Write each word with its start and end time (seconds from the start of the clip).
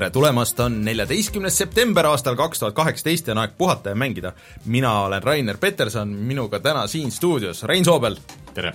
tere 0.00 0.10
tulemast, 0.10 0.60
on 0.64 0.78
neljateistkümnes 0.84 1.58
september 1.60 2.06
aastal 2.08 2.36
kaks 2.36 2.62
tuhat 2.62 2.74
kaheksateist 2.74 3.26
ja 3.28 3.34
on 3.34 3.40
aeg 3.42 3.50
puhata 3.58 3.92
ja 3.92 3.96
mängida. 4.00 4.32
mina 4.64 4.92
olen 5.00 5.22
Rainer 5.22 5.58
Peterson, 5.60 6.08
minuga 6.08 6.60
täna 6.60 6.86
siin 6.86 7.10
stuudios 7.10 7.62
Rein 7.62 7.84
Soobel. 7.84 8.16
tere! 8.54 8.72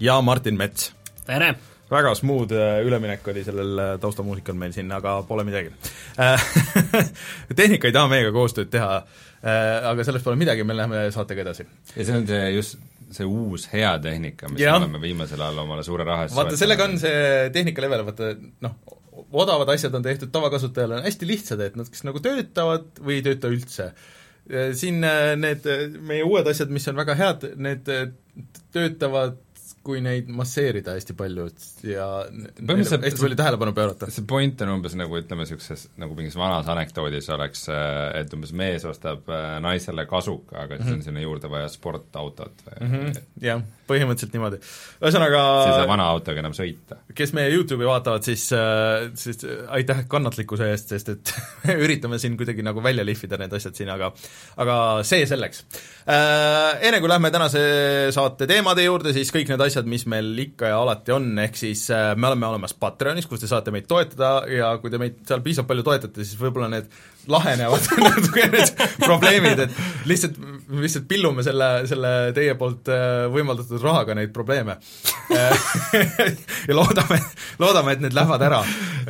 ja 0.00 0.20
Martin 0.20 0.56
Mets. 0.56 0.92
tere! 1.26 1.54
väga 1.90 2.14
smooth 2.14 2.52
äh, 2.52 2.86
üleminek 2.86 3.26
oli 3.28 3.42
sellel 3.44 3.78
äh, 3.78 3.98
taustamuusikal 4.00 4.54
meil 4.54 4.72
siin, 4.72 4.92
aga 4.92 5.22
pole 5.28 5.44
midagi 5.44 5.72
tehnika 7.60 7.90
ei 7.90 7.96
taha 7.96 8.12
meiega 8.12 8.30
koostööd 8.32 8.70
teha, 8.70 9.00
äh, 9.42 9.88
aga 9.90 10.06
sellest 10.06 10.28
pole 10.30 10.38
midagi, 10.38 10.62
me 10.62 10.76
läheme 10.78 11.08
saatega 11.10 11.42
edasi. 11.42 11.66
ja 11.96 12.04
see 12.04 12.20
on 12.20 12.28
see 12.30 12.52
just 12.54 12.78
see 13.10 13.26
uus 13.26 13.66
hea 13.72 13.96
tehnika, 13.98 14.52
mis 14.52 14.62
ja. 14.62 14.78
me 14.78 14.84
oleme 14.84 15.02
viimasel 15.08 15.42
ajal 15.42 15.58
omale 15.64 15.82
suure 15.82 16.06
raha 16.06 16.28
eest 16.28 16.38
vaata, 16.38 16.54
sellega 16.60 16.86
on 16.86 16.98
see 17.02 17.50
tehnika 17.50 17.82
level, 17.82 18.06
vaata 18.12 18.30
noh, 18.62 18.78
odavad 19.32 19.72
asjad 19.74 19.94
on 19.94 20.04
tehtud 20.06 20.32
tavakasutajale, 20.34 21.02
hästi 21.06 21.28
lihtsad, 21.28 21.62
et 21.64 21.76
nad 21.78 21.90
kas 21.90 22.04
nagu 22.06 22.22
töötavad 22.24 23.02
või 23.02 23.18
ei 23.18 23.26
tööta 23.26 23.50
üldse. 23.52 23.90
Siin 24.48 25.02
need 25.02 25.66
meie 26.08 26.24
uued 26.24 26.46
asjad, 26.48 26.70
mis 26.72 26.86
on 26.88 26.96
väga 26.96 27.16
head, 27.18 27.50
need 27.60 27.90
töötavad 28.72 29.36
kui 29.88 30.02
neid 30.04 30.28
masseerida 30.28 30.94
hästi 30.98 31.16
palju 31.16 31.46
ja 31.88 32.06
põhimõtteliselt 32.28 33.06
hästi 33.06 33.22
palju 33.24 33.38
tähelepanu 33.40 33.74
pöörata. 33.76 34.10
see 34.12 34.26
point 34.28 34.60
on 34.64 34.74
umbes 34.76 34.96
nagu 34.98 35.16
ütleme, 35.16 35.46
niisuguses 35.46 35.86
nagu 36.00 36.16
mingis 36.18 36.36
vanas 36.36 36.68
anekdoodis 36.68 37.30
oleks, 37.32 37.64
et 38.18 38.36
umbes 38.36 38.52
mees 38.56 38.84
ostab 38.88 39.28
äh, 39.32 39.56
naisele 39.64 40.04
kasuka, 40.10 40.64
aga 40.64 40.76
siis 40.76 40.84
mm 40.84 40.92
-hmm. 40.92 41.00
on 41.00 41.08
sinna 41.08 41.24
juurde 41.24 41.50
vaja 41.50 41.68
sportautot 41.72 42.64
või 42.66 42.80
mm 42.80 42.94
-hmm. 42.94 43.20
jah, 43.46 43.62
põhimõtteliselt 43.88 44.36
niimoodi. 44.36 44.60
ühesõnaga 45.00 45.42
siis 45.62 45.72
ei 45.72 45.80
saa 45.80 45.88
vana 45.88 46.08
autoga 46.12 46.42
enam 46.44 46.56
sõita. 46.56 47.00
kes 47.14 47.32
meie 47.32 47.52
YouTube'i 47.54 47.86
vaatavad, 47.88 48.22
siis, 48.22 48.48
äh, 48.52 49.08
siis 49.14 49.44
aitäh 49.68 50.04
kannatlikkuse 50.08 50.70
eest, 50.70 50.88
sest 50.88 51.08
et 51.08 51.34
üritame 51.84 52.18
siin 52.18 52.36
kuidagi 52.36 52.62
nagu 52.62 52.82
välja 52.82 53.04
lihvida 53.04 53.38
need 53.40 53.52
asjad 53.52 53.74
siin, 53.74 53.90
aga 53.94 54.12
aga 54.56 55.02
see 55.02 55.26
selleks. 55.26 55.64
Äh, 56.08 56.78
enne 56.88 57.00
kui 57.00 57.08
lähme 57.08 57.30
tänase 57.30 57.60
saate 58.14 58.46
teemade 58.46 58.84
juurde, 58.84 59.12
siis 59.12 59.32
kõik 59.34 59.48
need 59.48 59.60
asjad, 59.60 59.77
asjad, 59.78 59.90
mis 59.90 60.04
meil 60.10 60.32
ikka 60.42 60.72
ja 60.72 60.80
alati 60.82 61.14
on, 61.14 61.30
ehk 61.38 61.58
siis 61.58 61.84
äh, 61.94 62.10
me 62.18 62.28
oleme 62.30 62.48
olemas 62.48 62.74
Patreonis, 62.74 63.28
kus 63.30 63.44
te 63.44 63.50
saate 63.50 63.72
meid 63.74 63.86
toetada 63.90 64.42
ja 64.50 64.72
kui 64.82 64.90
te 64.90 64.98
meid 65.00 65.22
seal 65.28 65.44
piisavalt 65.44 65.70
palju 65.70 65.86
toetate, 65.86 66.26
siis 66.26 66.40
võib-olla 66.40 66.70
need 66.72 66.90
lahenevad 67.28 67.88
natuke 68.02 68.46
need 68.54 68.84
probleemid, 69.02 69.64
et 69.66 70.08
lihtsalt, 70.08 70.38
lihtsalt 70.80 71.08
pillume 71.10 71.44
selle, 71.46 71.70
selle 71.90 72.12
teie 72.36 72.54
poolt 72.58 72.90
äh, 72.92 73.26
võimaldatud 73.32 73.82
rahaga 73.84 74.16
neid 74.18 74.32
probleeme 74.34 74.78
ja 76.68 76.76
loodame, 76.76 77.20
loodame, 77.60 77.96
et 77.96 78.04
need 78.06 78.16
lähevad 78.16 78.44
ära. 78.48 78.62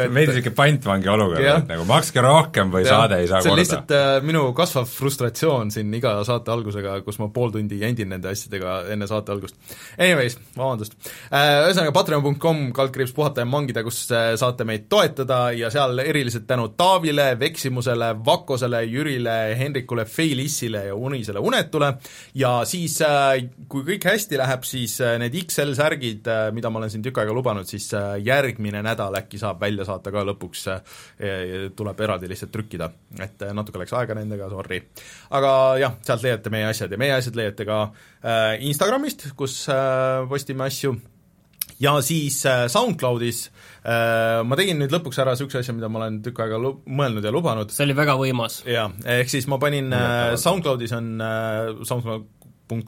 meil 0.09 0.31
niisugune 0.31 0.55
pantvangi 0.59 1.11
olukord, 1.13 1.45
et 1.45 1.71
nagu 1.71 1.87
makske 1.89 2.23
rohkem 2.25 2.73
või 2.75 2.85
ja, 2.85 2.97
saade 2.97 3.21
ei 3.23 3.31
saa 3.31 3.43
see 3.43 3.53
on 3.53 3.57
korda. 3.57 3.63
lihtsalt 3.63 3.95
äh, 3.97 4.11
minu 4.27 4.45
kasvav 4.57 4.89
frustratsioon 4.91 5.73
siin 5.75 5.93
iga 5.95 6.17
saate 6.27 6.53
algusega, 6.55 6.99
kus 7.07 7.21
ma 7.23 7.31
pool 7.35 7.55
tundi 7.55 7.81
jandin 7.83 8.13
nende 8.15 8.33
asjadega 8.33 8.81
enne 8.93 9.09
saate 9.11 9.35
algust. 9.35 9.59
Anyways, 9.99 10.39
vabandust 10.57 10.97
äh,. 11.31 11.69
Ühesõnaga, 11.69 11.93
patreon.com, 11.95 12.69
kaldkriips 12.77 13.13
puhata 13.17 13.43
ja 13.43 13.49
mangida, 13.49 13.83
kus 13.87 14.05
äh, 14.15 14.33
saate 14.41 14.67
meid 14.69 14.87
toetada 14.91 15.49
ja 15.57 15.71
seal 15.73 15.99
eriliselt 16.03 16.47
tänu 16.49 16.69
Taavile, 16.79 17.31
Veksimusele, 17.41 18.08
Vakosele, 18.25 18.83
Jürile, 18.89 19.35
Hendrikule, 19.59 20.05
Feilissile 20.09 20.85
ja 20.87 20.95
Unisele 20.95 21.39
Unetule 21.39 21.93
ja 22.35 22.53
siis, 22.69 22.99
äh, 23.05 23.49
kui 23.69 23.85
kõik 23.87 24.07
hästi 24.09 24.39
läheb, 24.41 24.65
siis 24.69 24.99
äh, 25.05 25.17
need 25.21 25.37
XL 25.43 25.75
särgid, 25.79 26.29
äh, 26.29 26.49
mida 26.57 26.71
ma 26.71 26.81
olen 26.83 26.93
siin 26.93 27.05
tükk 27.05 27.23
aega 27.23 27.35
lubanud, 27.37 27.69
siis 27.69 27.91
järgmine 28.25 28.83
nädal 28.85 29.17
äkki 29.21 29.41
saab 29.41 29.61
välja 29.63 29.87
saata 29.89 30.13
ka 30.15 30.25
lõpuks, 30.29 30.65
tuleb 31.77 32.01
eraldi 32.05 32.29
lihtsalt 32.31 32.53
trükkida. 32.55 32.91
et 33.23 33.43
natuke 33.55 33.81
läks 33.81 33.93
aega 33.97 34.15
nendega, 34.15 34.49
sorry. 34.51 34.81
aga 35.31 35.53
jah, 35.81 35.97
sealt 36.07 36.25
leiate 36.25 36.51
meie 36.51 36.69
asjad 36.69 36.93
ja 36.93 36.99
meie 37.01 37.15
asjad 37.17 37.37
leiate 37.37 37.67
ka 37.69 37.79
Instagramist, 38.69 39.31
kus 39.37 39.65
postime 40.29 40.67
asju, 40.69 40.95
ja 41.81 41.97
siis 42.03 42.43
SoundCloudis 42.43 43.49
Äh, 43.49 43.68
ma 43.85 44.59
tegin 44.59 44.81
nüüd 44.83 44.93
lõpuks 44.93 45.21
ära 45.23 45.35
niisuguse 45.35 45.63
asja, 45.63 45.75
mida 45.77 45.89
ma 45.93 46.03
olen 46.03 46.19
tükk 46.25 46.43
aega 46.45 46.59
lu-, 46.63 46.79
mõelnud 46.87 47.25
ja 47.25 47.33
lubanud. 47.35 47.71
see 47.75 47.87
oli 47.87 47.97
väga 47.99 48.17
võimas. 48.21 48.63
jaa, 48.69 48.89
ehk 49.19 49.31
siis 49.31 49.47
ma 49.51 49.61
panin 49.63 49.93
äh, 49.95 50.35
SoundCloudis 50.41 50.95
on 50.99 51.15
äh, 51.23 51.71
SoundCloud 51.83 52.27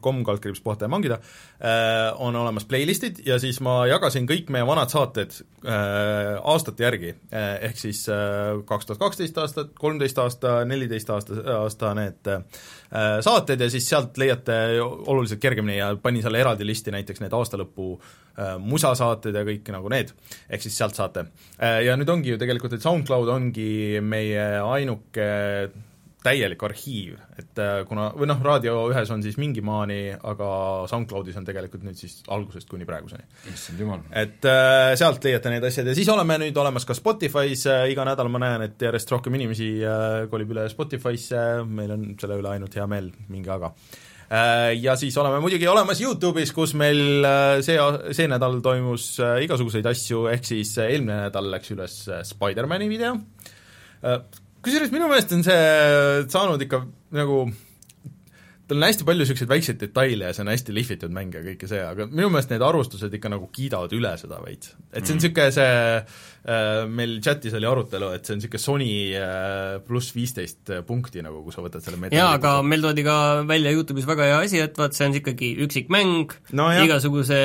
com 0.03 0.23
kaldkriips 0.27 0.63
puhata 0.65 0.87
ja 0.87 0.93
mangida 0.93 1.19
äh,, 1.21 2.11
on 2.21 2.37
olemas 2.37 2.67
playlist'id 2.69 3.23
ja 3.27 3.39
siis 3.43 3.61
ma 3.65 3.83
jagasin 3.91 4.29
kõik 4.29 4.51
meie 4.53 4.67
vanad 4.67 4.93
saated 4.93 5.35
äh, 5.65 6.37
aastate 6.53 6.87
järgi 6.87 7.13
äh,, 7.13 7.57
ehk 7.71 7.81
siis 7.81 8.05
kaks 8.67 8.89
tuhat 8.89 9.01
kaksteist 9.01 9.39
aastat, 9.41 9.75
kolmteist 9.79 10.19
aasta, 10.19 10.61
neliteist 10.69 11.11
aasta, 11.11 11.41
aasta 11.61 11.93
need 11.99 12.31
saated 13.25 13.61
ja 13.61 13.69
siis 13.71 13.87
sealt 13.89 14.19
leiate 14.19 14.57
oluliselt 14.83 15.41
kergemini 15.43 15.79
ja 15.79 15.93
panin 16.03 16.25
selle 16.25 16.41
eraldi 16.43 16.67
listi 16.67 16.91
näiteks 16.95 17.23
need 17.23 17.35
aastalõpu 17.37 17.93
musasaated 18.65 19.37
ja 19.37 19.45
kõik 19.47 19.69
nagu 19.75 19.91
need, 19.93 20.11
ehk 20.49 20.65
siis 20.65 20.79
sealt 20.79 20.97
saate. 20.99 21.27
Ja 21.85 21.97
nüüd 21.99 22.11
ongi 22.11 22.33
ju 22.33 22.41
tegelikult, 22.41 22.75
et 22.77 22.85
SoundCloud 22.85 23.31
ongi 23.31 24.01
meie 24.03 24.47
ainuke 24.65 25.29
täielik 26.25 26.63
arhiiv, 26.67 27.15
et 27.41 27.63
äh, 27.63 27.79
kuna, 27.89 28.11
või 28.17 28.29
noh, 28.29 28.43
Raadio 28.45 28.75
ühes 28.91 29.13
on 29.15 29.23
siis 29.25 29.39
mingi 29.41 29.63
maani, 29.65 30.01
aga 30.13 30.51
SoundCloudis 30.91 31.39
on 31.41 31.49
tegelikult 31.49 31.87
nüüd 31.87 31.97
siis 31.97 32.19
algusest 32.29 32.69
kuni 32.69 32.89
praeguseni. 32.89 33.25
issand 33.53 33.81
jumal. 33.81 34.05
et 34.11 34.45
äh, 34.49 34.93
sealt 35.01 35.25
leiate 35.25 35.55
need 35.55 35.65
asjad 35.71 35.89
ja 35.89 35.97
siis 35.97 36.11
oleme 36.13 36.37
nüüd 36.45 36.61
olemas 36.61 36.85
ka 36.89 36.97
Spotify's 36.99 37.65
äh,, 37.71 37.89
iga 37.95 38.05
nädal 38.09 38.29
ma 38.33 38.43
näen, 38.43 38.69
et 38.69 38.87
järjest 38.89 39.17
rohkem 39.17 39.41
inimesi 39.41 39.73
äh, 39.81 40.29
kolib 40.33 40.53
üle 40.57 40.69
Spotify'sse, 40.73 41.65
meil 41.67 41.97
on 41.97 42.07
selle 42.21 42.41
üle 42.43 42.55
ainult 42.55 42.77
hea 42.77 42.87
meel, 42.91 43.13
minge 43.33 43.53
aga 43.57 43.73
äh, 43.73 43.99
Äh, 44.31 44.77
ja 44.79 44.95
siis 44.97 45.17
oleme 45.19 45.41
muidugi 45.43 45.67
olemas 45.67 45.99
YouTube'is, 46.01 46.53
kus 46.55 46.77
meil 46.79 47.25
äh, 47.27 47.57
see, 47.67 47.75
see 48.15 48.29
nädal 48.31 48.61
toimus 48.63 49.17
äh, 49.19 49.41
igasuguseid 49.43 49.89
asju, 49.91 50.29
ehk 50.31 50.47
siis 50.47 50.71
eelmine 50.79 51.25
nädal 51.25 51.51
läks 51.51 51.73
üles 51.75 51.97
Spider-mani 52.29 52.87
video, 52.93 53.17
kusjuures 54.65 54.93
minu 54.95 55.09
meelest 55.11 55.35
on 55.37 55.45
see 55.47 55.61
saanud 56.33 56.63
ikka 56.67 56.85
nagu 57.17 57.45
tal 58.71 58.79
on 58.79 58.87
hästi 58.87 59.07
palju 59.07 59.25
niisuguseid 59.25 59.51
väikseid 59.51 59.81
detaile 59.81 60.29
ja 60.29 60.35
see 60.35 60.45
on 60.45 60.51
hästi 60.53 60.75
lihvitud 60.75 61.15
mäng 61.15 61.35
ja 61.35 61.43
kõike 61.43 61.69
see, 61.71 61.81
aga 61.83 62.07
minu 62.07 62.29
meelest 62.31 62.53
need 62.53 62.63
arvustused 62.63 63.15
ikka 63.17 63.33
nagu 63.33 63.49
kiidavad 63.55 63.93
üle 63.97 64.13
seda 64.21 64.39
veits. 64.45 64.75
et 64.93 65.03
see 65.03 65.17
on 65.17 65.19
niisugune 65.19 65.49
mm. 65.49 65.57
see 65.57 65.73
äh,, 66.55 66.85
meil 67.01 67.17
chatis 67.25 67.57
oli 67.59 67.69
arutelu, 67.71 68.13
et 68.15 68.27
see 68.27 68.37
on 68.37 68.41
niisugune 68.41 68.63
Sony 68.63 68.91
äh, 69.19 69.81
pluss 69.87 70.15
viisteist 70.15 70.75
punkti 70.87 71.25
nagu, 71.27 71.43
kui 71.47 71.55
sa 71.55 71.65
võtad 71.65 71.83
selle 71.85 71.99
meta- 72.03 72.17
jaa, 72.17 72.31
aga 72.39 72.55
meil 72.67 72.85
toodi 72.85 73.07
ka 73.07 73.17
välja 73.49 73.75
YouTube'is 73.75 74.09
väga 74.09 74.31
hea 74.31 74.39
asi, 74.47 74.63
et 74.63 74.79
vaat 74.79 74.95
see 74.99 75.09
on 75.11 75.19
ikkagi 75.19 75.51
üksikmäng 75.67 76.37
no,, 76.61 76.71
igasuguse 76.85 77.41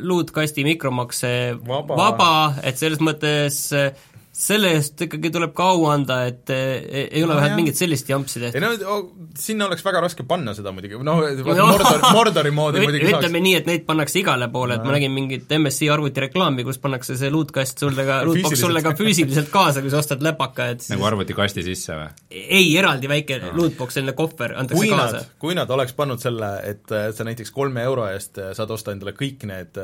luutkasti 0.00 0.64
mikromakse 0.70 1.34
vaba, 1.60 2.00
vaba, 2.06 2.32
et 2.64 2.80
selles 2.80 3.04
mõttes 3.04 3.66
äh, 3.76 3.92
selle 4.30 4.70
eest 4.76 5.00
ikkagi 5.02 5.30
tuleb 5.34 5.50
ka 5.58 5.64
au 5.74 5.88
anda, 5.90 6.20
et 6.30 6.50
ei, 6.54 7.02
ei 7.08 7.22
ole 7.24 7.34
no, 7.34 7.38
vähemalt 7.40 7.58
mingit 7.58 7.78
sellist 7.80 8.08
jampsi 8.08 8.38
tehtud. 8.38 8.62
ei 8.62 8.78
no 8.78 8.98
sinna 9.38 9.66
oleks 9.66 9.82
väga 9.82 10.02
raske 10.04 10.22
panna 10.28 10.54
seda 10.54 10.70
muidugi, 10.74 11.00
noh 11.02 11.18
no, 11.18 11.56
Mordor, 11.66 12.04
Mordori 12.14 12.52
moodi 12.54 12.84
muidugi 12.84 13.02
ütleme 13.02 13.16
saaks. 13.16 13.24
ütleme 13.26 13.42
nii, 13.42 13.54
et 13.58 13.66
neid 13.66 13.84
pannakse 13.88 14.20
igale 14.22 14.46
poole, 14.52 14.78
et 14.78 14.86
ma 14.86 14.94
nägin 14.94 15.12
mingit 15.16 15.50
MSI 15.58 15.90
arvutireklaami, 15.96 16.64
kus 16.68 16.78
pannakse 16.82 17.18
see 17.18 17.32
luutkast 17.34 17.82
sulle 17.82 18.06
ka, 18.06 18.20
luutboks 18.28 18.62
sulle 18.62 18.84
ka 18.86 18.94
füüsiliselt 19.02 19.50
kaasa, 19.50 19.82
kui 19.82 19.90
sa 19.90 19.98
ostad 20.04 20.22
läpaka, 20.22 20.70
et 20.76 20.86
siis... 20.86 20.94
nagu 20.94 21.10
arvutikasti 21.10 21.66
sisse 21.66 21.98
või? 21.98 22.08
ei, 22.30 22.70
eraldi 22.78 23.10
väike 23.10 23.42
no. 23.42 23.52
luutboks, 23.58 23.98
selline 23.98 24.14
kohver 24.18 24.54
antakse 24.62 24.78
kui 24.78 24.94
kaasa. 24.94 25.26
kui 25.42 25.58
nad 25.58 25.74
oleks 25.74 25.98
pannud 25.98 26.22
selle, 26.22 26.54
et 26.70 26.86
sa 26.86 27.26
näiteks 27.26 27.50
kolme 27.56 27.82
euro 27.82 28.06
eest 28.12 28.38
saad 28.54 28.78
osta 28.78 28.94
endale 28.94 29.18
kõik 29.18 29.42
need 29.50 29.82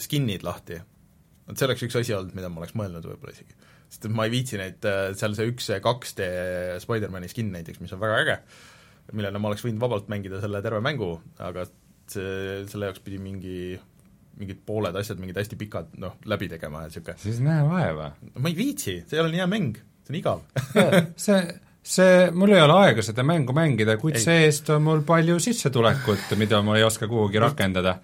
skin'id 0.00 0.48
lahti, 0.48 0.80
vot 1.46 1.58
see 1.58 1.68
oleks 1.68 1.86
üks 1.86 1.98
asi 2.02 2.14
olnud, 2.16 2.34
mida 2.36 2.50
ma 2.52 2.62
oleks 2.62 2.76
mõelnud 2.78 3.06
võib-olla 3.06 3.34
isegi 3.34 3.56
sest 3.86 4.08
et 4.08 4.14
ma 4.14 4.26
ei 4.26 4.32
viitsi 4.34 4.58
neid, 4.60 4.82
äh, 4.88 5.10
seal 5.18 5.36
see 5.38 5.50
üks 5.52 5.68
2D 5.82 6.30
Spider-mani 6.82 7.30
skin 7.30 7.52
näiteks, 7.54 7.80
mis 7.82 7.94
on 7.94 8.02
väga 8.02 8.22
äge, 8.24 8.38
millele 9.14 9.38
ma 9.38 9.52
oleks 9.52 9.64
võinud 9.66 9.82
vabalt 9.82 10.08
mängida 10.12 10.40
selle 10.42 10.62
terve 10.64 10.82
mängu, 10.84 11.12
aga 11.42 11.68
see, 12.10 12.64
selle 12.70 12.90
jaoks 12.90 13.04
pidi 13.04 13.20
mingi 13.22 13.76
mingid 14.36 14.58
pooled 14.68 14.96
asjad, 15.00 15.20
mingid 15.20 15.38
hästi 15.40 15.56
pikad 15.56 15.94
noh, 16.02 16.18
läbi 16.28 16.48
tegema 16.50 16.82
ja 16.82 16.90
niisugune 16.90 17.16
siis 17.22 17.38
näe 17.44 17.62
vaeva. 17.64 18.10
ma 18.36 18.50
ei 18.50 18.56
viitsi, 18.58 18.98
see 19.08 19.16
ei 19.16 19.22
ole 19.22 19.32
nii 19.32 19.40
hea 19.40 19.46
mäng, 19.48 19.78
see 20.04 20.12
on 20.12 20.18
igav 20.18 20.42
see, 21.26 21.38
see, 21.80 22.18
mul 22.36 22.52
ei 22.52 22.60
ole 22.60 22.76
aega 22.82 23.04
seda 23.06 23.24
mängu 23.26 23.56
mängida, 23.56 23.96
kuid 24.02 24.18
see-eest 24.20 24.68
on 24.76 24.84
mul 24.90 25.00
palju 25.08 25.38
sissetulekut, 25.42 26.36
mida 26.40 26.60
ma 26.66 26.76
ei 26.76 26.84
oska 26.84 27.08
kuhugi 27.08 27.40
rakendada. 27.40 27.96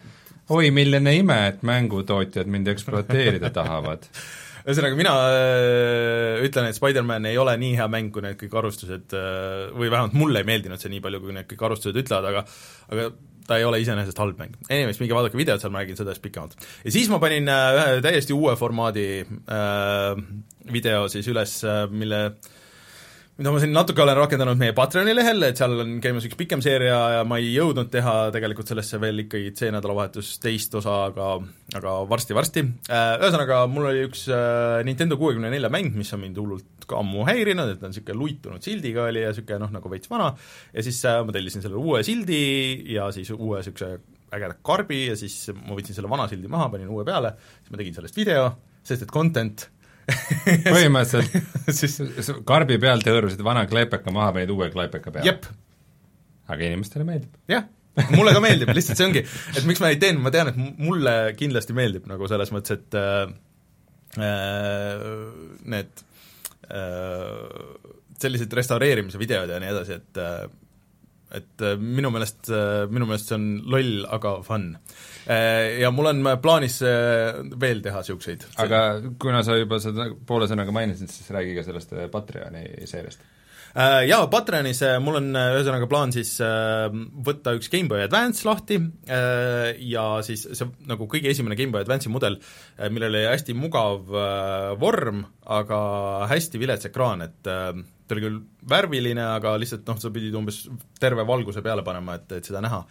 Oi, 0.53 0.71
milline 0.75 1.17
ime, 1.19 1.39
et 1.51 1.67
mängutootjad 1.67 2.51
mind 2.51 2.71
ekspluateerida 2.75 3.53
tahavad 3.55 4.09
ühesõnaga, 4.63 4.99
mina 4.99 5.13
äh, 5.27 6.45
ütlen, 6.47 6.69
et 6.71 6.79
Spider-man 6.79 7.27
ei 7.31 7.39
ole 7.41 7.57
nii 7.59 7.75
hea 7.81 7.89
mäng, 7.91 8.13
kui 8.15 8.23
need 8.25 8.39
kõik 8.41 8.55
arvustused 8.61 9.17
äh, 9.19 9.73
või 9.75 9.91
vähemalt 9.91 10.17
mulle 10.19 10.43
ei 10.43 10.49
meeldinud 10.49 10.83
see 10.83 10.93
nii 10.93 11.03
palju, 11.05 11.23
kui 11.25 11.37
need 11.37 11.51
kõik 11.51 11.67
arvustused 11.69 11.99
ütlevad, 12.05 12.31
aga 12.31 12.45
aga 12.93 13.11
ta 13.43 13.59
ei 13.59 13.67
ole 13.67 13.81
iseenesest 13.83 14.21
halb 14.23 14.39
mäng. 14.39 14.55
Anyways, 14.71 15.01
minge 15.03 15.17
vaadake 15.17 15.39
videot, 15.39 15.59
seal 15.59 15.73
ma 15.75 15.83
räägin 15.83 15.99
siis 15.99 16.23
pikemalt. 16.23 16.55
ja 16.85 16.95
siis 16.95 17.11
ma 17.11 17.19
panin 17.23 17.51
äh, 17.51 17.71
ühe 17.79 18.03
täiesti 18.05 18.37
uue 18.37 18.55
formaadi 18.61 19.07
äh, 19.27 20.23
video 20.73 21.09
siis 21.11 21.27
üles, 21.33 21.59
mille 21.91 22.25
äh, 22.31 22.53
mida 23.41 23.49
ma 23.49 23.61
siin 23.63 23.73
natuke 23.73 24.03
olen 24.05 24.19
rakendanud 24.19 24.59
meie 24.61 24.75
Patreoni 24.77 25.15
lehel, 25.17 25.41
et 25.47 25.57
seal 25.57 25.73
on 25.81 25.95
käimas 26.05 26.27
üks 26.29 26.37
pikem 26.37 26.61
seeria 26.65 26.99
ja 27.15 27.23
ma 27.25 27.39
ei 27.41 27.49
jõudnud 27.55 27.89
teha 27.93 28.29
tegelikult 28.35 28.69
sellesse 28.69 29.01
veel 29.01 29.23
ikkagi 29.25 29.55
see 29.57 29.71
nädalavahetus 29.73 30.35
teist 30.43 30.77
osa, 30.77 30.99
aga 31.09 31.31
aga 31.79 31.95
varsti-varsti. 32.11 32.65
Äh, 32.93 33.15
ühesõnaga, 33.23 33.63
mul 33.73 33.89
oli 33.89 34.05
üks 34.05 34.27
äh, 34.29 34.83
Nintendo 34.85 35.17
kuuekümne 35.21 35.49
nelja 35.53 35.73
mäng, 35.73 35.97
mis 35.97 36.13
on 36.13 36.21
mind 36.27 36.43
hullult 36.43 36.85
ka 36.89 37.01
ammu 37.01 37.25
häirinud, 37.31 37.73
et 37.73 37.81
ta 37.81 37.89
on 37.89 37.95
niisugune 37.95 38.21
luitunud 38.21 38.69
sildiga 38.69 39.09
oli 39.09 39.25
ja 39.25 39.33
niisugune 39.33 39.63
noh, 39.65 39.73
nagu 39.79 39.93
veits 39.97 40.13
vana, 40.13 40.29
ja 40.77 40.85
siis 40.85 41.01
äh, 41.09 41.23
ma 41.25 41.33
tellisin 41.33 41.65
selle 41.65 41.81
uue 41.81 42.05
sildi 42.05 42.43
ja 42.93 43.09
siis 43.17 43.33
uue 43.33 43.63
niisuguse 43.63 43.95
ägeda 44.33 44.61
karbi 44.65 45.07
ja 45.07 45.17
siis 45.17 45.47
ma 45.57 45.73
võtsin 45.79 45.97
selle 45.97 46.13
vana 46.13 46.29
sildi 46.29 46.53
maha, 46.53 46.69
panin 46.73 46.93
uue 46.93 47.09
peale, 47.09 47.33
siis 47.63 47.73
ma 47.73 47.81
tegin 47.81 47.97
sellest 47.97 48.21
video, 48.21 48.51
sest 48.85 49.07
et 49.07 49.15
content 49.15 49.71
põhimõtteliselt 50.75 51.77
siis 51.79 52.33
karbi 52.49 52.79
pealt 52.83 53.07
hõõrusid 53.07 53.43
vana 53.47 53.65
kleepeka 53.71 54.15
maha, 54.15 54.33
panid 54.37 54.51
uue 54.55 54.71
kleepeka 54.73 55.15
peale? 55.15 55.37
aga 56.53 56.67
inimestele 56.67 57.07
meeldib. 57.09 57.33
jah, 57.51 57.69
mulle 58.15 58.35
ka 58.35 58.43
meeldib, 58.45 58.73
lihtsalt 58.75 58.99
see 58.99 59.09
ongi, 59.09 59.25
et 59.57 59.69
miks 59.69 59.83
ma 59.83 59.93
ei 59.93 60.01
teinud, 60.03 60.25
ma 60.25 60.33
tean, 60.35 60.53
et 60.53 60.59
mulle 60.59 61.17
kindlasti 61.39 61.77
meeldib 61.77 62.09
nagu 62.11 62.29
selles 62.31 62.53
mõttes, 62.55 62.81
et 62.81 62.99
äh, 62.99 63.27
äh 64.19 65.07
need 65.73 66.05
äh, 66.69 67.93
sellised 68.23 68.53
restaureerimise 68.59 69.21
videod 69.21 69.51
ja 69.51 69.61
nii 69.63 69.73
edasi, 69.73 69.99
et 70.03 70.21
äh, 70.21 70.45
et 71.37 71.65
äh, 71.65 71.77
minu 71.81 72.13
meelest, 72.13 72.47
äh, 72.53 72.87
minu 72.93 73.09
meelest 73.09 73.31
see 73.31 73.39
on 73.39 73.51
loll, 73.73 74.07
aga 74.13 74.37
fun. 74.47 74.73
Äh, 75.25 75.81
ja 75.83 75.93
mul 75.95 76.11
on 76.13 76.25
plaanis 76.43 76.81
veel 76.83 77.85
teha 77.85 78.03
niisuguseid. 78.03 78.49
aga 78.63 78.83
kuna 79.21 79.45
sa 79.47 79.57
juba 79.59 79.81
seda 79.83 80.11
poole 80.27 80.49
sõnaga 80.51 80.75
mainisid, 80.75 81.13
siis 81.13 81.31
räägi 81.35 81.55
ka 81.59 81.69
sellest 81.69 81.95
Patreoni 82.13 82.67
seeriast 82.89 83.31
Jaa, 83.73 84.27
Patreonis 84.29 84.83
mul 85.01 85.17
on 85.17 85.31
ühesõnaga 85.33 85.87
plaan 85.89 86.11
siis 86.13 86.35
võtta 87.25 87.55
üks 87.57 87.71
GameBoy 87.73 88.03
Advance 88.05 88.45
lahti 88.45 88.77
ja 89.89 90.03
siis 90.27 90.43
see 90.45 90.69
nagu 90.91 91.07
kõige 91.09 91.33
esimene 91.33 91.57
GameBoy 91.57 91.81
Advance'i 91.81 92.13
mudel, 92.13 92.37
millel 92.93 93.15
oli 93.15 93.25
hästi 93.31 93.57
mugav 93.57 94.13
vorm, 94.83 95.25
aga 95.57 95.81
hästi 96.35 96.61
vilets 96.61 96.91
ekraan, 96.91 97.25
et 97.25 97.49
ta 98.13 98.19
oli 98.19 98.27
küll 98.27 98.39
värviline, 98.69 99.25
aga 99.39 99.57
lihtsalt 99.61 99.89
noh, 99.89 99.99
sa 100.03 100.13
pidid 100.13 100.37
umbes 100.37 100.67
terve 101.01 101.25
valguse 101.29 101.65
peale 101.65 101.85
panema, 101.87 102.21
et, 102.21 102.39
et 102.39 102.53
seda 102.53 102.61
näha. 102.65 102.85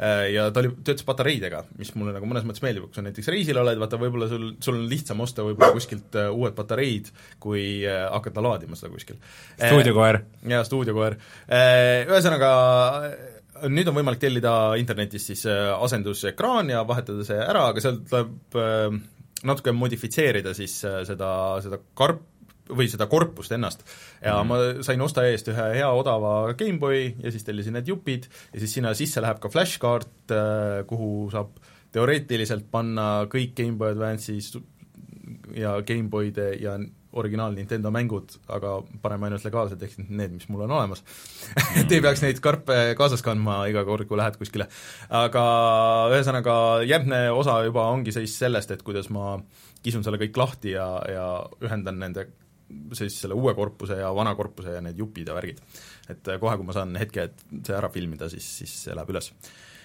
Äh, 0.00 0.30
ja 0.32 0.46
ta 0.48 0.62
oli, 0.62 0.70
töötas 0.86 1.04
patareidega, 1.04 1.64
mis 1.76 1.90
mulle 1.98 2.14
nagu 2.14 2.28
mõnes 2.28 2.46
mõttes 2.48 2.62
meeldib, 2.64 2.86
kui 2.86 2.96
sa 2.96 3.02
näiteks 3.04 3.26
reisil 3.34 3.58
oled, 3.60 3.76
vaata 3.82 3.98
võib-olla 4.00 4.30
sul, 4.30 4.46
sul 4.62 4.78
on 4.78 4.86
lihtsam 4.88 5.20
osta 5.20 5.44
võib-olla 5.44 5.74
kuskilt 5.76 6.16
uh, 6.16 6.30
uued 6.32 6.54
patareid, 6.56 7.10
kui 7.42 7.64
uh, 7.82 8.06
hakata 8.14 8.44
laadima 8.46 8.78
seda 8.78 8.94
kuskil. 8.94 9.18
stuudiokoer. 9.58 10.22
jaa, 10.54 10.62
stuudiokoer. 10.64 11.18
Ühesõnaga, 12.08 12.50
nüüd 13.68 13.92
on 13.92 13.98
võimalik 13.98 14.22
tellida 14.22 14.54
internetist 14.80 15.34
siis 15.34 15.44
asendusekraan 15.50 16.72
ja 16.72 16.80
vahetada 16.88 17.26
see 17.26 17.36
ära, 17.44 17.66
aga 17.74 17.84
seal 17.84 18.00
tuleb 18.08 18.56
natuke 19.50 19.72
modifitseerida 19.76 20.56
siis 20.56 20.78
seda, 20.80 21.30
seda 21.64 21.80
karp, 21.96 22.24
või 22.76 22.88
seda 22.90 23.08
korpust 23.10 23.52
ennast. 23.56 23.84
ja 24.24 24.38
mm. 24.42 24.48
ma 24.48 24.84
sain 24.86 25.00
osta 25.04 25.26
eest 25.28 25.50
ühe 25.52 25.66
hea 25.78 25.90
odava 25.90 26.54
GameBoy 26.58 27.02
ja 27.24 27.32
siis 27.32 27.46
tellisin 27.46 27.76
need 27.78 27.88
jupid 27.90 28.28
ja 28.52 28.62
siis 28.62 28.78
sinna 28.78 28.94
sisse 28.98 29.22
läheb 29.22 29.40
ka 29.42 29.50
flashkaart, 29.52 30.34
äh, 30.34 30.80
kuhu 30.90 31.28
saab 31.32 31.58
teoreetiliselt 31.94 32.70
panna 32.70 33.26
kõik 33.30 33.56
GameBoy 33.58 33.94
Advance'is 33.96 34.54
ja 35.56 35.76
GameBoyde 35.86 36.54
ja 36.60 36.78
originaal 37.12 37.54
Nintendo 37.56 37.90
mängud, 37.90 38.36
aga 38.54 38.76
paneme 39.02 39.26
ainult 39.26 39.44
legaalsed, 39.46 39.80
ehk 39.82 39.96
need, 40.06 40.34
mis 40.36 40.46
mul 40.50 40.62
on 40.66 40.74
olemas 40.76 41.02
et 41.80 41.90
ei 41.90 42.02
peaks 42.02 42.22
neid 42.22 42.38
karpe 42.44 42.76
kaasas 42.98 43.24
kandma 43.26 43.64
iga 43.70 43.82
kord, 43.88 44.06
kui 44.06 44.18
lähed 44.20 44.38
kuskile. 44.38 44.68
aga 45.22 45.44
ühesõnaga, 46.14 46.54
järgmine 46.86 47.24
osa 47.34 47.60
juba 47.66 47.88
ongi 47.90 48.14
siis 48.14 48.36
sellest, 48.38 48.70
et 48.70 48.86
kuidas 48.86 49.10
ma 49.10 49.40
kisun 49.82 50.06
selle 50.06 50.20
kõik 50.20 50.38
lahti 50.38 50.76
ja, 50.76 50.86
ja 51.10 51.26
ühendan 51.64 51.98
nende 51.98 52.28
siis 52.96 53.16
selle 53.22 53.38
uue 53.38 53.54
korpuse 53.54 53.98
ja 54.00 54.12
vana 54.14 54.34
korpuse 54.38 54.76
ja 54.76 54.84
need 54.84 54.98
jupid 54.98 55.28
ja 55.28 55.36
värgid. 55.36 55.60
et 56.10 56.30
kohe, 56.40 56.56
kui 56.56 56.66
ma 56.66 56.76
saan 56.76 56.96
hetke, 56.98 57.28
et 57.30 57.44
see 57.66 57.76
ära 57.76 57.90
filmida, 57.92 58.28
siis, 58.32 58.46
siis 58.60 58.76
see 58.84 58.96
läheb 58.96 59.12
üles 59.14 59.32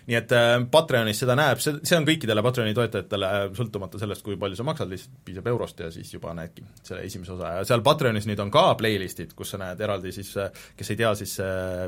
nii 0.06 0.18
et 0.18 0.34
äh, 0.36 0.56
Patreonis 0.72 1.20
seda 1.24 1.36
näeb, 1.38 1.62
see, 1.64 1.80
see 1.86 1.98
on 1.98 2.06
kõikidele 2.08 2.44
Patreoni 2.46 2.76
toetajatele, 2.78 3.30
äh, 3.40 3.46
sõltumata 3.58 4.02
sellest, 4.02 4.22
kui 4.26 4.38
palju 4.40 4.58
sa 4.60 4.66
maksad, 4.68 4.92
lihtsalt 4.92 5.18
piisab 5.26 5.50
eurost 5.50 5.82
ja 5.82 5.90
siis 5.94 6.12
juba 6.14 6.36
näedki 6.38 6.66
selle 6.86 7.06
esimese 7.08 7.34
osa 7.34 7.56
ja 7.58 7.66
seal 7.68 7.82
Patreonis 7.86 8.28
nüüd 8.30 8.42
on 8.44 8.54
ka 8.54 8.68
playlist'id, 8.80 9.34
kus 9.38 9.56
sa 9.56 9.62
näed 9.62 9.82
eraldi 9.82 10.14
siis, 10.16 10.30
äh, 10.42 10.52
kes 10.78 10.94
ei 10.94 11.00
tea, 11.02 11.12
siis 11.18 11.36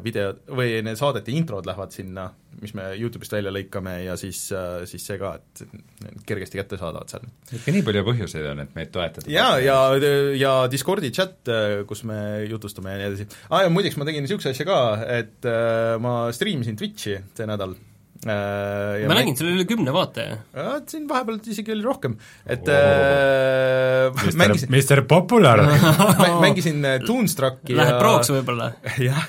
video 0.03 0.33
või 0.57 0.79
need 0.85 0.97
saadete 0.99 1.33
introd 1.35 1.67
lähevad 1.69 1.93
sinna, 1.93 2.27
mis 2.61 2.73
me 2.77 2.89
YouTube'ist 2.95 3.35
välja 3.37 3.53
lõikame 3.53 3.99
ja 4.07 4.15
siis, 4.17 4.47
siis 4.89 5.03
see 5.05 5.19
ka, 5.21 5.35
et 5.37 6.23
kergesti 6.27 6.57
kättesaadavad 6.57 7.11
seal. 7.11 7.27
ikka 7.53 7.73
nii 7.75 7.83
palju 7.85 8.03
põhjuseid 8.07 8.47
on, 8.49 8.63
et 8.65 8.73
meid 8.77 8.89
toetada. 8.93 9.29
jaa, 9.29 9.59
ja, 9.61 9.77
ja, 9.93 10.13
ja 10.39 10.53
Discordi 10.71 11.11
chat, 11.13 11.37
kus 11.87 12.01
me 12.09 12.17
jutustame 12.49 12.95
ja 12.95 13.01
nii 13.03 13.11
edasi. 13.11 13.29
aa 13.49 13.59
ah, 13.59 13.67
ja 13.67 13.73
muideks 13.73 13.99
ma 14.01 14.09
tegin 14.09 14.25
niisuguse 14.25 14.55
asja 14.55 14.65
ka, 14.65 14.79
et 15.19 15.45
äh, 15.45 15.93
ma 16.01 16.17
striimisin 16.33 16.79
Twitchi 16.79 17.19
see 17.37 17.49
nädal 17.49 17.77
Äh, 18.29 19.06
ma 19.07 19.18
nägin, 19.18 19.38
sul 19.38 19.50
oli 19.50 19.62
üle 19.62 19.68
kümne 19.69 19.94
vaataja. 19.95 20.38
siin 20.89 21.07
vahepeal 21.09 21.39
isegi 21.53 21.74
oli 21.75 21.85
rohkem, 21.85 22.18
et 22.45 22.68
oh. 22.68 22.74
äh, 22.74 24.33
mängisin 24.38 24.71
Mister 24.74 25.03
Popular 25.07 25.63
mängisin 26.45 26.83
äh, 26.85 27.00
Toonstrucki 27.06 27.77
Läheb 27.77 27.95
ja... 27.95 28.01
prooks 28.01 28.31
võib-olla. 28.33 28.71
jah, 29.07 29.27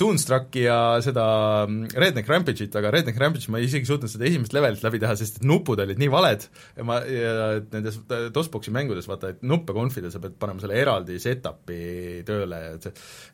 Toonstrucki 0.00 0.64
ja 0.64 0.78
seda 1.04 1.24
mm, 1.66 1.92
Redneck 1.98 2.30
Rampage'it, 2.30 2.74
aga 2.78 2.92
Redneck 2.94 3.20
Rampage 3.20 3.52
ma 3.52 3.60
ei 3.60 3.68
isegi 3.68 3.88
suutnud 3.88 4.10
seda 4.12 4.26
esimest 4.28 4.54
levelit 4.56 4.84
läbi 4.84 5.00
teha, 5.02 5.14
sest 5.18 5.40
et 5.40 5.48
nupud 5.48 5.80
olid 5.82 6.00
nii 6.00 6.10
valed 6.12 6.46
ja 6.78 6.86
ma, 6.88 6.98
ja 7.06 7.34
nendes 7.72 7.98
DOS-boxi 8.08 8.74
mängudes 8.74 9.08
vaata, 9.10 9.32
et 9.34 9.42
nuppe 9.46 9.74
confida 9.76 10.12
sa 10.12 10.22
pead 10.22 10.36
panema 10.40 10.62
selle 10.62 10.78
eraldi 10.80 11.18
setup'i 11.22 12.22
tööle, 12.28 12.62
et 12.76 12.88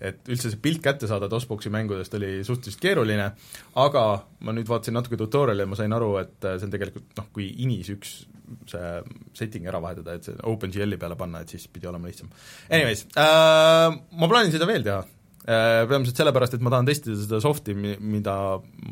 et 0.08 0.32
üldse 0.32 0.52
see 0.52 0.62
pilt 0.62 0.82
kätte 0.84 1.10
saada 1.10 1.30
DOS-boxi 1.30 1.72
mängudest 1.74 2.16
oli 2.18 2.38
suhteliselt 2.46 2.82
keeruline, 2.82 3.30
aga 3.84 4.06
ma 4.44 4.56
nüüd 4.56 4.68
vaatasin 4.70 4.98
natuke 4.98 5.18
tutorial'i 5.20 5.66
ja 5.66 5.70
ma 5.70 5.78
sain 5.78 5.94
aru, 5.94 6.14
et 6.22 6.36
see 6.48 6.66
on 6.68 6.74
tegelikult 6.74 7.14
noh, 7.18 7.30
kui 7.34 7.50
inis 7.64 7.92
üks 7.94 8.18
see 8.68 8.92
setting 9.36 9.66
ära 9.68 9.80
vahetada, 9.82 10.16
et 10.16 10.28
see 10.28 10.36
OpenGL-i 10.48 10.98
peale 11.00 11.18
panna, 11.20 11.42
et 11.44 11.52
siis 11.52 11.66
pidi 11.72 11.88
olema 11.90 12.08
lihtsam. 12.08 12.30
Anyways 12.70 13.04
äh,, 13.12 13.92
ma 13.92 14.30
plaanin 14.30 14.54
seda 14.54 14.68
veel 14.68 14.86
teha 14.86 15.02
äh,, 15.02 15.17
peamiselt 15.48 16.18
sellepärast, 16.20 16.58
et 16.58 16.64
ma 16.64 16.72
tahan 16.72 16.88
testida 16.88 17.16
seda 17.16 17.38
soft'i, 17.40 17.72
mida 17.74 18.34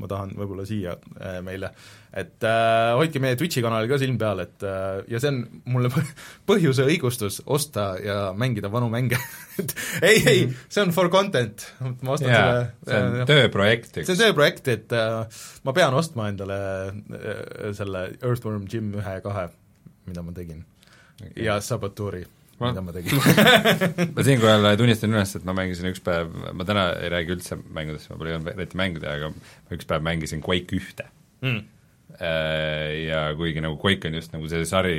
ma 0.00 0.08
tahan 0.08 0.32
võib-olla 0.38 0.64
siia 0.68 0.94
äh, 1.20 1.38
meile. 1.44 1.72
Et 2.16 2.46
äh, 2.48 2.94
hoidke 2.96 3.20
meie 3.20 3.36
Twitchi 3.36 3.60
kanalil 3.64 3.90
ka 3.90 3.98
silm 4.00 4.16
peal, 4.20 4.40
et 4.46 4.64
äh, 4.64 5.02
ja 5.12 5.20
see 5.20 5.32
on 5.34 5.42
mulle 5.75 5.90
põhjuse 6.48 6.86
õigustus 6.88 7.42
osta 7.44 7.90
ja 8.00 8.16
mängida 8.36 8.70
vanu 8.72 8.88
mänge. 8.92 9.20
Et 9.56 9.72
ei, 10.04 10.18
ei, 10.20 10.40
mhm. 10.44 10.56
see 10.68 10.82
on 10.84 10.90
for 10.92 11.08
content, 11.08 11.62
ma 12.04 12.12
ostan 12.12 12.28
yeah, 12.28 12.40
selle 12.44 12.64
see 12.84 12.98
on 13.00 13.14
äh, 13.22 13.28
tööprojekt, 13.30 13.94
eks. 13.94 14.08
see 14.10 14.12
on 14.12 14.20
tööprojekt, 14.20 14.68
et 14.68 14.92
äh, 14.92 15.40
ma 15.64 15.72
pean 15.76 15.96
ostma 15.96 16.26
endale 16.28 16.58
äh, 16.92 17.70
selle 17.78 18.02
Earthworm 18.18 18.66
Jim 18.68 18.90
ühe 19.00 19.14
ja 19.16 19.25
kahe, 19.25 19.46
mida 20.04 20.25
ma 20.26 20.36
tegin. 20.36 20.60
Okay.. 21.16 21.46
ja 21.46 21.56
Saboturi 21.64 22.26
ma, 22.60 22.70
mida 22.70 22.82
ma 22.84 22.94
tegin? 22.96 23.20
Ma 24.16 24.25
siinkohal 24.26 24.68
tunnistan 24.80 25.14
üles, 25.14 25.32
et 25.38 25.46
ma 25.48 25.54
mängisin 25.56 25.90
üks 25.90 26.02
päev, 26.04 26.32
ma 26.56 26.66
täna 26.68 26.88
ei 27.02 27.10
räägi 27.12 27.34
üldse 27.36 27.58
mängudest, 27.60 28.10
ma 28.12 28.18
pole 28.20 28.34
jõudnud 28.34 28.52
eriti 28.54 28.80
mängida, 28.80 29.16
aga 29.18 29.32
ma 29.32 29.78
üks 29.78 29.88
päev 29.88 30.04
mängisin 30.06 30.44
Quake 30.44 30.78
ühte. 30.78 31.08
Mm. 31.44 31.64
Äh, 32.16 32.92
ja 33.06 33.26
kuigi 33.36 33.64
nagu 33.64 33.76
Quake 33.82 34.08
on 34.08 34.16
just 34.16 34.32
nagu 34.32 34.48
see 34.48 34.64
sari, 34.68 34.96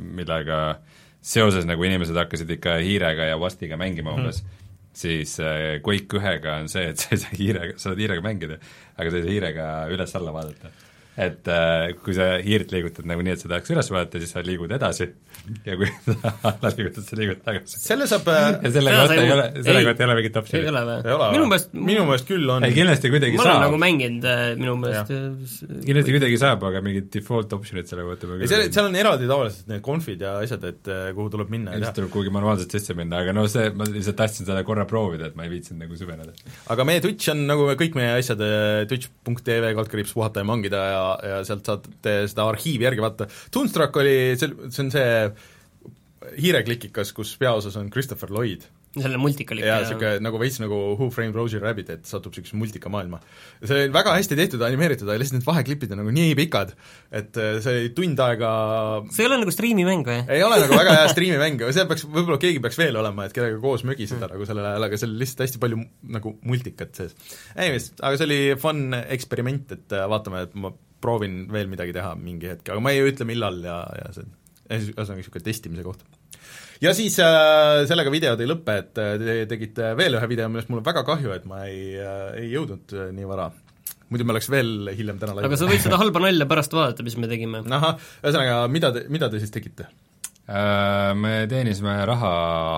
millega 0.00 0.80
seoses 1.20 1.68
nagu 1.68 1.84
inimesed 1.84 2.16
hakkasid 2.16 2.50
ikka 2.56 2.78
hiirega 2.80 3.28
ja 3.28 3.38
Wastiga 3.38 3.76
mängima 3.80 4.14
mhm. 4.14 4.22
umbes 4.22 4.40
mm, 4.40 4.60
siis 4.96 5.36
äh, 5.44 5.78
Quake 5.84 6.18
ühega 6.18 6.58
on 6.62 6.70
see, 6.72 6.88
et 6.90 7.00
sa 7.00 7.14
ei 7.14 7.20
saa 7.22 7.34
hiirega, 7.36 7.76
sa 7.76 7.90
saad 7.90 8.00
hiirega 8.00 8.24
mängida, 8.24 8.56
aga 8.96 9.12
sa 9.12 9.20
ei 9.20 9.26
saa 9.26 9.34
hiirega 9.36 9.66
üles-alla 9.94 10.34
vaadata 10.34 10.72
et 11.18 11.48
äh, 11.50 11.90
kui 12.04 12.14
sa 12.14 12.36
hiirt 12.38 12.70
liigutad 12.70 13.08
nagu 13.08 13.24
nii, 13.24 13.34
et 13.34 13.42
sa 13.42 13.50
tahaks 13.50 13.72
üles 13.74 13.88
vaadata, 13.90 14.20
siis 14.22 14.30
sa 14.30 14.42
liigud 14.46 14.70
edasi 14.72 15.08
ja 15.66 15.74
kui 15.78 15.88
sa 16.04 16.14
alla 16.50 16.70
liigutad, 16.76 17.04
sa 17.06 17.18
liigud 17.18 17.40
tagasi. 17.44 17.80
selle 17.82 18.06
saab 18.10 18.28
äh, 18.30 18.46
ja 18.62 18.70
selle 18.76 18.94
kohta 18.94 19.16
ei 19.16 19.32
ole, 19.34 19.46
selle 19.58 19.82
kohta 19.88 20.04
ei 20.04 20.06
ole 20.06 20.16
mingit 20.20 20.38
optsiooni. 20.40 20.62
ei 20.62 20.70
ole 20.70 20.84
või? 20.86 21.30
minu 21.34 21.48
meelest, 21.50 21.74
minu 21.74 22.04
meelest 22.06 22.28
küll 22.30 22.52
on. 22.54 22.66
ei, 22.66 22.76
kindlasti 22.76 23.10
kuidagi 23.12 23.40
ma 23.40 23.46
saab. 23.46 23.50
ma 23.50 23.56
olen 23.58 23.66
nagu 23.66 23.80
mänginud 23.82 24.28
äh, 24.30 24.42
minu 24.60 24.76
meelest 24.84 25.12
kindlasti 25.88 26.14
kuidagi 26.16 26.40
saab, 26.44 26.66
aga 26.70 26.84
mingid 26.86 27.10
default 27.16 27.56
option'id 27.58 27.90
selle 27.90 28.06
kohta 28.06 28.30
ei, 28.38 28.50
seal, 28.52 28.64
seal 28.70 28.90
on 28.92 28.98
eraldi 29.02 29.30
tavaliselt 29.30 29.74
need 29.74 29.84
conf'id 29.86 30.24
ja 30.24 30.36
asjad, 30.44 30.68
et 30.70 30.92
äh, 30.94 31.10
kuhu 31.16 31.34
tuleb 31.34 31.50
minna 31.52 31.74
ja 31.74 31.82
siis 31.84 31.98
tuleb 31.98 32.14
kuhugi 32.14 32.34
manuaalselt 32.38 32.78
sisse 32.78 32.96
minna, 32.98 33.24
aga 33.24 33.34
no 33.36 33.48
see, 33.50 33.66
ma 33.74 33.88
lihtsalt 33.90 34.20
tahtsin 34.22 34.48
seda 34.48 34.62
korra 34.68 34.86
proovida, 34.88 35.28
et 35.28 35.38
ma 35.38 35.48
ei 35.48 35.52
viitsinud 35.56 35.82
nagu 35.84 35.98
süveneda. 35.98 36.36
aga 36.70 36.88
meie 36.88 37.02
Twitch 37.02 37.34
on 37.34 37.44
nagu 37.50 37.66
kõik 37.80 37.98
meie 37.98 38.14
asjad, 38.20 38.46
twitch.tv 38.88 39.74
kaldkriips 39.76 40.14
puhata 40.16 40.44
ja 40.44 40.48
mangida 40.48 40.84
ja, 40.86 40.99
ja 41.26 41.40
sealt 41.48 41.70
saate 41.70 42.16
seda 42.30 42.48
arhiivi 42.50 42.88
järgi 42.88 43.04
vaadata. 43.04 43.30
Toonstruck 43.54 43.96
oli, 44.02 44.18
see, 44.40 44.52
see 44.68 44.84
on 44.86 44.92
see 44.94 45.08
hiireklikikas, 46.40 47.14
kus 47.16 47.32
peaosas 47.40 47.78
on 47.80 47.88
Christopher 47.92 48.32
Lloyd 48.34 48.68
selle 48.98 49.20
multika 49.22 49.54
oli 49.54 49.62
jaa, 49.62 49.84
niisugune 49.84 50.18
nagu 50.24 50.38
veits 50.40 50.56
nagu 50.58 50.78
Who 50.96 51.10
Framed 51.14 51.36
Roger 51.38 51.62
Rabbit, 51.62 51.92
et 51.94 52.08
satub 52.08 52.34
niisuguse 52.34 52.58
multikamaailma. 52.58 53.20
see 53.62 53.76
oli 53.76 53.92
väga 53.94 54.16
hästi 54.16 54.38
tehtud, 54.38 54.64
animeeritud, 54.66 55.06
aga 55.06 55.20
lihtsalt 55.22 55.38
need 55.38 55.46
vaheklipid 55.46 55.94
on 55.94 56.02
nagu 56.02 56.14
nii 56.16 56.34
pikad, 56.38 56.74
et 57.14 57.38
äh, 57.38 57.60
see 57.62 57.76
oli 57.76 57.92
tund 57.94 58.22
aega 58.24 58.50
see 59.14 59.22
ei 59.24 59.30
ole 59.30 59.40
nagu 59.44 59.54
striimimäng 59.54 60.02
või? 60.10 60.18
ei 60.26 60.42
ole 60.46 60.58
nagu 60.64 60.74
väga 60.74 60.96
hea 60.98 61.06
striimimäng, 61.14 61.64
seal 61.70 61.86
peaks, 61.90 62.06
võib-olla 62.10 62.40
keegi 62.42 62.62
peaks 62.64 62.80
veel 62.82 62.98
olema, 62.98 63.28
et 63.28 63.36
kellega 63.36 63.62
koos 63.62 63.86
mögiseda 63.86 64.24
mm. 64.26 64.34
nagu 64.34 64.50
sellel 64.50 64.70
ajal, 64.72 64.88
aga 64.88 65.00
seal 65.02 65.14
oli 65.14 65.22
lihtsalt 65.22 65.46
hästi 65.46 65.62
palju 65.62 65.82
nagu 66.18 66.34
multikat 66.50 66.98
sees. 66.98 67.14
Anyways, 67.54 67.92
aga 68.02 68.18
see 68.18 68.26
oli 68.26 68.40
fun 68.58 68.88
eksperiment, 69.00 69.78
et 69.78 69.94
äh, 69.94 70.08
vaatame, 70.10 70.48
et 70.48 70.58
ma 70.58 70.74
proovin 71.00 71.42
veel 71.52 71.70
midagi 71.70 71.94
teha 71.96 72.14
mingi 72.18 72.52
hetk, 72.52 72.72
aga 72.72 72.82
ma 72.84 72.94
ei 72.94 73.04
ütle, 73.08 73.26
millal 73.28 73.60
ja, 73.64 73.82
ja 74.00 74.12
see 74.16 74.28
ühesõnaga 74.70 75.18
niisugune 75.18 75.46
testimise 75.46 75.84
koht 75.86 76.04
ja 76.82 76.92
siis 76.96 77.16
äh, 77.22 77.82
sellega 77.88 78.12
videod 78.12 78.40
ei 78.40 78.48
lõpe, 78.48 78.76
et 78.82 79.00
äh, 79.00 79.16
te 79.20 79.38
tegite 79.54 79.94
veel 79.98 80.16
ühe 80.18 80.28
video, 80.30 80.50
millest 80.52 80.70
mul 80.72 80.82
on 80.82 80.86
väga 80.86 81.04
kahju, 81.06 81.32
et 81.36 81.48
ma 81.48 81.64
ei 81.68 81.96
äh,, 82.00 82.28
ei 82.42 82.52
jõudnud 82.54 82.94
äh, 82.96 83.10
nii 83.16 83.28
vara. 83.28 83.50
muidu 84.10 84.26
me 84.26 84.34
oleks 84.34 84.50
veel 84.50 84.92
hiljem 84.96 85.18
täna 85.22 85.36
aga 85.38 85.58
sa 85.58 85.68
võid 85.70 85.82
seda 85.84 85.98
halba 86.00 86.22
nalja 86.24 86.48
pärast 86.50 86.74
vaadata, 86.74 87.06
mis 87.06 87.18
me 87.20 87.30
tegime. 87.30 87.64
ahah, 87.78 87.98
ühesõnaga, 88.22 88.62
mida 88.72 88.92
te, 88.96 89.04
mida 89.12 89.30
te 89.32 89.42
siis 89.42 89.52
tegite 89.54 89.88
äh,? 89.90 91.12
Me 91.20 91.34
teenisime 91.50 91.98
raha 92.08 92.32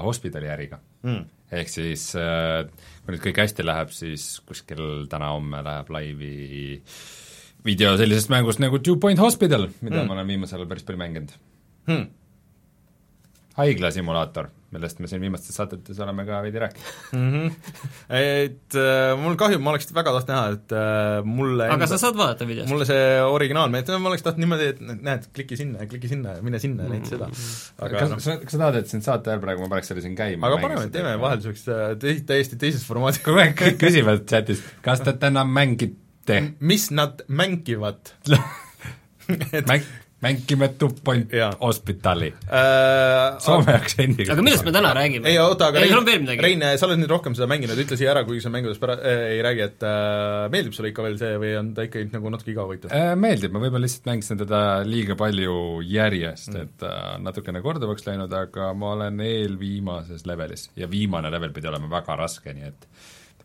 hospidali 0.05 0.51
äriga 0.51 0.81
mm.. 1.07 1.23
ehk 1.61 1.73
siis 1.73 2.11
äh, 2.19 2.65
kui 3.05 3.15
nüüd 3.15 3.25
kõik 3.25 3.43
hästi 3.45 3.67
läheb, 3.67 3.95
siis 3.95 4.35
kuskil 4.47 5.07
täna-homme 5.11 5.63
läheb 5.67 5.95
laivi 5.95 6.35
video 7.65 7.95
sellisest 8.01 8.33
mängust 8.33 8.63
nagu 8.63 8.81
Two 8.83 8.99
Point 9.03 9.21
Hospital, 9.23 9.69
mida 9.81 10.03
mm. 10.03 10.09
ma 10.09 10.19
olen 10.19 10.35
viimasel 10.35 10.61
ajal 10.61 10.73
päris 10.73 10.89
palju 10.89 11.05
mänginud 11.05 11.39
hmm 11.91 12.11
haiglasimulaator, 13.59 14.49
millest 14.73 15.01
me 15.03 15.09
siin 15.11 15.21
viimastes 15.21 15.57
saatetes 15.59 15.99
oleme 16.01 16.25
ka 16.25 16.39
veidi 16.45 16.61
rääkinud 16.63 16.93
mm. 17.13 17.33
-hmm. 17.33 17.73
Et 18.17 18.77
äh, 18.81 19.13
mul 19.21 19.37
kahju, 19.41 19.59
ma 19.61 19.75
oleks 19.75 19.93
väga 19.95 20.15
tahtnud 20.15 20.33
näha, 20.33 20.55
et 20.57 20.73
äh, 20.73 21.25
mulle 21.25 21.67
aga 21.67 21.77
enda, 21.77 21.89
sa 21.91 21.99
saad 22.01 22.17
vaadata 22.17 22.49
videost? 22.49 22.71
mulle 22.73 22.87
see 22.89 23.05
originaalmeetod, 23.37 24.01
ma 24.01 24.09
oleks 24.13 24.25
tahtnud 24.25 24.47
niimoodi, 24.47 24.71
et 24.73 24.81
näed, 25.09 25.29
kliki 25.37 25.59
sinna 25.61 25.85
ja 25.85 25.91
kliki 25.91 26.09
sinna 26.09 26.39
ja 26.39 26.43
mine 26.43 26.59
sinna 26.63 26.87
ja 26.87 26.89
mm 26.89 26.95
-hmm. 26.95 27.11
näita 27.11 27.17
seda. 27.17 27.85
aga 27.87 27.99
kas, 27.99 28.11
no, 28.11 28.17
kas, 28.17 28.45
kas 28.45 28.57
sa 28.57 28.63
tahad, 28.65 28.81
et 28.81 28.95
sind 28.95 29.09
saate 29.09 29.31
ajal 29.31 29.45
praegu 29.45 29.67
ma 29.67 29.73
paneks 29.75 29.93
selle 29.93 30.05
siin 30.07 30.17
käima? 30.17 30.47
aga 30.49 30.63
paneme, 30.65 30.89
teeme 30.97 31.19
vahelduseks 31.21 31.69
äh, 31.69 32.23
täiesti 32.27 32.57
teises 32.57 32.87
formaadis. 32.89 33.21
kogu 33.27 33.45
aeg 33.45 33.59
kõik 33.59 33.81
küsivad 33.85 34.25
chatis, 34.25 34.65
kas 34.83 35.05
te 35.05 35.13
täna 35.13 35.45
mängite? 35.45 36.02
Mis 36.61 36.91
nad 36.95 37.25
mängivad 37.29 38.15
et 39.53 39.67
mäng, 39.67 39.85
mängime 40.23 40.69
Two 40.79 40.91
Point 41.05 41.31
Hospitali 41.61 42.27
äh,. 42.27 43.39
Soome 43.39 43.75
aktsendiga. 43.75 44.33
aga 44.33 44.43
millest 44.43 44.65
me 44.65 44.73
täna 44.75 44.93
räägime? 44.95 45.29
ei 45.29 45.39
oota, 45.43 45.71
aga 45.73 45.83
ei, 45.83 45.91
Rein, 45.91 46.29
Rein, 46.43 46.65
sa 46.79 46.87
oled 46.87 47.01
nüüd 47.03 47.11
rohkem 47.11 47.35
seda 47.39 47.49
mänginud, 47.51 47.79
ütle 47.83 47.99
siia 47.99 48.13
ära, 48.15 48.23
kuigi 48.29 48.45
sa 48.45 48.53
mängudest 48.55 48.83
pära- 48.83 48.99
äh,, 49.01 49.23
ei 49.37 49.41
räägi, 49.45 49.65
et 49.67 49.87
äh, 49.87 50.47
meeldib 50.55 50.77
sulle 50.77 50.93
ikka 50.93 51.07
veel 51.07 51.19
see 51.21 51.33
või 51.43 51.55
on 51.59 51.73
ta 51.77 51.87
ikka 51.89 52.05
nagu 52.13 52.35
natuke 52.35 52.55
igavõitu 52.55 52.93
äh,? 52.93 53.15
Meeldib, 53.19 53.55
ma 53.55 53.65
võib-olla 53.65 53.87
lihtsalt 53.87 54.11
mängisin 54.13 54.43
teda 54.43 54.61
liiga 54.87 55.19
palju 55.19 55.57
järjest 55.91 56.53
mm., 56.55 56.69
et 56.69 56.87
äh, 56.87 57.01
natukene 57.23 57.65
korduvaks 57.65 58.07
läinud, 58.07 58.39
aga 58.45 58.71
ma 58.79 58.95
olen 58.99 59.19
eelviimases 59.27 60.27
levelis 60.31 60.69
ja 60.79 60.91
viimane 60.91 61.35
level 61.35 61.55
pidi 61.57 61.71
olema 61.73 61.91
väga 61.99 62.21
raske, 62.23 62.55
nii 62.55 62.71
et 62.71 62.87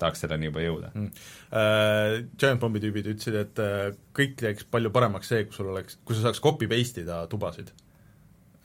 tahaks 0.02 0.24
selleni 0.24 0.50
juba 0.50 0.64
jõuda. 0.64 0.94
Mm.. 0.94 1.28
Uh, 1.48 2.16
Giant 2.40 2.62
Bombi 2.62 2.82
tüübid 2.84 3.12
ütlesid, 3.14 3.38
et 3.42 3.62
uh, 3.64 3.92
kõik 4.18 4.38
teeks 4.40 4.68
palju 4.72 4.94
paremaks 4.96 5.34
see, 5.34 5.46
kui 5.48 5.58
sul 5.58 5.70
oleks, 5.74 6.00
kui 6.08 6.18
sa 6.18 6.28
saaks 6.28 6.42
copy-paste 6.44 7.06
ida 7.06 7.22
tubasid. 7.32 7.76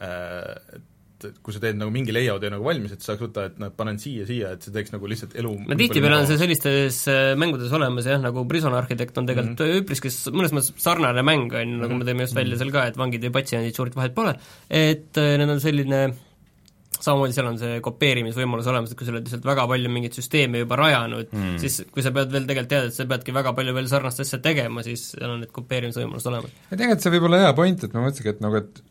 Uh,. 0.03 0.81
Et 1.23 1.37
kui 1.39 1.55
sa 1.55 1.61
teed 1.63 1.77
nagu 1.79 1.93
mingi 1.95 2.11
layout'i 2.11 2.49
nagu 2.51 2.65
valmis, 2.67 2.91
et 2.91 2.99
sa 2.99 3.13
saaks 3.13 3.21
võtta, 3.23 3.45
et 3.47 3.61
noh, 3.63 3.69
panen 3.79 3.95
siia, 4.03 4.25
siia, 4.27 4.49
et 4.57 4.65
see 4.67 4.73
teeks 4.75 4.91
nagu 4.91 5.07
lihtsalt 5.07 5.37
elu 5.39 5.53
no 5.69 5.77
tihtipeale 5.79 6.17
on 6.19 6.27
see 6.27 6.41
sellistes 6.41 6.97
mängudes 7.39 7.71
olemas 7.79 8.09
jah, 8.11 8.19
nagu 8.19 8.43
Prison 8.51 8.75
Architect 8.75 9.21
on 9.23 9.29
tegelikult 9.31 9.63
mm 9.63 9.71
-hmm. 9.71 9.85
üpriski 9.85 10.11
mõnes 10.35 10.51
mõttes 10.51 10.73
sarnane 10.83 11.23
mäng, 11.23 11.55
on 11.55 11.77
ju, 11.77 11.79
nagu 11.85 12.01
me 12.01 12.09
tõime 12.09 12.27
just 12.27 12.35
välja 12.35 12.59
seal 12.59 12.75
ka, 12.75 12.89
et 12.91 12.99
vangid 12.99 13.23
ja 13.23 13.31
patsiendid 13.31 13.79
suurt 13.79 13.95
vahet 13.95 14.19
pole, 14.19 14.35
et 14.67 15.23
need 15.23 15.55
on 15.55 15.63
selline 15.63 16.03
samamoodi 17.03 17.37
seal 17.37 17.49
on 17.51 17.59
see 17.61 17.81
kopeerimisvõimalus 17.85 18.71
olemas, 18.71 18.93
et 18.93 18.99
kui 18.99 19.09
sa 19.09 19.15
oled 19.15 19.27
lihtsalt 19.27 19.49
väga 19.49 19.67
palju 19.71 19.91
mingeid 19.93 20.17
süsteeme 20.19 20.63
juba 20.63 20.79
rajanud 20.81 21.33
mm., 21.33 21.59
siis 21.63 21.83
kui 21.93 22.05
sa 22.05 22.15
pead 22.15 22.33
veel 22.35 22.47
tegelikult 22.49 22.73
tead, 22.73 22.89
et 22.91 22.99
sa 22.99 23.09
peadki 23.11 23.35
väga 23.35 23.55
palju 23.59 23.75
veel 23.77 23.91
sarnast 23.91 24.23
asja 24.25 24.41
tegema, 24.45 24.85
siis 24.87 25.11
seal 25.17 25.35
on 25.35 25.43
need 25.43 25.53
kopeerimisvõimalused 25.55 26.33
olemas. 26.33 26.57
ja 26.71 26.79
tegelikult 26.79 27.07
see 27.07 27.15
võib 27.17 27.29
olla 27.29 27.45
hea 27.47 27.53
point, 27.59 27.87
et 27.87 27.97
ma 27.97 28.07
mõtlesingi, 28.07 28.35
et 28.37 28.43
nagu, 28.47 28.63
et 28.63 28.83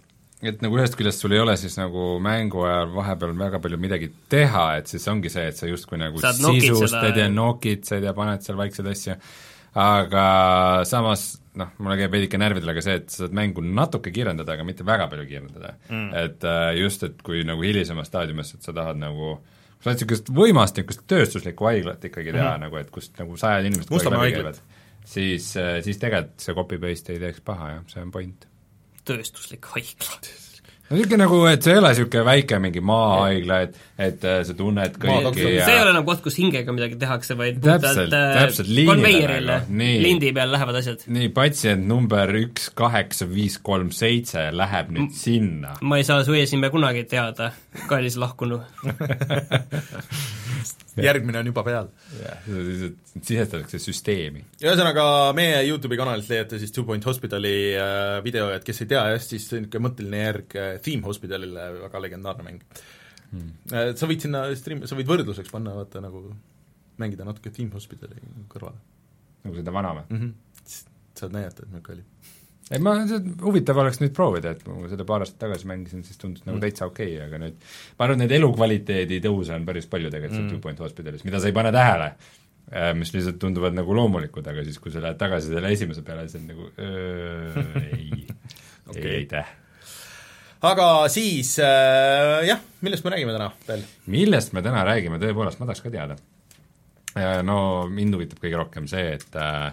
et 0.42 0.64
nagu 0.64 0.78
ühest 0.80 0.98
küljest 0.98 1.22
sul 1.22 1.36
ei 1.36 1.42
ole 1.42 1.54
siis 1.60 1.76
nagu 1.78 2.16
mängu 2.24 2.64
ajal 2.66 2.90
vahepeal 2.96 3.36
väga 3.38 3.60
palju 3.62 3.78
midagi 3.82 4.10
teha, 4.32 4.66
et 4.82 4.90
siis 4.90 5.06
ongi 5.12 5.30
see, 5.30 5.46
et 5.52 5.58
sa 5.58 5.70
justkui 5.70 6.00
nagu 6.02 6.22
sisustad 6.22 7.18
ja 7.18 7.28
nokitsed 7.30 8.08
ja 8.08 8.16
paned 8.18 8.42
seal 8.46 8.58
vaikseid 8.60 8.90
asju, 8.90 9.18
aga 9.80 10.26
samas 10.88 11.42
noh, 11.60 11.72
mulle 11.84 11.98
käib 12.00 12.14
veidike 12.16 12.40
närvidele 12.40 12.76
ka 12.76 12.84
see, 12.84 12.98
et 13.02 13.10
sa 13.12 13.26
saad 13.26 13.36
mängu 13.36 13.64
natuke 13.64 14.14
kiirendada, 14.14 14.56
aga 14.56 14.66
mitte 14.68 14.86
väga 14.88 15.08
palju 15.12 15.26
kiirendada 15.30 15.74
mm.. 15.90 16.12
et 16.24 16.46
äh, 16.48 16.68
just, 16.80 17.04
et 17.08 17.24
kui 17.26 17.44
nagu 17.48 17.64
hilisemas 17.66 18.12
staadiumis, 18.12 18.54
et 18.56 18.68
sa 18.68 18.76
tahad 18.76 19.00
nagu 19.02 19.34
sa 19.80 19.90
tahad 19.90 19.98
niisugust 19.98 20.32
võimast 20.36 20.80
niisugust 20.80 21.04
tööstuslikku 21.12 21.68
haiglat 21.70 22.08
ikkagi 22.12 22.34
teha 22.34 22.54
mm. 22.54 22.68
nagu, 22.68 22.80
et 22.82 22.94
kust 22.94 23.18
nagu 23.20 23.40
sajad 23.40 23.68
inimesed 23.68 23.92
Mustamäe 23.94 24.24
haiglat. 24.28 24.62
siis, 25.04 25.52
äh, 25.60 25.80
siis 25.86 26.00
tegelikult 26.04 26.48
see 26.48 26.58
copy-paste 26.58 27.16
ei 27.16 27.24
teeks 27.24 27.44
paha, 27.48 27.76
jah, 27.78 27.84
see 27.92 28.06
on 28.06 28.16
point. 28.16 28.48
tööstuslik 29.08 29.72
haigla 29.76 30.22
no 30.92 30.98
niisugune 30.98 31.22
nagu, 31.24 31.40
et 31.50 31.64
see 31.64 31.74
ei 31.74 31.80
ole 31.80 31.92
niisugune 31.94 32.24
väike 32.28 32.60
mingi 32.64 32.84
maahaigla, 32.92 33.60
et, 33.68 33.78
et 34.08 34.26
äh, 34.28 34.42
sa 34.48 34.56
tunned 34.58 34.98
kõiki 35.02 35.46
ja 35.48 35.66
see 35.68 35.78
ei 35.78 35.84
ole 35.86 35.94
enam 35.96 36.06
koht, 36.08 36.22
kus 36.26 36.38
hingega 36.42 36.76
midagi 36.76 37.00
tehakse, 37.02 37.38
vaid 37.40 37.62
puhtalt 37.64 38.16
äh, 38.18 38.60
konveierile, 38.90 39.62
lindi 39.72 40.34
peal 40.36 40.52
lähevad 40.54 40.82
asjad. 40.82 41.08
nii, 41.08 41.32
patsient 41.36 41.88
number 41.88 42.36
üks 42.42 42.70
kaheksa 42.78 43.30
viis 43.32 43.58
kolm 43.64 43.94
seitse 43.96 44.50
läheb 44.56 44.92
nüüd 44.98 45.16
sinna. 45.16 45.78
ma 45.82 46.02
ei 46.02 46.08
saa 46.08 46.26
su 46.28 46.36
eesnime 46.38 46.72
kunagi 46.74 47.08
teada, 47.10 47.54
kallis 47.88 48.20
lahkunu 48.20 48.62
järgmine 51.00 51.40
on 51.40 51.50
juba 51.52 51.64
peal. 51.64 51.90
jah, 52.20 52.48
sisestatakse 53.14 53.80
süsteemi. 53.82 54.44
ühesõnaga, 54.62 55.06
meie 55.38 55.62
YouTube'i 55.70 56.00
kanalilt 56.00 56.30
leiate 56.32 56.60
siis 56.62 56.74
Two 56.76 56.86
Point 56.88 57.06
Hospitali 57.08 57.54
äh, 57.80 58.18
video, 58.26 58.50
et 58.56 58.66
kes 58.68 58.84
ei 58.84 58.92
tea 58.92 59.04
jah, 59.14 59.24
siis 59.24 59.48
niisugune 59.54 59.86
mõtteline 59.88 60.24
järg 60.26 60.58
äh, 60.60 60.74
Theme 60.84 61.08
Hospitalile, 61.08 61.68
väga 61.86 62.04
legendaarne 62.08 62.48
mäng 62.48 62.64
hmm.. 63.32 63.54
Äh, 63.72 63.94
sa 64.00 64.10
võid 64.10 64.28
sinna 64.28 64.44
stream, 64.60 64.84
sa 64.90 65.00
võid 65.00 65.10
võrdluseks 65.12 65.54
panna, 65.54 65.76
vaata 65.78 66.04
nagu 66.04 66.26
mängida 67.02 67.28
natuke 67.28 67.54
Theme 67.56 67.74
Hospitali 67.78 68.20
kõrvale. 68.52 68.82
nagu 69.46 69.58
seda 69.58 69.74
vana 69.74 69.96
või 70.00 70.08
mm? 70.10 70.22
-hmm. 70.22 70.80
saad 71.24 71.38
näidata, 71.38 71.66
et 71.66 71.74
niisugune 71.74 72.00
oli 72.02 72.40
ei 72.72 72.84
ma, 72.84 72.94
huvitav 73.44 73.80
oleks 73.84 74.02
nüüd 74.02 74.14
proovida, 74.16 74.54
et 74.56 74.66
ma 74.68 74.90
seda 74.92 75.06
paar 75.08 75.26
aastat 75.26 75.42
tagasi 75.44 75.70
mängisin, 75.70 76.04
siis 76.08 76.20
tundus 76.22 76.46
nagu 76.46 76.58
mm. 76.58 76.66
täitsa 76.66 76.88
okei 76.88 77.16
okay,, 77.18 77.26
aga 77.28 77.42
nüüd 77.44 77.58
ma 77.98 78.08
arvan, 78.08 78.20
et 78.20 78.26
neid 78.26 78.36
elukvaliteedi 78.40 79.22
tõuse 79.26 79.56
on 79.58 79.66
päris 79.68 79.90
palju 79.92 80.12
tegelikult 80.14 80.46
mm. 80.46 80.52
Two 80.54 80.64
Point 80.64 80.84
Hospitalis, 80.84 81.26
mida 81.28 81.42
sa 81.42 81.52
ei 81.52 81.58
pane 81.58 81.74
tähele, 81.76 82.12
äh, 82.72 82.92
mis 82.98 83.14
lihtsalt 83.16 83.42
tunduvad 83.42 83.76
nagu 83.78 83.98
loomulikud, 83.98 84.48
aga 84.54 84.68
siis, 84.68 84.80
kui 84.84 84.94
sa 84.94 85.04
lähed 85.04 85.20
tagasi 85.20 85.52
selle 85.52 85.74
esimese 85.76 86.06
peale, 86.08 86.28
siis 86.30 86.44
on 86.44 86.54
nagu 86.54 86.70
öö, 86.78 87.66
ei 87.82 88.12
okay., 88.90 89.02
ei 89.02 89.18
aitäh 89.24 89.58
aga 90.62 90.88
siis 91.12 91.56
äh, 91.62 92.42
jah, 92.48 92.62
millest 92.86 93.06
me 93.06 93.16
räägime 93.16 93.34
täna 93.36 93.50
veel? 93.68 93.88
millest 94.14 94.54
me 94.56 94.64
täna 94.66 94.84
räägime, 94.88 95.20
tõepoolest, 95.22 95.60
ma 95.62 95.68
tahaks 95.68 95.82
ka 95.84 95.94
teada. 95.94 96.18
Äh, 97.18 97.42
no 97.44 97.88
mind 97.92 98.16
huvitab 98.16 98.40
kõige 98.44 98.60
rohkem 98.60 98.88
see, 98.88 99.18
et 99.18 99.40
äh, 99.40 99.72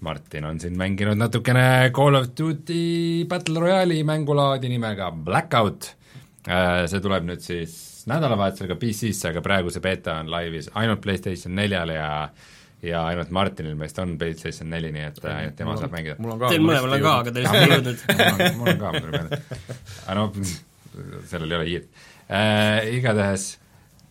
Martin 0.00 0.44
on 0.48 0.60
siin 0.60 0.76
mänginud 0.78 1.18
natukene 1.20 1.90
Call 1.96 2.16
of 2.16 2.30
Duty 2.38 3.24
Battle 3.28 3.60
Royale'i 3.60 4.04
mängulaadi 4.04 4.70
nimega 4.72 5.10
Blackout, 5.12 5.90
äh, 6.48 6.86
see 6.88 7.02
tuleb 7.04 7.26
nüüd 7.28 7.44
siis 7.44 7.74
nädalavahetusel 8.08 8.70
ka 8.70 8.78
PC-sse, 8.80 9.28
aga 9.30 9.42
praegu 9.44 9.72
see 9.72 9.84
beeta 9.84 10.16
on 10.22 10.32
laivis 10.32 10.70
ainult 10.80 11.02
PlayStation 11.04 11.54
neljal 11.56 11.92
ja 11.92 12.08
ja 12.82 13.04
ainult 13.10 13.32
Martinil 13.36 13.76
meist 13.76 13.98
on 14.00 14.16
PlayStation 14.18 14.70
neli, 14.72 14.88
nii 14.94 15.06
et 15.10 15.24
ainult 15.28 15.56
tema 15.58 15.76
saab 15.76 15.92
mängida. 15.92 16.16
Teil 16.48 16.64
mõlemal 16.64 16.96
on 16.96 17.04
ka, 17.04 17.16
aga 17.20 17.34
te 17.36 17.42
lihtsalt 17.44 17.66
ei 17.66 17.74
jõudnud. 17.74 18.04
mul 18.56 18.72
on 18.72 18.80
ka, 18.80 18.92
mul 18.94 19.04
tuli 19.04 19.16
meelde. 19.18 19.40
aga 20.06 20.16
no 20.16 21.24
sellel 21.28 21.52
ei 21.52 21.58
ole 21.58 21.66
hiid 21.68 21.90
äh,. 22.32 22.94
Igatahes 22.96 23.50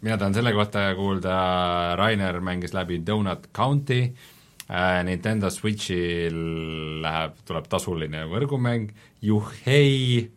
mina 0.06 0.22
tahan 0.22 0.38
selle 0.38 0.54
kohta 0.54 0.92
kuulda, 0.96 1.40
Rainer 1.98 2.38
mängis 2.46 2.78
läbi 2.78 3.02
Donut 3.06 3.50
County 3.58 4.04
äh,, 4.06 4.28
Nintendo 5.06 5.50
Switchil 5.50 6.36
läheb, 7.02 7.40
tuleb 7.48 7.66
tasuline 7.72 8.26
võrgumäng, 8.30 8.92
juhhei 9.26 10.30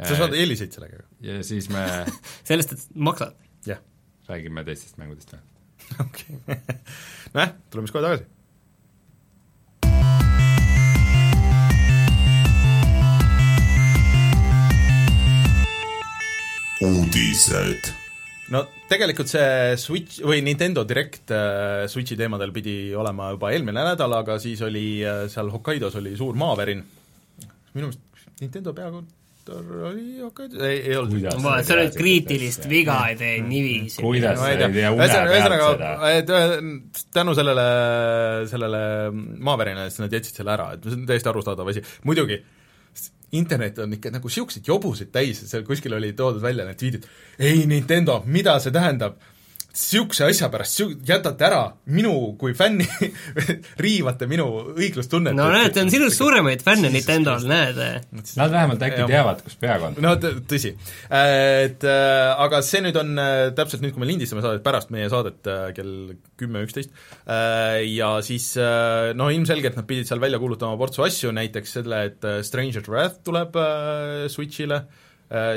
sa 0.00 0.16
saad 0.18 0.36
eeliseid 0.36 0.74
sellega. 0.74 1.04
ja 1.20 1.40
siis 1.46 1.68
me 1.72 1.84
sellest, 2.48 2.72
et 2.72 2.86
maksad? 2.96 3.36
jah. 3.68 3.82
räägime 4.30 4.64
teistest 4.64 4.96
mängudest 5.00 5.34
või? 5.34 5.42
okei 6.06 6.38
nojah, 7.34 7.58
tuleme 7.70 7.90
siis 7.90 7.98
kohe 7.98 8.06
tagasi. 8.08 8.30
uudised. 16.82 18.01
No 18.52 18.62
tegelikult 18.90 19.30
see 19.30 19.78
Switch 19.80 20.20
või 20.26 20.42
Nintendo 20.44 20.84
Direct 20.88 21.32
äh, 21.34 21.86
Switchi 21.90 22.18
teemadel 22.18 22.52
pidi 22.54 22.76
olema 22.98 23.32
juba 23.34 23.52
eelmine 23.54 23.86
nädal, 23.92 24.18
aga 24.20 24.38
siis 24.42 24.62
oli 24.66 24.86
äh, 25.00 25.24
seal 25.32 25.50
Hokkaidos 25.54 25.96
oli 26.00 26.14
suur 26.18 26.38
maavärin, 26.38 26.84
minu 27.72 27.88
meelest 27.90 28.40
Nintendo 28.42 28.74
peaaegu 28.76 29.04
doktor 29.42 29.86
oli 29.86 30.22
okay., 30.22 30.48
ei, 30.60 30.80
ei 30.90 30.96
olnud. 30.96 31.26
ma, 31.42 31.56
sa 31.66 31.76
nüüd 31.78 31.96
kriitilist 31.98 32.66
viga 32.70 32.98
ei 33.10 33.16
tee 33.18 33.34
niiviisi. 33.42 34.02
kuidas 34.02 34.38
sa 34.38 34.50
ei 34.52 34.58
tea 34.60 34.92
une 34.92 35.08
pealt 35.10 35.82
seda? 36.22 36.48
tänu 37.18 37.34
sellele, 37.34 37.66
sellele 38.50 38.82
maavärinale, 39.38 39.90
siis 39.90 40.04
nad 40.04 40.14
jätsid 40.14 40.42
selle 40.42 40.54
ära, 40.54 40.72
et 40.76 40.86
see 40.86 41.00
on 41.00 41.06
täiesti 41.10 41.32
arusaadav 41.32 41.72
asi, 41.72 41.82
muidugi 42.06 42.38
internet 43.32 43.78
on 43.78 43.92
ikka 43.96 44.12
nagu 44.12 44.28
niisuguseid 44.28 44.68
jobusid 44.68 45.12
täis, 45.12 45.42
seal 45.48 45.64
kuskil 45.64 45.96
oli 45.96 46.12
toodud 46.16 46.42
välja 46.42 46.66
need 46.68 46.80
tweetid, 46.80 47.06
ei 47.38 47.66
Nintendo, 47.66 48.22
mida 48.26 48.58
see 48.60 48.74
tähendab? 48.74 49.16
Niisuguse 49.72 50.26
asja 50.28 50.48
pärast 50.52 50.80
jätate 51.08 51.46
ära 51.46 51.60
minu 51.96 52.12
kui 52.40 52.52
fänni 52.56 52.84
riivate 53.84 54.28
minu 54.28 54.46
õiglustunnet. 54.76 55.34
no 55.36 55.48
näed, 55.52 55.76
on 55.80 55.90
sinust 55.92 56.20
suuremaid 56.20 56.64
fänne 56.64 56.90
Nintendo'l, 56.92 57.46
näed. 57.48 57.80
Nad 58.36 58.52
vähemalt 58.52 58.84
äkki 58.84 59.06
teavad, 59.08 59.40
kus 59.44 59.56
peag 59.60 59.86
on. 59.88 59.96
no 60.04 60.14
tõsi. 60.20 60.74
Et 61.08 61.86
äh, 61.88 62.42
aga 62.44 62.60
see 62.66 62.82
nüüd 62.84 62.98
on 63.00 63.14
äh, 63.20 63.46
täpselt 63.56 63.84
nüüd, 63.84 63.94
kui 63.96 64.04
me 64.04 64.10
lindistame 64.10 64.44
saadet 64.44 64.64
pärast 64.66 64.92
meie 64.92 65.08
saadet 65.12 65.48
äh, 65.48 65.70
kell 65.76 66.12
kümme, 66.40 66.64
üksteist, 66.66 66.90
ja 67.86 68.08
siis 68.24 68.48
no 69.16 69.28
ilmselgelt 69.30 69.76
nad 69.78 69.86
pidid 69.86 70.08
seal 70.08 70.20
välja 70.22 70.40
kuulutama 70.42 70.74
portsu 70.80 71.04
asju, 71.06 71.30
näiteks 71.36 71.76
selle, 71.78 72.00
et 72.10 72.26
Stranger 72.46 72.82
Wrath 72.88 73.22
tuleb 73.26 73.56
Switch'ile, 74.32 74.82
Äh, 74.82 75.01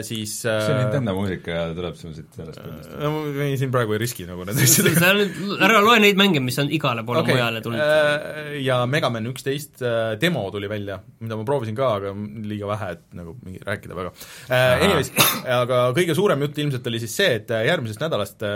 siis 0.07 0.37
äh, 0.47 0.61
see 0.63 0.75
Nintendo 0.77 1.11
muusika 1.17 1.65
tuleb 1.75 1.97
sul 1.99 2.13
siit 2.15 2.29
sellest 2.37 2.61
põhjust? 2.63 2.93
no 3.01 3.09
me 3.35 3.47
siin 3.59 3.71
praegu 3.73 3.95
ei 3.95 3.99
riski 3.99 4.23
nagu 4.27 4.45
nende 4.47 4.63
asjadega. 4.63 5.09
ära 5.67 5.81
loe 5.83 5.97
neid 5.99 6.19
mänge, 6.19 6.39
mis 6.43 6.55
on 6.63 6.71
igale 6.71 7.03
poole 7.07 7.23
okay. 7.25 7.35
mujale 7.35 7.59
tulnud. 7.65 7.83
Äh, 7.83 8.53
ja 8.63 8.77
Mega 8.87 9.09
Man 9.11 9.27
üksteist 9.31 9.83
demo 10.21 10.45
tuli 10.53 10.69
välja, 10.71 11.01
mida 11.19 11.39
ma 11.39 11.47
proovisin 11.47 11.75
ka, 11.75 11.89
aga 11.97 12.13
liiga 12.47 12.69
vähe, 12.71 12.91
et 12.95 13.03
nagu 13.19 13.35
mingi 13.43 13.59
rääkida 13.67 13.97
väga. 13.97 14.13
Anyways, 14.55 15.11
aga 15.57 15.81
kõige 15.97 16.15
suurem 16.15 16.47
jutt 16.47 16.63
ilmselt 16.63 16.87
oli 16.91 17.03
siis 17.03 17.17
see, 17.19 17.35
et 17.41 17.51
järgmisest 17.51 18.05
nädalast 18.05 18.47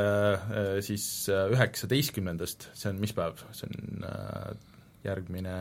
siis 0.87 1.09
üheksateistkümnendast, 1.35 2.71
see 2.79 2.93
on 2.93 3.03
mis 3.03 3.15
päev, 3.17 3.43
see 3.57 3.67
on 3.67 4.07
järgmine 5.03 5.53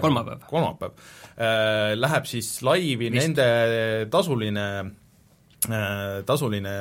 kolmapäev, 0.00 0.42
kolmapäev, 0.48 0.96
läheb 2.00 2.26
siis 2.28 2.50
laivi 2.64 3.08
Vist. 3.12 3.20
nende 3.20 3.46
tasuline 4.12 4.66
Äh, 4.72 5.01
tasuline 6.26 6.72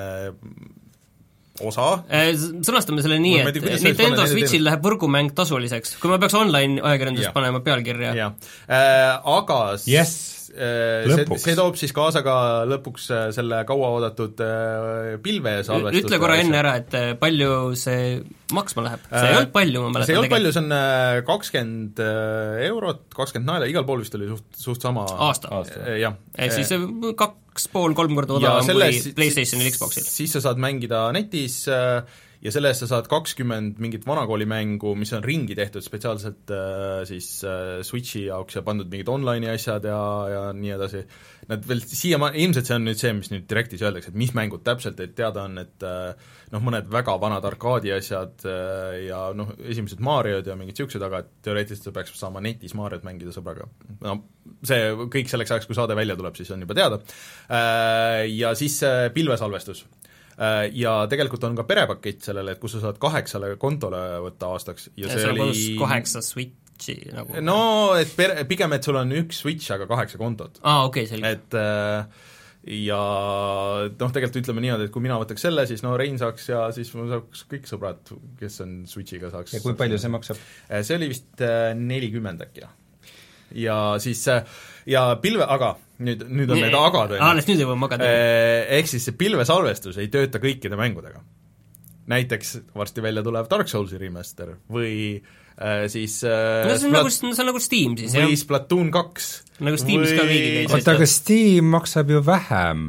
osa. 1.68 1.88
Äh, 2.10 2.32
sõnastame 2.66 3.04
selle 3.04 3.20
nii, 3.22 3.42
et 3.44 3.60
Nintendo 3.84 4.26
Switchil 4.30 4.66
läheb 4.66 4.84
võrgumäng 4.86 5.34
tasuliseks, 5.38 5.98
kui 6.02 6.12
ma 6.12 6.20
peaks 6.22 6.36
online 6.40 6.82
ajakirjanduses 6.82 7.34
panema 7.36 7.62
pealkirja. 7.66 8.14
äh,, 8.18 9.18
aga 9.38 9.60
yes. 9.90 10.16
Äh, 10.16 10.41
see, 10.51 11.39
see 11.43 11.55
toob 11.58 11.77
siis 11.79 11.93
kaasa 11.96 12.24
ka 12.25 12.36
lõpuks 12.70 13.08
äh, 13.13 13.25
selle 13.36 13.62
kauaoodatud 13.67 14.43
äh, 14.46 15.15
pilvesalvestuse 15.24 16.05
ütle 16.05 16.22
korra 16.22 16.39
enne 16.41 16.60
ära, 16.62 16.75
et 16.81 17.20
palju 17.22 17.51
see 17.79 18.17
maksma 18.55 18.86
läheb, 18.88 19.05
see 19.10 19.29
ei 19.29 19.38
olnud 19.39 19.53
palju, 19.55 19.84
ma 19.86 19.93
mäletan 19.96 20.10
see 20.10 20.15
ei 20.15 20.22
olnud 20.22 20.35
palju, 20.35 20.55
see 20.55 20.64
on 20.64 20.75
kakskümmend 21.29 22.01
eurot, 22.68 23.05
kakskümmend 23.16 23.53
naela, 23.53 23.70
igal 23.72 23.87
pool 23.87 24.03
vist 24.03 24.18
oli 24.20 24.31
suht, 24.31 24.50
suht 24.59 24.90
sama 24.90 25.05
aasta, 25.29 25.53
aasta.? 25.59 25.85
jah. 26.00 26.18
ehk 26.35 26.57
siis 26.59 26.74
kaks 27.20 27.70
pool, 27.72 27.96
kolm 27.98 28.18
korda 28.20 28.37
odavam 28.40 28.68
kui 28.68 29.16
PlayStationil, 29.18 29.72
Xboxil? 29.74 30.05
siis 30.07 30.35
sa 30.35 30.44
saad 30.44 30.59
mängida 30.61 31.07
netis 31.16 31.64
äh, 31.72 32.03
ja 32.42 32.51
selle 32.54 32.72
eest 32.72 32.84
sa 32.84 32.88
saad 32.90 33.08
kakskümmend 33.10 33.77
mingit 33.82 34.06
vanakooli-mängu, 34.10 34.96
mis 34.98 35.12
on 35.14 35.24
ringi 35.25 35.56
tehtud 35.58 35.86
spetsiaalselt 35.86 36.54
äh, 36.56 37.04
siis 37.10 37.27
äh, 37.46 37.82
Switchi 37.86 38.24
jaoks 38.25 38.58
ja 38.58 38.64
pandud 38.66 38.90
mingid 38.90 39.12
online'i 39.14 39.51
asjad 39.54 39.86
ja, 39.86 40.00
ja 40.32 40.42
nii 40.58 40.74
edasi, 40.74 41.04
nad 41.51 41.68
veel 41.70 41.84
siiamaani, 41.86 42.42
ilmselt 42.48 42.70
see 42.70 42.77
on 42.80 42.88
nüüd 42.90 43.01
see, 43.01 43.14
mis 43.18 43.32
nüüd 43.34 43.46
Directis 43.50 43.86
öeldakse, 43.86 44.14
et 44.14 44.18
mis 44.18 44.34
mängud 44.38 44.66
täpselt, 44.66 45.00
et 45.06 45.14
teada 45.18 45.46
on, 45.46 45.62
et 45.62 45.86
äh, 45.86 46.34
noh, 46.51 46.66
mõned 46.66 46.90
väga 46.92 47.16
vanad 47.22 47.46
arkaadi 47.51 47.94
asjad 47.96 48.44
ja 49.06 49.22
noh, 49.38 49.54
esimesed 49.62 50.01
Mariod 50.04 50.50
ja 50.50 50.58
mingid 50.58 50.75
niisugused, 50.75 51.06
aga 51.06 51.22
et 51.22 51.32
teoreetiliselt 51.46 51.92
sa 51.92 51.96
peaks 51.96 52.18
saama 52.18 52.42
netis 52.44 52.74
Mariot 52.77 53.06
mängida 53.06 53.34
sõbraga. 53.36 53.70
no 54.01 54.18
see 54.66 54.92
kõik 55.14 55.30
selleks 55.30 55.54
ajaks, 55.54 55.70
kui 55.70 55.77
saade 55.77 55.96
välja 55.98 56.18
tuleb, 56.18 56.36
siis 56.38 56.50
on 56.54 56.66
juba 56.66 56.75
teada. 56.77 56.98
Ja 58.27 58.51
siis 58.58 58.80
pilvesalvestus 59.14 59.86
ja 60.74 60.96
tegelikult 61.12 61.44
on 61.46 61.56
ka 61.60 61.66
perepakett 61.70 62.25
sellele, 62.25 62.56
et 62.56 62.62
kus 62.62 62.75
sa 62.77 62.82
saad 62.88 63.00
kaheksale 63.01 63.54
kontole 63.62 64.00
võtta 64.25 64.51
aastaks 64.56 64.90
ja, 64.96 65.06
ja 65.06 65.14
see 65.14 65.30
oli 65.36 65.64
kaheksa 65.80 66.24
Switchi 66.25 66.98
nagu? 67.14 67.38
no 67.46 67.62
et 68.00 68.14
pere, 68.18 68.46
pigem, 68.50 68.74
et 68.77 68.88
sul 68.88 68.98
on 68.98 69.14
üks 69.22 69.44
Switch, 69.44 69.70
aga 69.75 69.86
kaheksa 69.90 70.22
kontot. 70.22 70.62
aa, 70.64 70.88
okei 70.88 71.06
okay,, 71.06 71.12
selge. 71.12 71.34
et 71.38 71.58
äh, 71.60 72.27
ja 72.90 73.00
noh, 73.86 74.14
tegelikult 74.14 74.42
ütleme 74.42 74.66
niimoodi, 74.66 74.90
et 74.90 74.96
kui 74.96 75.06
mina 75.06 75.20
võtaks 75.22 75.46
selle, 75.46 75.68
siis 75.70 75.86
no 75.86 75.94
Rein 76.00 76.18
saaks 76.22 76.50
ja 76.50 76.66
siis 76.75 76.90
mul 76.98 77.10
saaks 77.12 77.46
kõik 77.51 77.70
sõbrad, 77.70 78.14
kes 78.42 78.62
on 78.66 78.75
Switchiga, 78.90 79.30
saaks 79.34 79.58
ja 79.58 79.64
kui 79.64 79.77
palju 79.77 80.01
see 80.01 80.14
maksab? 80.14 80.42
Äh, 80.70 80.82
see 80.88 80.98
oli 80.98 81.12
vist 81.14 81.46
nelikümmend 81.77 82.48
äkki, 82.48 82.66
jah. 82.66 82.74
ja 83.68 83.80
siis 84.01 84.25
ja 84.89 85.03
pilve, 85.22 85.46
aga 85.46 85.75
nüüd, 86.01 86.24
nüüd 86.29 86.53
on 86.53 86.61
need 86.61 86.77
agad, 86.77 87.13
on 87.13 87.20
ju. 87.20 87.25
alles 87.25 87.50
nüüd 87.50 87.61
jõuame 87.63 87.87
agade 87.89 88.09
juurde. 88.09 88.63
Ehk 88.79 88.89
siis 88.91 89.05
see 89.07 89.17
pilvesalvestus 89.20 90.00
ei 90.01 90.09
tööta 90.13 90.41
kõikide 90.44 90.79
mängudega. 90.79 91.22
näiteks 92.11 92.57
varsti 92.75 93.03
välja 93.03 93.24
tulev 93.24 93.48
Dark 93.51 93.70
Soulsi 93.70 94.00
remaster 94.01 94.55
või 94.74 95.22
äh, 95.22 95.85
siis 95.91 96.17
äh, 96.25 96.65
no 96.65 96.74
see 96.74 96.89
on 96.89 96.96
Splat... 96.96 96.98
nagu, 96.98 97.13
see 97.13 97.44
on 97.44 97.50
nagu 97.51 97.61
Steam 97.61 97.96
siis, 98.00 98.15
jah? 98.17 98.25
või 98.25 98.39
Splatoon 98.39 98.89
kaks. 98.91 99.29
nagu 99.61 99.79
Steamis 99.79 100.11
või... 100.11 100.17
ka 100.17 100.27
veidi 100.27 100.51
käis. 100.57 100.75
oota, 100.75 100.98
aga 100.98 101.07
Steam 101.07 101.72
maksab 101.77 102.11
ju 102.11 102.24
vähem. 102.25 102.85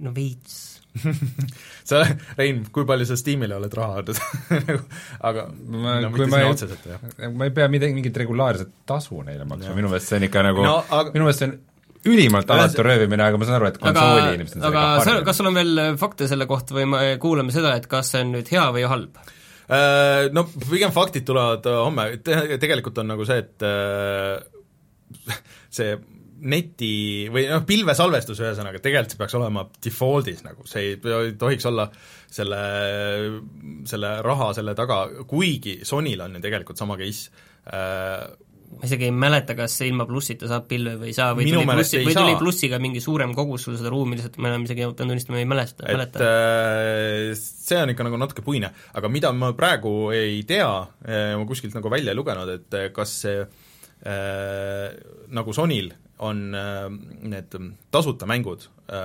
no 0.00 0.14
veits 0.16 0.58
sa, 1.86 2.02
Rein, 2.38 2.62
kui 2.74 2.86
palju 2.88 3.08
sa 3.08 3.18
Steamile 3.18 3.56
oled 3.56 3.74
raha 3.76 4.02
andnud? 4.02 4.20
Nagu, 4.68 4.84
aga 5.30 5.46
ma, 5.50 5.96
no, 6.04 6.12
kui 6.14 6.28
ma 6.30 6.44
ei, 6.44 7.32
ma 7.32 7.48
ei 7.48 7.56
pea 7.56 7.66
midagi, 7.72 7.96
mingit 7.96 8.22
regulaarset 8.22 8.72
tasu 8.88 9.22
neile 9.26 9.48
maksma, 9.48 9.74
minu 9.78 9.90
meelest 9.90 10.12
see 10.12 10.20
on 10.20 10.28
ikka 10.28 10.46
nagu 10.46 10.64
no,, 10.66 10.78
aga... 10.86 11.14
minu 11.16 11.28
meest 11.28 11.42
see 11.42 11.50
on 11.50 11.58
ülimalt 12.10 12.48
alatu 12.52 12.84
röövimine, 12.84 13.24
aga 13.26 13.40
ma 13.40 13.48
saan 13.48 13.58
aru, 13.58 13.68
et 13.68 13.80
konsooli 13.80 14.38
inimesed 14.38 14.60
on 14.60 14.68
aga 14.70 14.84
sa, 15.04 15.18
kas 15.26 15.40
sul 15.40 15.50
on 15.50 15.58
veel 15.58 15.82
fakte 16.00 16.28
selle 16.30 16.46
kohta 16.48 16.76
või 16.76 16.86
me 16.88 17.02
kuulame 17.20 17.52
seda, 17.52 17.74
et 17.76 17.90
kas 17.90 18.14
see 18.14 18.24
on 18.24 18.32
nüüd 18.38 18.48
hea 18.54 18.64
või 18.76 18.86
halb? 18.88 19.20
Äh, 19.70 20.30
no 20.34 20.46
pigem 20.48 20.90
faktid 20.94 21.26
tulevad 21.28 21.66
äh, 21.70 21.76
homme, 21.84 22.06
tegelikult 22.24 22.96
on 23.02 23.12
nagu 23.12 23.26
see, 23.28 23.44
et 23.44 23.66
äh, 23.66 25.36
see 25.70 25.92
neti 26.40 27.28
või 27.32 27.46
noh, 27.50 27.64
pilvesalvestus 27.68 28.40
ühesõnaga, 28.42 28.82
tegelikult 28.82 29.14
see 29.14 29.20
peaks 29.20 29.38
olema 29.38 29.66
default'is 29.84 30.44
nagu, 30.46 30.66
see 30.68 30.92
ei, 30.92 30.98
ei 30.98 31.34
tohiks 31.40 31.68
olla 31.70 31.88
selle, 32.30 32.60
selle 33.90 34.12
raha 34.26 34.52
selle 34.56 34.76
taga, 34.78 35.02
kuigi 35.28 35.80
Sonyl 35.86 36.26
on 36.26 36.38
ju 36.38 36.44
tegelikult 36.44 36.80
sama 36.80 36.98
case 37.00 37.30
ma 38.70 38.86
isegi 38.86 39.08
ei 39.08 39.14
mäleta, 39.14 39.56
kas 39.58 39.74
ilma 39.82 40.06
plussita 40.06 40.48
saab 40.50 40.68
pilve 40.70 40.94
või 41.00 41.10
ei 41.10 41.16
saa 41.16 41.32
või 41.34 41.48
Minu 41.48 41.62
tuli 41.62 41.74
plussi, 41.80 42.02
või 42.06 42.14
tuli 42.14 42.36
plussiga 42.38 42.78
mingi 42.82 43.02
suurem 43.02 43.32
kogus 43.36 43.66
sul 43.66 43.76
seda 43.78 43.90
ruumi, 43.92 44.18
lihtsalt 44.18 44.38
ma 44.38 44.52
enam 44.52 44.66
isegi 44.68 44.86
pean 44.86 45.10
tunnistama, 45.10 45.40
ei 45.40 45.48
mäleta, 45.50 45.86
mäleta. 45.88 46.20
Äh, 46.22 47.32
see 47.34 47.80
on 47.80 47.90
ikka 47.94 48.06
nagu 48.06 48.20
natuke 48.20 48.44
puine, 48.46 48.70
aga 48.96 49.10
mida 49.10 49.32
ma 49.34 49.50
praegu 49.58 49.94
ei 50.14 50.44
tea, 50.48 50.70
äh, 51.02 51.32
ma 51.40 51.48
kuskilt 51.50 51.74
nagu 51.76 51.90
välja 51.92 52.14
ei 52.14 52.20
lugenud, 52.20 52.54
et 52.54 52.78
äh, 52.78 52.86
kas 52.94 53.16
see 53.24 53.42
äh, 53.42 54.86
nagu 55.34 55.56
Sonyl 55.56 55.90
on 56.20 56.54
äh, 56.54 56.86
need 57.22 57.54
tasuta 57.90 58.26
mängud 58.28 58.66
äh, 58.92 58.96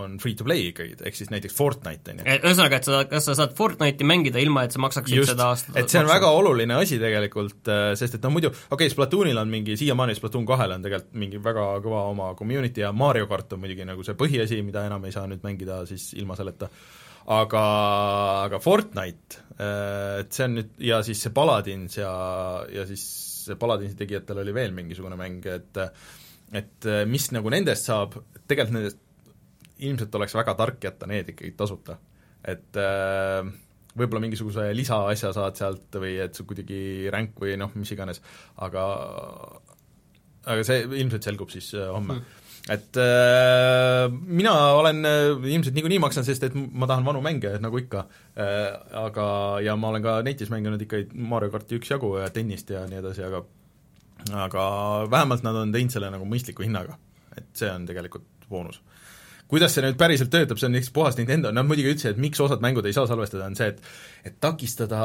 on 0.00 0.16
free 0.18 0.34
to 0.34 0.46
play 0.46 0.70
ikkagi, 0.70 0.94
ehk 1.04 1.16
siis 1.18 1.28
näiteks 1.32 1.56
Fortnite, 1.56 2.14
on 2.14 2.22
ju. 2.22 2.36
ühesõnaga, 2.38 2.78
et 2.80 2.88
sa, 2.88 3.02
kas 3.10 3.28
sa 3.28 3.36
saad 3.36 3.52
Fortnite'i 3.58 4.08
mängida 4.08 4.40
ilma, 4.40 4.64
et 4.64 4.72
sa 4.72 4.80
maksaksid 4.80 5.18
Just, 5.18 5.34
seda 5.34 5.50
aastat 5.52 5.76
et 5.76 5.92
see 5.92 6.00
on 6.00 6.08
maksa. 6.08 6.16
väga 6.16 6.32
oluline 6.38 6.78
asi 6.78 6.98
tegelikult, 7.02 7.70
sest 8.00 8.16
et 8.16 8.24
noh 8.24 8.32
muidu, 8.32 8.52
okei 8.54 8.72
okay,, 8.78 8.94
Splatoonil 8.94 9.42
on 9.42 9.52
mingi, 9.52 9.76
siiamaani 9.80 10.16
Splatoon 10.16 10.48
kahel 10.48 10.76
on 10.78 10.86
tegelikult 10.86 11.20
mingi 11.26 11.42
väga 11.44 11.68
kõva 11.84 12.06
oma 12.14 12.32
community 12.38 12.84
ja 12.86 12.94
Mario 12.96 13.28
kart 13.30 13.52
on 13.56 13.64
muidugi 13.66 13.88
nagu 13.88 14.06
see 14.06 14.16
põhiasi, 14.18 14.62
mida 14.64 14.86
enam 14.88 15.04
ei 15.04 15.12
saa 15.12 15.28
nüüd 15.28 15.44
mängida 15.44 15.82
siis 15.90 16.14
ilma 16.16 16.38
selleta, 16.40 16.70
aga, 17.36 17.66
aga 18.48 18.64
Fortnite, 18.64 19.44
et 19.60 20.32
see 20.32 20.48
on 20.48 20.58
nüüd, 20.62 20.74
ja 20.88 21.04
siis 21.04 21.20
see 21.28 21.36
Paladins 21.36 22.00
ja, 22.00 22.10
ja 22.72 22.88
siis 22.88 23.06
Paladinsi 23.60 24.00
tegijatel 24.00 24.40
oli 24.40 24.56
veel 24.56 24.72
mingisugune 24.72 25.20
mäng, 25.20 25.44
et 25.52 25.82
et 26.52 26.88
mis 27.08 27.30
nagu 27.34 27.50
nendest 27.52 27.88
saab, 27.88 28.18
tegelikult 28.46 28.76
nendest 28.76 29.00
ilmselt 29.84 30.14
oleks 30.14 30.36
väga 30.36 30.54
tark 30.58 30.84
jätta 30.84 31.08
need 31.10 31.32
ikkagi 31.32 31.54
tasuta. 31.58 31.96
et 32.44 32.76
võib-olla 33.96 34.20
mingisuguse 34.20 34.68
lisaasja 34.76 35.32
saad 35.32 35.56
sealt 35.56 35.96
või 35.98 36.18
et 36.22 36.36
see 36.36 36.46
kuidagi 36.46 36.80
ränk 37.10 37.40
või 37.40 37.56
noh, 37.56 37.72
mis 37.74 37.90
iganes, 37.94 38.20
aga 38.62 38.84
aga 40.44 40.64
see 40.66 40.84
ilmselt 41.00 41.24
selgub 41.24 41.50
siis 41.50 41.72
homme. 41.74 42.20
Mm 42.20 42.44
et 42.72 42.96
äh, 42.96 44.08
mina 44.10 44.52
olen 44.72 45.04
äh, 45.04 45.52
ilmselt 45.52 45.74
niikuinii 45.76 46.00
maksan, 46.00 46.24
sest 46.24 46.46
et 46.48 46.54
ma 46.54 46.88
tahan 46.88 47.04
vanu 47.04 47.20
mänge, 47.24 47.52
nagu 47.60 47.80
ikka. 47.80 48.06
Äh,, 48.40 48.70
aga, 49.04 49.26
ja 49.64 49.76
ma 49.76 49.90
olen 49.92 50.04
ka 50.04 50.16
netis 50.24 50.52
mänginud 50.52 50.80
ikka 50.80 51.02
Mario 51.12 51.52
karti 51.52 51.76
üksjagu 51.80 52.14
ja 52.22 52.30
tennist 52.32 52.72
ja 52.72 52.86
nii 52.88 53.02
edasi, 53.02 53.24
aga 53.26 53.42
aga 54.32 54.64
vähemalt 55.10 55.44
nad 55.44 55.56
on 55.60 55.72
teinud 55.74 55.92
selle 55.92 56.10
nagu 56.14 56.26
mõistliku 56.28 56.64
hinnaga. 56.64 56.98
et 57.34 57.48
see 57.58 57.66
on 57.66 57.82
tegelikult 57.86 58.46
boonus. 58.48 58.78
Kuidas 59.50 59.74
see 59.74 59.82
nüüd 59.84 59.96
päriselt 60.00 60.30
töötab, 60.32 60.56
see 60.56 60.68
on 60.70 60.76
lihtsalt 60.76 60.94
puhas 60.94 61.16
Nintendo, 61.18 61.50
nad 61.52 61.66
muidugi 61.68 61.90
ütlesid, 61.92 62.14
et 62.14 62.20
miks 62.22 62.40
osad 62.40 62.62
mängud 62.64 62.86
ei 62.88 62.94
saa 62.96 63.08
salvestada, 63.10 63.48
on 63.50 63.56
see, 63.58 63.66
et 63.74 64.30
et 64.30 64.38
takistada 64.40 65.00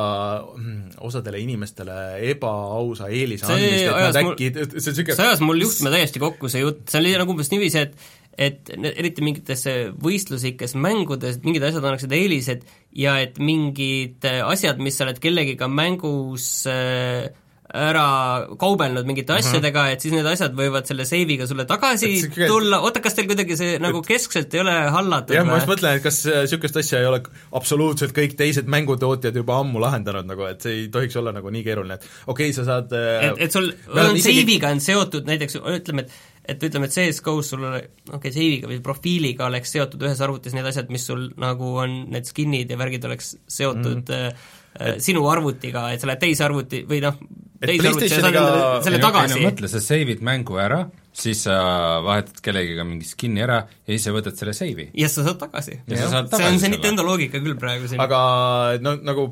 mm, 0.54 0.94
osadele 1.10 1.42
inimestele 1.44 1.98
ebaausa 2.30 3.10
eelise 3.12 3.50
see 3.50 3.58
andmist, 3.58 3.90
et 3.90 3.98
nad 4.06 4.22
äkki, 4.22 4.48
see 4.54 4.64
on 4.64 4.78
niisugune 4.78 5.18
see 5.18 5.26
ajas 5.26 5.44
mul 5.44 5.66
juhtme 5.66 5.92
täiesti 5.92 6.24
kokku, 6.24 6.52
see 6.54 6.64
jutt, 6.64 6.86
see 6.88 7.02
oli 7.02 7.12
nagu 7.20 7.36
umbes 7.36 7.52
niiviisi, 7.52 7.84
et 7.84 8.16
et 8.40 8.70
eriti 8.72 9.26
mingites 9.26 9.66
võistluslikes 10.00 10.78
mängudes 10.80 11.42
mingid 11.44 11.66
asjad 11.68 11.84
annaksid 11.84 12.14
eelised 12.16 12.64
ja 12.96 13.18
et 13.20 13.42
mingid 13.44 14.24
asjad, 14.46 14.80
mis 14.80 14.96
sa 14.96 15.04
oled 15.04 15.20
kellegiga 15.20 15.68
mängus 15.68 16.48
äh, 16.72 17.28
ära 17.70 18.48
kaubelnud 18.58 19.06
mingite 19.06 19.36
asjadega 19.38 19.84
et 19.94 20.02
siis 20.02 20.14
need 20.16 20.26
asjad 20.26 20.56
võivad 20.58 20.88
selle 20.90 21.06
seiviga 21.06 21.46
sulle 21.50 21.68
tagasi 21.70 22.08
see, 22.24 22.48
tulla, 22.50 22.80
oota, 22.86 23.02
kas 23.04 23.18
teil 23.18 23.28
kuidagi 23.30 23.58
see 23.60 23.76
nagu 23.82 24.02
keskselt 24.06 24.56
ei 24.58 24.64
ole 24.64 24.74
hallatud 24.96 25.38
jah, 25.38 25.46
ma 25.46 25.60
just 25.60 25.70
mõtlen, 25.70 26.00
et 26.00 26.06
kas 26.06 26.24
niisugust 26.26 26.80
äh, 26.80 26.86
asja 26.86 27.04
ei 27.04 27.10
ole 27.12 27.22
absoluutselt 27.60 28.16
kõik 28.16 28.34
teised 28.40 28.70
mängutootjad 28.74 29.38
juba 29.38 29.60
ammu 29.62 29.84
lahendanud 29.84 30.26
nagu, 30.32 30.48
et 30.50 30.66
see 30.66 30.80
ei 30.80 30.88
tohiks 30.94 31.20
olla 31.22 31.36
nagu 31.36 31.54
nii 31.54 31.62
keeruline, 31.68 32.00
et 32.00 32.10
okei 32.26 32.50
okay,, 32.50 32.58
sa 32.58 32.66
saad 32.66 32.96
äh, 32.98 33.30
et, 33.30 33.46
et 33.46 33.58
sul 33.60 33.70
on 33.70 34.18
isegi... 34.18 34.40
seiviga 34.42 34.74
on 34.74 34.82
seotud 34.82 35.30
näiteks, 35.30 35.62
ütleme, 35.62 36.08
et 36.08 36.38
et 36.50 36.64
ütleme, 36.66 36.88
et 36.90 36.96
CS-GO-s 36.96 37.52
sul 37.54 37.68
okei 37.68 38.16
okay,, 38.16 38.32
seiviga 38.34 38.72
või 38.72 38.80
profiiliga 38.82 39.46
oleks 39.46 39.76
seotud 39.76 40.02
ühes 40.08 40.26
arvutis 40.26 40.58
need 40.58 40.66
asjad, 40.66 40.90
mis 40.90 41.06
sul 41.06 41.28
nagu 41.38 41.76
on, 41.84 42.00
need 42.10 42.26
skin'id 42.26 42.74
ja 42.74 42.80
värgid 42.82 43.06
oleks 43.06 43.36
seotud 43.46 44.02
mm 44.02 44.10
-hmm 44.10 44.58
et, 44.80 45.04
sinu 45.04 45.26
arvutiga, 45.30 45.90
et 45.94 46.02
sa 46.02 46.10
lähed 46.10 46.22
teise 46.22 46.46
arvuti 46.46 46.84
või 46.90 47.02
noh, 47.04 47.18
endale 47.62 48.10
selle 48.10 49.02
tagasi. 49.04 49.42
mõtle, 49.44 49.72
sa 49.72 49.84
save'id 49.84 50.24
mängu 50.26 50.60
ära, 50.62 50.84
siis 51.12 51.44
sa 51.48 51.60
vahetad 52.06 52.40
kellegiga 52.46 52.86
mingi 52.88 53.08
skin'i 53.08 53.44
ära 53.44 53.62
ja 53.66 53.92
siis 53.92 54.08
sa 54.08 54.16
võtad 54.16 54.40
selle 54.40 54.56
save'i. 54.56 54.90
ja 54.98 55.12
sa 55.12 55.28
saad 55.28 55.44
tagasi. 55.44 55.82
see 55.88 56.50
on 56.50 56.60
see 56.62 56.72
Nintendo 56.72 57.06
loogika 57.08 57.42
küll 57.44 57.60
praegu 57.60 57.92
siin. 57.92 58.02
aga 58.04 58.20
no 58.84 58.96
nagu 59.02 59.32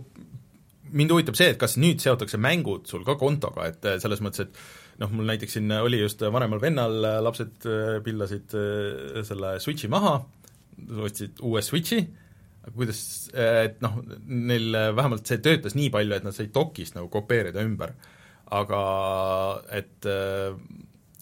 mind 0.96 1.14
huvitab 1.14 1.38
see, 1.38 1.52
et 1.54 1.60
kas 1.60 1.78
nüüd 1.82 2.02
seotakse 2.04 2.40
mängud 2.42 2.88
sul 2.90 3.06
ka 3.08 3.18
kontoga, 3.20 3.68
et 3.72 3.86
äh, 3.88 3.98
selles 4.04 4.22
mõttes, 4.24 4.48
et 4.48 5.02
noh, 5.02 5.12
mul 5.14 5.28
näiteks 5.30 5.58
siin 5.58 5.74
oli 5.80 6.02
just 6.02 6.24
vanemal 6.24 6.62
vennal, 6.64 7.00
äh, 7.06 7.20
lapsed 7.24 7.68
äh, 7.68 7.98
pillasid 8.06 8.56
selle 9.28 9.58
Switchi 9.64 9.92
maha, 9.92 10.18
ostsid 11.08 11.42
uue 11.46 11.64
Switchi, 11.66 12.04
kuidas, 12.68 13.00
et 13.32 13.80
noh, 13.84 14.02
neil 14.28 14.76
vähemalt 14.96 15.28
see 15.30 15.40
töötas 15.44 15.78
nii 15.78 15.88
palju, 15.94 16.18
et 16.18 16.26
nad 16.28 16.36
said 16.36 16.52
dokist 16.56 16.98
nagu 16.98 17.08
kopeerida 17.12 17.64
ümber. 17.64 17.96
Aga 18.56 18.82
et 19.76 20.08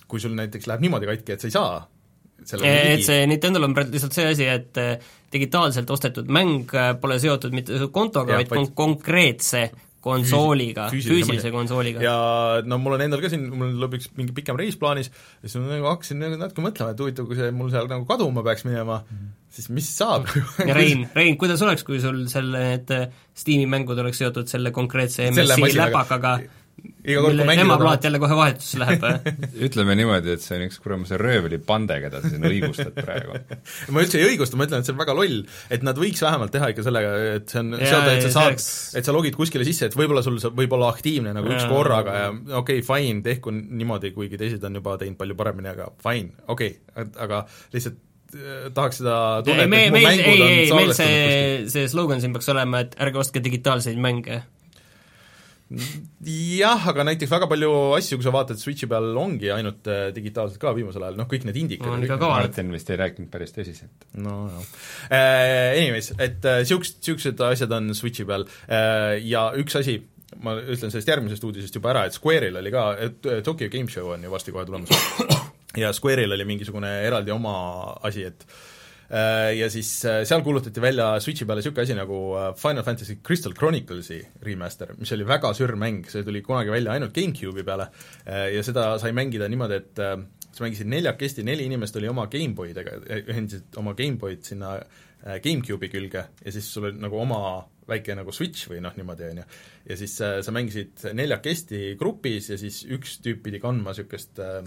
kui 0.06 0.22
sul 0.22 0.36
näiteks 0.38 0.68
läheb 0.70 0.86
niimoodi 0.86 1.10
katki, 1.10 1.36
et 1.36 1.42
sa 1.44 1.48
ei 1.50 1.56
saa 1.56 1.76
et 2.46 3.02
see 3.06 3.24
Nintendo'l 3.30 3.66
on 3.66 3.74
praegu 3.74 3.96
lihtsalt 3.96 4.14
see 4.14 4.28
asi, 4.30 4.46
et 4.46 4.78
digitaalselt 5.34 5.90
ostetud 5.90 6.30
mäng 6.30 6.70
pole 7.02 7.18
seotud 7.22 7.56
mitte 7.56 7.80
su 7.82 7.90
kontoga, 7.96 8.38
vaid 8.38 8.52
kon-, 8.52 8.72
konkreetse 8.78 9.70
konsooliga, 10.06 10.90
füüsilise 10.94 11.50
konsooliga. 11.54 12.02
ja 12.04 12.16
no 12.68 12.78
mul 12.82 12.98
on 12.98 13.04
endal 13.08 13.24
ka 13.24 13.32
siin, 13.32 13.48
mul 13.50 13.72
tuleb 13.74 13.96
üks 13.98 14.12
mingi 14.18 14.36
pikem 14.38 14.60
reis 14.60 14.78
plaanis, 14.78 15.10
ja 15.42 15.50
siis 15.50 15.58
ma 15.58 15.72
nagu 15.72 15.90
hakkasin 15.90 16.22
nagu 16.22 16.38
natuke 16.38 16.66
mõtlema, 16.66 16.94
et 16.94 17.02
huvitav, 17.02 17.26
kui 17.30 17.40
see 17.40 17.54
mul 17.56 17.72
seal 17.74 17.90
nagu 17.90 18.06
kaduma 18.10 18.44
peaks 18.46 18.68
minema 18.68 19.00
mm, 19.02 19.16
-hmm. 19.16 19.32
siis 19.58 19.72
mis 19.74 19.90
saab 19.98 20.30
ja 20.62 20.76
Rein, 20.80 21.08
Rein, 21.16 21.40
kuidas 21.42 21.64
oleks, 21.66 21.84
kui 21.88 21.98
sul 22.04 22.28
selle, 22.30 22.62
need 22.76 22.94
Steam'i 23.34 23.66
mängud 23.72 23.98
oleks 24.04 24.22
seotud 24.22 24.52
selle 24.52 24.72
konkreetse 24.76 25.32
MSI 25.32 25.74
läpakaga, 25.74 26.38
iga 27.06 27.22
kord, 27.22 27.38
kui 27.38 27.48
mängida 27.48 27.66
emaplaat 27.66 28.06
jälle 28.08 28.20
kohe 28.22 28.38
vahetusse 28.38 28.80
läheb 28.82 29.04
ütleme 29.68 29.96
niimoodi, 30.00 30.36
et 30.36 30.44
see 30.44 30.58
on 30.58 30.66
üks 30.68 30.80
kuramuse 30.84 31.20
röövlipande, 31.22 31.98
keda 32.04 32.22
sa 32.24 32.32
siin 32.32 32.48
õigustad 32.50 32.96
praegu 32.98 33.38
ma 33.96 34.04
üldse 34.04 34.20
ei 34.22 34.30
õigusta, 34.32 34.60
ma 34.60 34.68
ütlen, 34.68 34.84
et 34.84 34.90
see 34.90 34.96
on 34.96 35.02
väga 35.02 35.18
loll, 35.18 35.42
et 35.74 35.86
nad 35.86 36.00
võiks 36.00 36.24
vähemalt 36.26 36.54
teha 36.56 36.72
ikka 36.74 36.86
sellega, 36.86 37.12
et 37.36 37.52
see 37.52 37.62
on 37.62 37.76
seada, 37.82 38.16
et 38.16 38.26
sa 38.28 38.34
saad, 38.38 38.66
et 39.02 39.10
sa 39.10 39.16
logid 39.16 39.38
kuskile 39.38 39.68
sisse, 39.68 39.90
et 39.90 40.00
võib-olla 40.00 40.24
sul 40.26 40.40
saab, 40.44 40.58
võib 40.58 40.74
olla 40.78 40.90
aktiivne 40.94 41.36
nagu 41.36 41.52
ja, 41.52 41.60
üks 41.60 41.70
korraga 41.72 42.18
ja 42.18 42.32
okei 42.32 42.82
okay,, 42.82 42.88
fine, 42.88 43.22
tehku 43.26 43.54
niimoodi, 43.56 44.14
kuigi 44.16 44.42
teised 44.42 44.66
on 44.68 44.82
juba 44.82 44.98
teinud 45.02 45.20
palju 45.22 45.38
paremini, 45.40 45.72
aga 45.76 45.92
fine, 46.04 46.34
okei 46.48 46.74
okay., 46.96 47.14
aga 47.26 47.44
lihtsalt 47.76 48.02
äh, 48.36 48.66
tahaks 48.76 49.04
seda 49.04 49.22
tunnet, 49.46 49.70
et 49.70 49.94
mu 49.94 50.02
mängud 50.02 50.34
ei, 50.34 50.42
on 50.42 50.74
salvestatud 50.74 50.90
kuskil. 50.90 51.00
see, 51.06 51.70
see 51.76 51.94
slogan 51.94 52.24
siin 52.24 52.36
peaks 52.36 52.52
olema, 52.56 52.84
et 52.86 53.00
ärge 53.06 53.22
ostke 53.22 53.44
digitaalseid 53.46 54.02
mänge 54.02 54.42
jah, 55.66 56.84
aga 56.92 57.06
näiteks 57.08 57.32
väga 57.32 57.48
palju 57.50 57.70
asju, 57.98 58.20
kui 58.20 58.26
sa 58.28 58.34
vaatad 58.36 58.60
Switchi 58.62 58.90
peal, 58.90 59.08
ongi 59.18 59.50
ainult 59.54 59.88
äh, 59.90 60.08
digitaalselt 60.14 60.62
ka 60.62 60.76
viimasel 60.78 61.08
ajal, 61.08 61.18
noh 61.18 61.30
kõik 61.32 61.48
need 61.48 61.58
indikad 61.64 61.90
on 61.90 62.06
ikka 62.06 62.20
kaval. 62.22 62.44
Martin 62.46 62.70
vist 62.76 62.92
ei 62.94 63.00
rääkinud 63.02 63.32
päris 63.34 63.56
tõsiselt. 63.56 64.06
no 64.22 64.44
jah 64.52 64.68
äh,. 65.10 65.80
Anyways, 65.82 66.12
et 66.20 66.46
äh, 66.46 66.62
niisugused, 66.62 67.00
niisugused 67.02 67.42
asjad 67.48 67.74
on 67.80 67.90
Switchi 67.98 68.28
peal 68.30 68.46
äh, 68.46 69.16
ja 69.26 69.48
üks 69.58 69.80
asi, 69.82 69.98
ma 70.46 70.54
ütlen 70.62 70.94
sellest 70.94 71.10
järgmisest 71.10 71.50
uudisest 71.50 71.82
juba 71.82 71.96
ära, 71.96 72.06
et 72.06 72.18
Square'il 72.18 72.62
oli 72.62 72.74
ka, 72.74 72.86
et 73.08 73.34
Tokyo 73.46 73.72
Game 73.74 73.90
Show 73.90 74.14
on 74.14 74.26
ju 74.26 74.34
varsti 74.34 74.54
kohe 74.54 74.70
tulemas 74.70 74.94
ja 75.82 75.90
Square'il 75.98 76.38
oli 76.38 76.46
mingisugune 76.46 76.94
eraldi 77.08 77.34
oma 77.34 77.58
asi, 78.06 78.30
et 78.30 78.46
Äh, 78.48 78.75
ja 79.56 79.68
siis 79.72 79.90
äh, 80.06 80.24
seal 80.28 80.44
kuulutati 80.44 80.82
välja 80.82 81.20
Switchi 81.24 81.46
peale 81.48 81.62
niisugune 81.62 81.84
asi 81.86 81.96
nagu 81.98 82.20
äh, 82.36 82.48
Final 82.60 82.84
Fantasy 82.84 83.18
Crystal 83.24 83.54
Chronicles'i 83.56 84.20
remaster, 84.44 84.96
mis 85.00 85.14
oli 85.16 85.28
väga 85.28 85.54
sürr 85.56 85.76
mäng, 85.80 86.04
see 86.12 86.26
tuli 86.26 86.42
kunagi 86.46 86.74
välja 86.74 86.96
ainult 86.96 87.16
GameCube'i 87.16 87.64
peale 87.68 87.90
ja 88.26 88.64
seda 88.66 88.88
sai 89.00 89.14
mängida 89.16 89.48
niimoodi, 89.52 89.78
et 89.80 90.02
sa 90.56 90.64
mängisid 90.64 90.90
neljakesti, 90.92 91.46
neli 91.48 91.68
inimest 91.70 91.96
oli 92.00 92.10
oma 92.12 92.28
GameBoydega, 92.32 92.98
ühendasid 93.22 93.80
oma 93.80 93.94
GameBoyd 93.98 94.44
sinna 94.48 94.78
GameCube'i 95.24 95.92
külge 95.94 96.26
ja 96.44 96.54
siis 96.56 96.68
sul 96.74 96.90
oli 96.90 97.00
nagu 97.02 97.20
oma 97.22 97.42
väike 97.88 98.16
nagu 98.18 98.34
switch 98.34 98.72
või 98.72 98.82
noh, 98.84 98.96
niimoodi, 98.98 99.30
on 99.32 99.44
ju. 99.44 99.46
ja 99.92 100.00
siis 100.00 100.16
sa 100.18 100.56
mängisid 100.56 101.06
neljakesti 101.14 101.94
grupis 102.00 102.50
ja 102.52 102.58
siis 102.60 102.82
üks 102.90 103.20
tüüp 103.24 103.46
pidi 103.46 103.62
kandma 103.64 103.94
niisugust 103.94 104.42
äh, 104.42 104.66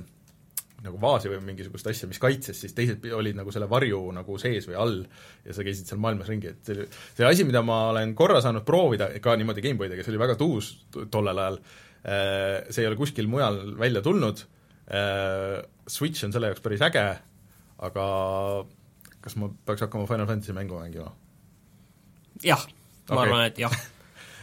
nagu 0.84 0.98
vaasi 1.02 1.30
või 1.32 1.40
mingisugust 1.42 1.88
asja, 1.90 2.06
mis 2.10 2.20
kaitses, 2.22 2.60
siis 2.62 2.74
teised 2.76 3.02
olid 3.14 3.36
nagu 3.38 3.50
selle 3.54 3.66
varju 3.70 3.98
nagu 4.14 4.36
sees 4.38 4.68
või 4.68 4.76
all 4.78 4.96
ja 5.46 5.56
sa 5.56 5.66
käisid 5.66 5.90
seal 5.90 6.00
maailmas 6.02 6.30
ringi, 6.30 6.52
et 6.52 6.70
see, 6.70 6.86
see 7.18 7.26
asi, 7.26 7.46
mida 7.48 7.64
ma 7.66 7.88
olen 7.90 8.14
korra 8.18 8.38
saanud 8.44 8.66
proovida 8.68 9.10
ka 9.24 9.34
niimoodi 9.38 9.64
GameBoydega, 9.64 10.04
see 10.06 10.14
oli 10.14 10.22
väga 10.22 10.38
tuus 10.38 10.70
tollel 11.10 11.42
ajal, 11.42 11.58
äh, 12.04 12.70
see 12.70 12.84
ei 12.84 12.90
ole 12.92 13.00
kuskil 13.00 13.30
mujal 13.30 13.60
välja 13.80 14.04
tulnud, 14.06 14.44
äh, 14.86 15.58
Switch 15.90 16.26
on 16.28 16.34
selle 16.34 16.52
jaoks 16.52 16.62
päris 16.62 16.84
äge, 16.86 17.06
aga 17.90 18.08
kas 19.24 19.38
ma 19.40 19.50
peaks 19.66 19.82
hakkama 19.86 20.06
Final 20.10 20.30
Fantasy 20.30 20.54
mängu 20.54 20.78
mängima? 20.78 21.10
jah, 22.44 22.62
ma 23.10 23.16
okay. 23.16 23.24
arvan, 23.26 23.46
et 23.50 23.64
jah 23.66 23.74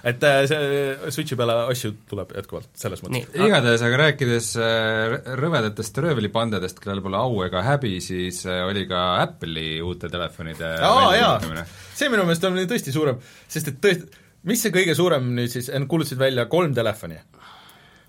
et 0.06 0.26
äh, 0.28 0.44
see 0.50 1.13
Switchi 1.15 1.38
peale 1.39 1.56
asju 1.72 1.94
tuleb 2.10 2.36
jätkuvalt, 2.38 2.70
selles 2.78 3.02
mõttes. 3.04 3.32
igatahes, 3.34 3.86
aga 3.88 4.02
rääkides 4.04 4.52
äh, 4.62 5.15
rõvedatest 5.39 5.98
röövlipandadest, 6.06 6.82
kellel 6.84 7.02
pole 7.06 7.18
au 7.20 7.41
ega 7.48 7.63
häbi, 7.65 7.98
siis 8.06 8.44
äh, 8.50 8.62
oli 8.68 8.86
ka 8.89 9.06
Apple'i 9.24 9.80
uute 9.86 10.12
telefonide 10.13 10.76
väljakuulutamine. 10.82 11.65
see 11.96 12.12
minu 12.13 12.28
meelest 12.28 12.46
on 12.50 12.62
tõesti 12.70 12.94
suurem, 12.96 13.18
sest 13.50 13.74
et 13.74 13.82
tõesti, 13.82 14.24
mis 14.46 14.62
see 14.62 14.76
kõige 14.76 14.98
suurem 14.98 15.34
nüüd 15.39 15.52
siis, 15.54 15.72
kuulutasid 15.89 16.22
välja 16.22 16.46
kolm 16.52 16.78
telefoni 16.78 17.18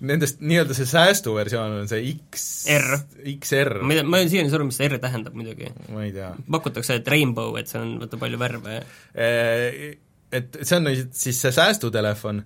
nendest 0.04 0.42
nii-öelda 0.44 0.74
see 0.76 0.88
säästuversioon 0.90 1.78
on 1.80 1.86
see 1.88 2.12
X 2.12 2.66
R. 2.72 2.98
XR. 3.38 3.78
ma 3.80 3.94
ei 3.94 4.00
tea, 4.00 4.08
ma 4.12 4.20
ei 4.20 4.28
siiani 4.28 4.52
aru, 4.52 4.66
mis 4.68 4.76
see 4.76 4.90
R 4.90 4.98
tähendab 5.00 5.36
muidugi. 5.38 5.70
ma 5.92 6.04
ei 6.04 6.12
tea. 6.12 6.34
pakutakse, 6.52 6.98
et 7.00 7.08
rainbow, 7.08 7.56
et 7.60 7.70
see 7.70 7.80
on 7.80 7.96
vaata 8.02 8.20
palju 8.20 8.40
värve. 8.40 8.80
Et 10.34 10.58
see 10.62 10.78
on 10.80 10.90
siis 11.14 11.38
see 11.38 11.52
säästutelefon, 11.54 12.42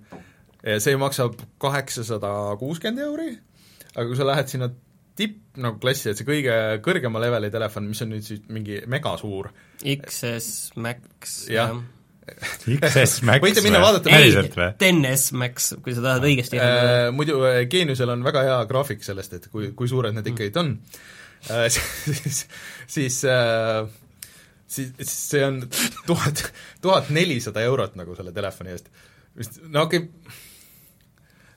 see 0.83 0.97
maksab 1.01 1.39
kaheksasada 1.61 2.29
kuuskümmend 2.59 3.01
euri, 3.07 3.31
aga 3.95 4.05
kui 4.05 4.19
sa 4.19 4.27
lähed 4.29 4.51
sinna 4.51 4.69
tipp 5.17 5.57
nagu 5.61 5.79
klassi, 5.81 6.11
et 6.11 6.19
see 6.19 6.27
kõige 6.27 6.57
kõrgema 6.85 7.21
leveli 7.23 7.49
telefon, 7.53 7.89
mis 7.89 8.03
on 8.05 8.13
nüüd 8.13 8.27
siis 8.27 8.45
mingi 8.53 8.83
megasuur. 8.89 9.49
XS 9.81 10.77
Max, 10.81 11.41
jah. 11.51 11.73
ja 11.73 12.01
XS 12.31 13.23
Max 13.27 13.43
võite 13.43 13.63
minna 13.65 13.81
vaadata 13.81 14.11
päriselt 14.11 14.55
või? 14.57 14.67
TNS 14.79 15.31
Max, 15.41 15.71
kui 15.83 15.95
sa 15.95 16.03
tahad 16.05 16.27
õigesti 16.27 16.59
äh, 16.61 17.07
muidu 17.15 17.41
äh, 17.47 17.63
Geeniusel 17.71 18.13
on 18.13 18.23
väga 18.25 18.45
hea 18.47 18.59
graafik 18.69 19.03
sellest, 19.05 19.33
et 19.37 19.49
kui, 19.51 19.71
kui 19.77 19.89
suured 19.91 20.15
need 20.15 20.29
ikkagi 20.31 20.53
on. 20.61 20.75
Äh,, 21.49 21.67
siis, 22.05 22.43
siis 22.91 23.19
äh, 23.27 23.81
siis, 24.71 24.93
siis 25.01 25.17
see 25.33 25.43
on 25.47 25.59
tuhat, 26.09 26.45
tuhat 26.83 27.11
nelisada 27.13 27.63
eurot 27.67 27.99
nagu 27.99 28.15
selle 28.17 28.33
telefoni 28.35 28.75
eest. 28.75 28.89
vist, 29.37 29.61
no 29.67 29.87
okei. 29.87 30.05
Okay,, 30.05 30.39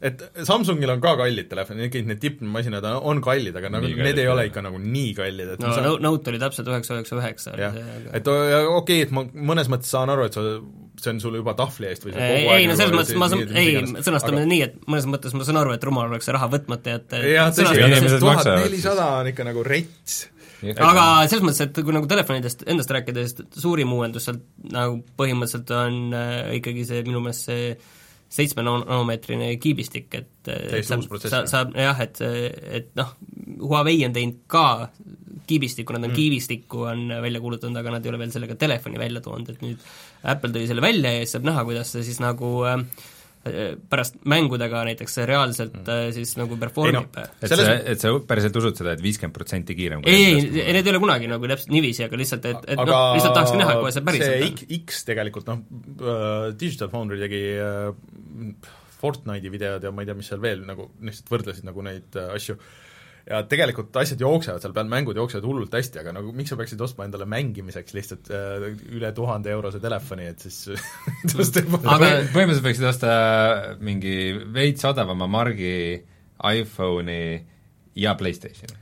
et 0.05 0.23
Samsungil 0.45 0.91
on 0.93 1.01
ka 1.03 1.15
kallid 1.17 1.47
telefonid, 1.49 1.89
ikkagi 1.89 2.09
need 2.11 2.21
tippmasinad 2.21 2.87
on 2.93 3.23
kallid, 3.25 3.57
aga 3.57 3.71
nagu 3.73 3.89
need 3.89 4.19
ei 4.21 4.29
ole 4.29 4.49
ikka 4.51 4.65
nagu 4.65 4.81
nii 4.81 5.13
kallid, 5.17 5.55
et 5.55 5.63
no 5.63 5.71
saan... 5.73 5.89
Note 6.05 6.33
oli 6.33 6.41
täpselt 6.43 6.69
üheksa, 6.69 6.99
üheksa, 6.99 7.21
üheksa 7.21 7.55
oli 7.55 7.63
see, 7.63 7.85
aga 8.01 8.17
et 8.19 8.29
okei 8.29 8.67
okay,, 8.75 8.99
et 9.07 9.15
ma 9.15 9.25
mõnes 9.53 9.71
mõttes 9.73 9.95
saan 9.95 10.13
aru, 10.13 10.27
et 10.29 10.37
sa, 10.37 10.45
see 11.01 11.15
on 11.15 11.23
sul 11.25 11.39
juba 11.41 11.57
tahvli 11.59 11.89
eest 11.89 12.05
või 12.05 12.17
ei, 12.19 12.45
ei 12.59 12.69
no 12.69 12.77
selles 12.77 12.95
mõttes 12.99 13.21
ma 13.23 13.31
saan, 13.33 13.57
ei, 13.63 13.81
sõnastame 13.97 14.43
aga... 14.43 14.51
nii, 14.53 14.61
et 14.67 14.77
mõnes 14.85 15.09
mõttes 15.15 15.39
ma 15.39 15.49
saan 15.49 15.63
aru, 15.63 15.73
et 15.79 15.89
rumal 15.89 16.13
oleks 16.13 16.29
see 16.29 16.37
raha 16.37 16.51
võtmata 16.53 16.99
jätta 16.99 17.25
jah, 17.25 17.55
tõsi, 17.55 18.19
tuhat 18.19 18.53
nelisada 18.67 19.09
on 19.23 19.33
ikka 19.33 19.49
nagu 19.49 19.65
rets 19.67 20.25
aga 20.73 21.05
selles 21.29 21.45
mõttes, 21.45 21.65
et 21.67 21.83
kui 21.85 21.97
nagu 21.97 22.09
telefonidest 22.11 22.65
endast 22.71 22.93
rääkida, 22.95 23.27
siis 23.27 23.61
suurim 23.63 23.93
uuendus 23.97 24.29
sealt 24.29 24.45
nagu 24.73 25.03
põhimõtteliselt 25.19 25.75
on 25.77 26.17
äh, 26.17 26.57
ikkagi 26.61 26.87
see 26.89 27.05
minu 27.07 27.23
meelest 27.25 27.51
see 27.51 27.75
seitsme 28.35 28.65
nanomeetrine 28.67 29.53
kiibistik, 29.63 30.09
et 30.19 30.49
saab, 30.83 31.05
saab, 31.23 31.45
saab 31.51 31.77
jah, 31.79 32.01
et, 32.03 32.19
et 32.81 32.89
noh, 32.99 33.13
Huawei 33.61 34.01
on 34.09 34.17
teinud 34.17 34.41
ka 34.51 34.89
kiibistikku, 35.47 35.95
nad 35.95 36.03
on 36.03 36.11
mm. 36.11 36.17
kiibistikku 36.17 36.87
on 36.89 37.05
välja 37.23 37.43
kuulutanud, 37.45 37.79
aga 37.79 37.95
nad 37.95 38.07
ei 38.07 38.11
ole 38.11 38.21
veel 38.25 38.33
sellega 38.35 38.57
telefoni 38.59 38.99
välja 38.99 39.23
toonud, 39.25 39.53
et 39.53 39.63
nüüd 39.63 39.85
Apple 40.33 40.51
tõi 40.55 40.65
selle 40.71 40.83
välja 40.83 41.13
ja 41.15 41.23
siis 41.23 41.37
saab 41.37 41.47
näha, 41.51 41.67
kuidas 41.69 41.93
see 41.95 42.07
siis 42.07 42.19
nagu 42.25 42.51
äh, 42.67 42.83
pärast 43.91 44.17
mängudega 44.31 44.85
näiteks 44.89 45.19
reaalselt 45.29 45.77
mm. 45.81 46.13
siis 46.17 46.35
nagu 46.41 46.57
performib. 46.61 47.17
No, 47.17 47.25
et 47.41 47.51
Selles... 47.51 47.67
sa, 47.69 47.75
et 47.93 48.05
sa 48.05 48.13
päriselt 48.29 48.57
usud 48.61 48.79
seda 48.79 48.95
et, 48.95 49.03
et 49.03 49.05
viiskümmend 49.05 49.37
protsenti 49.37 49.77
kiirem 49.79 50.05
ei, 50.09 50.39
ei, 50.39 50.71
need 50.77 50.85
ei 50.85 50.95
ole 50.95 51.03
kunagi 51.03 51.29
nagu 51.31 51.51
täpselt 51.51 51.75
niiviisi, 51.75 52.07
aga 52.07 52.21
lihtsalt, 52.21 52.49
et, 52.51 52.71
et 52.75 52.81
aga 52.81 52.89
noh, 52.91 53.11
lihtsalt 53.19 53.37
tahakski 53.39 53.61
näha, 53.61 53.77
kuidas 53.81 53.99
see 53.99 54.07
päriselt 54.09 54.33
see 54.33 54.49
X, 54.53 54.71
X 54.81 55.05
tegelikult 55.11 55.51
noh 55.53 55.61
uh,, 55.61 56.49
Digital 56.61 56.93
Foundry 56.95 57.21
tegi 57.25 57.43
uh, 57.61 58.73
Fortnite'i 59.01 59.53
videod 59.53 59.85
ja 59.85 59.93
ma 59.93 60.05
ei 60.05 60.09
tea, 60.09 60.17
mis 60.17 60.33
seal 60.33 60.41
veel 60.43 60.65
nagu, 60.65 60.89
lihtsalt 61.05 61.35
võrdlesid 61.35 61.69
nagu 61.69 61.85
neid 61.85 62.21
asju 62.25 62.57
uh,, 62.57 62.73
ja 63.25 63.41
tegelikult 63.49 63.97
asjad 63.97 64.21
jooksevad 64.21 64.63
seal 64.63 64.75
peal, 64.77 64.89
mängud 64.91 65.17
jooksevad 65.17 65.47
hullult 65.49 65.75
hästi, 65.75 66.01
aga 66.03 66.13
nagu 66.17 66.33
miks 66.37 66.53
sa 66.53 66.59
peaksid 66.61 66.83
ostma 66.85 67.07
endale 67.09 67.27
mängimiseks 67.31 67.97
lihtsalt 67.97 68.31
äh, 68.35 68.67
üle 68.93 69.11
tuhande 69.17 69.53
eurose 69.55 69.81
telefoni, 69.83 70.29
et 70.35 70.45
siis 70.45 70.61
aga 71.95 72.11
põhimõtteliselt 72.35 72.69
võiksid 72.69 72.89
osta 72.91 73.13
mingi 73.85 74.17
veits 74.55 74.85
odavama 74.89 75.29
margi 75.31 75.75
iPhone'i 76.45 77.25
ja 78.01 78.17
PlayStationi. 78.19 78.81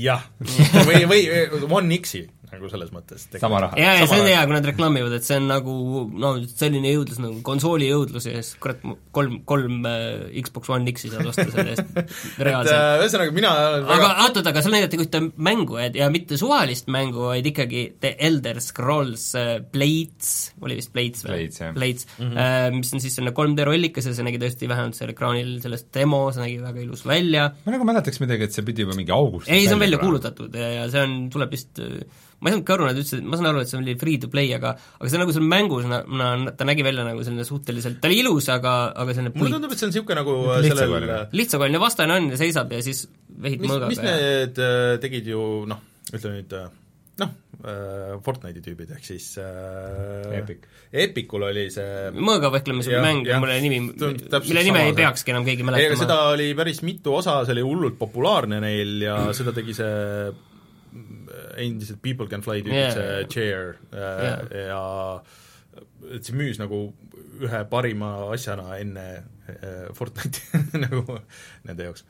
jah, 0.00 0.28
või, 0.88 1.02
või 1.10 1.24
One 1.66 1.98
X-i 1.98 2.28
nagu 2.50 2.70
selles 2.72 2.90
mõttes. 2.94 3.26
sama 3.40 3.60
raha. 3.64 3.78
jaa, 3.78 3.94
ja 4.00 4.06
see 4.10 4.20
on 4.22 4.28
hea, 4.28 4.40
kui 4.42 4.56
nad 4.56 4.66
reklaamivad, 4.66 5.14
et 5.16 5.26
see 5.26 5.38
on 5.38 5.46
nagu 5.50 5.74
no 6.24 6.32
selline 6.48 6.92
jõudlus 6.92 7.20
nagu 7.22 7.38
konsooli 7.46 7.90
jõudlus 7.90 8.26
ja 8.26 8.34
siis 8.40 8.56
kurat, 8.62 8.82
kolm, 9.16 9.40
kolm 9.48 9.86
äh, 9.88 10.30
Xbox 10.42 10.72
One 10.72 10.90
X-i 10.90 11.12
saad 11.12 11.28
osta 11.30 11.46
selle 11.48 11.74
eest 11.74 12.00
reaalselt. 12.46 12.74
Äh, 12.74 13.04
ühesõnaga, 13.04 13.34
mina 13.36 13.52
väga... 13.86 13.96
aga 13.96 14.10
oot-oot, 14.26 14.50
aga 14.52 14.64
seal 14.64 14.76
näidati 14.76 15.00
ühte 15.00 15.22
mängu, 15.50 15.78
et 15.82 15.98
ja 16.00 16.10
mitte 16.12 16.38
suvalist 16.40 16.90
mängu, 16.92 17.28
vaid 17.30 17.46
ikkagi 17.50 17.84
The 18.02 18.14
Elder 18.30 18.60
Scrolls 18.64 19.28
äh, 19.38 19.52
Blades, 19.72 20.32
oli 20.64 20.78
vist 20.80 20.94
Blades 20.96 21.26
või? 21.26 21.46
Blades, 21.76 22.08
mm, 22.16 22.24
-hmm. 22.24 22.40
äh, 22.40 22.80
mis 22.80 22.94
on 22.96 23.04
siis 23.04 23.18
selline 23.18 23.34
3D 23.36 23.68
rollikas 23.68 24.10
ja 24.10 24.16
see 24.16 24.26
nägi 24.26 24.42
tõesti 24.42 24.70
vähemalt 24.70 24.98
seal 24.98 25.14
ekraanil 25.14 25.56
sellest 25.62 25.90
demo, 25.94 26.24
see 26.34 26.44
nägi 26.46 26.58
väga 26.64 26.82
ilus 26.82 27.06
välja. 27.06 27.50
ma 27.64 27.76
nagu 27.76 27.86
mäletaks 27.88 28.22
midagi, 28.22 28.48
et 28.48 28.56
see 28.56 28.66
pidi 28.66 28.86
juba 28.86 28.98
mingi 28.98 29.14
augustis 29.14 29.54
ei, 29.54 29.68
see 29.68 29.78
on 29.78 29.84
välja 29.86 30.00
kuulutatud 30.02 30.54
ja, 30.58 30.74
ja 30.80 30.90
see 30.90 31.06
on, 31.06 31.16
tuleb 31.32 31.54
vist 31.54 31.80
ma 32.40 32.48
ei 32.48 32.54
saanudki 32.54 32.74
aru, 32.74 32.88
nad 32.88 32.98
ütlesid, 33.00 33.24
ma 33.28 33.38
saan 33.38 33.50
aru, 33.50 33.62
et 33.64 33.70
see 33.70 33.78
oli 33.80 33.94
free 34.00 34.20
to 34.22 34.30
play, 34.32 34.48
aga 34.56 34.72
aga 34.72 35.12
see 35.12 35.20
nagu 35.20 35.34
seal 35.36 35.46
mängus, 35.46 35.86
na-, 35.90 36.54
ta 36.56 36.68
nägi 36.68 36.86
välja 36.86 37.04
nagu 37.06 37.24
selline 37.26 37.44
suhteliselt, 37.48 38.00
ta 38.00 38.08
oli 38.08 38.20
ilus, 38.24 38.48
aga, 38.52 38.74
aga 39.04 39.16
selline 39.16 39.34
mulle 39.36 39.56
tundub, 39.58 39.74
et 39.74 39.82
see 39.82 39.88
on 39.88 39.94
niisugune 39.94 40.20
nagu 40.22 40.36
sellel 40.66 41.08
lihtsakoeline 41.36 41.82
vastane 41.82 42.16
on 42.16 42.30
ja 42.32 42.40
seisab 42.40 42.72
ja 42.72 42.82
siis 42.84 43.04
vehib 43.44 43.64
mõõgaga. 43.66 43.92
mis 43.92 44.04
need 44.04 44.60
äh, 44.64 44.94
tegid 45.04 45.28
ju 45.34 45.46
noh, 45.68 45.84
ütleme 46.14 46.40
nüüd 46.40 46.56
äh, 46.56 46.68
noh, 47.20 47.36
äh, 47.60 48.16
Fortnite'i 48.24 48.64
tüübid, 48.64 48.92
ehk 48.96 49.04
siis 49.04 49.32
äh, 49.42 50.40
Epic. 50.40 50.64
Epicul 50.90 51.44
oli 51.50 51.68
see 51.72 52.10
mõõga 52.16 52.50
vehklemise 52.56 53.02
mäng, 53.04 53.28
mille 53.28 53.58
nimi, 53.62 53.82
mille 53.92 54.64
nime 54.66 54.86
ei 54.88 54.96
peakski 54.96 55.34
enam 55.34 55.44
keegi 55.46 55.66
mäletama. 55.66 56.00
seda 56.06 56.22
oli 56.32 56.50
päris 56.58 56.80
mitu 56.86 57.14
osa, 57.20 57.42
see 57.44 57.58
oli 57.58 57.66
hullult 57.68 58.00
populaarne 58.00 58.62
neil 58.64 58.96
ja 59.04 59.18
seda 59.36 59.54
tegi 59.56 59.76
see 59.76 60.30
endiselt 61.64 62.02
People 62.04 62.28
Can 62.30 62.44
Fly 62.44 62.64
tüübid 62.64 62.78
yeah., 62.78 62.94
see 62.96 63.30
Chair 63.34 63.74
äh, 63.92 64.02
yeah. 64.26 64.44
ja 64.70 66.14
et 66.16 66.26
see 66.26 66.36
müüs 66.36 66.60
nagu 66.60 66.88
ühe 67.40 67.64
parima 67.70 68.12
asjana 68.34 68.76
enne 68.80 69.06
äh, 69.16 69.90
Fortnite'i 69.96 70.62
nagu 70.86 71.04
nende 71.68 71.90
jaoks. 71.90 72.06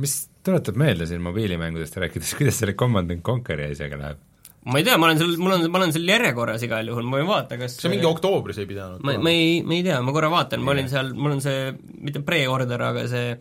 mis 0.00 0.18
tuletab 0.44 0.78
meelde 0.80 1.08
siin 1.10 1.22
mobiilimängudest 1.24 1.98
rääkides, 2.02 2.36
kuidas 2.38 2.62
selle 2.62 2.76
Command 2.78 3.12
and 3.14 3.24
Conquer'i 3.26 3.70
asjaga 3.74 4.00
läheb? 4.00 4.22
ma 4.64 4.80
ei 4.80 4.86
tea, 4.86 4.96
ma 5.00 5.10
olen 5.10 5.20
seal, 5.20 5.34
mul 5.40 5.56
on, 5.58 5.66
ma 5.70 5.80
olen 5.82 5.92
seal 5.92 6.08
järjekorras 6.08 6.62
igal 6.64 6.88
juhul, 6.88 7.04
ma 7.08 7.20
võin 7.20 7.28
vaadata, 7.28 7.58
kas 7.60 7.76
see 7.80 7.92
mingi 7.92 8.08
oktoobris 8.08 8.62
ei 8.62 8.70
pidanud? 8.70 9.04
ma, 9.04 9.18
ma 9.20 9.34
ei, 9.34 9.58
ma 9.66 9.76
ei 9.76 9.84
tea, 9.86 9.98
ma 10.04 10.14
korra 10.16 10.30
vaatan, 10.32 10.64
ma 10.64 10.72
olin 10.72 10.88
seal, 10.92 11.12
mul 11.18 11.36
on 11.36 11.44
see, 11.44 11.68
mitte 12.00 12.24
pre-order, 12.24 12.88
aga 12.88 13.04
see 13.10 13.34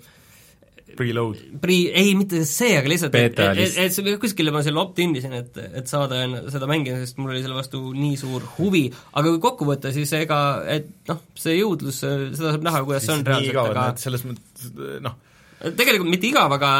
Preload? 0.97 1.41
Pre, 1.63 1.77
ei, 2.01 2.13
mitte 2.19 2.43
see, 2.49 2.77
aga 2.79 2.91
lihtsalt 2.91 3.17
et, 3.19 3.39
et, 3.39 3.59
et, 3.65 3.77
et 3.85 3.95
see 3.95 4.15
kuskile 4.21 4.53
ma 4.55 4.63
selle 4.65 4.81
opt-in 4.83 5.15
isin, 5.19 5.35
et, 5.39 5.59
et 5.81 5.89
saada 5.89 6.23
seda 6.53 6.69
mängida, 6.69 6.99
sest 7.03 7.19
mul 7.21 7.33
oli 7.33 7.43
selle 7.43 7.57
vastu 7.57 7.83
nii 7.97 8.15
suur 8.19 8.47
huvi, 8.57 8.85
aga 9.13 9.33
kui 9.33 9.43
kokku 9.43 9.67
võtta, 9.69 9.93
siis 9.95 10.13
ega 10.17 10.39
et 10.69 10.89
noh, 11.09 11.21
see 11.39 11.57
jõudlus, 11.59 12.01
seda 12.03 12.55
saab 12.55 12.65
näha, 12.65 12.83
kuidas 12.87 13.07
see 13.07 13.17
on 13.17 13.27
reaalselt, 13.27 13.63
aga 13.73 13.87
selles 14.01 14.25
mõttes 14.29 14.73
noh, 15.03 15.19
tegelikult 15.63 16.11
mitte 16.11 16.29
igav, 16.29 16.53
aga 16.57 16.71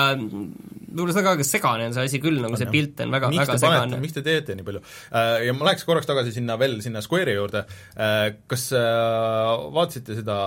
võib-olla 0.93 1.15
seda 1.15 1.33
ka 1.39 1.47
segane 1.47 1.89
on 1.89 1.95
see 1.95 2.07
asi 2.09 2.21
küll, 2.23 2.39
nagu 2.43 2.57
see 2.59 2.69
pilt 2.71 3.01
on 3.05 3.13
väga, 3.15 3.31
väga 3.33 3.57
segane. 3.61 3.99
miks 4.03 4.15
te 4.15 4.23
teete 4.25 4.57
nii 4.57 4.67
palju? 4.67 4.81
Äh, 5.09 5.35
ja 5.47 5.55
ma 5.57 5.69
läheks 5.69 5.85
korraks 5.87 6.09
tagasi 6.09 6.35
sinna 6.35 6.57
veel, 6.61 6.77
sinna 6.85 7.01
Square'i 7.05 7.35
juurde, 7.37 7.65
äh, 7.97 8.25
kas 8.51 8.69
äh, 8.77 9.69
vaatasite 9.73 10.19
seda 10.19 10.37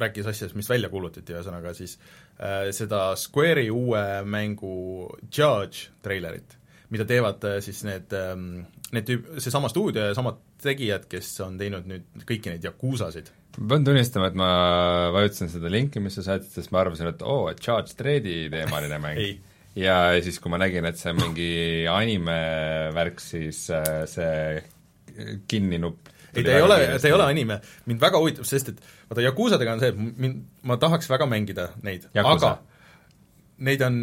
rääkis 0.00 0.26
asjadest, 0.30 0.56
mis 0.58 0.68
välja 0.70 0.90
kuulutati, 0.92 1.34
ühesõnaga 1.34 1.74
siis 1.76 1.96
äh, 2.38 2.68
seda 2.76 3.12
Square'i 3.18 3.70
uue 3.72 4.02
mängu 4.28 4.74
Judge 5.28 5.90
treilerit, 6.04 6.56
mida 6.94 7.06
teevad 7.08 7.44
äh, 7.48 7.60
siis 7.64 7.82
need 7.86 8.14
ähm,, 8.18 8.64
need 8.94 9.08
tüüp-, 9.08 9.32
seesama 9.42 9.70
stuudio 9.72 10.10
ja 10.10 10.16
samad 10.16 10.40
tegijad, 10.64 11.08
kes 11.10 11.32
on 11.44 11.58
teinud 11.60 11.88
nüüd 11.90 12.26
kõiki 12.28 12.52
neid 12.52 12.64
Yakuusasid. 12.64 13.32
ma 13.58 13.74
pean 13.74 13.88
tunnistama, 13.88 14.30
et 14.30 14.38
ma 14.38 14.50
vajutasin 15.14 15.52
seda 15.52 15.72
linki, 15.72 16.02
mis 16.02 16.16
sa 16.18 16.26
saatsid, 16.30 16.52
sest 16.56 16.74
ma 16.74 16.84
arvasin, 16.84 17.10
et 17.12 17.24
oo 17.24 17.44
oh,, 17.44 17.50
et 17.52 17.62
Judge 17.62 17.98
Dreadi 17.98 18.44
teemaline 18.52 19.02
mäng. 19.02 19.26
Ja 19.74 20.14
siis, 20.22 20.36
kui 20.38 20.52
ma 20.52 20.58
nägin, 20.62 20.86
et 20.86 21.00
see 21.00 21.10
on 21.10 21.16
mingi 21.18 21.46
anime 21.90 22.34
värk, 22.94 23.18
siis 23.18 23.64
äh, 23.74 24.04
see 24.06 25.40
kinni 25.50 25.80
nupp 25.82 26.12
ei, 26.34 26.44
ta 26.44 26.56
ei 26.56 26.62
ole, 26.62 26.78
ta 26.98 27.08
ei 27.08 27.14
ole 27.14 27.26
anime, 27.26 27.58
mind 27.88 28.02
väga 28.02 28.20
huvitab, 28.20 28.46
sest 28.48 28.72
et 28.72 28.80
vaata, 29.08 29.24
Yakuusadega 29.24 29.74
on 29.76 29.82
see, 29.82 29.92
et 29.92 30.20
mind, 30.24 30.44
ma 30.68 30.78
tahaks 30.80 31.10
väga 31.10 31.28
mängida 31.30 31.68
neid, 31.86 32.08
aga 32.20 32.54
neid 33.64 33.84
on 33.86 33.98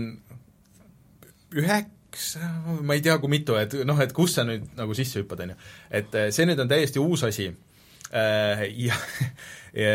üheksa, 1.62 2.52
ma 2.82 2.96
ei 2.96 3.04
tea, 3.04 3.18
kui 3.22 3.32
mitu, 3.32 3.58
et 3.60 3.76
noh, 3.88 4.00
et 4.04 4.14
kus 4.16 4.38
sa 4.38 4.46
nüüd 4.48 4.70
nagu 4.78 4.96
sisse 4.98 5.22
hüppad, 5.22 5.46
on 5.46 5.56
ju. 5.56 5.58
et 6.02 6.20
eh, 6.20 6.30
see 6.36 6.48
nüüd 6.48 6.62
on 6.64 6.72
täiesti 6.72 7.02
uus 7.02 7.26
asi 7.28 7.50
äh, 7.50 8.68
ja, 8.86 9.00
ja 9.82 9.92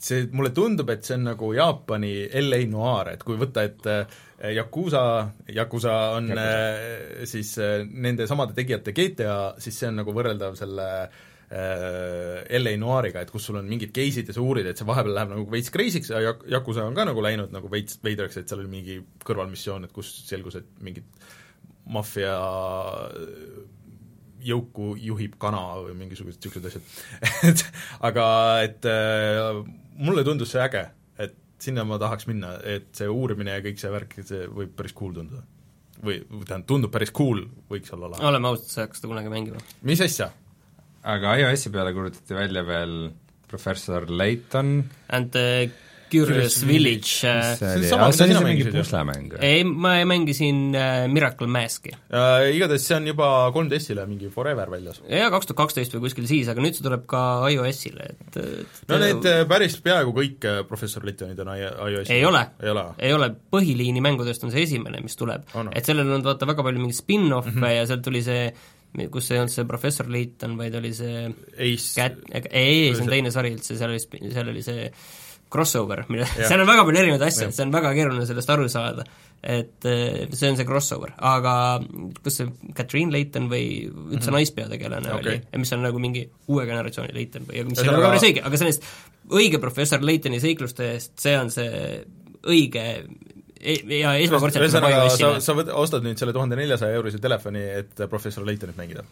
see, 0.00 0.26
mulle 0.32 0.50
tundub, 0.56 0.90
et 0.90 1.06
see 1.06 1.18
on 1.18 1.28
nagu 1.30 1.52
Jaapani 1.54 2.14
LA 2.42 2.64
Noir, 2.72 3.14
et 3.14 3.24
kui 3.26 3.38
võtta, 3.40 3.64
et 3.68 3.88
äh, 3.90 4.20
Yakuusa, 4.56 5.02
Yakuusa 5.52 5.96
on 6.16 6.30
Yakuza. 6.32 6.46
Äh, 6.50 7.26
siis 7.28 7.52
äh, 7.60 7.82
nende 7.84 8.26
samade 8.30 8.56
tegijate 8.56 8.94
GTA, 8.96 9.40
siis 9.60 9.76
see 9.76 9.90
on 9.90 10.00
nagu 10.00 10.14
võrreldav 10.16 10.56
selle 10.58 10.86
äh, 11.02 11.26
LA 11.50 12.76
Noiriga, 12.78 13.24
et 13.24 13.30
kus 13.34 13.48
sul 13.48 13.58
on 13.58 13.66
mingid 13.66 13.90
case'id 13.94 14.28
ja 14.30 14.34
sa 14.36 14.42
uurid, 14.44 14.68
et 14.70 14.78
see 14.78 14.86
vahepeal 14.86 15.16
läheb 15.16 15.32
nagu 15.32 15.46
veits 15.50 15.72
crazy'ks 15.74 16.12
ja 16.12 16.34
Yakuza 16.54 16.84
on 16.86 16.94
ka 16.94 17.08
nagu 17.08 17.24
läinud 17.24 17.50
nagu 17.50 17.70
veits 17.72 17.98
veidraks, 18.04 18.38
et 18.38 18.46
seal 18.50 18.62
oli 18.62 18.70
mingi 18.70 19.00
kõrvalmissioon, 19.26 19.88
et 19.88 19.94
kus 19.94 20.12
selgus, 20.28 20.60
et 20.60 20.68
mingid 20.86 21.08
maffia 21.90 22.36
jõuku 24.46 24.94
juhib 25.00 25.34
kana 25.42 25.60
või 25.84 25.96
mingisugused 25.98 26.38
niisugused 26.40 26.68
asjad 26.70 26.84
et 27.50 27.64
aga 28.08 28.26
et 28.64 28.86
äh, 28.88 29.60
mulle 30.00 30.24
tundus 30.26 30.54
see 30.54 30.62
äge, 30.64 30.84
et 31.20 31.34
sinna 31.60 31.84
ma 31.88 31.98
tahaks 32.00 32.28
minna, 32.30 32.54
et 32.62 32.88
see 32.96 33.08
uurimine 33.10 33.58
ja 33.58 33.64
kõik 33.64 33.80
see 33.82 33.90
värk, 33.92 34.20
see 34.22 34.46
võib 34.48 34.76
päris 34.78 34.94
cool 34.96 35.16
tunduda. 35.18 35.42
või 36.00 36.22
tähendab, 36.30 36.68
tundub 36.70 36.94
päris 36.94 37.12
cool, 37.16 37.42
võiks 37.70 37.92
olla 37.96 38.14
lahe. 38.14 38.28
oleme 38.30 38.54
ausad, 38.54 38.70
sa 38.70 38.80
ei 38.80 38.86
hakka 38.86 39.00
seda 39.00 39.12
kunagi 39.12 39.34
mängima. 39.34 39.66
mis 39.82 40.06
asja? 40.06 40.30
Aga 41.02 41.36
iOS-i 41.40 41.72
peale 41.72 41.94
kuulutati 41.96 42.36
välja 42.36 42.64
veel 42.66 42.96
professor 43.50 44.10
Layton 44.10 44.84
And 45.08 45.30
the 45.32 45.70
Curious 46.10 46.66
Village 46.66 47.22
äh, 47.22 47.54
see 47.56 47.68
oli, 47.78 47.90
aga 47.94 48.08
see 48.12 48.26
oli 48.26 48.34
see 48.34 48.46
mingi 48.48 48.64
puslemäng? 48.74 49.28
ei, 49.46 49.62
ma 49.64 49.92
mängisin 50.08 50.74
äh, 50.74 51.06
Miracle 51.08 51.46
Maski 51.46 51.92
äh,. 51.94 52.50
Igatahes 52.56 52.86
see 52.88 52.96
on 52.98 53.06
juba 53.06 53.28
3DS-ile 53.54 54.06
mingi 54.10 54.30
Forever 54.34 54.72
väljas. 54.72 55.00
jaa, 55.06 55.30
kaks 55.32 55.50
tuhat 55.50 55.60
kaksteist 55.62 55.94
või 55.94 56.08
kuskil 56.08 56.26
siis, 56.30 56.50
aga 56.50 56.64
nüüd 56.64 56.76
see 56.76 56.86
tuleb 56.86 57.06
ka 57.10 57.22
iOS-ile, 57.54 58.10
et, 58.16 58.40
et 58.42 58.90
no 58.90 58.98
need 59.02 59.30
äh, 59.30 59.44
päris 59.50 59.78
peaaegu 59.84 60.14
kõik 60.16 60.48
äh, 60.50 60.60
Professor 60.68 61.06
Laytonid 61.06 61.38
on 61.44 61.54
iOS-il. 61.54 62.16
ei 62.16 62.26
ole, 62.26 62.42
ei 62.62 62.74
ole, 62.74 62.84
ei 62.98 63.14
ole, 63.14 63.30
põhiliini 63.54 64.02
mängudest 64.04 64.44
on 64.46 64.54
see 64.54 64.66
esimene, 64.66 65.02
mis 65.04 65.16
tuleb 65.20 65.46
et 65.70 65.86
sellel 65.86 66.10
on 66.18 66.26
vaata 66.26 66.48
väga 66.50 66.66
palju 66.66 66.82
mingeid 66.82 66.98
spin-off'e 66.98 67.54
mm 67.54 67.62
-hmm. 67.62 67.78
ja 67.78 67.86
sealt 67.86 68.04
tuli 68.06 68.24
see 68.26 68.50
kus 69.12 69.30
ei 69.30 69.38
olnud 69.38 69.52
see 69.52 69.66
professor 69.68 70.08
Layton, 70.10 70.56
vaid 70.58 70.74
oli 70.80 70.92
see 70.96 71.24
Ace 71.56 71.90
Cat, 71.96 72.20
ei, 72.50 72.90
see 72.94 73.04
on 73.04 73.10
teine 73.12 73.32
sari 73.34 73.54
üldse, 73.54 73.76
seal 73.78 73.92
oli, 73.92 74.00
seal 74.30 74.50
oli 74.50 74.64
see 74.66 74.86
crossover, 75.50 76.04
mille, 76.10 76.28
seal 76.38 76.62
on 76.62 76.68
väga 76.68 76.84
palju 76.86 77.02
erinevaid 77.02 77.26
asju, 77.26 77.48
et 77.50 77.56
see 77.56 77.66
on 77.66 77.74
väga 77.74 77.92
keeruline 77.96 78.26
sellest 78.28 78.52
aru 78.54 78.68
saada. 78.70 79.06
et 79.40 79.86
eh, 79.88 80.26
see 80.36 80.50
on 80.52 80.58
see 80.58 80.66
crossover, 80.68 81.14
aga 81.16 81.52
kas 82.20 82.34
see 82.42 82.50
Catherine 82.76 83.14
Layton 83.14 83.46
või 83.48 83.86
üldse 83.88 84.10
mm 84.10 84.18
-hmm. 84.20 84.34
naispeategelane 84.36 85.12
okay. 85.14 85.38
oli, 85.38 85.62
mis 85.62 85.72
on 85.72 85.80
nagu 85.86 85.98
mingi 85.98 86.26
uue 86.48 86.66
generatsiooni 86.68 87.14
Layton 87.16 87.46
või, 87.48 87.64
mis 87.70 87.80
ei 87.80 87.88
ole 87.88 88.02
väga 88.02 88.10
päris 88.12 88.26
õige, 88.28 88.42
aga 88.44 88.60
sellest 88.60 88.84
õige 89.30 89.60
professor 89.62 90.04
Laytoni 90.04 90.40
seikluste 90.40 90.90
eest, 90.92 91.14
see 91.18 91.38
on 91.38 91.50
see 91.50 92.04
õige 92.46 92.84
ja 93.60 94.14
esmakordselt 94.20 94.64
ühesõnaga, 94.64 95.04
sa, 95.14 95.34
sa 95.44 95.56
võt-, 95.56 95.72
ostad 95.76 96.06
nüüd 96.06 96.20
selle 96.20 96.34
tuhande 96.36 96.58
neljasaja 96.58 96.96
eurise 96.98 97.20
telefoni, 97.22 97.62
et 97.82 98.04
professor 98.10 98.46
Laytonit 98.46 98.78
mängida? 98.80 99.04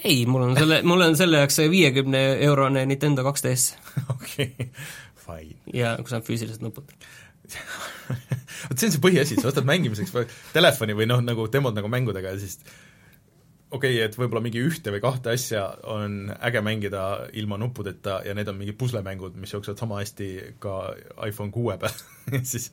ei, 0.00 0.24
mul 0.26 0.46
on 0.48 0.56
selle, 0.56 0.80
mul 0.86 1.04
on 1.04 1.16
selle 1.18 1.42
jaoks 1.42 1.60
see 1.60 1.70
viiekümne 1.72 2.20
eurone 2.46 2.86
Nintendo 2.88 3.24
2DS. 3.26 3.74
okei, 4.16 4.70
fine. 5.26 5.58
ja 5.76 5.96
kus 6.00 6.16
on 6.16 6.24
füüsilised 6.26 6.64
nupud 6.64 6.88
vot 8.68 8.78
see 8.78 8.88
on 8.88 8.94
see 8.94 9.02
põhiasi, 9.02 9.40
sa 9.40 9.50
ostad 9.50 9.66
mängimiseks 9.68 10.14
telefoni 10.54 10.96
või 10.96 11.08
noh, 11.10 11.20
nagu 11.24 11.48
demod 11.52 11.76
nagu 11.76 11.90
mängudega 11.90 12.34
ja 12.34 12.40
siis 12.40 12.60
okei 13.70 13.96
okay,, 13.96 14.04
et 14.06 14.16
võib-olla 14.18 14.42
mingi 14.44 14.62
ühte 14.62 14.92
või 14.94 15.02
kahte 15.02 15.34
asja 15.34 15.66
on 15.90 16.32
äge 16.38 16.62
mängida 16.64 17.04
ilma 17.38 17.58
nuppudeta 17.60 18.20
ja 18.26 18.34
need 18.38 18.50
on 18.50 18.58
mingid 18.58 18.78
puslemängud, 18.80 19.36
mis 19.40 19.54
jooksevad 19.54 19.82
sama 19.82 20.00
hästi 20.02 20.30
ka 20.62 20.94
iPhone 21.26 21.54
kuue 21.54 21.76
peal 21.80 21.94
siis 22.52 22.70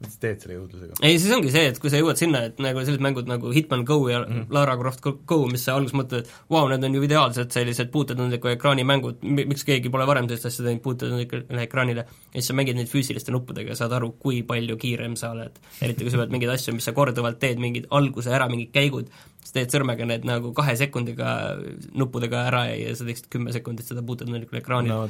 mis 0.00 0.14
sa 0.14 0.20
teed 0.22 0.42
selle 0.42 0.56
jõudlusega? 0.56 0.98
ei, 1.04 1.18
siis 1.20 1.32
ongi 1.36 1.50
see, 1.52 1.66
et 1.70 1.78
kui 1.80 1.92
sa 1.92 2.00
jõuad 2.00 2.20
sinna, 2.20 2.42
et 2.48 2.60
nagu 2.62 2.80
sellised 2.80 3.04
mängud 3.04 3.28
nagu 3.28 3.52
Hitman 3.52 3.82
Go 3.88 3.98
ja 4.08 4.22
mm 4.22 4.32
-hmm. 4.32 4.54
Lara 4.56 4.76
Croft 4.80 5.02
Go, 5.04 5.38
mis 5.50 5.64
sa 5.64 5.74
alguses 5.76 5.96
mõtled, 5.96 6.24
et 6.24 6.30
vau 6.48 6.62
wow,, 6.62 6.68
need 6.72 6.84
on 6.84 6.94
ju 6.94 7.02
ideaalsed 7.08 7.52
sellised 7.52 7.90
puutetundliku 7.92 8.48
ekraani 8.48 8.84
mängud, 8.84 9.20
miks 9.22 9.64
keegi 9.64 9.90
pole 9.90 10.06
varem 10.06 10.28
sellist 10.28 10.46
asja 10.46 10.64
teinud 10.64 10.82
puutetundlikule 10.82 11.62
ekraanile, 11.62 12.06
ja 12.06 12.40
siis 12.40 12.46
sa 12.48 12.54
mängid 12.54 12.76
neid 12.76 12.88
füüsiliste 12.88 13.32
nuppudega 13.32 13.74
ja 13.74 13.76
saad 13.76 13.92
aru, 13.92 14.12
kui 14.18 14.42
palju 14.42 14.76
kiirem 14.76 15.16
sa 15.16 15.30
oled. 15.30 15.60
eriti 15.82 16.04
kui 16.04 16.10
sa 16.10 16.16
pead 16.16 16.30
mingeid 16.30 16.54
asju, 16.54 16.74
mis 16.74 16.84
sa 16.84 16.92
korduvalt 16.92 17.38
teed, 17.38 17.58
mingid 17.58 17.86
alguse 17.90 18.30
ära, 18.30 18.48
mingid 18.48 18.72
käigud, 18.72 19.10
sa 19.44 19.52
teed 19.52 19.72
sõrmega 19.72 20.06
need 20.06 20.24
nagu 20.24 20.52
kahe 20.52 20.76
sekundiga 20.76 21.58
nuppudega 21.92 22.46
ära 22.48 22.64
ja 22.72 22.96
sa 22.96 23.04
teeksid 23.04 23.28
kümme 23.28 23.52
sekundit 23.52 23.84
seda 23.84 24.02
puutetundlikul 24.02 24.58
ekraanil 24.58 24.92
no 24.92 25.08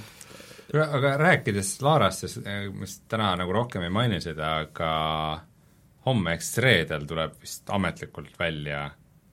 aga 0.79 1.17
rääkides 1.19 1.77
Laarast, 1.83 2.41
mis 2.79 3.01
täna 3.11 3.33
nagu 3.39 3.53
rohkem 3.55 3.83
ei 3.87 3.93
maini 3.93 4.21
seda, 4.23 4.61
aga 4.67 4.91
homme 6.07 6.35
ehk 6.37 6.45
siis 6.45 6.63
reedel 6.65 7.07
tuleb 7.09 7.37
vist 7.43 7.71
ametlikult 7.75 8.39
välja 8.39 8.89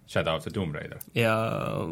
Shadow 0.07 0.37
of 0.39 0.43
the 0.43 0.53
Tomb 0.55 0.75
Raider. 0.75 0.99
ja 1.15 1.35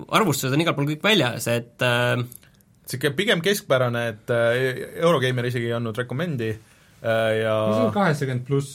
arvustused 0.08 0.54
on 0.56 0.64
igal 0.64 0.76
pool 0.78 0.88
kõik 0.90 1.04
väljas, 1.04 1.50
et 1.52 1.84
niisugune 1.84 3.12
äh, 3.12 3.18
pigem 3.18 3.44
keskpärane, 3.44 4.06
et 4.14 4.34
äh, 4.34 4.86
Eurogeimer 5.04 5.50
isegi 5.50 5.70
ei 5.70 5.76
andnud 5.78 5.98
rekomendi 6.00 6.52
äh, 6.52 7.32
ja 7.42 7.56
no 7.60 7.74
see 7.76 7.90
on 7.90 7.96
kaheksakümmend 7.96 8.48
pluss 8.48 8.72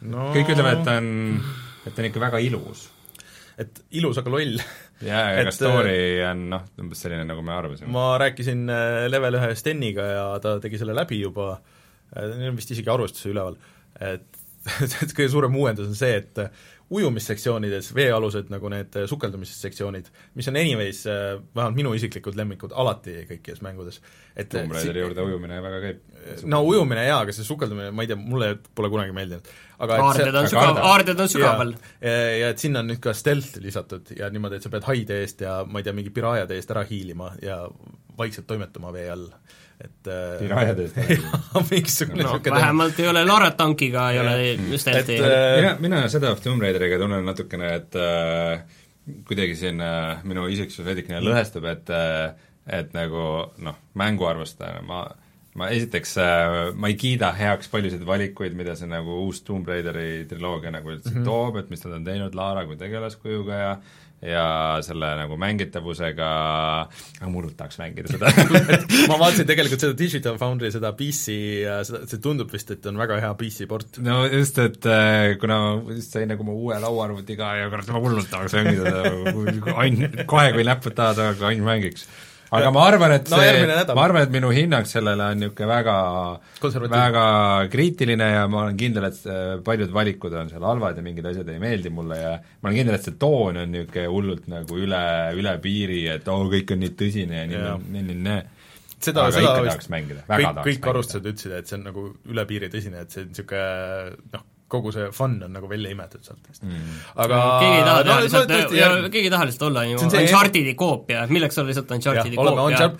no... 0.00 0.30
kõik 0.36 0.54
ütlevad, 0.54 0.80
et 0.80 0.88
ta 0.88 0.96
on, 1.02 1.12
et 1.84 1.92
ta 1.92 2.02
on 2.02 2.10
ikka 2.10 2.24
väga 2.26 2.42
ilus. 2.48 2.88
et 3.60 3.84
ilus, 4.00 4.20
aga 4.22 4.34
loll 4.34 4.56
jaa, 5.06 5.22
aga 5.42 5.54
story 5.54 5.96
äh, 6.20 6.26
on 6.30 6.44
noh, 6.52 6.66
umbes 6.82 7.02
selline, 7.04 7.26
nagu 7.28 7.44
me 7.46 7.54
arvasime. 7.56 7.90
ma 7.94 8.12
rääkisin 8.22 8.66
äh, 8.72 9.06
level 9.10 9.38
ühe 9.40 9.52
Steniga 9.58 10.06
ja 10.08 10.26
ta 10.44 10.56
tegi 10.62 10.80
selle 10.80 10.96
läbi 10.96 11.22
juba, 11.22 11.56
äh, 12.12 12.28
neil 12.36 12.52
on 12.52 12.60
vist 12.60 12.72
isegi 12.74 12.92
arvustuse 12.92 13.32
üleval, 13.34 13.58
et 14.00 14.28
et 15.02 15.10
kõige 15.10 15.30
suurem 15.32 15.56
uuendus 15.58 15.88
on 15.90 15.96
see, 15.98 16.20
et 16.22 16.38
ujumissektsioonides, 16.92 17.90
veealused 17.96 18.52
nagu 18.52 18.70
need 18.72 18.96
sukeldumissektsioonid, 19.08 20.10
mis 20.38 20.48
on 20.50 20.58
anyways 20.60 21.02
vähemalt 21.08 21.78
minu 21.78 21.94
isiklikud 21.96 22.36
lemmikud 22.38 22.74
alati 22.76 23.22
kõikides 23.30 23.62
mängudes, 23.64 24.00
et 24.36 24.50
Tomb 24.52 24.76
Raideri 24.76 25.04
juurde 25.04 25.26
ujumine 25.26 25.60
väga 25.64 25.82
käib. 25.86 26.02
no 26.44 26.62
ujumine 26.68 27.06
jaa, 27.08 27.22
aga 27.24 27.34
see 27.36 27.48
sukeldumine, 27.48 27.90
ma 27.96 28.04
ei 28.04 28.12
tea, 28.12 28.20
mulle 28.20 28.54
pole 28.76 28.92
kunagi 28.92 29.16
meeldinud 29.16 29.52
aga 29.82 29.98
aarded 30.06 30.38
on 30.38 30.48
sügav, 30.50 30.80
aarded 30.90 31.22
on 31.22 31.30
sügaval. 31.30 31.72
ja, 32.02 32.12
ja 32.42 32.50
et 32.52 32.62
sinna 32.62 32.82
on 32.82 32.90
nüüd 32.92 33.00
ka 33.02 33.14
stealth 33.16 33.58
lisatud 33.62 34.12
ja 34.18 34.30
niimoodi, 34.32 34.58
et 34.58 34.66
sa 34.66 34.72
pead 34.72 34.86
haide 34.88 35.22
eest 35.24 35.42
ja 35.46 35.62
ma 35.66 35.80
ei 35.80 35.86
tea, 35.86 35.96
mingi 35.96 36.12
pirajade 36.14 36.58
eest 36.58 36.70
ära 36.74 36.84
hiilima 36.88 37.32
ja 37.42 37.64
vaikselt 38.18 38.46
toimetama 38.50 38.92
vee 38.94 39.08
all, 39.10 39.26
et 39.80 40.10
äh, 40.10 40.36
pirajade 40.40 40.86
eest 40.86 40.98
ära 40.98 41.08
hiilima 41.08 41.64
mingisugune 41.70 42.26
no, 42.26 42.36
vähemalt 42.44 43.00
ei 43.00 43.08
ole 43.08 43.24
Lara 43.26 43.50
tankiga 43.58 44.10
ei 44.12 44.20
ole 44.22 44.78
stealth'i. 44.78 45.18
Äh, 45.18 45.56
mina, 45.60 45.74
mina 45.86 46.04
seda 46.12 46.34
Tomb 46.42 46.62
Raideriga 46.62 47.00
tunnen 47.00 47.24
natukene, 47.26 47.74
et 47.80 47.98
äh, 47.98 48.62
kuidagi 49.28 49.56
siin 49.58 49.82
äh, 49.82 50.22
minu 50.28 50.46
isiksus 50.52 50.86
veidikene 50.86 51.22
lõhestub, 51.24 51.66
et 51.72 51.90
äh, 51.90 52.32
et 52.72 52.92
nagu 52.94 53.22
noh, 53.58 53.78
mänguarvustajana 53.98 54.84
ma 54.86 55.02
ma 55.58 55.68
esiteks, 55.68 56.14
äh, 56.22 56.58
ma 56.78 56.88
ei 56.88 56.96
kiida 56.96 57.32
heaks 57.36 57.68
paljusid 57.72 58.04
valikuid, 58.08 58.54
mida 58.56 58.76
see 58.78 58.88
nagu 58.88 59.18
uus 59.26 59.42
Tomb 59.44 59.68
Raideri 59.68 60.24
triloogia 60.30 60.72
nagu 60.72 60.94
üldse 60.94 61.10
mm 61.10 61.18
-hmm. 61.18 61.26
toob, 61.28 61.58
et 61.60 61.70
mis 61.70 61.84
nad 61.84 61.98
on 61.98 62.06
teinud 62.06 62.34
Lara 62.34 62.64
kui 62.66 62.78
tegelaskujuga 62.80 63.58
ja 63.58 63.74
ja 64.22 64.44
selle 64.86 65.08
nagu 65.18 65.36
mängitavusega, 65.40 66.28
aga 67.18 67.28
ma 67.28 67.34
hullult 67.34 67.56
tahaks 67.58 67.80
mängida 67.80 68.12
seda 68.12 68.30
ma 69.10 69.18
vaatasin 69.18 69.48
tegelikult 69.48 69.82
seda 69.82 69.96
Digital 69.98 70.38
Foundry, 70.38 70.70
seda 70.74 70.92
PC, 70.98 71.36
seda, 71.88 72.02
see 72.10 72.22
tundub 72.22 72.52
vist, 72.54 72.70
et 72.74 72.86
on 72.90 73.00
väga 73.02 73.18
hea 73.24 73.32
PC 73.40 73.66
port. 73.70 73.98
no 74.04 74.22
just, 74.30 74.60
et 74.62 74.86
äh, 74.86 75.34
kuna 75.42 75.58
just 75.90 76.14
sain 76.14 76.30
nagu 76.30 76.46
oma 76.46 76.54
uue 76.54 76.78
lauaarvutiga 76.84 77.54
ja 77.64 77.70
kurat, 77.72 77.90
ma 77.90 78.02
hullult 78.04 78.30
tahaks 78.30 78.54
mängida 78.60 78.92
seda, 78.94 79.74
ain-, 79.82 80.22
kohe 80.30 80.52
kui 80.54 80.66
näpud 80.70 80.94
taha 80.98 81.18
saavad, 81.18 81.48
ainult 81.50 81.72
mängiks 81.72 82.06
aga 82.52 82.70
ma 82.74 82.84
arvan, 82.90 83.14
et 83.16 83.30
no, 83.32 83.40
see, 83.40 83.66
ma 83.96 84.04
arvan, 84.04 84.26
et 84.26 84.32
minu 84.34 84.50
hinnang 84.54 84.88
sellele 84.88 85.28
on 85.32 85.42
niisugune 85.42 85.68
väga 85.70 85.96
väga 86.92 87.26
kriitiline 87.72 88.28
ja 88.34 88.46
ma 88.52 88.66
olen 88.66 88.80
kindel, 88.80 89.08
et 89.08 89.62
paljud 89.64 89.94
valikud 89.94 90.36
on 90.40 90.52
seal 90.52 90.66
halvad 90.68 91.00
ja 91.00 91.04
mingid 91.06 91.28
asjad 91.32 91.48
ei 91.52 91.62
meeldi 91.62 91.92
mulle 91.94 92.20
ja 92.20 92.32
ma 92.38 92.70
olen 92.70 92.80
kindel, 92.80 92.98
et 92.98 93.08
see 93.08 93.18
toon 93.20 93.62
on 93.64 93.72
niisugune 93.72 94.08
hullult 94.12 94.50
nagu 94.52 94.80
üle, 94.84 95.04
üle 95.38 95.56
piiri, 95.64 96.02
et 96.16 96.28
oo 96.28 96.42
oh,, 96.44 96.50
kõik 96.52 96.74
on 96.76 96.84
nii 96.84 96.96
tõsine 96.98 97.40
ja 97.40 97.46
nii, 97.52 97.62
nii, 97.88 98.08
nii, 98.10 98.20
nii 98.28 98.40
seda, 99.02 99.26
seda 99.34 99.58
vist 99.66 99.90
kõik, 99.90 100.62
kõik 100.66 100.88
arvustused 100.92 101.28
ütlesid, 101.32 101.54
et 101.58 101.70
see 101.70 101.78
on 101.78 101.86
nagu 101.88 102.08
üle 102.30 102.44
piiri 102.48 102.70
tõsine, 102.72 103.02
et 103.02 103.14
see 103.14 103.24
on 103.24 103.30
niisugune 103.32 104.16
noh, 104.36 104.48
kogu 104.72 104.92
see 104.94 105.08
fun 105.14 105.36
on 105.46 105.52
nagu 105.56 105.68
välja 105.70 105.92
imetud 105.92 106.24
sealt 106.24 106.48
mm.. 106.62 106.98
aga 107.24 107.38
keegi 107.60 107.78
ei 107.78 107.84
taha 107.86 108.02
teha 108.06 108.16
no, 108.16 108.24
lihtsalt, 108.26 108.52
keegi 109.12 109.24
ei 109.28 109.32
taha 109.34 109.48
lihtsalt 109.48 109.66
olla 109.68 109.84
ju 109.88 110.00
Uncharted'i 110.06 110.74
koopia, 110.78 111.24
milleks 111.30 111.60
olla 111.60 111.72
lihtsalt 111.72 111.94
Uncharted'i 111.98 112.40
koopia? 112.40 112.90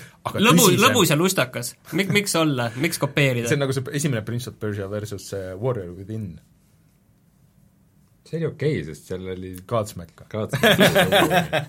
lõbu, 0.48 0.68
lõbus 0.82 1.12
ja 1.12 1.18
lustakas, 1.18 1.74
mik-, 1.98 2.12
miks 2.14 2.36
olla, 2.38 2.70
miks 2.82 3.00
kopeerida? 3.02 3.50
see 3.50 3.58
on 3.58 3.64
nagu 3.66 3.76
see 3.76 3.94
esimene 4.00 4.24
Prince 4.26 4.50
of 4.52 4.58
Persia 4.62 4.88
versus 4.92 5.30
Warrior 5.60 5.94
Within. 5.96 6.34
see 8.28 8.40
oli 8.40 8.50
okei 8.50 8.80
okay,, 8.80 8.88
sest 8.90 9.12
seal 9.12 9.30
oli 9.36 9.54
Godsmack. 9.68 10.26
Godsmack 10.32 10.82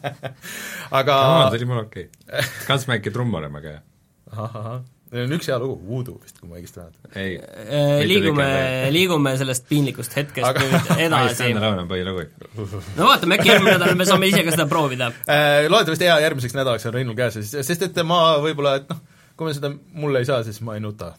aga 0.99 1.21
see 1.53 1.61
oli 1.61 1.71
mul 1.71 1.85
okei 1.85 2.09
okay.. 2.11 2.51
Godsmacki 2.67 3.15
trumm 3.15 3.39
oli 3.39 3.53
väga 3.59 3.77
hea. 3.77 3.85
ahah, 4.33 4.59
ahah 4.65 4.83
Neil 5.13 5.27
on 5.27 5.35
üks 5.35 5.45
hea 5.45 5.57
lugu, 5.61 5.75
Voodoo 5.85 6.15
vist, 6.17 6.39
kui 6.41 6.49
ma 6.49 6.57
õigesti 6.57 6.79
mäletan. 6.81 7.11
Äh, 7.13 7.99
liigume, 8.09 8.45
liigume 8.93 9.33
sellest 9.37 9.67
piinlikust 9.69 10.15
hetkest 10.17 10.47
Aga... 10.47 10.63
nüüd 10.65 10.87
edasi. 11.05 11.49
on 11.53 11.89
põhilugu 11.89 12.23
ikka. 12.25 12.79
no 12.97 13.09
vaatame, 13.11 13.37
äkki 13.37 13.51
järgmine 13.51 13.75
nädal 13.77 13.99
me 13.99 14.07
saame 14.09 14.29
ise 14.31 14.41
ka 14.47 14.55
seda 14.55 14.65
proovida. 14.71 15.11
Äh, 15.29 15.67
loodetavasti 15.69 16.09
hea, 16.09 16.15
järgmiseks 16.25 16.57
nädalaks 16.57 16.89
on 16.89 16.95
Reinul 16.97 17.17
käes, 17.19 17.37
sest 17.53 17.85
et 17.85 17.99
ma 18.09 18.23
võib-olla, 18.41 18.79
et 18.81 18.89
noh, 18.89 19.03
kui 19.37 19.51
me 19.51 19.53
seda 19.53 19.69
mulle 20.01 20.23
ei 20.23 20.29
saa, 20.29 20.41
siis 20.47 20.57
ma 20.65 20.79
ei 20.79 20.81
nuta 20.81 21.11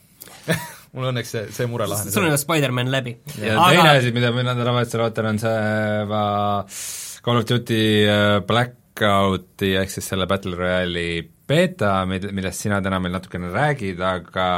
mul 0.94 1.10
õnneks 1.12 1.30
see, 1.36 1.44
see 1.54 1.70
mure 1.70 1.86
lahenes. 1.90 2.14
sul 2.14 2.26
on 2.26 2.34
Spider-man 2.40 2.90
läbi. 2.90 3.14
ja 3.38 3.54
Aga... 3.60 3.68
teine 3.76 3.92
asi, 4.00 4.10
mida 4.16 4.32
ma 4.34 4.42
nädalavahetusel 4.50 5.04
ootan, 5.06 5.30
on 5.30 5.38
see 5.44 5.62
Call 7.24 7.40
of 7.40 7.46
Duty 7.46 7.80
Blackouti 8.50 9.76
ehk 9.78 9.94
siis 9.94 10.10
selle 10.10 10.26
Battle 10.30 10.58
Royale'i 10.58 11.22
beeta, 11.48 11.92
millest 12.08 12.64
sina 12.64 12.80
täna 12.84 13.00
meil 13.02 13.14
natukene 13.14 13.52
räägid, 13.52 14.00
aga 14.00 14.48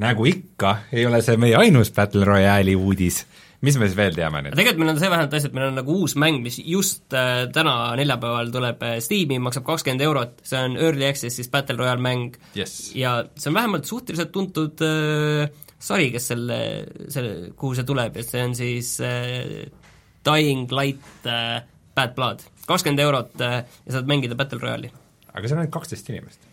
nagu 0.00 0.26
ikka, 0.28 0.74
ei 0.94 1.04
ole 1.08 1.20
see 1.24 1.38
meie 1.40 1.58
ainus 1.60 1.92
Battle 1.96 2.26
Royale'i 2.28 2.76
uudis. 2.78 3.24
mis 3.60 3.76
me 3.76 3.84
siis 3.84 3.96
veel 3.96 4.14
teame 4.16 4.40
nüüd? 4.40 4.54
tegelikult 4.56 4.80
meil 4.80 4.92
on 4.94 5.00
see 5.02 5.10
vähemalt 5.12 5.34
asi, 5.36 5.50
et 5.50 5.56
meil 5.56 5.66
on 5.68 5.74
nagu 5.82 5.96
uus 6.00 6.14
mäng, 6.16 6.38
mis 6.44 6.60
just 6.64 7.12
äh, 7.12 7.42
täna 7.52 7.92
neljapäeval 7.98 8.52
tuleb 8.54 8.86
äh, 8.86 8.94
Steam'i, 9.04 9.40
maksab 9.42 9.66
kakskümmend 9.66 10.04
eurot, 10.06 10.38
see 10.48 10.62
on 10.64 10.78
Early 10.80 11.08
Access 11.10 11.36
siis 11.36 11.50
Battle 11.52 11.76
Royale 11.80 12.00
mäng 12.00 12.38
yes. 12.56 12.94
ja 12.96 13.18
see 13.36 13.50
on 13.52 13.58
vähemalt 13.58 13.90
suhteliselt 13.90 14.32
tuntud 14.32 14.80
äh, 14.86 15.50
sari, 15.80 16.08
kes 16.14 16.30
selle, 16.32 16.60
selle, 17.12 17.52
kuhu 17.58 17.76
see 17.76 17.88
tuleb 17.88 18.16
ja 18.20 18.24
see 18.24 18.46
on 18.46 18.56
siis 18.56 18.94
äh, 19.04 19.68
Dying 20.24 20.72
Light 20.72 21.28
äh, 21.28 21.60
Bad 21.96 22.16
Blood. 22.16 22.48
kakskümmend 22.64 23.04
eurot 23.04 23.44
äh, 23.44 23.60
ja 23.84 23.98
saad 23.98 24.08
mängida 24.08 24.38
Battle 24.38 24.62
Royale'i 24.62 24.94
aga 25.32 25.44
seal 25.44 25.58
on 25.58 25.64
ainult 25.64 25.74
kaksteist 25.74 26.10
inimest. 26.12 26.48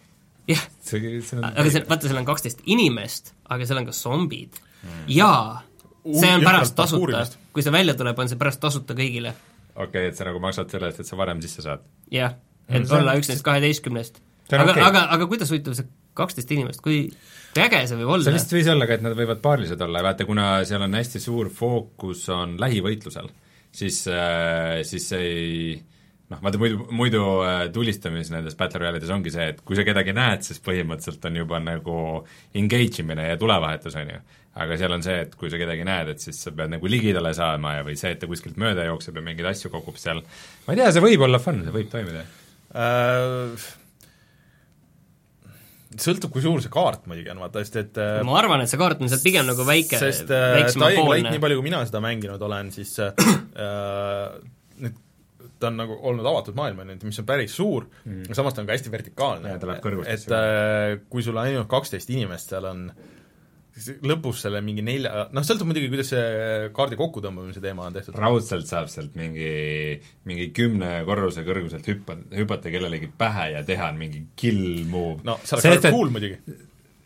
jah, 0.47 0.63
aga 0.63 1.67
see, 1.69 1.83
vaata, 1.89 2.07
seal 2.07 2.21
on 2.21 2.27
kaksteist 2.27 2.63
inimest, 2.65 3.33
aga 3.49 3.67
seal 3.69 3.81
on 3.81 3.89
ka 3.89 3.95
zombid 3.95 4.59
mm. 4.59 5.05
ja 5.11 5.31
see 6.07 6.33
on 6.33 6.45
pärast 6.47 6.77
tasuta, 6.77 7.23
kui 7.55 7.65
see 7.65 7.75
välja 7.75 7.97
tuleb, 7.99 8.19
on 8.23 8.31
see 8.31 8.39
pärast 8.39 8.63
tasuta 8.63 8.97
kõigile. 8.97 9.35
okei 9.75 9.87
okay,, 9.87 10.11
et 10.11 10.19
sa 10.19 10.27
nagu 10.29 10.41
maksad 10.43 10.71
selle 10.73 10.91
eest, 10.91 11.03
et 11.03 11.09
sa 11.09 11.19
varem 11.19 11.43
sisse 11.43 11.65
saad? 11.65 11.85
jah, 12.13 12.37
et 12.67 12.81
mm, 12.83 12.93
olla 13.01 13.17
üks 13.19 13.31
neist 13.31 13.45
kaheteistkümnest. 13.47 14.21
aga 14.51 14.71
okay., 14.71 14.85
aga, 14.91 15.07
aga 15.17 15.29
kuidas 15.29 15.51
huvitav 15.53 15.75
see 15.77 15.89
kaksteist 16.17 16.53
inimest, 16.55 16.81
kui 16.81 17.07
kui 17.57 17.65
äge 17.65 17.83
see 17.89 17.97
võib 17.99 18.13
olla? 18.13 18.25
see 18.25 18.35
lihtsalt 18.35 18.55
võis 18.57 18.71
olla 18.73 18.87
ka, 18.87 18.97
et 18.97 19.05
nad 19.05 19.17
võivad 19.17 19.43
paarilised 19.43 19.83
olla 19.87 20.01
ja 20.01 20.07
vaata, 20.07 20.27
kuna 20.29 20.47
seal 20.67 20.85
on 20.85 20.97
hästi 20.97 21.21
suur 21.23 21.51
fookus 21.53 22.23
on 22.33 22.55
lähivõitlusel, 22.61 23.29
siis, 23.73 24.03
äh, 24.11 24.79
siis 24.87 25.07
ei 25.17 25.77
noh, 26.31 26.41
vaata 26.43 26.59
muidu, 26.59 26.87
muidu 26.95 27.21
äh, 27.45 27.61
tulistamis 27.73 28.31
nendes 28.33 28.57
Battle 28.59 28.81
Royale'ides 28.83 29.13
ongi 29.15 29.31
see, 29.33 29.47
et 29.53 29.61
kui 29.67 29.77
sa 29.79 29.85
kedagi 29.87 30.15
näed, 30.15 30.43
siis 30.47 30.59
põhimõtteliselt 30.65 31.23
on 31.29 31.39
juba 31.39 31.61
nagu 31.63 31.95
engage 32.57 33.03
imine 33.03 33.29
ja 33.29 33.39
tulevahetus, 33.39 33.95
on 34.01 34.11
ju. 34.11 34.19
aga 34.57 34.77
seal 34.81 34.95
on 34.97 35.05
see, 35.05 35.17
et 35.23 35.35
kui 35.39 35.51
sa 35.53 35.61
kedagi 35.61 35.87
näed, 35.87 36.11
et 36.15 36.23
siis 36.23 36.39
sa 36.43 36.53
pead 36.55 36.73
nagu 36.73 36.91
ligidale 36.91 37.31
saama 37.37 37.77
ja 37.77 37.87
või 37.87 37.95
see, 37.99 38.11
et 38.15 38.21
ta 38.23 38.29
kuskilt 38.29 38.59
mööda 38.59 38.89
jookseb 38.89 39.19
ja 39.19 39.23
mingeid 39.23 39.51
asju 39.53 39.71
kogub 39.73 39.99
seal, 40.01 40.23
ma 40.67 40.75
ei 40.75 40.81
tea, 40.81 40.93
see 40.95 41.05
võib 41.05 41.27
olla 41.29 41.41
fun, 41.41 41.63
see 41.63 41.75
võib 41.75 41.91
toimida 41.93 42.25
äh,. 42.75 43.67
sõltub, 45.95 46.33
kui 46.33 46.43
suur 46.43 46.59
see 46.61 46.73
kaart 46.73 47.07
muidugi 47.07 47.31
on, 47.31 47.39
vaata, 47.45 47.63
sest 47.63 47.79
et 47.85 48.03
äh, 48.03 48.19
ma 48.27 48.35
arvan, 48.41 48.65
et 48.65 48.73
see 48.73 48.81
kaart 48.81 48.99
on 48.99 49.13
sealt 49.13 49.23
pigem 49.23 49.47
nagu 49.47 49.63
väike, 49.63 50.03
sest 50.03 50.27
Dying 50.27 51.07
Light, 51.07 51.31
nii 51.31 51.43
palju 51.47 51.61
kui 51.61 51.69
mina 51.69 51.85
seda 51.87 52.03
mänginud 52.03 52.43
olen, 52.49 52.75
siis 52.75 52.97
äh, 52.99 53.15
need 54.83 55.03
ta 55.59 55.71
on 55.71 55.77
nagu 55.81 55.97
olnud 56.09 56.25
avatud 56.29 56.57
maailm, 56.57 56.81
on 56.83 56.93
ju, 56.93 56.97
mis 57.09 57.21
on 57.21 57.27
päris 57.27 57.55
suur 57.57 57.87
mm., 58.05 58.25
aga 58.27 58.37
samas 58.37 58.55
ta 58.55 58.63
on 58.63 58.69
ka 58.69 58.75
hästi 58.77 58.93
vertikaalne. 58.93 59.55
et 60.07 60.33
äh, 60.33 60.97
kui 61.09 61.25
sul 61.25 61.37
on 61.37 61.45
ainult 61.45 61.69
kaksteist 61.71 62.11
inimest 62.13 62.53
seal 62.53 62.67
on, 62.69 62.83
lõpus 64.07 64.41
selle 64.45 64.61
mingi 64.65 64.83
nelja, 64.85 65.27
noh, 65.35 65.45
sõltub 65.45 65.69
muidugi, 65.69 65.89
kuidas 65.91 66.09
see 66.13 66.69
kaardi 66.75 66.97
kokkutõmbamise 66.99 67.61
teema 67.63 67.85
on 67.87 67.97
tehtud. 67.97 68.17
raudselt 68.17 68.69
saab 68.69 68.89
sealt 68.91 69.17
mingi, 69.19 69.51
mingi 70.29 70.49
kümne 70.55 71.01
korruse 71.07 71.45
kõrguselt 71.47 71.85
hüppa, 71.91 72.17
hüpata 72.37 72.73
kellelegi 72.73 73.11
pähe 73.17 73.51
ja 73.53 73.65
teha 73.67 73.91
mingi 73.97 74.25
kill 74.39 74.85
move. 74.89 75.21
no 75.27 75.37
see 75.43 75.57
oleks 75.59 75.85
väga 75.85 75.93
cool 75.93 76.13
muidugi. 76.13 76.39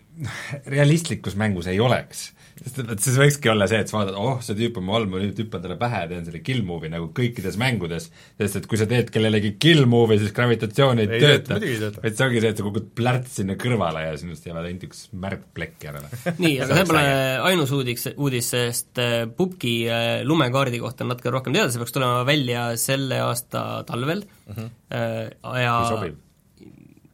realistlikus 0.75 1.37
mängus 1.39 1.71
ei 1.71 1.79
oleks 1.83 2.29
sest 2.61 2.79
et 2.83 3.01
siis 3.01 3.17
võikski 3.17 3.49
olla 3.51 3.65
see, 3.69 3.79
et 3.81 3.89
sa 3.89 3.97
vaatad, 3.97 4.17
oh, 4.21 4.37
see 4.45 4.57
tüüp 4.57 4.77
on 4.77 4.85
mu 4.85 4.95
all, 4.97 5.07
ma 5.09 5.21
nüüd 5.21 5.39
hüppan 5.41 5.63
talle 5.63 5.77
pähe 5.81 6.03
ja 6.03 6.09
teen 6.11 6.27
selle 6.27 6.41
kill 6.45 6.61
move'i 6.65 6.91
nagu 6.93 7.09
kõikides 7.17 7.57
mängudes, 7.61 8.09
sest 8.37 8.59
et 8.59 8.67
kui 8.69 8.79
sa 8.79 8.87
teed 8.89 9.09
kellelegi 9.13 9.55
kill 9.61 9.87
move'i, 9.89 10.19
siis 10.21 10.33
gravitatsioon 10.37 11.01
ei, 11.01 11.09
ei 11.09 11.23
tööta, 11.25 11.57
vaid 11.57 12.17
see 12.17 12.27
ongi 12.27 12.43
see, 12.43 12.53
et 12.53 12.61
sa 12.61 12.67
kogud 12.67 12.89
plärts 12.97 13.39
sinna 13.41 13.57
kõrvale 13.61 14.05
ja 14.05 14.15
sinust 14.21 14.45
jäävad 14.45 14.69
ainult 14.69 14.87
üks 14.89 15.03
märkplekk 15.25 15.87
järele. 15.89 16.11
nii, 16.45 16.55
aga 16.65 16.79
see 16.79 16.89
pole 16.93 17.05
ainus 17.49 17.75
uudiks, 17.77 18.09
uudis, 18.15 18.53
sest 18.53 19.01
äh, 19.01 19.19
pubgi 19.37 19.75
äh, 19.89 20.09
lumekaardi 20.27 20.81
kohta 20.83 21.05
on 21.05 21.15
natuke 21.15 21.33
rohkem 21.33 21.57
teada, 21.57 21.73
see 21.73 21.81
peaks 21.81 21.97
tulema 21.97 22.25
välja 22.29 22.71
selle 22.81 23.23
aasta 23.25 23.85
talvel 23.89 24.25
uh 24.25 24.57
mhm. 24.57 24.73
äh, 24.93 25.31
-huh. 25.33 25.61
ja 25.61 26.11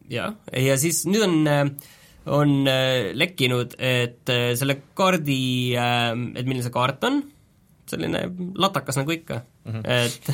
jah, 0.10 0.36
ja 0.52 0.78
siis 0.80 1.06
nüüd 1.08 1.24
on 1.24 1.78
on 2.34 2.68
äh, 2.68 3.12
lekkinud, 3.18 3.78
et 3.80 4.30
äh, 4.32 4.52
selle 4.60 4.80
kaardi, 4.98 5.40
äh, 5.78 6.12
et 6.36 6.46
milline 6.48 6.66
see 6.66 6.74
kaart 6.74 7.04
on, 7.08 7.22
selline 7.88 8.26
latakas 8.60 9.00
nagu 9.00 9.14
ikka 9.16 9.42
mm, 9.66 9.72
-hmm. 9.72 9.84
et 9.86 10.32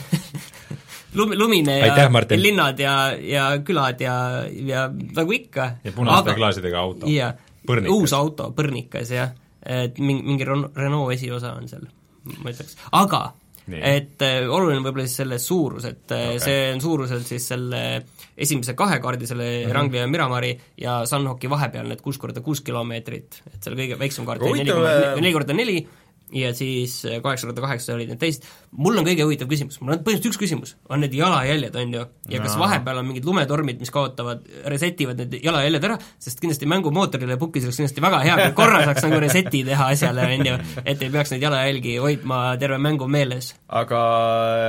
lumi, 1.17 1.37
lumine 1.37 1.77
ja 1.77 1.93
Aitäh, 1.93 2.37
linnad 2.37 2.79
ja, 2.79 3.13
ja 3.13 3.51
külad 3.65 4.01
ja, 4.01 4.43
ja 4.49 4.87
nagu 4.89 5.31
ikka. 5.31 5.71
ja 5.83 5.91
punaste 5.91 6.31
aga, 6.31 6.37
klaasidega 6.37 6.79
auto. 6.79 7.07
uus 7.89 8.13
auto, 8.13 8.51
põrnikas 8.57 9.13
jah, 9.13 9.35
et 9.65 9.99
mingi, 9.99 10.23
mingi 10.23 10.45
Renault 10.45 11.13
esiosa 11.13 11.53
on 11.53 11.69
seal, 11.69 11.85
ma 12.41 12.49
ütleks, 12.49 12.77
aga 12.91 13.33
Nii. 13.71 13.79
et 13.79 14.23
äh, 14.25 14.41
oluline 14.43 14.81
on 14.81 14.85
võib-olla 14.87 15.07
siis 15.07 15.21
selle 15.21 15.39
suurus, 15.39 15.85
et 15.87 16.11
okay. 16.11 16.39
see 16.43 16.65
on 16.73 16.81
suuruselt 16.83 17.27
siis 17.27 17.45
selle 17.53 17.81
esimese 18.35 18.75
kahe 18.75 18.99
kaardi, 18.99 19.29
selle 19.29 19.45
mm 19.45 19.55
-hmm. 19.55 19.71
Wrangli 19.71 20.01
ja 20.01 20.07
Miramari 20.07 20.53
ja 20.81 20.97
Sunhawki 21.07 21.49
vahepeal 21.49 21.87
need 21.87 22.01
kuus 22.01 22.17
korda 22.17 22.41
kuus 22.41 22.61
kilomeetrit, 22.61 23.41
et 23.53 23.63
selle 23.63 23.79
kõige 23.79 23.99
väiksem 23.99 24.25
kaart 24.27 24.41
oli 24.41 24.65
korda 24.67 25.15
neli 25.15 25.33
korda 25.33 25.53
neli 25.53 25.77
ja 26.33 26.51
siis 26.57 26.99
äh, 27.05 27.19
kaheksa 27.23 27.47
korda 27.47 27.63
kaheksa 27.63 27.93
olid 27.95 28.11
need 28.11 28.19
teised, 28.21 28.45
mul 28.71 28.97
on 28.99 29.05
kõige 29.07 29.25
huvitav 29.27 29.49
küsimus, 29.51 29.79
mul 29.81 29.95
on 29.95 30.01
põhimõtteliselt 30.01 30.31
üks 30.31 30.41
küsimus, 30.41 30.73
on 30.89 31.03
need 31.03 31.13
jalajäljed, 31.17 31.77
on 31.79 31.95
ju, 31.97 32.03
ja 32.33 32.41
kas 32.43 32.57
no. 32.57 32.63
vahepeal 32.63 33.01
on 33.01 33.07
mingid 33.09 33.27
lumetormid, 33.27 33.79
mis 33.83 33.93
kaotavad, 33.93 34.43
reset 34.73 35.01
ivad 35.05 35.21
need 35.21 35.37
jalajäljed 35.43 35.87
ära, 35.89 35.97
sest 36.23 36.41
kindlasti 36.41 36.69
mängumootorile 36.73 37.37
ja 37.37 37.41
pukis 37.41 37.67
oleks 37.67 37.81
kindlasti 37.81 38.05
väga 38.05 38.21
hea, 38.25 38.37
kui 38.47 38.57
korra 38.63 38.83
saaks 38.87 39.07
nagu 39.07 39.21
reset'i 39.23 39.63
teha 39.69 39.89
asjale, 39.93 40.27
on 40.37 40.49
ju, 40.49 40.59
et 40.83 41.05
ei 41.05 41.13
peaks 41.13 41.33
neid 41.35 41.47
jalajälgi 41.47 41.97
hoidma 42.03 42.43
terve 42.61 42.79
mängu 42.81 43.09
meeles. 43.11 43.53
aga 43.69 44.03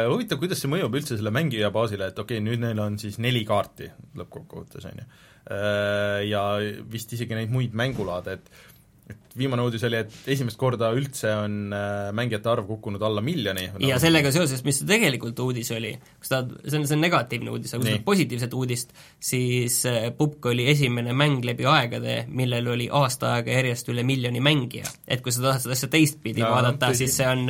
äh, 0.04 0.08
huvitav, 0.12 0.40
kuidas 0.42 0.60
see 0.62 0.72
mõjub 0.72 1.00
üldse 1.00 1.18
selle 1.18 1.32
mängija 1.34 1.72
baasile, 1.74 2.12
et 2.12 2.18
okei 2.18 2.40
okay,, 2.40 2.48
nüüd 2.48 2.64
neil 2.64 2.82
on 2.84 3.00
siis 3.00 3.20
neli 3.22 3.44
kaarti 3.48 3.90
lõppkokkuvõttes, 4.20 4.84
on 4.90 5.00
ju, 5.00 5.08
äh, 5.54 6.20
ja 6.28 6.44
vist 6.90 7.16
isegi 7.16 7.36
neid 7.38 7.52
muid 7.52 7.76
mängulaade, 7.76 8.38
et 8.38 8.72
et 9.10 9.36
viimane 9.36 9.64
uudis 9.66 9.82
oli, 9.84 9.98
et 10.00 10.28
esimest 10.32 10.56
korda 10.56 10.88
üldse 10.96 11.28
on 11.36 11.74
äh, 11.76 12.08
mängijate 12.16 12.48
arv 12.48 12.68
kukkunud 12.68 13.02
alla 13.04 13.20
miljoni. 13.24 13.66
ja 13.84 13.98
sellega 14.00 14.30
seoses, 14.32 14.62
mis 14.64 14.80
tegelikult 14.88 15.40
uudis 15.44 15.70
oli, 15.76 15.92
kui 15.98 16.28
sa 16.28 16.38
tahad, 16.38 16.54
see 16.64 16.78
on, 16.80 16.86
see 16.88 16.96
on 16.96 17.04
negatiivne 17.04 17.52
uudis, 17.52 17.74
aga 17.74 17.82
kui 17.82 17.90
sa 17.90 17.96
tahad 17.96 18.06
positiivset 18.06 18.56
uudist, 18.56 18.94
siis 19.32 19.80
äh, 19.90 20.08
Pupk 20.16 20.48
oli 20.52 20.68
esimene 20.72 21.12
mäng 21.16 21.44
läbi 21.44 21.68
aegade, 21.68 22.22
millel 22.32 22.72
oli 22.76 22.88
aasta 22.92 23.34
aega 23.36 23.58
järjest 23.58 23.92
üle 23.92 24.06
miljoni 24.06 24.40
mängija. 24.44 24.88
et 25.08 25.24
kui 25.24 25.34
sa 25.34 25.44
tahad 25.48 25.66
seda 25.66 25.76
asja 25.76 25.90
teistpidi 25.92 26.40
ja, 26.40 26.52
vaadata, 26.54 26.94
siis 26.96 27.18
see 27.20 27.28
on 27.28 27.44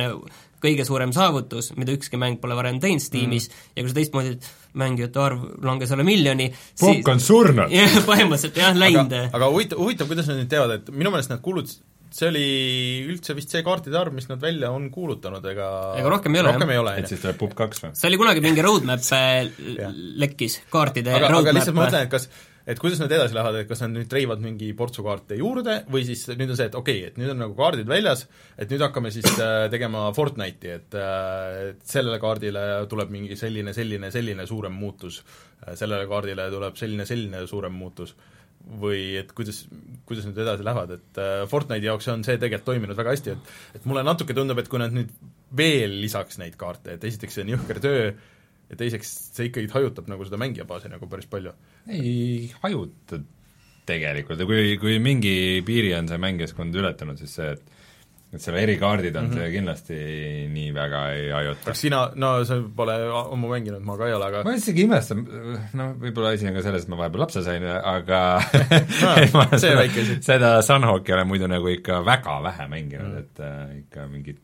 kõige 0.65 0.85
suurem 0.87 1.13
saavutus, 1.15 1.71
mida 1.79 1.95
ükski 1.95 2.19
mäng 2.21 2.41
pole 2.41 2.57
varem 2.57 2.81
teinud 2.83 3.03
Steamis 3.03 3.49
mm. 3.49 3.73
ja 3.75 3.85
kui 3.85 3.93
sa 3.93 3.99
teistmoodi, 3.99 4.35
et 4.35 4.51
mängijate 4.81 5.21
arv 5.21 5.49
langes 5.65 5.95
alla 5.95 6.05
miljoni 6.07 6.51
Pukk 6.51 7.01
siis... 7.01 7.11
on 7.13 7.23
surnud! 7.23 7.75
jah, 7.79 7.99
põhimõtteliselt 8.07 8.63
jah, 8.63 8.77
läinud. 8.77 9.13
aga, 9.13 9.33
aga 9.39 9.51
huvitav, 9.53 9.83
huvitav, 9.83 10.09
kuidas 10.11 10.31
nad 10.31 10.41
nüüd 10.41 10.51
teevad, 10.51 10.79
et 10.79 10.95
minu 10.95 11.13
meelest 11.13 11.33
nad 11.33 11.43
kuulutasid 11.45 11.83
see 12.15 12.29
oli 12.29 12.47
üldse 13.11 13.35
vist 13.35 13.51
see 13.51 13.63
kaartide 13.65 13.97
arv, 13.99 14.13
mis 14.15 14.27
nad 14.29 14.39
välja 14.39 14.69
on 14.71 14.87
kuulutanud, 14.93 15.43
ega 15.51 15.69
ega 15.99 16.11
rohkem 16.11 16.37
ei 16.37 16.43
ole, 16.45 16.53
jah? 16.95 17.01
et 17.01 17.11
siis 17.11 17.23
tuleb 17.23 17.39
PUB 17.41 17.55
kaks 17.57 17.83
või? 17.83 17.95
see 17.99 18.09
oli 18.11 18.19
kunagi 18.21 18.43
mingi 18.45 18.63
roadmap 18.63 19.03
lekkis, 20.23 20.61
kaartide 20.71 21.15
aga, 21.15 21.31
roadmap 21.33 21.49
aga 21.49 21.57
lihtsalt 21.59 21.75
ma 21.75 21.87
mõtlen, 21.87 22.07
et 22.07 22.13
kas 22.13 22.29
et 22.65 22.79
kuidas 22.81 22.99
nad 23.01 23.11
edasi 23.13 23.35
lähevad, 23.37 23.59
et 23.59 23.69
kas 23.69 23.83
nad 23.83 23.93
nüüd 23.93 24.09
treivad 24.09 24.41
mingi 24.41 24.71
portsu 24.77 25.05
kaarte 25.05 25.37
juurde 25.37 25.77
või 25.91 26.05
siis 26.07 26.25
nüüd 26.33 26.49
on 26.49 26.57
see, 26.57 26.69
et 26.71 26.77
okei 26.77 27.01
okay,, 27.01 27.11
et 27.11 27.19
nüüd 27.21 27.33
on 27.35 27.43
nagu 27.43 27.57
kaardid 27.57 27.89
väljas, 27.89 28.25
et 28.57 28.71
nüüd 28.73 28.81
hakkame 28.87 29.11
siis 29.13 29.27
äh, 29.35 29.67
tegema 29.73 30.07
Fortnite'i, 30.17 30.77
et 30.79 30.97
äh, 30.97 31.59
et 31.71 31.83
sellele 31.89 32.17
kaardile 32.21 32.63
tuleb 32.91 33.13
mingi 33.13 33.37
selline, 33.39 33.73
selline, 33.77 34.09
selline 34.13 34.47
suurem 34.49 34.73
muutus, 34.81 35.21
äh, 35.61 35.75
sellele 35.77 36.09
kaardile 36.09 36.49
tuleb 36.53 36.79
selline, 36.81 37.05
selline 37.09 37.45
suurem 37.49 37.77
muutus. 37.77 38.15
Või 38.65 39.11
et 39.19 39.29
kuidas, 39.37 39.59
kuidas 40.09 40.23
nüüd 40.25 40.39
edasi 40.41 40.63
lähevad, 40.65 40.95
et 40.95 41.19
Fortnite'i 41.51 41.85
jaoks 41.85 42.07
on 42.09 42.23
see 42.25 42.39
tegelikult 42.41 42.65
toiminud 42.71 42.97
väga 42.97 43.11
hästi, 43.13 43.35
et 43.35 43.77
et 43.77 43.83
mulle 43.85 44.01
natuke 44.07 44.33
tundub, 44.33 44.57
et 44.57 44.71
kui 44.71 44.81
nad 44.81 44.95
nüüd 44.95 45.11
veel 45.53 45.99
lisaks 46.01 46.39
neid 46.41 46.55
kaarte, 46.57 46.95
et 46.95 47.05
esiteks 47.05 47.37
see 47.37 47.45
on 47.45 47.51
jõhker 47.53 47.81
töö, 47.83 48.07
ja 48.69 48.79
teiseks 48.79 49.13
see 49.35 49.49
ikkagi 49.51 49.71
hajutab 49.73 50.09
nagu 50.11 50.25
seda 50.27 50.39
mängijabaasi 50.41 50.91
nagu 50.93 51.09
päris 51.11 51.29
palju. 51.29 51.53
ei 51.91 52.51
hajuta 52.63 53.21
tegelikult 53.85 54.41
ja 54.41 54.49
kui, 54.49 54.75
kui 54.81 54.99
mingi 54.99 55.61
piiri 55.65 55.93
on 55.97 56.09
see 56.09 56.21
mängijaskond 56.21 56.75
ületanud, 56.81 57.19
siis 57.21 57.37
see, 57.37 57.51
et 57.53 57.73
et 58.35 58.43
seal 58.43 58.57
erikaardid 58.59 59.15
on 59.15 59.27
mm, 59.29 59.31
-hmm. 59.31 59.37
see 59.39 59.51
kindlasti 59.53 59.97
nii 60.51 60.71
väga 60.75 61.01
ei 61.15 61.29
hajuta. 61.31 61.65
kas 61.69 61.81
sina, 61.81 61.99
no 62.15 62.31
sa 62.45 62.57
pole 62.75 62.95
ammu 63.21 63.51
mänginud, 63.51 63.83
ma 63.85 63.97
ka 63.97 64.07
ei 64.07 64.15
ole, 64.17 64.25
aga 64.25 64.41
ma 64.43 64.55
isegi 64.57 64.83
imestan, 64.87 65.21
noh, 65.73 65.93
võib-olla 66.01 66.33
asi 66.35 66.49
on 66.49 66.57
ka 66.57 66.63
selles, 66.65 66.83
et 66.83 66.91
ma 66.91 66.99
vahepeal 67.03 67.23
lapse 67.23 67.43
sain, 67.45 67.63
aga 67.63 68.21
no, 69.05 69.45
see 69.53 69.61
seda, 69.61 69.77
väike 69.79 70.01
asi. 70.01 70.17
seda 70.25 70.51
Sunhawki 70.65 71.15
olen 71.15 71.29
muidu 71.31 71.47
nagu 71.51 71.71
ikka 71.71 72.01
väga 72.05 72.41
vähe 72.49 72.67
mänginud 72.73 73.07
mm, 73.07 73.15
-hmm. 73.15 73.19
et 73.23 73.39
äh, 73.39 73.77
ikka 73.85 74.07
mingid 74.11 74.41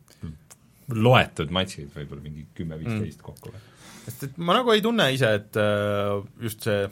loetud 0.92 1.52
matšid, 1.52 1.92
võib-olla 1.96 2.24
mingi 2.24 2.48
kümme-viisteist 2.56 3.20
mm. 3.20 3.26
kokku 3.26 3.52
või. 3.52 3.68
Sest 4.06 4.28
et 4.30 4.42
ma 4.42 4.58
nagu 4.58 4.74
ei 4.74 4.84
tunne 4.84 5.08
ise, 5.14 5.36
et 5.42 5.62
äh, 5.62 6.20
just 6.42 6.68
see 6.68 6.88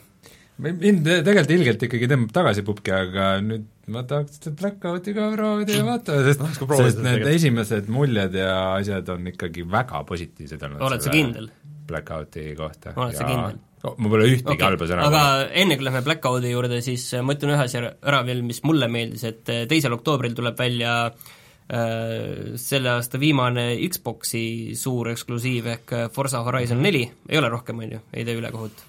mind 0.60 1.06
tegelikult 1.06 1.54
ilgelt 1.54 1.84
ikkagi 1.86 2.08
tõmbab 2.10 2.34
tagasi 2.34 2.64
pubki, 2.66 2.92
aga 2.94 3.30
nüüd 3.44 3.66
ma 3.90 4.02
tahaks 4.08 4.38
seda 4.38 4.52
Blackouti 4.60 5.14
ka 5.16 5.30
proovida 5.34 5.78
ja 5.78 5.86
vaatame, 5.86 6.26
sest, 6.28 6.44
sest 6.44 7.00
need 7.00 7.00
tegelikult. 7.00 7.32
esimesed 7.32 7.90
muljed 7.92 8.36
ja 8.38 8.52
asjad 8.76 9.08
on 9.14 9.32
ikkagi 9.32 9.64
väga 9.70 10.04
positiivsed 10.08 10.68
olnud. 10.68 10.84
oled 10.90 11.06
sa 11.06 11.14
kindel? 11.14 11.50
Blackouti 11.90 12.46
kohta. 12.58 12.94
oled 12.94 13.18
sa 13.18 13.26
kindel? 13.26 13.58
ma 13.80 14.12
pole 14.12 14.28
ühtegi 14.28 14.52
okay. 14.52 14.66
halba 14.66 14.86
sõna 14.90 15.08
aga 15.08 15.24
enne, 15.56 15.80
kui 15.80 15.88
lähme 15.88 16.04
Blackouti 16.06 16.52
juurde, 16.52 16.80
siis 16.84 17.08
äh, 17.16 17.24
ma 17.24 17.36
ütlen 17.36 17.56
ühe 17.56 17.66
asja 17.66 17.84
ära 17.88 18.22
veel, 18.28 18.44
mis 18.46 18.60
mulle 18.68 18.90
meeldis, 18.92 19.24
et 19.26 19.52
äh, 19.52 19.66
teisel 19.70 19.96
oktoobril 19.96 20.36
tuleb 20.36 20.58
välja 20.60 20.96
äh, 21.08 21.30
selle 21.70 22.90
aasta 22.90 23.18
viimane 23.20 23.76
Xboxi 23.92 24.74
suur 24.74 25.12
eksklusiiv 25.12 25.68
ehk 25.76 25.92
Forsa 26.10 26.40
Horizon 26.42 26.80
neli, 26.82 27.04
ei 27.28 27.38
ole 27.38 27.50
rohkem, 27.52 27.84
on 27.84 27.92
ju, 27.94 28.00
ei 28.10 28.24
tee 28.26 28.34
ülekohut? 28.40 28.82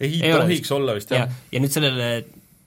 ei, 0.00 0.18
ei 0.22 0.32
tohiks 0.34 0.72
olla 0.74 0.96
vist, 0.98 1.12
jah. 1.14 1.28
Ja,. 1.28 1.44
ja 1.52 1.62
nüüd 1.62 1.74
sellele 1.74 2.08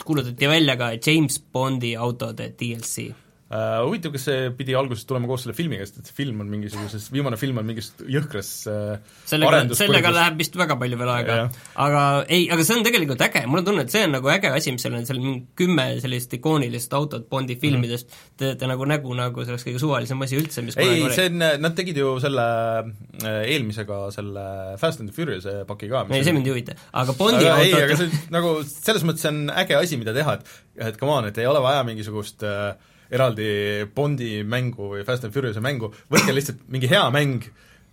kuulutati 0.06 0.48
välja 0.50 0.78
ka 0.80 0.94
James 0.96 1.42
Bondi 1.54 1.96
autode 2.00 2.52
DLC 2.60 3.12
Uh, 3.52 3.82
huvitav, 3.84 4.14
kas 4.16 4.24
see 4.30 4.44
pidi 4.56 4.72
alguses 4.80 5.04
tulema 5.04 5.28
koos 5.28 5.42
selle 5.44 5.52
filmiga, 5.58 5.84
sest 5.84 5.98
et 6.00 6.08
see 6.08 6.16
film 6.16 6.40
on 6.40 6.48
mingisuguses, 6.48 7.10
viimane 7.12 7.36
film 7.36 7.58
on 7.60 7.66
mingist 7.68 8.00
jõhkras 8.08 8.52
uh, 8.72 8.94
sellega, 9.28 9.66
sellega 9.76 10.12
läheb 10.16 10.38
vist 10.40 10.54
väga 10.56 10.78
palju 10.80 11.00
veel 11.02 11.10
aega, 11.12 11.36
aga 11.84 12.04
ei, 12.32 12.46
aga 12.48 12.64
see 12.64 12.78
on 12.78 12.86
tegelikult 12.86 13.24
äge, 13.28 13.42
mul 13.52 13.60
on 13.60 13.66
tunne, 13.68 13.84
et 13.84 13.92
see 13.92 14.06
on 14.08 14.16
nagu 14.16 14.32
äge 14.32 14.54
asi, 14.56 14.72
mis 14.72 14.86
seal 14.86 14.96
on, 14.96 15.04
seal 15.10 15.20
on 15.20 15.42
kümme 15.60 15.88
sellist 16.00 16.38
ikoonilist 16.38 16.96
autot 16.96 17.26
Bondi 17.28 17.58
mhm. 17.58 17.64
filmidest 17.66 18.08
mm, 18.08 18.22
-hmm. 18.22 18.38
teete 18.40 18.70
nagu 18.72 18.88
nägu, 18.88 19.18
nagu 19.20 19.44
see 19.44 19.52
oleks 19.52 19.68
kõige 19.68 19.82
suvalisem 19.84 20.24
asi 20.24 20.40
üldse, 20.40 20.64
mis 20.64 20.80
ei, 20.80 21.04
see 21.12 21.28
on, 21.34 21.44
nad 21.66 21.76
tegid 21.76 22.00
ju 22.00 22.14
selle 22.24 22.48
äh, 22.80 23.42
eelmisega 23.52 24.00
selle 24.16 24.46
Fast 24.80 25.04
and 25.04 25.12
Furious'e 25.12 25.66
paki 25.68 25.92
ka. 25.92 26.06
ei, 26.08 26.24
see 26.24 26.38
mind 26.38 26.48
ei 26.48 26.56
huvita, 26.56 26.78
aga 27.04 27.18
Bondi 27.20 27.44
aga, 27.44 27.60
autod 27.60 27.82
ei, 27.82 27.84
aga 27.90 28.00
see 28.00 28.24
nagu 28.32 28.56
selles 28.72 29.04
mõttes 29.04 29.28
on 29.28 29.44
äge 29.52 29.76
asi, 29.76 30.00
mida 30.00 30.16
teha, 30.16 30.40
et 30.40 30.88
et 30.88 30.96
come 30.96 31.20
on, 31.20 31.28
et 31.28 31.38
ei 31.38 31.52
ole 31.52 31.60
vaja 31.60 31.84
mingisugust 31.84 32.48
äh, 32.48 32.72
eraldi 33.12 33.50
Bondi 33.96 34.40
mängu 34.48 34.94
või 34.94 35.04
Fast 35.08 35.28
and 35.28 35.36
Furious'e 35.36 35.64
mängu, 35.64 35.92
võtke 36.12 36.36
lihtsalt 36.36 36.64
mingi 36.72 36.90
hea 36.92 37.04
mäng 37.14 37.50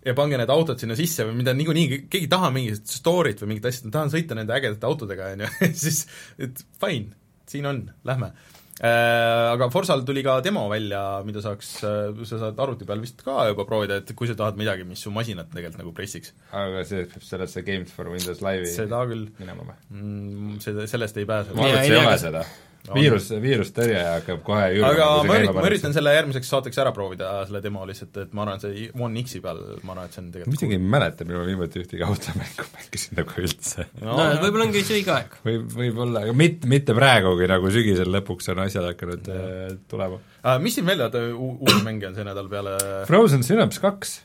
ja 0.06 0.14
pange 0.16 0.38
need 0.40 0.52
autod 0.52 0.80
sinna 0.80 0.96
sisse 0.98 1.26
või 1.26 1.40
mida 1.40 1.54
niikuinii, 1.56 2.04
keegi 2.10 2.28
ei 2.28 2.30
taha 2.32 2.52
mingit 2.54 2.86
story't 2.90 3.42
või 3.42 3.54
mingit 3.54 3.66
asja, 3.70 3.88
ma 3.88 3.96
tahan 3.98 4.12
sõita 4.14 4.38
nende 4.38 4.54
ägedate 4.54 4.86
autodega, 4.88 5.32
on 5.34 5.44
ju, 5.44 5.50
siis 5.86 6.04
et 6.38 6.62
fine, 6.80 7.16
siin 7.50 7.66
on, 7.68 7.82
lähme 8.06 8.30
äh, 8.30 9.48
aga 9.50 9.68
Forsal 9.74 10.04
tuli 10.06 10.22
ka 10.26 10.38
demo 10.44 10.68
välja, 10.70 11.02
mida 11.26 11.42
saaks, 11.44 11.72
äh, 11.88 12.22
sa 12.30 12.40
saad 12.44 12.62
arvuti 12.62 12.86
peal 12.88 13.02
vist 13.02 13.26
ka 13.26 13.48
juba 13.50 13.66
proovida, 13.68 13.98
et 13.98 14.14
kui 14.14 14.30
sa 14.30 14.38
tahad 14.38 14.60
midagi, 14.60 14.86
mis 14.88 15.02
su 15.02 15.12
masinat 15.14 15.50
tegelikult 15.50 15.82
nagu 15.82 15.96
pressiks. 15.98 16.32
aga 16.54 16.86
see 16.88 17.08
peab 17.10 17.26
sellesse 17.32 17.66
Games 17.66 17.92
for 17.94 18.14
Windows 18.14 18.40
Live'i 18.44 18.70
seda 18.76 19.02
küll 19.10 19.28
minema 19.42 19.66
või 19.66 19.76
mm,? 19.90 20.56
Seda, 20.64 20.86
sellest 20.90 21.18
ei 21.18 21.28
pääse. 21.28 21.58
ma 21.58 21.66
arvan, 21.66 21.82
et 21.82 21.90
see 21.90 21.98
ei 21.98 22.06
ole 22.06 22.22
seda 22.22 22.46
viirus, 22.94 23.28
viirustõrje 23.42 24.00
hakkab 24.04 24.42
kohe 24.46 24.66
aga 24.88 25.06
ma 25.26 25.38
üritan, 25.38 25.56
ma 25.56 25.64
üritan 25.68 25.94
selle 25.96 26.12
järgmiseks 26.16 26.50
saateks 26.52 26.80
ära 26.82 26.92
proovida, 26.96 27.30
selle 27.48 27.62
demo 27.64 27.84
lihtsalt, 27.88 28.20
et 28.24 28.34
ma 28.36 28.44
arvan, 28.44 28.60
et 28.60 28.66
see 28.66 28.88
One 28.98 29.24
X-i 29.24 29.42
peal, 29.44 29.60
ma 29.82 29.94
arvan, 29.94 30.08
et 30.08 30.16
see 30.16 30.22
on 30.22 30.30
tegelikult 30.34 30.54
muidugi 30.54 30.78
ei 30.78 30.84
mäleta, 30.94 31.26
millal 31.28 31.44
ma 31.44 31.50
viimati 31.50 31.82
ühtegi 31.82 32.06
automängu 32.06 32.68
mängisin 32.76 33.18
nagu 33.20 33.42
üldse. 33.44 33.88
no, 34.00 34.14
no 34.16 34.28
võib-olla 34.44 34.68
ongi 34.68 34.84
see 34.84 35.00
õige 35.00 35.14
aeg. 35.16 35.36
võib, 35.46 35.66
võib-olla, 35.80 36.24
aga 36.26 36.36
mitte, 36.44 36.70
mitte 36.70 36.96
praegugi, 36.98 37.50
nagu 37.50 37.74
sügisel 37.74 38.12
lõpuks 38.18 38.52
on 38.54 38.64
asjad 38.66 38.88
hakanud 38.92 39.32
äh, 39.34 39.76
tulema 39.90 40.20
uh,. 40.20 40.56
Mis 40.62 40.78
siin 40.78 40.86
veel, 40.88 41.02
oota, 41.04 41.20
uus 41.34 41.82
mäng 41.86 42.04
on 42.08 42.16
see 42.16 42.26
nädal 42.26 42.48
peale 42.50 42.78
Frozen 43.10 43.44
Synapse 43.46 43.82
kaks 43.84 44.18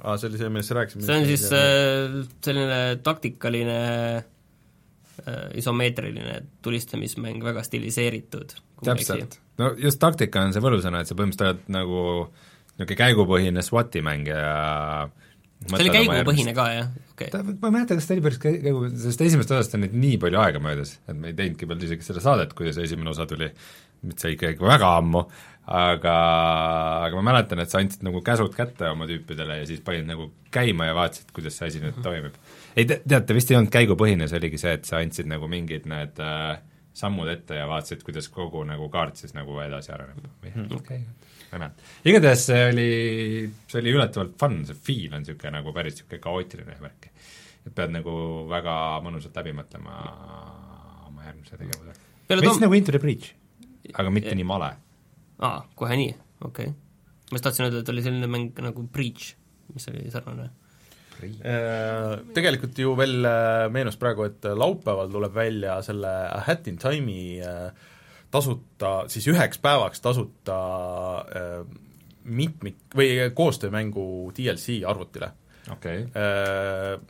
aa 0.00 0.14
ah,, 0.14 0.20
see 0.20 0.30
oli 0.30 0.38
see, 0.40 0.48
millest 0.52 0.72
sa 0.72 0.78
rääkisid? 0.78 1.04
see 1.04 1.16
on 1.20 1.26
siis 1.28 1.48
äh, 1.52 2.20
selline 2.44 2.80
taktikaline 3.04 3.80
Äh, 3.80 4.22
isomeetriline 5.60 6.40
tulistamismäng, 6.62 7.42
väga 7.44 7.64
stiliseeritud. 7.66 8.54
täpselt, 8.84 9.40
no 9.60 9.74
just 9.78 10.00
taktika 10.02 10.44
on 10.46 10.54
see 10.56 10.64
võlusõna, 10.64 11.02
et 11.02 11.10
sa 11.10 11.16
põhimõtteliselt 11.18 11.66
oled 11.66 11.74
nagu 11.76 12.04
niisugune 12.80 12.96
käigupõhine 12.96 13.64
SWAT-i 13.64 14.00
mäng 14.04 14.30
ja 14.30 15.10
see 15.68 15.84
oli 15.84 15.92
käigupõhine 15.92 16.54
ka, 16.56 16.66
jah? 16.72 16.88
okay.. 17.12 17.28
ma 17.60 17.68
ei 17.68 17.74
mäleta, 17.74 17.98
kas 17.98 18.08
ta 18.08 18.16
oli 18.16 18.24
päris 18.24 18.40
käigu, 18.40 18.86
sest 19.02 19.24
esimesest 19.26 19.54
osast 19.56 19.76
on 19.76 19.84
nüüd 19.84 19.96
nii 20.00 20.18
palju 20.22 20.40
aega 20.40 20.62
möödas, 20.64 20.96
et 21.04 21.16
me 21.16 21.32
ei 21.32 21.36
teinudki 21.36 21.68
veel 21.68 21.84
isegi 21.88 22.06
seda 22.06 22.22
saadet, 22.24 22.54
kui 22.56 22.72
see 22.72 22.86
esimene 22.88 23.12
osa 23.12 23.26
tuli, 23.28 23.50
nüüd 24.06 24.22
see 24.22 24.32
ikka 24.36 24.54
väga 24.64 24.94
ammu, 25.02 25.26
aga, 25.80 26.16
aga 27.06 27.20
ma 27.20 27.26
mäletan, 27.32 27.60
et 27.60 27.72
sa 27.72 27.82
andsid 27.82 28.06
nagu 28.06 28.24
käsud 28.24 28.56
kätte 28.56 28.88
oma 28.90 29.08
tüüpidele 29.10 29.60
ja 29.60 29.68
siis 29.68 29.84
panid 29.84 30.08
nagu 30.08 30.30
käima 30.54 30.88
ja 30.88 30.96
vaatasid, 30.96 31.34
kuidas 31.36 31.60
see 31.60 31.68
asi 31.68 31.84
nüüd 31.84 32.00
toimib 32.04 32.40
ei 32.76 32.86
te, 32.86 33.00
teate, 33.08 33.36
vist 33.36 33.50
ei 33.50 33.58
olnud 33.58 33.72
käigupõhine, 33.74 34.28
see 34.30 34.38
oligi 34.40 34.60
see, 34.60 34.74
et 34.78 34.88
sa 34.88 35.00
andsid 35.02 35.28
nagu 35.30 35.48
mingid 35.50 35.88
need 35.90 36.20
äh, 36.24 36.60
sammud 36.96 37.30
ette 37.30 37.58
ja 37.58 37.66
vaatasid, 37.70 38.02
kuidas 38.06 38.28
kogu 38.32 38.62
nagu 38.66 38.88
kaart 38.92 39.20
siis 39.20 39.34
nagu 39.36 39.56
edasi 39.62 39.92
areneb 39.94 40.26
või 40.42 40.52
hmm. 40.54 40.70
okei 40.78 41.02
okay., 41.02 41.30
ma 41.50 41.58
ei 41.58 41.62
mäleta. 41.64 41.88
igatahes 42.10 42.44
see 42.50 42.66
oli, 42.70 42.90
see 43.70 43.82
oli 43.82 43.94
üllatavalt 43.96 44.36
fun, 44.40 44.60
see 44.68 44.78
feel 44.88 45.16
on 45.16 45.24
niisugune 45.24 45.54
nagu 45.58 45.74
päris 45.76 45.96
niisugune 45.96 46.22
kaootiline 46.26 46.78
värk. 46.82 47.10
et 47.66 47.74
pead 47.76 47.94
nagu 47.94 48.14
väga 48.50 48.76
mõnusalt 49.06 49.40
läbi 49.40 49.54
mõtlema 49.56 49.98
oma 51.08 51.26
järgmise 51.28 51.58
tegevuse. 51.58 51.96
veits 52.30 52.62
nagu 52.62 52.78
Into 52.78 52.94
the 52.94 53.02
Breach, 53.02 53.34
aga 53.94 54.14
mitte 54.14 54.34
nii 54.34 54.46
male. 54.46 54.72
aa, 55.38 55.58
kohe 55.74 55.98
nii, 56.02 56.14
okei 56.42 56.72
okay.. 56.72 56.78
ma 57.30 57.38
just 57.38 57.48
tahtsin 57.48 57.68
öelda, 57.68 57.84
et 57.84 57.94
oli 57.94 58.06
selline 58.06 58.30
mäng 58.30 58.64
nagu 58.66 58.86
Breach, 58.86 59.34
mis 59.74 59.90
oli 59.92 60.10
sarnane 60.10 60.50
tegelikult 62.36 62.78
ju 62.78 62.94
veel 62.98 63.26
äh, 63.28 63.66
meenus 63.72 63.98
praegu, 64.00 64.26
et 64.28 64.44
laupäeval 64.44 65.10
tuleb 65.12 65.34
välja 65.34 65.80
selle 65.86 66.12
A 66.30 66.42
Hat 66.46 66.68
in 66.70 66.78
Time'i 66.80 67.40
äh, 67.44 67.68
tasuta, 68.30 69.04
siis 69.10 69.26
üheks 69.32 69.58
päevaks 69.58 70.02
tasuta 70.04 70.58
mitmik- 72.30 72.94
või 72.94 73.16
koostöömängu 73.34 74.04
DLC 74.36 74.84
arvutile. 74.86 75.32
Okay.. 75.70 76.04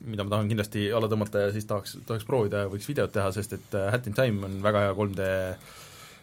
Mida 0.01 0.25
ma 0.25 0.33
tahan 0.33 0.49
kindlasti 0.49 0.87
alla 0.97 1.11
tõmmata 1.13 1.45
ja 1.45 1.53
siis 1.53 1.69
tahaks, 1.69 1.99
tahaks 2.09 2.25
proovida 2.29 2.65
ja 2.65 2.71
võiks 2.73 2.89
videot 2.89 3.13
teha, 3.13 3.29
sest 3.37 3.53
et 3.59 3.77
Hat 3.93 4.09
in 4.09 4.17
Time 4.17 4.49
on 4.49 4.57
väga 4.65 4.87
hea 4.87 4.97
3D 4.97 5.29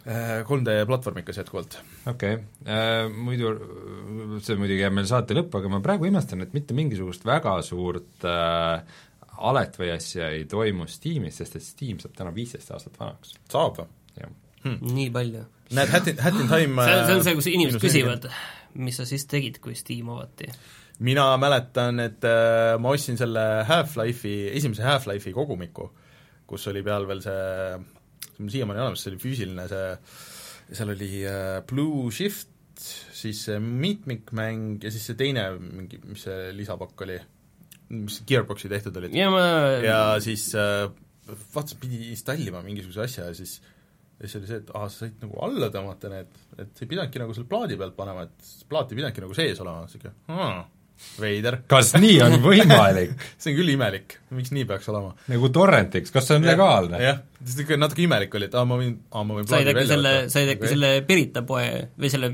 3D 0.07 0.71
äh, 0.71 0.85
platvormikas 0.87 1.41
jätkuvalt. 1.41 1.79
okei 2.07 2.37
okay., 2.37 2.45
äh, 2.63 3.09
muidu 3.11 3.51
see 4.39 4.55
muidugi 4.55 4.85
jääb 4.85 4.95
meil 4.95 5.09
saate 5.09 5.35
lõppu, 5.35 5.59
aga 5.59 5.71
ma 5.73 5.81
praegu 5.83 6.07
imestan, 6.07 6.45
et 6.45 6.55
mitte 6.55 6.77
mingisugust 6.77 7.27
väga 7.27 7.57
suurt 7.65 8.23
äh, 8.27 8.85
alet 9.51 9.75
või 9.77 9.91
asja 9.93 10.31
ei 10.33 10.45
toimu 10.49 10.87
Steamis, 10.89 11.41
sest 11.41 11.59
et 11.59 11.65
Steam 11.65 11.99
saab 12.01 12.15
täna 12.17 12.31
viisteist 12.35 12.71
aastat 12.71 12.95
vanaks. 12.99 13.35
saab 13.51 13.81
või? 13.81 13.93
Hmm. 14.63 14.79
nii 14.95 15.11
palju. 15.13 15.43
näed, 15.77 15.91
Hat 15.93 16.07
in, 16.09 16.17
Hat 16.23 16.39
in 16.39 16.49
Time 16.49 16.83
see 16.87 16.95
on, 16.95 17.05
see 17.05 17.17
on 17.19 17.27
see, 17.27 17.35
kus 17.41 17.51
inimesed 17.51 17.83
küsivad, 17.83 18.29
mis 18.79 18.97
sa 18.99 19.05
siis 19.09 19.27
tegid, 19.29 19.59
kui 19.63 19.75
Steam 19.75 20.09
avati? 20.15 20.49
mina 21.03 21.27
mäletan, 21.37 21.99
et 22.01 22.23
äh, 22.25 22.77
ma 22.81 22.95
ostsin 22.95 23.19
selle 23.19 23.43
Half-Life'i, 23.67 24.53
esimese 24.57 24.87
Half-Life'i 24.87 25.35
kogumiku, 25.35 25.91
kus 26.47 26.65
oli 26.71 26.81
peal 26.85 27.05
veel 27.11 27.21
see 27.21 27.43
on 28.41 28.51
siiamaani 28.53 28.83
olemas, 28.83 29.03
see 29.03 29.13
oli 29.13 29.21
füüsiline, 29.21 29.65
see, 29.71 29.87
seal 30.77 30.93
oli 30.93 31.11
äh, 31.27 31.61
Blue 31.69 32.11
Shift, 32.15 32.53
siis 32.77 33.45
see 33.47 33.57
mitmikmäng 33.63 34.83
ja 34.85 34.91
siis 34.93 35.07
see 35.09 35.17
teine 35.19 35.47
mingi, 35.59 36.01
mis 36.05 36.27
see 36.27 36.51
lisapakk 36.57 37.07
oli, 37.07 37.17
mis 37.95 38.21
Gearboxi 38.27 38.69
tehtud 38.71 38.99
olid. 39.01 39.15
ja 39.17 39.31
ma 39.33 39.41
ja 39.83 40.01
siis 40.23 40.49
äh, 40.59 40.85
vaatasin, 41.55 41.81
pidi 41.81 42.11
installima 42.11 42.61
mingisuguse 42.65 43.07
asja 43.07 43.31
ja 43.31 43.37
siis 43.37 43.57
ja 44.17 44.25
siis 44.25 44.39
oli 44.39 44.49
see, 44.49 44.61
et 44.63 44.71
aa, 44.73 44.87
sa 44.89 45.03
said 45.05 45.19
nagu 45.21 45.37
alla 45.45 45.69
tõmmata 45.73 46.09
need, 46.09 46.39
et 46.57 46.71
sa 46.73 46.85
ei 46.85 46.89
pidanudki 46.89 47.21
nagu 47.21 47.35
selle 47.37 47.49
plaadi 47.49 47.77
pealt 47.77 47.93
panema, 47.97 48.23
et 48.25 48.53
plaat 48.69 48.91
ei 48.91 48.97
pidanudki 48.97 49.23
nagu 49.25 49.37
sees 49.37 49.61
olema, 49.61 49.85
niisugune 49.85 50.15
veider. 51.21 51.59
kas 51.69 51.93
nii 51.97 52.17
on 52.25 52.37
võimalik? 52.47 53.15
See 53.37 53.53
on 53.53 53.59
küll 53.59 53.73
imelik, 53.73 54.17
miks 54.37 54.53
nii 54.55 54.67
peaks 54.69 54.89
olema? 54.93 55.13
nagu 55.31 55.51
torrentiks, 55.53 56.13
kas 56.13 56.29
see 56.29 56.39
on 56.39 56.47
ja, 56.47 56.53
legaalne? 56.53 57.01
jah, 57.03 57.21
ikka 57.65 57.79
natuke 57.79 58.05
imelik 58.05 58.35
oli, 58.39 58.49
et 58.49 58.57
aa, 58.57 58.65
ma 58.67 58.79
võin, 58.81 58.97
aa, 59.11 59.23
ma 59.27 59.39
võin 59.39 59.49
said 59.49 59.71
äkki 59.73 59.87
selle, 59.91 60.15
said 60.33 60.55
äkki 60.55 60.73
selle 60.73 60.93
Pirita 61.07 61.45
poe 61.47 61.67
või 61.97 62.13
selle 62.13 62.33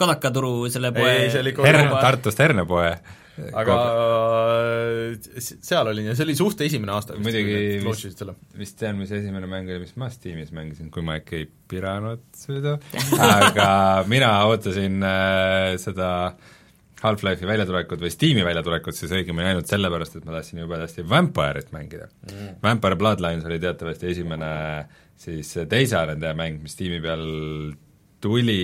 Kadakaturu 0.00 0.68
selle 0.72 0.94
poe 0.96 1.16
ei, 1.26 1.32
see 1.32 1.42
oli 1.44 1.56
Herne, 1.60 1.88
Tartust 2.00 2.40
Herne 2.40 2.66
poe? 2.68 2.92
aga 3.40 3.76
Kogu... 3.78 5.40
seal 5.40 5.88
olin 5.90 6.10
ja 6.10 6.14
see 6.16 6.26
oli 6.26 6.36
suht 6.38 6.60
esimene 6.66 6.92
aasta 6.92 7.16
muidugi 7.16 7.80
vist, 7.84 8.22
vist 8.58 8.78
tean, 8.80 8.98
mis 9.00 9.12
esimene 9.16 9.48
mäng 9.50 9.70
oli, 9.70 9.84
mis 9.84 9.94
ma 10.00 10.10
Steamis 10.12 10.52
mängisin, 10.56 10.90
kui 10.92 11.04
ma 11.06 11.16
ikka 11.20 11.38
ei 11.38 11.46
piranud 11.70 12.24
seda, 12.36 12.76
aga 13.30 13.68
mina 14.10 14.32
ootasin 14.50 15.00
äh, 15.06 15.76
seda 15.80 16.10
Half-Life'i 17.00 17.48
väljatulekut 17.48 18.02
või 18.02 18.10
Steam'i 18.12 18.42
väljatulekut 18.44 18.96
siis 18.96 19.12
õigemini 19.16 19.52
ainult 19.52 19.70
sellepärast, 19.70 20.18
et 20.18 20.26
ma 20.28 20.34
tahtsin 20.36 20.60
jubedasti 20.60 21.04
Vampire'it 21.08 21.70
mängida 21.72 22.10
mm.. 22.28 22.58
Vampire 22.64 22.98
Bloodlines 23.00 23.46
oli 23.48 23.60
teatavasti 23.62 24.10
esimene 24.10 24.50
siis 25.20 25.54
teise 25.70 25.96
arendaja 26.00 26.36
mäng, 26.36 26.60
mis 26.64 26.76
Steam'i 26.76 27.00
peal 27.04 27.24
tuli, 28.20 28.60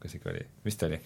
kas 0.00 0.16
ikka 0.16 0.32
oli, 0.32 0.46
vist 0.64 0.86
oli 0.88 1.00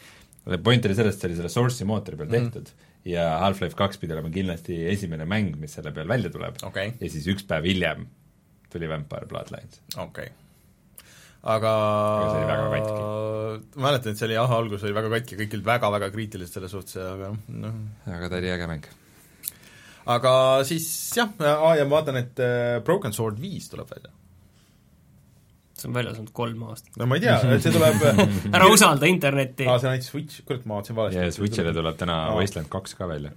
point 0.65 0.87
oli 0.87 0.97
selles, 0.97 1.17
et 1.17 1.23
see 1.23 1.31
oli 1.31 1.39
selle 1.41 1.53
Source'i 1.53 1.89
mootori 1.89 2.19
peal 2.21 2.31
mhm. 2.31 2.37
tehtud 2.37 2.71
mm. 2.71 2.87
ja 3.13 3.27
Half-Life 3.45 3.79
kaks 3.79 4.01
pidi 4.01 4.17
olema 4.17 4.33
kindlasti 4.35 4.79
esimene 4.93 5.27
mäng, 5.29 5.57
mis 5.61 5.75
selle 5.77 5.93
peal 5.97 6.09
välja 6.11 6.33
tuleb 6.33 6.61
okay. 6.67 6.95
ja 7.01 7.13
siis 7.13 7.27
üks 7.31 7.47
päev 7.49 7.69
hiljem 7.69 8.07
tuli 8.71 8.89
Vampire 8.91 9.27
Bloodlines. 9.31 9.83
okei 9.97 10.31
okay. 10.31 11.09
aga 11.43 11.75
aga 12.47 12.71
ma 13.77 13.89
mäletan, 13.89 14.15
et 14.15 14.21
see 14.21 14.29
oli 14.29 14.39
jah, 14.39 14.55
algus 14.57 14.87
oli 14.87 14.97
väga 14.97 15.13
katki, 15.17 15.39
kõik 15.43 15.59
olid 15.59 15.69
väga-väga 15.69 16.11
kriitilised 16.15 16.57
selle 16.57 16.71
suhtes, 16.73 16.97
aga 17.03 17.33
noh. 17.35 17.83
aga 18.07 18.31
ta 18.31 18.41
oli 18.41 18.55
äge 18.55 18.71
mäng. 18.71 18.89
aga 20.17 20.33
siis 20.69 20.89
jah, 21.17 21.35
ja 21.41 21.85
ma 21.85 21.99
vaatan, 21.99 22.23
et 22.23 22.43
äh, 22.45 22.79
Broken 22.87 23.17
Sword 23.17 23.41
viis 23.43 23.69
tuleb 23.73 23.91
välja 23.93 24.15
see 25.81 25.89
on 25.89 25.97
väljas 25.97 26.19
olnud 26.19 26.33
kolm 26.37 26.65
aastat. 26.69 26.97
no 27.01 27.07
ma 27.09 27.19
ei 27.19 27.25
tea, 27.25 27.37
see 27.63 27.73
tuleb 27.75 28.03
ära 28.57 28.69
usalda 28.73 29.09
internetti! 29.11 29.67
aa, 29.67 29.79
see 29.81 29.89
on 29.89 29.95
ainult 29.95 30.09
Switch, 30.09 30.43
kurat, 30.49 30.67
ma 30.69 30.81
vaatasin 30.81 30.99
valesti. 30.99 31.21
jaa, 31.21 31.37
Switchile 31.37 31.75
tuleb 31.77 32.01
täna 32.01 32.19
aa. 32.27 32.35
Wasteland 32.39 32.71
kaks 32.73 32.97
ka 32.99 33.09
välja. 33.11 33.33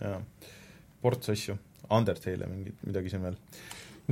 ports 1.04 1.32
asju, 1.34 1.58
Undertale 1.94 2.46
ja 2.46 2.50
mingit, 2.50 2.78
midagi 2.88 3.14
siin 3.14 3.24
veel. 3.26 3.38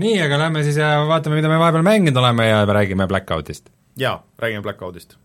nii, 0.01 0.15
aga 0.25 0.39
lähme 0.45 0.63
siis 0.67 0.79
ja 0.79 0.93
vaatame, 1.09 1.39
mida 1.41 1.51
me 1.51 1.59
vahepeal 1.61 1.87
mänginud 1.87 2.21
oleme 2.23 2.47
ja 2.47 2.63
räägime 2.65 3.07
Blackoutist. 3.11 3.69
jaa, 3.99 4.19
räägime 4.39 4.63
Blackoutist 4.67 5.17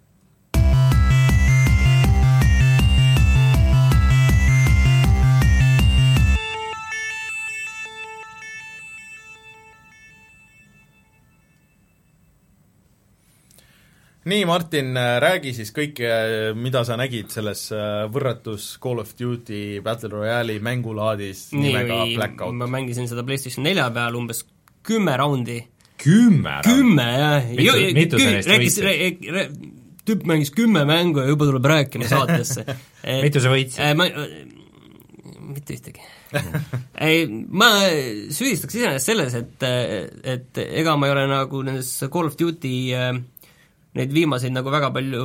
nii, 14.26 14.44
Martin, 14.44 14.90
äh, 14.98 15.16
räägi 15.22 15.52
siis 15.54 15.70
kõike, 15.74 16.10
mida 16.58 16.82
sa 16.86 16.96
nägid 16.98 17.30
selles 17.34 17.68
äh, 17.74 18.06
võrratus 18.12 18.72
Call 18.82 19.02
of 19.02 19.12
Duty 19.18 19.78
Battle 19.84 20.10
Royale'i 20.16 20.58
mängulaadis 20.64 21.48
nimega 21.54 22.02
Blackout? 22.16 22.56
ma 22.58 22.66
mängisin 22.70 23.06
seda 23.10 23.22
PlayStation 23.26 23.66
nelja 23.66 23.86
peal 23.94 24.18
umbes 24.18 24.42
kümme 24.86 25.14
raundi. 25.18 25.60
kümme 26.02 26.58
kümme, 26.66 27.06
jah. 27.20 27.46
mitu, 27.54 27.76
mitu 28.00 28.20
neist 28.22 28.50
võitsid? 28.82 29.54
tüüp 30.06 30.26
mängis 30.26 30.50
kümme 30.54 30.82
mängu 30.86 31.22
ja 31.22 31.30
juba 31.30 31.48
tuleb 31.52 31.70
rääkima 31.70 32.10
saatesse 32.10 32.66
mitu 33.26 33.42
sa 33.42 33.54
võitsid? 33.54 33.82
Äh, 33.84 33.94
ma, 33.98 34.10
mitte 35.52 35.78
ühtegi 35.78 36.02
ei, 37.06 37.22
ma 37.30 37.70
süüdistaks 38.34 38.74
iseenesest 38.74 39.06
selles, 39.06 39.38
et, 39.38 39.66
et 40.26 40.58
ega 40.66 40.96
ma 40.98 41.06
ei 41.06 41.14
ole 41.14 41.28
nagu 41.30 41.62
nendes 41.62 41.94
Call 42.10 42.26
of 42.26 42.34
Duty 42.40 42.74
äh, 42.90 43.14
neid 43.96 44.12
viimaseid 44.12 44.54
nagu 44.54 44.72
väga 44.72 44.90
palju 44.94 45.22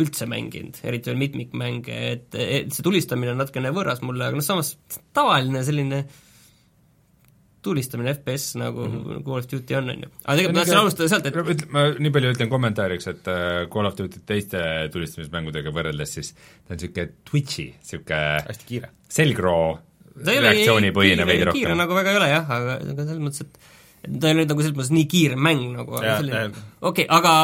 üldse 0.00 0.26
mänginud, 0.30 0.80
eriti 0.86 1.12
veel 1.12 1.20
mitmikmänge, 1.20 2.00
et, 2.14 2.34
et 2.34 2.74
see 2.74 2.86
tulistamine 2.86 3.34
on 3.34 3.40
natukene 3.42 3.72
võõras 3.74 4.02
mulle, 4.04 4.26
aga 4.26 4.40
noh, 4.40 4.46
samas 4.46 4.74
tavaline 5.16 5.62
selline 5.66 6.04
tulistamine 7.62 8.14
FPS 8.14 8.54
nagu 8.56 8.86
mm 8.86 8.92
-hmm. 8.96 9.24
Call 9.24 9.38
of 9.38 9.48
Duty 9.52 9.74
on, 9.76 9.90
on 9.90 10.02
ju. 10.02 10.08
aga 10.24 10.36
tegelikult 10.36 10.54
ma 10.54 10.60
tahtsin 10.60 10.78
alustada 10.78 11.08
sealt, 11.08 11.26
et 11.26 11.36
ütle, 11.36 11.66
ma 11.74 11.82
nii 11.98 12.12
palju 12.14 12.32
ütlen 12.34 12.48
kommentaariks, 12.48 13.06
et 13.12 13.28
äh, 13.28 13.68
Call 13.72 13.86
of 13.86 13.98
Duty 13.98 14.22
teiste 14.26 14.62
tulistamismängudega 14.92 15.72
võrreldes 15.76 16.16
siis 16.16 16.32
ta 16.32 16.74
on 16.74 16.80
niisugune 16.80 17.12
twitchy, 17.30 17.66
niisugune 17.76 18.22
hästi 18.48 18.70
kiire. 18.72 18.90
selgroo 19.08 19.78
reaktsioonipõhine 20.24 21.26
veidi 21.26 21.44
rohkem. 21.44 21.60
kiire 21.60 21.76
nagu 21.76 21.94
väga 21.94 22.10
ei 22.10 22.16
ole 22.22 22.30
jah, 22.32 22.50
aga, 22.56 22.80
aga 22.94 23.04
selles 23.04 23.22
mõttes, 23.26 23.44
et 23.44 23.58
ta 24.00 24.30
ei 24.30 24.36
ole 24.36 24.46
nagu 24.48 24.64
selles 24.64 24.76
mõttes 24.76 24.92
nii 24.94 25.08
kiire 25.10 25.36
mäng 25.36 25.66
nagu, 25.74 25.98
aga 25.98 26.14
selline, 26.20 26.62
okei 26.80 27.04
okay,, 27.04 27.06
aga 27.12 27.34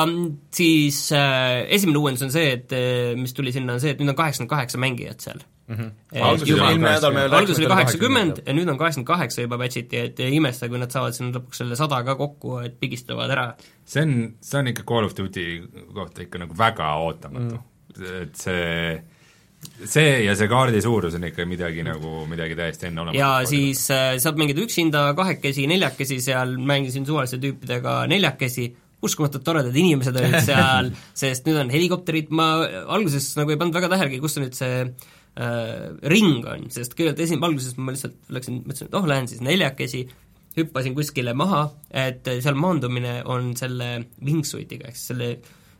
siis 0.57 1.01
äh, 1.17 1.67
esimene 1.77 2.01
uuendus 2.01 2.25
on 2.27 2.33
see, 2.33 2.55
et 2.57 2.73
äh, 2.77 3.13
mis 3.19 3.37
tuli 3.37 3.53
sinna, 3.55 3.77
on 3.77 3.83
see, 3.83 3.93
et 3.93 4.01
nüüd 4.01 4.15
on 4.15 4.19
kaheksakümmend 4.19 4.53
kaheksa 4.55 4.81
mängijat 4.81 5.27
seal 5.27 5.43
mm. 5.69 5.77
-hmm. 5.77 5.91
alguses 7.31 7.59
oli 7.59 7.69
kaheksakümmend 7.73 8.41
ja 8.47 8.55
nüüd 8.57 8.71
on 8.73 8.79
kaheksakümmend 8.79 9.11
kaheksa 9.13 9.45
juba 9.45 9.59
batch'iti, 9.61 10.05
et 10.09 10.21
ei 10.21 10.37
imesta, 10.37 10.69
kui 10.73 10.81
nad 10.81 10.93
saavad 10.93 11.17
sinna 11.17 11.37
lõpuks 11.37 11.61
selle 11.63 11.77
sada 11.77 12.01
ka 12.07 12.17
kokku, 12.17 12.59
et 12.65 12.81
pigistavad 12.81 13.31
ära. 13.31 13.47
see 13.85 14.03
on, 14.03 14.17
see 14.41 14.61
on 14.61 14.73
ikka 14.73 14.87
Call 14.89 15.05
of 15.05 15.17
Duty 15.19 15.47
kohta 15.95 16.25
ikka 16.25 16.41
nagu 16.45 16.57
väga 16.59 16.95
ootamatu 17.05 17.61
mm., 17.61 18.23
et 18.23 18.37
see 18.37 19.03
see 19.85 20.25
ja 20.25 20.35
see 20.39 20.49
kaardi 20.51 20.81
suurus 20.85 21.17
on 21.19 21.27
ikka 21.29 21.47
midagi 21.49 21.85
nagu, 21.87 22.25
midagi 22.31 22.57
täiesti 22.59 22.89
enneolematut. 22.89 23.21
ja 23.21 23.31
siis 23.49 23.85
äh, 23.95 24.17
saab 24.23 24.41
mängida 24.41 24.65
üksinda, 24.65 25.09
kahekesi, 25.19 25.67
neljakesi, 25.71 26.21
seal 26.25 26.57
mängisin 26.57 27.07
suvaliste 27.09 27.41
tüüpidega 27.43 27.99
neljakesi, 28.11 28.71
uskumatult 29.07 29.45
toredad 29.47 29.77
inimesed 29.77 30.17
olid 30.17 30.39
seal 30.49 30.91
sest 31.17 31.49
nüüd 31.49 31.61
on 31.65 31.73
helikopterid, 31.73 32.33
ma 32.35 32.49
alguses 32.97 33.29
nagu 33.39 33.53
ei 33.53 33.61
pannud 33.61 33.77
väga 33.77 33.93
tähelegi, 33.93 34.23
kus 34.25 34.39
nüüd 34.41 34.57
see 34.57 34.81
äh, 34.85 35.75
ring 36.13 36.47
on, 36.49 36.71
sest 36.73 36.97
kõigepealt 36.97 37.27
esim-, 37.27 37.45
alguses 37.45 37.77
ma 37.77 37.95
lihtsalt 37.95 38.17
läksin, 38.33 38.63
mõtlesin, 38.65 38.91
et 38.91 38.97
oh, 38.97 39.11
lähen 39.11 39.29
siis 39.31 39.45
neljakesi, 39.45 40.07
hüppasin 40.57 40.97
kuskile 40.97 41.37
maha, 41.37 41.67
et 41.93 42.25
seal 42.41 42.57
maandumine 42.57 43.21
on 43.29 43.53
selle 43.61 43.91
wingsuitiga, 44.25 44.89
ehk 44.89 44.97
siis 44.97 45.13
selle 45.13 45.31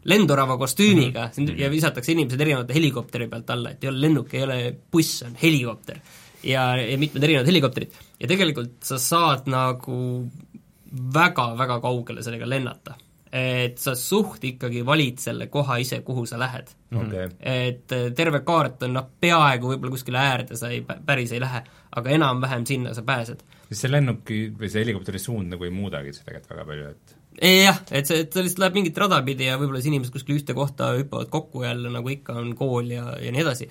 lendorava 0.07 0.57
kostüümiga 0.59 1.31
mm 1.31 1.47
-hmm. 1.47 1.61
ja 1.61 1.71
visatakse 1.71 2.13
inimesed 2.13 2.41
erinevate 2.41 2.75
helikopteri 2.75 3.29
pealt 3.29 3.51
alla, 3.51 3.71
et 3.71 3.85
ei 3.85 3.91
ole 3.91 4.01
lennuk, 4.01 4.35
ei 4.35 4.43
ole 4.43 4.59
buss, 4.93 5.23
on 5.23 5.37
helikopter. 5.43 5.99
ja, 6.43 6.77
ja 6.77 6.99
mitmed 6.99 7.23
erinevad 7.23 7.47
helikopterid. 7.47 7.91
ja 8.21 8.29
tegelikult 8.29 8.77
sa 8.83 8.99
saad 8.99 9.51
nagu 9.51 9.99
väga-väga 11.15 11.81
kaugele 11.81 12.23
sellega 12.23 12.49
lennata. 12.49 12.95
et 13.33 13.79
sa 13.79 13.95
suht 13.95 14.45
ikkagi 14.45 14.87
valid 14.87 15.19
selle 15.19 15.47
koha 15.47 15.77
ise, 15.77 16.01
kuhu 16.01 16.27
sa 16.27 16.39
lähed 16.39 16.69
okay.. 16.95 17.29
et 17.41 17.93
äh, 17.93 18.13
terve 18.15 18.41
kaart 18.41 18.83
on 18.87 18.95
noh, 18.95 19.09
peaaegu 19.21 19.73
võib-olla 19.73 19.91
kuskile 19.91 20.19
äärde 20.19 20.57
sa 20.57 20.71
ei, 20.71 20.85
päris 21.07 21.33
ei 21.33 21.41
lähe, 21.41 21.63
aga 21.91 22.11
enam-vähem 22.11 22.67
sinna 22.67 22.95
sa 22.95 23.03
pääsed. 23.03 23.43
see 23.73 23.91
lennuki 23.91 24.39
või 24.59 24.71
see 24.71 24.85
helikopteri 24.85 25.19
suund 25.19 25.53
nagu 25.53 25.65
ei 25.65 25.75
muudagi 25.75 26.13
seda 26.13 26.31
tegelikult 26.31 26.55
väga 26.55 26.65
palju, 26.71 26.89
et 26.95 27.16
jah, 27.43 27.79
et 27.91 28.09
see, 28.09 28.23
et 28.25 28.31
ta 28.33 28.43
lihtsalt 28.43 28.63
läheb 28.63 28.79
mingit 28.79 28.99
rada 29.01 29.19
pidi 29.27 29.49
ja 29.49 29.59
võib-olla 29.61 29.81
siis 29.83 29.91
inimesed 29.93 30.15
kuskil 30.15 30.39
ühte 30.39 30.57
kohta 30.57 30.93
hüppavad 30.97 31.31
kokku 31.33 31.65
jälle, 31.67 31.91
nagu 31.93 32.13
ikka 32.13 32.37
on 32.41 32.53
kool 32.57 32.91
ja, 32.95 33.11
ja 33.21 33.33
nii 33.35 33.45
edasi. 33.45 33.69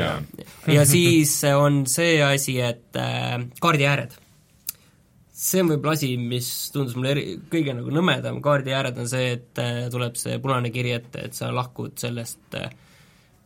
ja, 0.00 0.12
ja 0.72 0.84
siis 0.88 1.34
on 1.52 1.82
see 1.90 2.18
asi, 2.24 2.58
et 2.64 3.00
äh, 3.00 3.36
kaardiääred. 3.60 4.16
see 5.42 5.64
on 5.64 5.74
võib-olla 5.74 5.96
asi, 5.98 6.14
mis 6.16 6.48
tundus 6.72 6.96
mulle 6.96 7.16
eri, 7.16 7.26
kõige 7.52 7.76
nagu 7.76 7.92
nõmedam, 7.92 8.40
kaardiääred 8.44 8.98
on 9.02 9.10
see, 9.10 9.34
et 9.36 9.60
äh, 9.60 9.84
tuleb 9.92 10.16
see 10.20 10.38
punane 10.42 10.72
kiri 10.72 10.96
ette, 10.96 11.28
et 11.28 11.36
sa 11.36 11.52
lahkud 11.52 11.98
sellest 12.00 12.60
äh, 12.60 12.72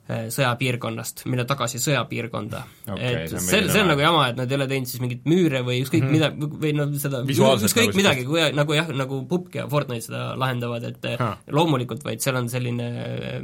sõjapiirkonnast, 0.06 1.24
mine 1.26 1.42
tagasi 1.48 1.80
sõjapiirkonda 1.82 2.60
okay,. 2.94 3.24
et 3.24 3.32
see, 3.32 3.62
see 3.66 3.80
on 3.82 3.88
nagu 3.90 4.02
jama, 4.04 4.28
et 4.30 4.36
nad 4.38 4.52
ei 4.52 4.58
ole 4.58 4.68
teinud 4.70 4.90
siis 4.90 5.02
mingeid 5.02 5.24
müüre 5.26 5.64
või 5.66 5.80
ükskõik 5.82 6.04
mm 6.04 6.12
-hmm. 6.14 6.36
mida, 6.38 6.52
või 6.62 6.72
noh, 6.78 6.92
seda 7.02 7.22
ükskõik 7.26 7.90
nagu 7.90 7.98
midagi, 7.98 8.26
kui 8.28 8.44
nagu 8.54 8.76
jah, 8.76 8.92
nagu 8.94 9.18
Pupk 9.26 9.58
ja 9.58 9.66
Fortnite 9.70 10.06
seda 10.06 10.22
lahendavad, 10.38 10.86
et 10.92 11.08
ha. 11.18 11.32
loomulikult, 11.58 12.06
vaid 12.06 12.22
seal 12.22 12.38
on 12.38 12.46
selline 12.52 12.86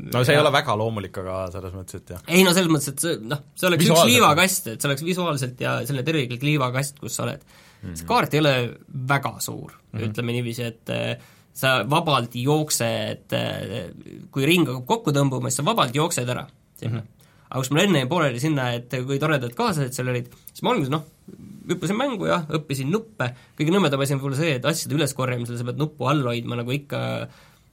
no 0.07 0.23
see 0.23 0.37
ja, 0.37 0.39
ei 0.39 0.45
ole 0.45 0.55
väga 0.55 0.79
loomulik, 0.79 1.19
aga 1.25 1.43
selles 1.57 1.75
mõttes, 1.75 1.99
et 1.99 2.15
jah. 2.15 2.23
ei 2.29 2.47
no 2.47 2.55
selles 2.55 2.71
mõttes, 2.71 2.95
et 2.95 3.07
see 3.07 3.19
noh, 3.27 3.43
see 3.59 3.71
oleks 3.73 3.91
üks 3.91 4.07
liivakast, 4.13 4.73
et 4.77 4.79
see 4.79 4.93
oleks 4.93 5.07
visuaalselt 5.11 5.67
ja 5.67 5.77
selline 5.83 6.07
terviklik 6.07 6.47
liivakast, 6.47 7.03
kus 7.03 7.19
sa 7.19 7.27
oled 7.27 7.43
mm. 7.43 7.89
-hmm. 7.89 7.99
see 7.99 8.11
kaart 8.15 8.35
ei 8.39 8.45
ole 8.45 8.57
väga 9.09 9.35
suur 9.41 9.75
mm, 9.75 9.99
-hmm. 9.99 10.11
ütleme 10.13 10.39
niiviisi, 10.39 10.63
et 10.71 10.95
sa 11.55 11.83
vabalt 11.89 12.37
jooksed, 12.39 13.35
kui 14.33 14.47
ring 14.49 14.69
hakkab 14.69 14.87
kokku 14.89 15.15
tõmbuma, 15.15 15.51
siis 15.51 15.61
sa 15.61 15.67
vabalt 15.69 15.97
jooksed 15.97 16.29
ära 16.29 16.47
sinna 16.79 17.01
mm. 17.01 17.05
-hmm. 17.05 17.29
aga 17.51 17.61
kus 17.61 17.71
mul 17.71 17.83
enne 17.85 18.03
jäi 18.03 18.09
pooleli 18.11 18.41
sinna, 18.41 18.71
et 18.79 18.95
kui 19.07 19.19
toredad 19.23 19.55
kaaslased 19.55 19.93
seal 19.93 20.09
olid, 20.09 20.31
siis 20.51 20.63
ma 20.65 20.73
alguses 20.73 20.93
noh, 20.93 21.05
hüppasin 21.69 21.99
mängu 21.99 22.27
jah, 22.27 22.47
õppisin 22.59 22.91
nuppe, 22.91 23.33
kõige 23.59 23.75
nõmedam 23.75 24.01
asi 24.03 24.17
on 24.17 24.21
võib-olla 24.23 24.41
see, 24.41 24.57
et 24.59 24.69
asjade 24.69 24.97
üleskorjamisel 24.99 25.61
sa 25.61 25.69
pead 25.69 25.81
nuppu 25.81 26.09
all 26.11 26.25
hoidma, 26.27 26.59
nagu 26.63 26.75
ikka 26.75 27.03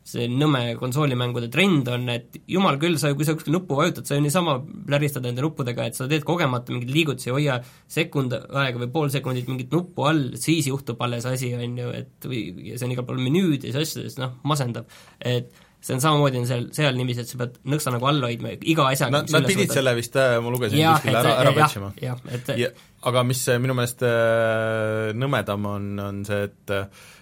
see 0.10 0.26
nõme 0.32 0.74
konsoolimängude 0.80 1.50
trend 1.54 1.90
on, 1.94 2.08
et 2.14 2.40
jumal 2.50 2.80
küll, 2.82 2.98
sa, 3.02 3.12
kui 3.18 3.28
sa 3.28 3.36
kuskil 3.38 3.56
nuppu 3.56 3.78
vajutad, 3.78 4.08
sa 4.10 4.18
ju 4.18 4.24
niisama 4.26 4.58
pläristad 4.88 5.26
nende 5.26 5.44
nuppudega, 5.46 5.90
et 5.90 6.00
sa 6.00 6.10
teed 6.10 6.26
kogemata 6.28 6.74
mingeid 6.74 6.92
liigutusi, 6.96 7.32
hoia 7.36 7.60
sekund 7.92 8.36
aega 8.36 8.82
või 8.82 8.92
pool 8.94 9.14
sekundit 9.14 9.50
mingit 9.52 9.74
nuppu 9.76 10.10
all, 10.10 10.26
siis 10.42 10.70
juhtub 10.72 11.02
alles 11.06 11.28
asi, 11.30 11.54
on 11.58 11.80
ju, 11.84 11.94
et 12.02 12.30
või 12.30 12.44
ja 12.72 12.78
see 12.78 12.90
on 12.90 12.96
igal 12.98 13.08
pool 13.08 13.22
menüüd 13.22 13.70
ja 13.70 13.74
asjades, 13.80 14.20
noh, 14.22 14.38
masendav. 14.50 14.90
et 15.20 15.54
see 15.80 15.96
on 15.96 16.02
samamoodi 16.04 16.42
on 16.42 16.48
seal, 16.48 16.66
seal 16.76 16.98
niiviisi, 16.98 17.24
et 17.24 17.32
sa 17.32 17.40
pead 17.40 17.60
nõksa 17.72 17.94
nagu 17.96 18.10
all 18.10 18.20
hoidma 18.26 18.52
iga 18.58 18.90
asjaga 18.92 19.22
Nad, 19.22 19.32
nad 19.32 19.48
pidid 19.48 19.70
võtad. 19.70 19.78
selle 19.80 19.94
vist, 19.96 20.18
äh, 20.20 20.36
ma 20.44 20.52
lugesin 20.52 20.82
ja, 20.82 20.96
kuskil 20.98 21.20
ära, 21.22 21.38
ära 21.44 21.54
patch 21.56 21.80
ima. 21.80 21.92
jah, 22.04 22.20
et 22.36 22.52
ja, 22.60 22.72
aga 23.10 23.24
mis 23.28 23.46
minu 23.64 23.78
meelest 23.78 24.04
äh, 24.08 25.14
nõmedam 25.16 25.70
on, 25.72 25.88
on 26.04 26.22
see, 26.28 26.50
et 26.50 26.76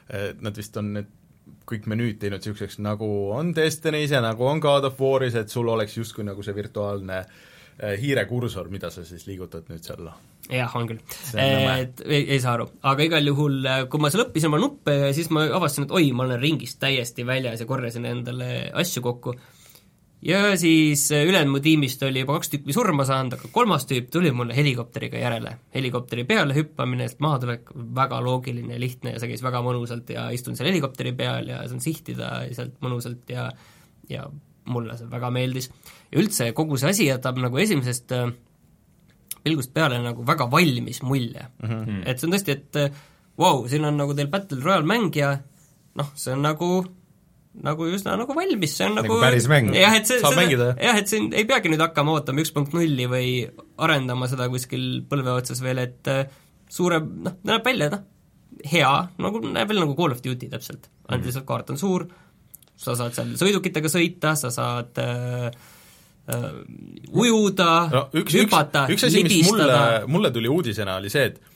et 0.08 0.42
nad 0.42 0.56
vist 0.56 0.78
on 0.80 0.94
need 0.96 1.14
kõik 1.68 1.90
menüüd 1.92 2.22
teinud 2.22 2.42
niisuguseks, 2.42 2.80
nagu 2.84 3.08
on 3.36 3.54
Destiny's 3.56 4.14
ja 4.16 4.24
nagu 4.24 4.48
on 4.48 4.62
God 4.64 4.88
of 4.88 5.02
War'is, 5.02 5.36
et 5.40 5.52
sul 5.52 5.68
oleks 5.72 5.98
justkui 5.98 6.26
nagu 6.28 6.44
see 6.46 6.56
virtuaalne 6.56 7.20
äh, 7.20 7.98
hiirekursor, 8.02 8.72
mida 8.74 8.92
sa 8.94 9.04
siis 9.08 9.28
liigutad 9.28 9.68
nüüd 9.72 9.84
seal 9.86 10.08
jah, 10.52 10.76
on 10.80 10.88
küll. 10.88 11.02
et 11.36 12.02
ei, 12.06 12.24
ei 12.36 12.40
saa 12.44 12.56
aru, 12.58 12.70
aga 12.88 13.08
igal 13.08 13.32
juhul, 13.32 13.60
äh, 13.68 13.84
kui 13.92 14.02
ma 14.04 14.12
seal 14.14 14.28
õppisin 14.28 14.52
oma 14.52 14.62
nuppe, 14.64 14.98
siis 15.18 15.30
ma 15.34 15.44
avastasin, 15.60 15.88
et 15.88 15.96
oi, 16.00 16.12
ma 16.16 16.28
olen 16.28 16.42
ringist 16.42 16.80
täiesti 16.84 17.28
väljas 17.28 17.64
ja 17.64 17.70
korjasin 17.70 18.08
endale 18.08 18.52
asju 18.84 19.04
kokku. 19.06 19.36
Ja 20.22 20.58
siis 20.58 21.12
äh, 21.12 21.26
ülejäänud 21.28 21.52
mu 21.52 21.60
tiimist 21.64 22.04
oli 22.04 22.24
juba 22.24 22.38
kaks 22.38 22.50
tükki 22.54 22.74
surma 22.74 23.06
saanud, 23.06 23.38
aga 23.38 23.52
kolmas 23.54 23.86
tüüp 23.90 24.10
tuli 24.14 24.32
mulle 24.32 24.56
helikopteriga 24.56 25.20
järele. 25.22 25.58
helikopteri 25.76 26.24
peale 26.24 26.56
hüppamine, 26.58 27.08
sealt 27.08 27.22
mahatulek, 27.26 27.72
väga 27.96 28.22
loogiline 28.24 28.74
ja 28.74 28.80
lihtne 28.82 29.14
ja 29.14 29.22
see 29.22 29.32
käis 29.32 29.44
väga 29.46 29.62
mõnusalt 29.66 30.10
ja 30.14 30.30
istun 30.34 30.58
seal 30.58 30.72
helikopteri 30.72 31.14
peal 31.18 31.52
ja 31.54 31.62
saan 31.68 31.84
sihtida 31.84 32.32
sealt 32.52 32.82
mõnusalt 32.82 33.30
ja 33.30 33.52
ja 34.10 34.26
mulle 34.68 34.98
see 34.98 35.10
väga 35.12 35.32
meeldis. 35.32 35.70
ja 36.12 36.20
üldse 36.20 36.52
kogu 36.54 36.78
see 36.78 36.90
asi 36.90 37.08
jätab 37.08 37.38
nagu 37.42 37.58
esimesest 37.62 38.12
äh, 38.18 38.32
pilgust 39.44 39.74
peale 39.74 40.00
nagu 40.04 40.26
väga 40.28 40.50
valmis 40.52 41.02
mulje 41.04 41.46
mm. 41.64 41.70
-hmm. 41.70 42.02
et 42.06 42.20
see 42.20 42.28
on 42.28 42.34
tõesti, 42.34 42.58
et 42.58 42.74
vau 43.38 43.62
wow,, 43.62 43.68
siin 43.70 43.86
on 43.86 43.98
nagu 43.98 44.14
teil 44.18 44.28
Battle 44.34 44.64
Royale 44.64 44.88
mäng 44.88 45.16
ja 45.16 45.38
noh, 45.96 46.10
see 46.16 46.34
on 46.34 46.42
nagu 46.42 46.86
nagu 47.66 47.88
üsna 47.90 48.16
nagu 48.20 48.36
valmis, 48.38 48.76
see 48.78 48.88
on 48.88 48.98
nagu, 49.00 49.10
nagu 49.10 49.22
päris 49.24 49.48
mäng. 49.52 49.72
jah, 49.76 49.96
et 49.98 50.10
see, 50.10 50.20
seda, 50.22 50.68
jah, 50.82 51.00
et 51.00 51.10
siin 51.10 51.32
ei 51.36 51.48
peagi 51.50 51.72
nüüd 51.72 51.82
hakkama 51.82 52.18
ootama 52.18 52.44
üks 52.44 52.54
punkt 52.56 52.76
nulli 52.76 53.08
või 53.10 53.32
arendama 53.84 54.30
seda 54.32 54.50
kuskil 54.54 55.02
põlve 55.10 55.34
otsas 55.34 55.64
veel, 55.66 55.82
et 55.86 56.12
äh, 56.12 56.28
suure, 56.70 57.02
noh, 57.02 57.40
näeb 57.48 57.66
välja, 57.66 57.90
noh, 57.94 58.06
hea, 58.68 58.94
nagu 59.24 59.42
näeb 59.44 59.72
välja 59.72 59.86
nagu 59.86 59.98
Call 59.98 60.16
of 60.16 60.24
Duty 60.26 60.52
täpselt, 60.54 60.90
ainult 61.08 61.24
mm 61.24 61.32
lihtsalt 61.32 61.50
kaart 61.50 61.74
on 61.74 61.82
suur, 61.82 62.08
sa 62.78 62.96
saad 63.00 63.18
seal 63.18 63.34
sõidukitega 63.40 63.90
sõita, 63.92 64.36
sa 64.40 64.54
saad 64.54 65.02
äh, 65.02 65.50
äh, 66.34 66.48
ujuda 67.10 67.70
no,, 67.94 68.08
hüpata, 68.14 68.88
üks 68.94 69.10
asi, 69.10 69.26
mis 69.26 69.50
mulle, 69.50 69.78
mulle 70.12 70.34
tuli 70.36 70.52
uudisena, 70.52 71.00
oli 71.02 71.14
see, 71.14 71.32
et 71.32 71.56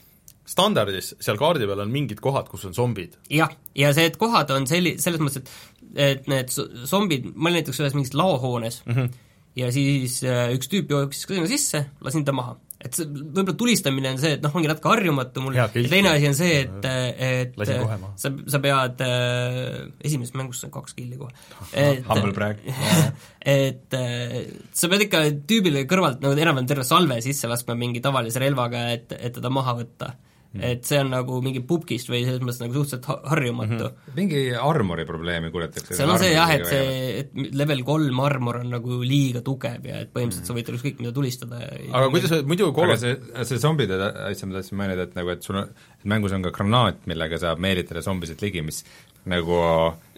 standardis 0.52 1.14
seal 1.22 1.38
kaardi 1.40 1.68
peal 1.70 1.84
on 1.84 1.92
mingid 1.94 2.22
kohad, 2.24 2.50
kus 2.52 2.66
on 2.68 2.76
zombid. 2.76 3.18
jah, 3.32 3.52
ja 3.78 3.92
see, 3.96 4.10
et 4.10 4.18
kohad 4.22 4.52
on 4.56 4.68
selli-, 4.70 4.98
selles 5.02 5.22
mõttes, 5.22 5.44
et 5.44 5.71
et 5.96 6.28
need 6.32 6.52
zombid, 6.90 7.28
ma 7.36 7.50
olin 7.50 7.62
näiteks 7.62 7.82
ühes 7.84 7.98
mingis 7.98 8.16
laohoones 8.18 8.82
mm 8.86 8.94
-hmm. 8.96 9.22
ja 9.56 9.72
siis 9.72 10.22
äh, 10.24 10.52
üks 10.56 10.72
tüüp 10.72 10.92
jooksis 10.92 11.26
ka 11.26 11.36
sinna 11.36 11.52
sisse, 11.52 11.86
lasin 12.02 12.26
ta 12.26 12.36
maha 12.36 12.58
et 12.82 12.98
see, 12.98 13.08
võib-olla 13.08 13.56
tulistamine 13.58 14.12
on 14.16 14.20
see, 14.22 14.36
et 14.38 14.44
noh, 14.44 14.54
ongi 14.58 14.70
natuke 14.70 14.90
harjumatu 14.90 15.44
mul 15.44 15.58
ja, 15.58 15.68
teine 15.72 16.14
asi 16.16 16.30
on 16.30 16.38
see, 16.38 16.62
et, 16.64 16.88
et 17.28 17.60
sa, 17.62 18.32
sa 18.56 18.62
pead 18.64 19.04
äh,, 19.06 19.78
esimeses 20.08 20.34
mängus 20.38 20.64
sain 20.64 20.74
kaks 20.74 20.98
killi 20.98 21.20
kohe. 21.20 21.32
Humble 22.10 22.34
brag. 22.36 22.64
et 23.58 23.98
äh, 23.98 24.36
sa 24.78 24.90
pead 24.92 25.06
ikka 25.08 25.24
tüübile 25.50 25.86
kõrvalt 25.90 26.24
nagu 26.24 26.38
enam-vähem 26.38 26.70
terve 26.70 26.88
salve 26.88 27.20
sisse 27.26 27.50
laskma 27.52 27.78
mingi 27.78 28.02
tavalise 28.04 28.42
relvaga, 28.42 28.88
et, 28.96 29.14
et 29.20 29.38
teda 29.38 29.54
maha 29.54 29.78
võtta. 29.84 30.14
Et 30.60 30.84
see 30.84 31.00
on 31.00 31.12
nagu 31.14 31.38
mingi 31.44 31.62
pubgist 31.64 32.10
või 32.12 32.26
selles 32.26 32.42
mõttes 32.44 32.60
nagu 32.60 32.76
suhteliselt 32.76 33.06
harjumatu 33.32 33.78
mm. 33.78 33.84
-hmm. 33.86 34.16
mingi 34.18 34.42
armori 34.60 35.06
probleemi 35.08 35.52
kuuletakse. 35.54 35.96
seal 35.96 36.12
on 36.12 36.20
see 36.20 36.34
jah, 36.34 36.52
et 36.52 36.66
see, 36.68 36.90
et 37.22 37.56
level 37.56 37.84
kolm 37.88 38.20
armor 38.20 38.60
on 38.60 38.74
nagu 38.76 39.00
liiga 39.00 39.44
tugev 39.46 39.88
ja 39.88 40.02
et 40.04 40.12
põhimõtteliselt 40.12 40.44
mm. 40.44 40.50
sa 40.52 40.58
võid 40.58 40.74
ükskõik 40.76 41.00
mida 41.00 41.16
tulistada 41.16 41.62
ja 41.64 41.94
aga 42.02 42.12
kuidas 42.12 42.36
muidu 42.52 42.72
kolm 42.76 42.92
aga 42.92 43.00
see, 43.00 43.16
see 43.48 43.64
zombide 43.64 43.96
asja 44.02 44.50
ma 44.50 44.60
tahtsin 44.60 44.82
mainida, 44.82 45.08
et 45.08 45.16
nagu, 45.16 45.32
et 45.32 45.48
sul 45.48 45.62
on, 45.62 45.72
et 45.72 46.12
mängus 46.16 46.36
on 46.36 46.44
ka 46.44 46.52
granaat, 46.60 47.02
millega 47.08 47.40
saab 47.40 47.64
meelitada 47.64 48.04
zombisid 48.04 48.44
ligi, 48.44 48.66
mis 48.66 48.84
nagu 49.30 49.58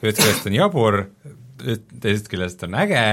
ühest 0.01 0.17
küljest 0.17 0.49
on 0.49 0.57
jabur, 0.57 1.01
teisest 1.61 2.29
küljest 2.31 2.65
on 2.65 2.81
äge 2.81 3.03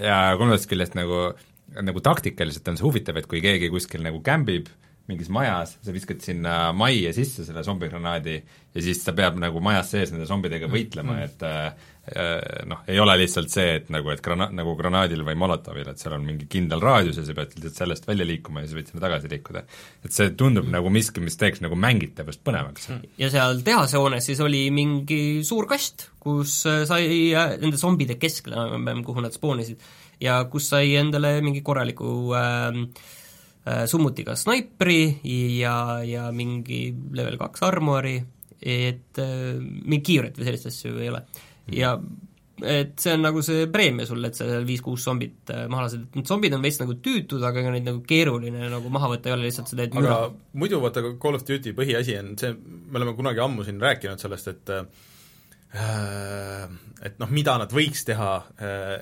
ja 0.00 0.18
kolmandast 0.38 0.70
küljest 0.70 0.96
nagu 0.96 1.32
nagu 1.72 2.02
taktikaliselt 2.04 2.68
on 2.68 2.78
see 2.78 2.84
huvitav, 2.84 3.16
et 3.16 3.28
kui 3.28 3.40
keegi 3.44 3.70
kuskil 3.72 4.02
nagu 4.04 4.20
kämbib, 4.24 4.68
mingis 5.10 5.30
majas, 5.32 5.76
sa 5.82 5.92
viskad 5.94 6.20
sinna 6.22 6.56
majja 6.76 7.12
sisse 7.16 7.46
selle 7.46 7.64
zombigranaadi 7.66 8.34
ja 8.72 8.82
siis 8.84 9.02
ta 9.04 9.14
peab 9.16 9.38
nagu 9.40 9.60
majas 9.64 9.90
sees 9.92 10.12
nende 10.12 10.28
zombidega 10.28 10.68
võitlema 10.70 11.16
mm, 11.16 11.24
et 11.26 11.42
äh, 11.48 12.66
noh, 12.70 12.80
ei 12.90 13.00
ole 13.02 13.16
lihtsalt 13.20 13.50
see, 13.52 13.76
et 13.80 13.90
nagu, 13.94 14.10
et 14.14 14.22
grana-, 14.24 14.48
nagu 14.54 14.74
granaadil 14.78 15.24
või 15.26 15.36
molotovil, 15.38 15.90
et 15.90 16.02
seal 16.02 16.16
on 16.16 16.26
mingi 16.26 16.46
kindel 16.50 16.82
raadius 16.82 17.18
ja 17.20 17.26
sa 17.26 17.34
pead 17.36 17.56
lihtsalt 17.56 17.80
sellest 17.82 18.06
välja 18.08 18.26
liikuma 18.28 18.62
ja 18.62 18.68
siis 18.68 18.78
võid 18.78 18.92
sinna 18.92 19.04
tagasi 19.04 19.30
liikuda. 19.32 19.64
et 20.02 20.12
see 20.12 20.30
tundub 20.34 20.66
mm 20.66 20.70
nagu 20.72 20.88
miski, 20.88 21.20
mis 21.20 21.36
teeks 21.36 21.60
nagu 21.60 21.76
mängitavust 21.76 22.40
põnevaks 22.46 22.86
mm. 22.88 23.10
ja 23.20 23.28
seal 23.34 23.58
tehasehoones 23.66 24.24
siis 24.30 24.40
oli 24.40 24.62
mingi 24.72 25.42
suur 25.44 25.66
kast, 25.68 26.08
kus 26.22 26.62
äh, 26.70 26.84
sai 26.88 27.34
äh, 27.36 27.56
nende 27.60 27.80
zombide 27.80 28.16
keskel 28.22 28.54
enam-vähem, 28.54 29.02
kuhu 29.04 29.20
nad 29.20 29.34
spoonisid, 29.36 29.82
ja 30.22 30.38
kus 30.48 30.70
sai 30.72 30.94
endale 30.96 31.34
mingi 31.44 31.60
korraliku 31.66 32.32
Äh, 32.38 32.86
summutiga 33.86 34.34
snaipri 34.34 35.20
ja, 35.58 36.02
ja 36.02 36.26
mingi 36.34 36.88
level 37.14 37.38
kaks 37.38 37.62
armori, 37.62 38.16
et 38.62 39.18
äh, 39.22 39.54
mingit 39.58 40.06
kiivret 40.06 40.38
või 40.38 40.48
sellist 40.48 40.68
asju 40.70 40.98
ei 41.02 41.10
ole. 41.12 41.22
ja 41.74 41.96
et 42.62 42.92
see 43.02 43.14
on 43.16 43.24
nagu 43.24 43.40
see 43.42 43.66
preemia 43.72 44.06
sulle, 44.06 44.28
et 44.30 44.38
sa 44.38 44.46
seal 44.46 44.66
viis-kuus 44.66 45.06
zombit 45.06 45.50
äh, 45.50 45.64
maha 45.70 45.86
lased, 45.86 46.04
et 46.04 46.18
need 46.18 46.30
zombid 46.30 46.54
on 46.54 46.62
veits 46.62 46.78
nagu 46.82 46.98
tüütud, 47.02 47.42
aga 47.46 47.62
ega 47.62 47.72
neid 47.74 47.86
nagu 47.88 48.02
keeruline 48.06 48.68
nagu 48.70 48.92
maha 48.92 49.14
võtta 49.14 49.30
ei 49.30 49.36
ole, 49.36 49.46
lihtsalt 49.48 49.70
sa 49.70 49.78
teed 49.78 49.94
aga 49.94 50.02
müra. 50.02 50.18
muidu 50.62 50.82
vaata, 50.82 51.06
Call 51.22 51.38
of 51.38 51.46
Duty 51.48 51.74
põhiasi 51.78 52.18
on 52.20 52.36
see, 52.38 52.52
me 52.54 53.00
oleme 53.00 53.16
kunagi 53.18 53.42
ammu 53.42 53.66
siin 53.66 53.82
rääkinud 53.82 54.22
sellest, 54.22 54.52
et 54.52 54.76
et 55.72 57.14
noh, 57.18 57.30
mida 57.32 57.54
nad 57.62 57.70
võiks 57.72 58.04
teha, 58.04 58.32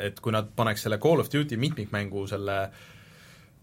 et 0.06 0.20
kui 0.22 0.30
nad 0.30 0.52
paneks 0.54 0.84
selle 0.86 1.00
Call 1.02 1.18
of 1.18 1.32
Duty 1.32 1.58
mitmikmängu 1.58 2.28
selle 2.30 2.58
äh, 2.68 2.84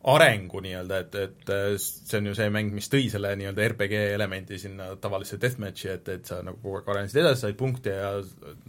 arengu 0.07 0.61
nii-öelda, 0.63 0.99
et, 1.03 1.15
et 1.15 1.49
see 1.81 2.19
on 2.19 2.29
ju 2.29 2.35
see 2.37 2.51
mäng, 2.53 2.69
mis 2.75 2.87
tõi 2.91 3.09
selle 3.11 3.33
nii-öelda 3.39 3.65
RPG 3.73 4.03
elemendi 4.13 4.59
sinna 4.61 4.91
tavalisse 5.01 5.39
deathmatchi, 5.41 5.89
et, 5.91 6.13
et 6.13 6.29
sa 6.29 6.39
nagu 6.45 6.61
kogu 6.61 6.79
aeg 6.79 6.93
arenesid 6.93 7.21
edasi, 7.23 7.43
said 7.43 7.59
punkte 7.59 7.97
ja 7.97 8.13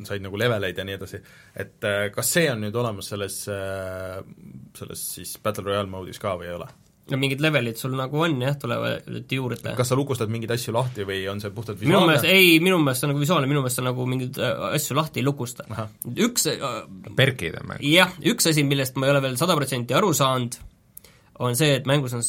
said 0.08 0.24
nagu 0.24 0.40
leveleid 0.40 0.80
ja 0.80 0.88
nii 0.88 0.98
edasi. 0.98 1.22
et 1.54 1.88
kas 2.14 2.34
see 2.38 2.48
on 2.50 2.64
nüüd 2.64 2.80
olemas 2.80 3.12
selles, 3.12 3.38
selles 4.80 5.06
siis 5.14 5.36
Battle 5.42 5.68
Royale 5.68 5.90
mode'is 5.92 6.22
ka 6.22 6.34
või 6.40 6.50
ei 6.50 6.58
ole? 6.58 6.70
no 7.10 7.18
mingid 7.20 7.42
levelid 7.42 7.78
sul 7.80 7.94
nagu 7.96 8.20
on 8.24 8.36
jah, 8.42 8.56
tulevad 8.60 9.32
juurde. 9.32 9.74
kas 9.76 9.92
sa 9.92 9.96
lukustad 9.98 10.30
mingeid 10.32 10.52
asju 10.54 10.74
lahti 10.76 11.06
või 11.08 11.22
on 11.30 11.40
see 11.42 11.52
puhtalt 11.54 11.80
visuaalne? 11.80 11.96
minu 11.96 12.10
meelest, 12.10 12.28
ei, 12.28 12.58
minu 12.64 12.80
meelest 12.82 13.02
see 13.02 13.08
on 13.08 13.12
nagu 13.14 13.22
visuaalne, 13.22 13.50
minu 13.50 13.62
meelest 13.64 13.80
sa 13.80 13.84
nagu 13.86 14.08
mingeid 14.08 14.40
äh, 14.42 14.64
asju 14.78 14.96
lahti 14.98 15.22
ei 15.22 15.28
lukusta. 15.28 15.68
üks 16.28 16.48
äh, 16.52 16.80
perkid 17.16 17.60
on 17.62 17.70
mäng. 17.72 17.84
jah, 17.86 18.12
üks 18.32 18.50
asi, 18.50 18.64
millest 18.68 18.98
ma 18.98 19.08
ei 19.08 19.14
ole 19.14 19.24
veel 19.24 19.38
sada 19.40 19.56
protsenti 19.58 19.96
aru 19.96 20.12
saanud, 20.16 20.58
on 21.38 21.58
see, 21.58 21.74
et 21.78 21.86
mängus 21.88 22.14
on 22.16 22.24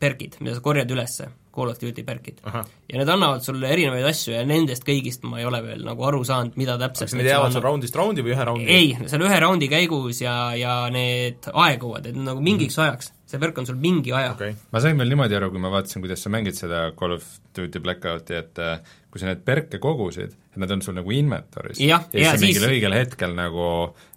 perkid, 0.00 0.38
mida 0.42 0.56
sa 0.56 0.64
korjad 0.64 0.92
üles, 0.94 1.18
Call 1.54 1.70
of 1.70 1.78
Duty 1.78 2.02
perkid. 2.02 2.40
ja 2.44 2.98
need 2.98 3.08
annavad 3.08 3.44
sulle 3.44 3.68
erinevaid 3.70 4.06
asju 4.08 4.34
ja 4.34 4.42
nendest 4.48 4.82
kõigist 4.86 5.22
ma 5.28 5.38
ei 5.38 5.46
ole 5.46 5.60
veel 5.62 5.84
nagu 5.86 6.06
aru 6.08 6.24
saanud, 6.26 6.56
mida 6.58 6.74
täpselt 6.80 7.12
kas 7.12 7.18
need 7.18 7.30
jäävad 7.30 7.54
sul 7.54 7.62
raundist 7.64 7.98
raundi 7.98 8.24
või 8.26 8.34
ühe 8.34 8.46
raundi? 8.48 8.66
ei, 8.66 8.88
see 9.04 9.18
on 9.20 9.26
ühe 9.28 9.38
raundi 9.44 9.68
käigus 9.70 10.24
ja, 10.24 10.34
ja 10.58 10.80
need 10.94 11.46
aeguvad, 11.52 12.10
et 12.10 12.18
nagu 12.18 12.42
mingiks 12.42 12.74
mm. 12.74 12.88
ajaks. 12.88 13.12
see 13.30 13.40
perk 13.42 13.62
on 13.62 13.70
sul 13.70 13.78
mingi 13.80 14.12
aja 14.12 14.34
okay.. 14.34 14.56
ma 14.74 14.82
sain 14.82 14.98
veel 14.98 15.14
niimoodi 15.14 15.38
aru, 15.38 15.52
kui 15.54 15.62
ma 15.62 15.70
vaatasin, 15.76 16.02
kuidas 16.02 16.26
sa 16.26 16.34
mängid 16.34 16.58
seda 16.58 16.88
Call 16.98 17.14
of 17.20 17.30
Duty 17.54 17.82
Blackouti, 17.86 18.34
et 18.40 18.62
äh, 18.62 18.82
kui 19.14 19.22
sa 19.22 19.30
neid 19.30 19.46
perke 19.46 19.78
kogusid, 19.78 20.34
et 20.34 20.58
nad 20.58 20.74
on 20.74 20.82
sul 20.82 20.98
nagu 20.98 21.14
inventory's 21.14 21.78
ja, 21.78 22.00
ja, 22.10 22.32
ja 22.32 22.34
siis 22.34 22.48
mingil 22.48 22.66
õigel 22.72 22.98
hetkel 22.98 23.38
nagu 23.38 23.68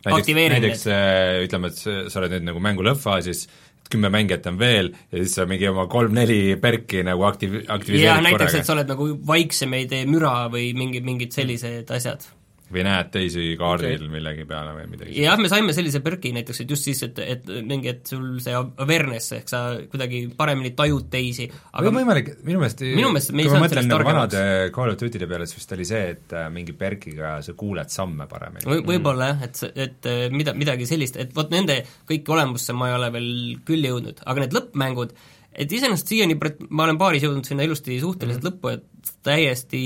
näiteks, 0.07 0.33
näiteks 0.57 0.87
äh, 0.89 1.37
ütleme, 1.45 1.69
et 1.69 1.85
sa 1.85 2.17
oled 2.23 2.33
nüüd 2.33 2.49
nagu 2.49 2.65
mängu 2.65 2.85
lõppfaasis, 2.89 3.45
kümme 3.91 4.11
mängijat 4.13 4.47
on 4.51 4.59
veel 4.59 4.91
ja 4.93 5.21
siis 5.21 5.35
sa 5.39 5.47
mingi 5.49 5.69
oma 5.69 5.87
kolm-neli 5.91 6.57
perki 6.61 7.03
nagu 7.07 7.27
aktiv-, 7.29 7.63
aktiviseerid 7.63 8.07
jah, 8.07 8.23
näiteks, 8.25 8.59
et 8.59 8.67
sa 8.67 8.75
oled 8.75 8.89
nagu 8.91 9.11
vaiksem, 9.27 9.75
ei 9.77 9.87
tee 9.89 10.05
müra 10.09 10.47
või 10.53 10.71
mingi, 10.77 11.03
mingid 11.05 11.35
sellised 11.35 11.95
asjad 11.95 12.27
või 12.73 12.83
näed 12.83 13.09
teisi 13.13 13.43
kaardil 13.59 13.95
okay. 13.95 14.09
millegi 14.11 14.45
peale 14.47 14.73
või 14.75 14.87
midagi. 14.91 15.15
jah, 15.23 15.37
me 15.39 15.49
saime 15.51 15.75
sellise 15.75 16.01
perki 16.03 16.33
näiteks, 16.35 16.61
et 16.63 16.73
just 16.73 16.87
siis, 16.89 16.99
et, 17.07 17.21
et 17.23 17.47
mingi, 17.67 17.93
et 17.93 18.11
sul 18.11 18.25
see 18.43 18.55
awareness 18.57 19.35
ehk 19.37 19.51
sa 19.51 19.61
kuidagi 19.87 20.25
paremini 20.37 20.73
tajud 20.77 21.07
teisi 21.13 21.47
aga 21.47 21.87
või 21.87 22.01
võimalik, 22.01 22.33
minu 22.47 22.61
meelest 22.63 22.83
minu 22.83 23.13
meelest 23.13 23.31
me 23.31 23.45
ei 23.45 23.53
saanud 23.53 23.71
sellest 23.71 23.91
nagu 23.91 24.03
targemaks. 24.03 24.35
vanade 24.35 24.73
Call 24.75 24.93
of 24.93 24.99
Duty'de 24.99 25.29
peale, 25.31 25.47
siis 25.47 25.61
vist 25.61 25.73
oli 25.77 25.87
see, 25.87 26.03
et 26.17 26.35
äh, 26.35 26.49
mingi 26.53 26.75
perkiga 26.77 27.37
sa 27.45 27.55
kuuled 27.57 27.93
samme 27.93 28.27
paremini 28.31 28.67
v. 28.67 28.81
võib-olla 28.91 29.31
jah, 29.31 29.47
et, 29.47 29.63
et 29.87 30.11
äh, 30.11 30.27
mida, 30.35 30.55
midagi 30.57 30.89
sellist, 30.89 31.19
et 31.23 31.31
vot 31.37 31.51
nende 31.53 31.79
kõiki 32.09 32.35
olemusse 32.35 32.75
ma 32.75 32.91
ei 32.91 32.99
ole 32.99 33.11
veel 33.15 33.31
küll 33.67 33.87
jõudnud, 33.87 34.25
aga 34.27 34.43
need 34.43 34.59
lõppmängud, 34.59 35.15
et 35.57 35.71
iseenesest 35.71 36.11
siiani 36.11 36.35
ma 36.69 36.85
olen 36.85 36.99
paaris 36.99 37.23
jõudnud 37.25 37.47
sinna 37.47 37.65
ilusti 37.65 37.95
suhteliselt 38.01 38.43
mm 38.43 38.51
-hmm. 38.51 38.59
lõppu, 38.59 38.75
et 38.75 38.96
täiesti 39.25 39.81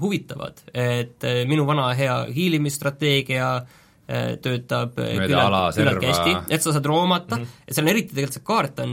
huvitavad, 0.00 0.62
et 0.74 1.24
eh, 1.24 1.42
minu 1.48 1.66
vana 1.68 1.90
hea 1.96 2.22
hiilimisstrateegia 2.34 3.50
töötab 4.06 4.92
küllalt, 4.94 5.74
küllaltki 5.74 6.06
hästi, 6.06 6.34
et 6.54 6.62
sa 6.62 6.70
saad 6.70 6.84
roomata 6.86 7.40
mm, 7.40 7.42
-hmm. 7.42 7.64
et 7.66 7.74
seal 7.74 7.88
on 7.88 7.90
eriti 7.90 8.14
tegelikult 8.14 8.36
see 8.36 8.44
kaart 8.46 8.78
on 8.84 8.92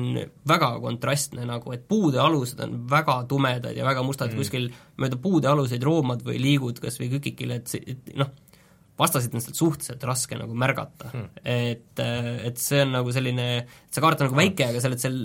väga 0.50 0.70
kontrastne 0.82 1.46
nagu, 1.46 1.74
et 1.76 1.84
puude 1.88 2.18
alused 2.18 2.64
on 2.66 2.80
väga 2.90 3.20
tumedad 3.30 3.78
ja 3.78 3.86
väga 3.86 4.02
mustad 4.02 4.32
mm, 4.32 4.34
-hmm. 4.34 4.42
kuskil 4.42 4.72
mööda 4.98 5.20
puude 5.22 5.48
aluseid 5.52 5.86
roomad 5.86 6.26
või 6.26 6.42
liigud 6.42 6.82
kas 6.82 6.98
või 6.98 7.12
kükikil, 7.14 7.54
et 7.54 7.70
see, 7.70 7.84
et 7.94 8.10
noh, 8.18 8.34
vastasid 9.00 9.34
on 9.34 9.42
sealt 9.42 9.58
suhteliselt 9.58 10.04
raske 10.06 10.38
nagu 10.38 10.54
märgata 10.58 11.10
hmm.. 11.10 11.30
et, 11.42 12.02
et 12.50 12.60
see 12.62 12.84
on 12.86 12.94
nagu 12.94 13.14
selline, 13.16 13.48
see 13.90 14.04
kaart 14.04 14.22
on 14.22 14.30
nagu 14.30 14.38
väike, 14.38 14.68
aga 14.70 14.82
sa 14.82 14.92
oled 14.92 15.02
seal 15.02 15.18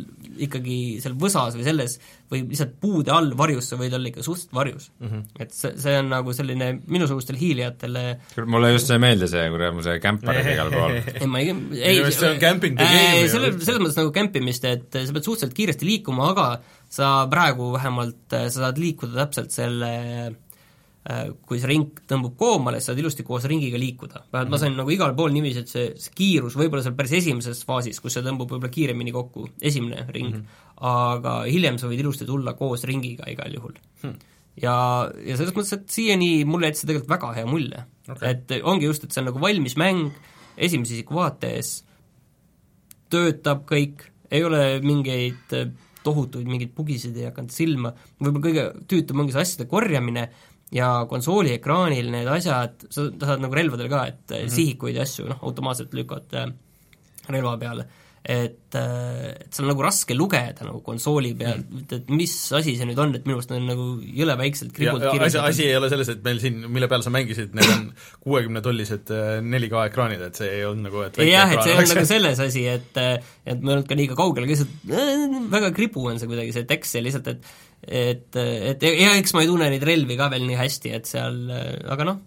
ikkagi 0.46 0.78
seal 1.04 1.16
võsas 1.20 1.58
või 1.58 1.66
selles 1.66 1.98
või 2.32 2.42
lihtsalt 2.48 2.78
puude 2.80 3.12
all 3.12 3.34
varjus, 3.36 3.68
sa 3.68 3.78
võid 3.80 3.96
olla 3.98 4.10
ikka 4.10 4.24
suhteliselt 4.24 4.56
varjus 4.56 4.88
mm. 4.96 5.10
-hmm. 5.10 5.44
et 5.44 5.54
see, 5.56 5.74
see 5.84 5.98
on 6.00 6.10
nagu 6.14 6.34
selline 6.36 6.70
minusugustele 6.86 7.40
hiilijatele 7.40 8.04
mulle 8.48 8.72
just 8.72 8.94
ei 8.94 9.02
meeldi 9.04 9.28
see, 9.28 9.44
kuradi 9.52 9.84
see 9.84 10.00
kämpar 10.02 10.40
igal 10.40 10.72
pool. 10.72 10.96
ei, 11.20 11.28
ma 11.28 11.44
ei, 11.44 11.54
ei 11.92 12.02
see 12.08 12.32
on 12.32 12.40
camping 12.42 12.78
the 12.78 12.88
game. 12.88 13.28
selles, 13.28 13.60
selles 13.62 13.84
mõttes 13.84 14.00
nagu 14.00 14.12
kämpimist, 14.16 14.64
et 14.68 14.88
sa 14.96 15.12
pead 15.12 15.28
suhteliselt 15.28 15.56
kiiresti 15.56 15.88
liikuma, 15.88 16.32
aga 16.32 16.48
sa 16.88 17.28
praegu 17.28 17.72
vähemalt, 17.74 18.24
sa 18.32 18.48
saad 18.48 18.80
liikuda 18.80 19.26
täpselt 19.26 19.52
selle 19.52 19.88
Äh, 19.88 20.34
kui 21.48 21.56
see 21.56 21.68
ring 21.70 22.00
tõmbub 22.08 22.34
koomale, 22.36 22.82
sa 22.82 22.90
saad 22.90 22.98
ilusti 23.00 23.24
koos 23.24 23.46
ringiga 23.48 23.78
liikuda. 23.80 24.26
vähemalt 24.32 24.52
ma 24.52 24.58
sain 24.60 24.74
nagu 24.76 24.92
igal 24.92 25.14
pool 25.16 25.32
niiviisi, 25.32 25.62
et 25.64 25.70
see, 25.72 25.86
see 25.96 26.12
kiirus 26.16 26.56
võib-olla 26.58 26.84
seal 26.84 26.96
päris 26.98 27.14
esimeses 27.16 27.62
faasis, 27.68 28.00
kus 28.04 28.18
see 28.18 28.24
tõmbub 28.26 28.52
võib-olla 28.52 28.72
kiiremini 28.74 29.14
kokku, 29.14 29.46
esimene 29.70 30.04
ring 30.12 30.34
mm, 30.34 30.42
-hmm. 30.42 30.66
aga 30.90 31.38
hiljem 31.48 31.78
sa 31.80 31.88
võid 31.88 32.02
ilusti 32.04 32.28
tulla 32.28 32.52
koos 32.58 32.84
ringiga 32.84 33.24
igal 33.32 33.56
juhul 33.56 33.78
hmm. 34.02 34.18
ja, 34.60 34.76
ja 35.24 35.38
selles 35.40 35.56
mõttes, 35.56 35.72
et 35.78 35.88
siiani 35.88 36.44
mulle 36.44 36.68
jättis 36.68 36.84
see 36.84 36.92
tegelikult 36.92 37.14
väga 37.16 37.32
hea 37.38 37.48
mulje 37.48 37.84
okay.. 38.08 38.34
et 38.34 38.58
ongi 38.60 38.90
just, 38.90 39.04
et 39.04 39.12
see 39.12 39.24
on 39.24 39.30
nagu 39.30 39.40
valmis 39.40 39.78
mäng, 39.80 40.12
esimese 40.60 40.98
isiku 40.98 41.16
vaates, 41.22 41.72
töötab 43.08 43.64
kõik, 43.64 44.04
ei 44.28 44.44
ole 44.44 44.64
mingeid 44.84 45.56
tohutuid 46.04 46.48
mingeid 46.48 46.76
bugisid 46.76 47.16
ei 47.16 47.28
hakanud 47.28 47.52
silma, 47.52 47.92
võib-olla 48.20 48.44
kõige 48.44 48.68
tüütum 48.90 49.24
ongi 49.24 49.34
see 49.34 49.44
asjade 49.44 49.68
korjamine, 49.70 50.28
ja 50.74 50.88
konsooli 51.08 51.54
ekraanil 51.56 52.10
need 52.12 52.28
asjad, 52.32 52.88
sa, 52.88 53.06
sa 53.08 53.30
saad 53.32 53.44
nagu 53.44 53.56
relvadel 53.56 53.88
ka, 53.92 54.04
et 54.10 54.24
mm 54.26 54.36
-hmm. 54.36 54.56
sihikuid 54.56 54.98
ja 54.98 55.06
asju 55.06 55.28
noh, 55.30 55.40
automaatselt 55.42 55.94
lükkad 55.96 56.36
äh, 56.36 56.52
relva 57.28 57.56
peale, 57.60 57.86
et, 58.28 58.74
äh, 58.76 59.30
et 59.40 59.54
seal 59.54 59.64
on 59.64 59.70
nagu 59.72 59.84
raske 59.86 60.16
lugeda 60.16 60.66
nagu 60.66 60.82
konsooli 60.84 61.32
peal 61.38 61.62
mm, 61.62 61.78
-hmm. 61.78 61.94
et 61.96 62.10
mis 62.10 62.34
asi 62.52 62.76
see 62.76 62.84
nüüd 62.84 62.98
on, 63.00 63.14
et 63.14 63.24
minu 63.24 63.38
arust 63.38 63.50
need 63.50 63.62
on 63.62 63.70
nagu 63.72 63.86
jõle 64.02 64.36
väikselt 64.36 64.74
kribult 64.76 65.06
kirjutatud. 65.06 65.48
asi 65.48 65.64
ei 65.64 65.76
ole 65.76 65.88
selles, 65.88 66.08
et 66.08 66.24
meil 66.24 66.40
siin, 66.40 66.58
mille 66.68 66.88
peal 66.88 67.02
sa 67.02 67.10
mängisid, 67.10 67.54
need 67.54 67.72
on 67.72 67.86
kuuekümne 68.26 68.60
tollised 68.60 69.08
4K 69.08 69.72
äh, 69.72 69.86
ekraanid, 69.86 70.26
et 70.28 70.42
see 70.42 70.50
ei 70.58 70.66
olnud 70.68 70.90
nagu 70.90 71.02
et 71.06 71.16
jah, 71.16 71.54
et 71.54 71.62
see 71.62 71.78
on 71.78 71.88
nagu 71.94 72.04
selles 72.14 72.44
asi, 72.44 72.66
et 72.66 72.96
et 72.98 73.60
me 73.62 73.70
ei 73.70 73.76
olnud 73.78 73.88
ka 73.88 73.96
liiga 73.96 74.18
kaugel, 74.18 74.44
lihtsalt 74.44 75.48
väga 75.56 75.72
kribu 75.72 76.10
on 76.12 76.20
see 76.20 76.28
kuidagi, 76.28 76.52
see 76.52 76.68
tekst 76.68 77.00
ja 77.00 77.04
lihtsalt, 77.08 77.32
et 77.32 77.56
et, 77.82 78.34
et 78.36 78.82
ja 78.82 79.12
eks 79.18 79.34
ma 79.36 79.44
ei 79.44 79.50
tunne 79.50 79.68
neid 79.72 79.84
relvi 79.86 80.16
ka 80.18 80.30
veel 80.32 80.46
nii 80.48 80.58
hästi, 80.58 80.94
et 80.98 81.08
seal, 81.08 81.38
aga 81.88 82.08
noh, 82.08 82.18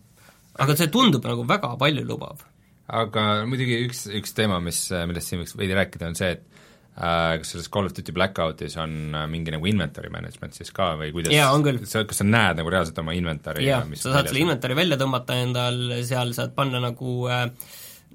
aga 0.62 0.78
see 0.78 0.92
tundub 0.94 1.26
nagu 1.28 1.46
väga 1.48 1.76
paljulubav. 1.80 2.48
aga 2.92 3.26
muidugi 3.48 3.84
üks, 3.88 4.06
üks 4.20 4.34
teema, 4.36 4.60
mis, 4.64 4.88
millest 5.08 5.32
siin 5.32 5.44
võiks 5.44 5.56
veidi 5.58 5.78
rääkida, 5.78 6.10
on 6.12 6.18
see, 6.20 6.34
et 6.36 6.42
äh, 6.98 7.38
kas 7.40 7.54
selles 7.54 7.70
Call 7.72 7.88
of 7.88 7.96
Duty 7.96 8.16
Blackoutis 8.16 8.76
on 8.82 9.16
äh, 9.16 9.28
mingi 9.32 9.54
nagu 9.54 9.70
inventory 9.70 10.12
management 10.12 10.58
siis 10.58 10.74
ka 10.76 10.94
või 11.00 11.14
kuidas 11.16 11.36
jaa, 11.36 11.54
on 11.56 11.64
küll. 11.66 11.80
sa, 11.88 12.04
kas 12.08 12.20
sa 12.24 12.28
näed 12.28 12.60
nagu 12.60 12.74
reaalselt 12.74 13.00
oma 13.04 13.16
inventory 13.16 13.68
jaa, 13.68 13.86
sa 13.96 14.18
saad 14.18 14.32
selle 14.32 14.44
inventory 14.44 14.78
välja 14.82 15.00
tõmmata 15.00 15.40
endal, 15.40 15.80
seal 16.08 16.36
saad 16.38 16.56
panna 16.58 16.84
nagu 16.84 17.16
äh, 17.32 17.48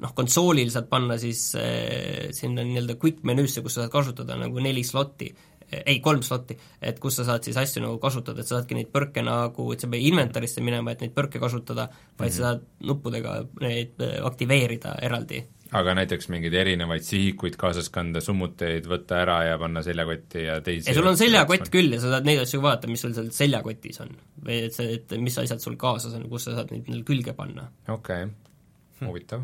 noh, 0.03 0.13
konsoolil 0.17 0.73
saad 0.75 0.91
panna 0.93 1.17
siis 1.21 1.49
äh, 1.57 2.29
sinna 2.37 2.67
nii-öelda 2.67 2.99
quick 3.01 3.25
menüüsse, 3.29 3.65
kus 3.65 3.79
sa 3.79 3.87
saad 3.87 3.95
kasutada 3.97 4.37
nagu 4.41 4.61
neli 4.61 4.85
slotti 4.85 5.33
ei, 5.73 5.99
kolm 6.05 6.23
slotti, 6.23 6.57
et 6.83 7.01
kus 7.03 7.19
sa 7.19 7.27
saad 7.27 7.47
siis 7.47 7.57
asju 7.61 7.83
nagu 7.83 7.99
kasutada, 8.03 8.43
et 8.43 8.49
sa 8.49 8.59
saadki 8.61 8.79
neid 8.79 8.93
põrke 8.95 9.25
nagu, 9.27 9.67
et 9.75 9.83
sa 9.83 9.89
ei 9.89 9.97
pea 9.97 10.07
inventarisse 10.13 10.63
minema, 10.65 10.95
et 10.95 11.03
neid 11.05 11.15
põrke 11.17 11.43
kasutada, 11.43 11.89
vaid 11.89 12.19
mm 12.19 12.25
-hmm. 12.25 12.37
sa 12.37 12.43
saad 12.43 12.65
nuppudega 12.87 13.37
neid 13.61 14.01
äh, 14.01 14.17
aktiveerida 14.27 14.97
eraldi. 15.03 15.45
aga 15.73 15.95
näiteks 15.99 16.29
mingeid 16.29 16.55
erinevaid 16.55 17.03
sihikuid 17.03 17.57
kaasas 17.59 17.89
kanda, 17.91 18.21
summuteid 18.21 18.87
võtta 18.87 19.19
ära 19.19 19.45
ja 19.45 19.59
panna 19.59 19.83
seljakotti 19.83 20.45
ja 20.45 20.61
teisi 20.61 20.91
ei, 20.91 20.95
sul 20.95 21.07
on 21.07 21.17
seljakott 21.17 21.69
küll 21.71 21.93
ja 21.93 22.01
sa 22.01 22.11
saad 22.11 22.25
neid 22.25 22.39
asju 22.39 22.63
vaadata, 22.63 22.87
mis 22.87 23.01
sul 23.01 23.15
seal 23.15 23.31
seljakotis 23.31 24.01
on. 24.01 24.17
või 24.47 24.65
et 24.67 24.73
see, 24.73 24.95
et 24.95 25.19
mis 25.19 25.39
asjad 25.39 25.59
sul 25.59 25.77
kaasas 25.77 26.15
on, 26.15 26.29
kus 26.31 26.45
sa 26.45 26.55
saad 26.55 26.71
neid 26.71 27.05
külge 27.05 27.33
panna. 27.33 27.71
okei 27.89 28.25
okay., 28.25 29.09
huvitav 29.09 29.43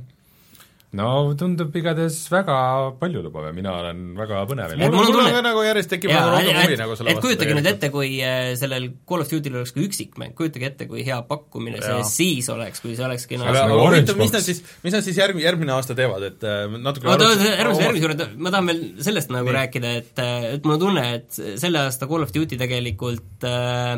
no 0.98 1.08
tundub 1.40 1.76
igatahes 1.78 2.16
väga 2.28 2.54
paljulubav 3.00 3.46
ja 3.48 3.52
mina 3.56 3.72
olen 3.78 4.02
väga 4.18 4.42
põnevil. 4.50 4.76
mul, 4.82 4.92
mul 4.92 5.08
on 5.08 5.16
tunne, 5.16 5.40
nagu 5.46 5.64
järjest 5.64 5.90
tekib 5.94 6.12
nagu 6.12 6.34
rohkem 6.34 6.58
huvi 6.58 6.78
nagu 6.80 6.96
selle 6.98 7.14
vastu. 7.14 7.24
kujutage 7.26 7.56
nüüd 7.56 7.68
ette, 7.70 7.90
kui 7.94 8.10
äh, 8.20 8.52
sellel 8.60 8.90
Call 9.08 9.24
of 9.24 9.32
Duty'l 9.32 9.56
oleks 9.56 9.72
ka 9.72 9.80
üksikmäng, 9.86 10.36
kujutage 10.38 10.68
ette, 10.68 10.88
kui 10.90 11.04
hea 11.06 11.18
pakkumine 11.28 11.80
see 11.80 12.04
siis 12.10 12.52
oleks, 12.52 12.84
kui 12.84 12.92
see 12.98 13.06
olekski 13.08 13.40
nagu 13.40 13.56
aga 13.56 13.80
huvitav, 13.80 14.20
mis 14.20 14.36
nad 14.36 14.44
siis, 14.44 14.62
mis 14.84 14.96
nad 14.98 15.08
siis 15.08 15.20
järgmine, 15.22 15.46
järgmine 15.48 15.76
aasta 15.78 15.96
teevad, 15.96 16.28
et 16.28 16.44
äh, 16.44 16.64
natuke 16.76 17.08
oota, 17.08 17.30
järgmise, 17.32 17.84
järgmise 17.86 18.06
juurde, 18.06 18.30
ma 18.36 18.52
tahan 18.52 18.72
veel 18.72 18.82
sellest 19.08 19.32
nagu 19.32 19.48
Nii. 19.48 19.58
rääkida, 19.62 19.94
et, 20.02 20.16
äh, 20.20 20.50
et 20.58 20.66
mul 20.68 20.76
on 20.76 20.84
tunne, 20.86 21.06
et 21.20 21.44
selle 21.62 21.86
aasta 21.86 22.10
Call 22.10 22.28
of 22.28 22.36
Duty 22.36 22.60
tegelikult 22.60 23.48
äh, 23.48 23.96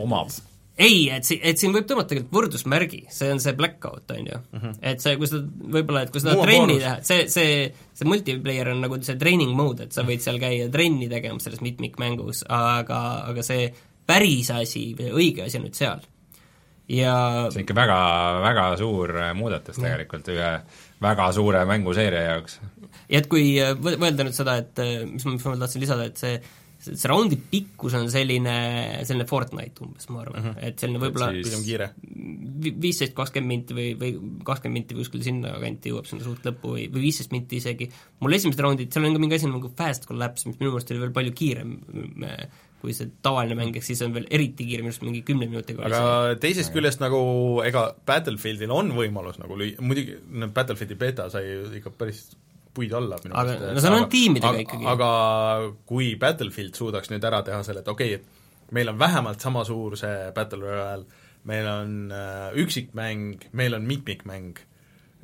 omab 0.00 0.32
ei, 0.80 1.00
et 1.12 1.26
si-, 1.28 1.38
et 1.44 1.60
siin 1.60 1.74
võib 1.74 1.86
tõmmata 1.88 2.12
tegelikult 2.12 2.36
võrdusmärgi, 2.36 3.02
see 3.12 3.30
on 3.34 3.42
see 3.42 3.56
blackout, 3.58 4.12
on 4.14 4.30
ju 4.30 4.38
mm. 4.38 4.60
-hmm. 4.60 4.78
et 4.92 5.02
see, 5.04 5.16
kui 5.20 5.28
seda, 5.28 5.66
võib-olla, 5.76 6.04
et 6.06 6.12
kui 6.14 6.22
seda 6.22 6.36
trenni 6.40 6.78
teha, 6.80 6.94
see, 7.06 7.26
see, 7.32 7.58
see 7.96 8.08
multiplayer 8.08 8.72
on 8.72 8.80
nagu 8.86 9.00
see 9.04 9.18
training 9.20 9.52
mode, 9.56 9.88
et 9.88 9.96
sa 9.96 10.06
võid 10.08 10.24
seal 10.24 10.40
käia 10.42 10.70
trenni 10.72 11.10
tegemas 11.12 11.46
selles 11.46 11.60
mitmikmängus, 11.64 12.44
aga, 12.48 13.00
aga 13.32 13.44
see 13.46 13.68
päris 14.08 14.50
asi 14.54 14.90
või 14.98 15.12
õige 15.22 15.46
asi 15.46 15.60
on 15.60 15.68
nüüd 15.68 15.78
seal. 15.78 16.06
ja 16.90 17.14
see 17.50 17.60
on 17.60 17.66
ikka 17.66 17.76
väga, 17.76 17.98
väga 18.46 18.68
suur 18.80 19.12
muudatus 19.38 19.78
tegelikult 19.78 20.32
ühe 20.32 20.54
väga 21.02 21.28
suure 21.32 21.64
mänguseeria 21.68 22.24
jaoks. 22.32 22.60
ja 23.08 23.20
et 23.20 23.28
kui 23.30 23.52
mõelda 23.84 24.24
nüüd 24.24 24.36
seda, 24.36 24.56
et 24.64 24.80
mis 25.12 25.24
ma, 25.26 25.36
mis 25.36 25.44
ma 25.44 25.60
tahtsin 25.60 25.84
lisada, 25.84 26.08
et 26.08 26.16
see 26.20 26.40
see, 26.80 26.96
raundi 27.10 27.38
pikkus 27.50 27.96
on 27.98 28.08
selline, 28.12 28.54
selline 29.08 29.26
Fortnite 29.28 29.84
umbes, 29.84 30.08
ma 30.12 30.22
arvan 30.24 30.40
mm, 30.40 30.46
-hmm. 30.46 30.68
et 30.68 30.84
selline 30.84 31.02
võib-olla 31.02 31.30
pigem 31.36 31.66
kiire. 31.66 31.90
viisteist, 32.70 33.14
kakskümmend 33.16 33.52
minti 33.54 33.76
või, 33.76 33.90
või 34.00 34.40
kakskümmend 34.46 34.80
minti 34.80 34.96
või 34.96 35.04
kuskil 35.04 35.26
sinna 35.26 35.54
kanti 35.62 35.92
jõuab 35.92 36.08
sinna 36.08 36.26
suht 36.26 36.46
lõppu 36.46 36.74
või, 36.76 36.88
või 36.92 37.06
viisteist 37.08 37.34
minti 37.36 37.60
isegi. 37.60 37.90
mul 38.20 38.38
esimesed 38.38 38.64
raundid, 38.64 38.92
seal 38.92 39.06
on 39.08 39.16
ka 39.16 39.22
mingi 39.22 39.38
asi 39.38 39.50
nagu 39.50 39.72
fast 39.76 40.08
collapse, 40.08 40.48
mis 40.48 40.58
minu 40.60 40.72
meelest 40.72 40.90
oli 40.90 41.04
veel 41.04 41.16
palju 41.20 41.36
kiirem 41.36 41.78
kui 42.80 42.94
see 42.96 43.10
tavaline 43.24 43.56
mäng, 43.58 43.74
ehk 43.76 43.84
siis 43.84 44.00
on 44.04 44.14
veel 44.14 44.26
eriti 44.32 44.64
kiire, 44.64 44.84
minu 44.84 44.94
arust 44.94 45.04
mingi 45.04 45.20
kümne 45.26 45.48
minutiga 45.50 45.84
aga 45.84 46.36
teisest 46.40 46.72
küljest 46.72 47.02
nagu 47.02 47.20
ega 47.66 47.90
Battlefieldil 48.08 48.72
on 48.72 48.94
võimalus 48.96 49.36
nagu 49.40 49.58
lüü-, 49.60 49.76
muidugi 49.84 50.16
Battlefieldi 50.56 50.96
beeta 51.00 51.28
sai 51.32 51.44
ikka 51.76 51.92
päris 51.92 52.30
puid 52.74 52.92
alla 52.96 53.18
minu 53.24 53.34
meelest. 53.34 53.66
no 53.74 53.84
seal 53.84 53.96
on 53.96 54.06
tiimidega 54.12 54.52
aga, 54.52 54.64
ikkagi. 54.64 54.86
aga 54.92 55.10
kui 55.88 56.12
Battlefield 56.20 56.78
suudaks 56.78 57.12
nüüd 57.12 57.26
ära 57.26 57.42
teha 57.46 57.60
selle, 57.66 57.84
et 57.84 57.90
okei 57.90 58.14
okay,, 58.14 58.20
et 58.20 58.74
meil 58.76 58.92
on 58.92 58.98
vähemalt 59.00 59.42
sama 59.42 59.64
suur 59.66 59.96
see 59.98 60.30
Battle 60.36 60.62
Royale, 60.62 61.22
meil 61.50 61.68
on 61.70 61.94
äh, 62.14 62.48
üksikmäng, 62.62 63.46
meil 63.58 63.74
on 63.74 63.86
mitmikmäng, 63.88 64.60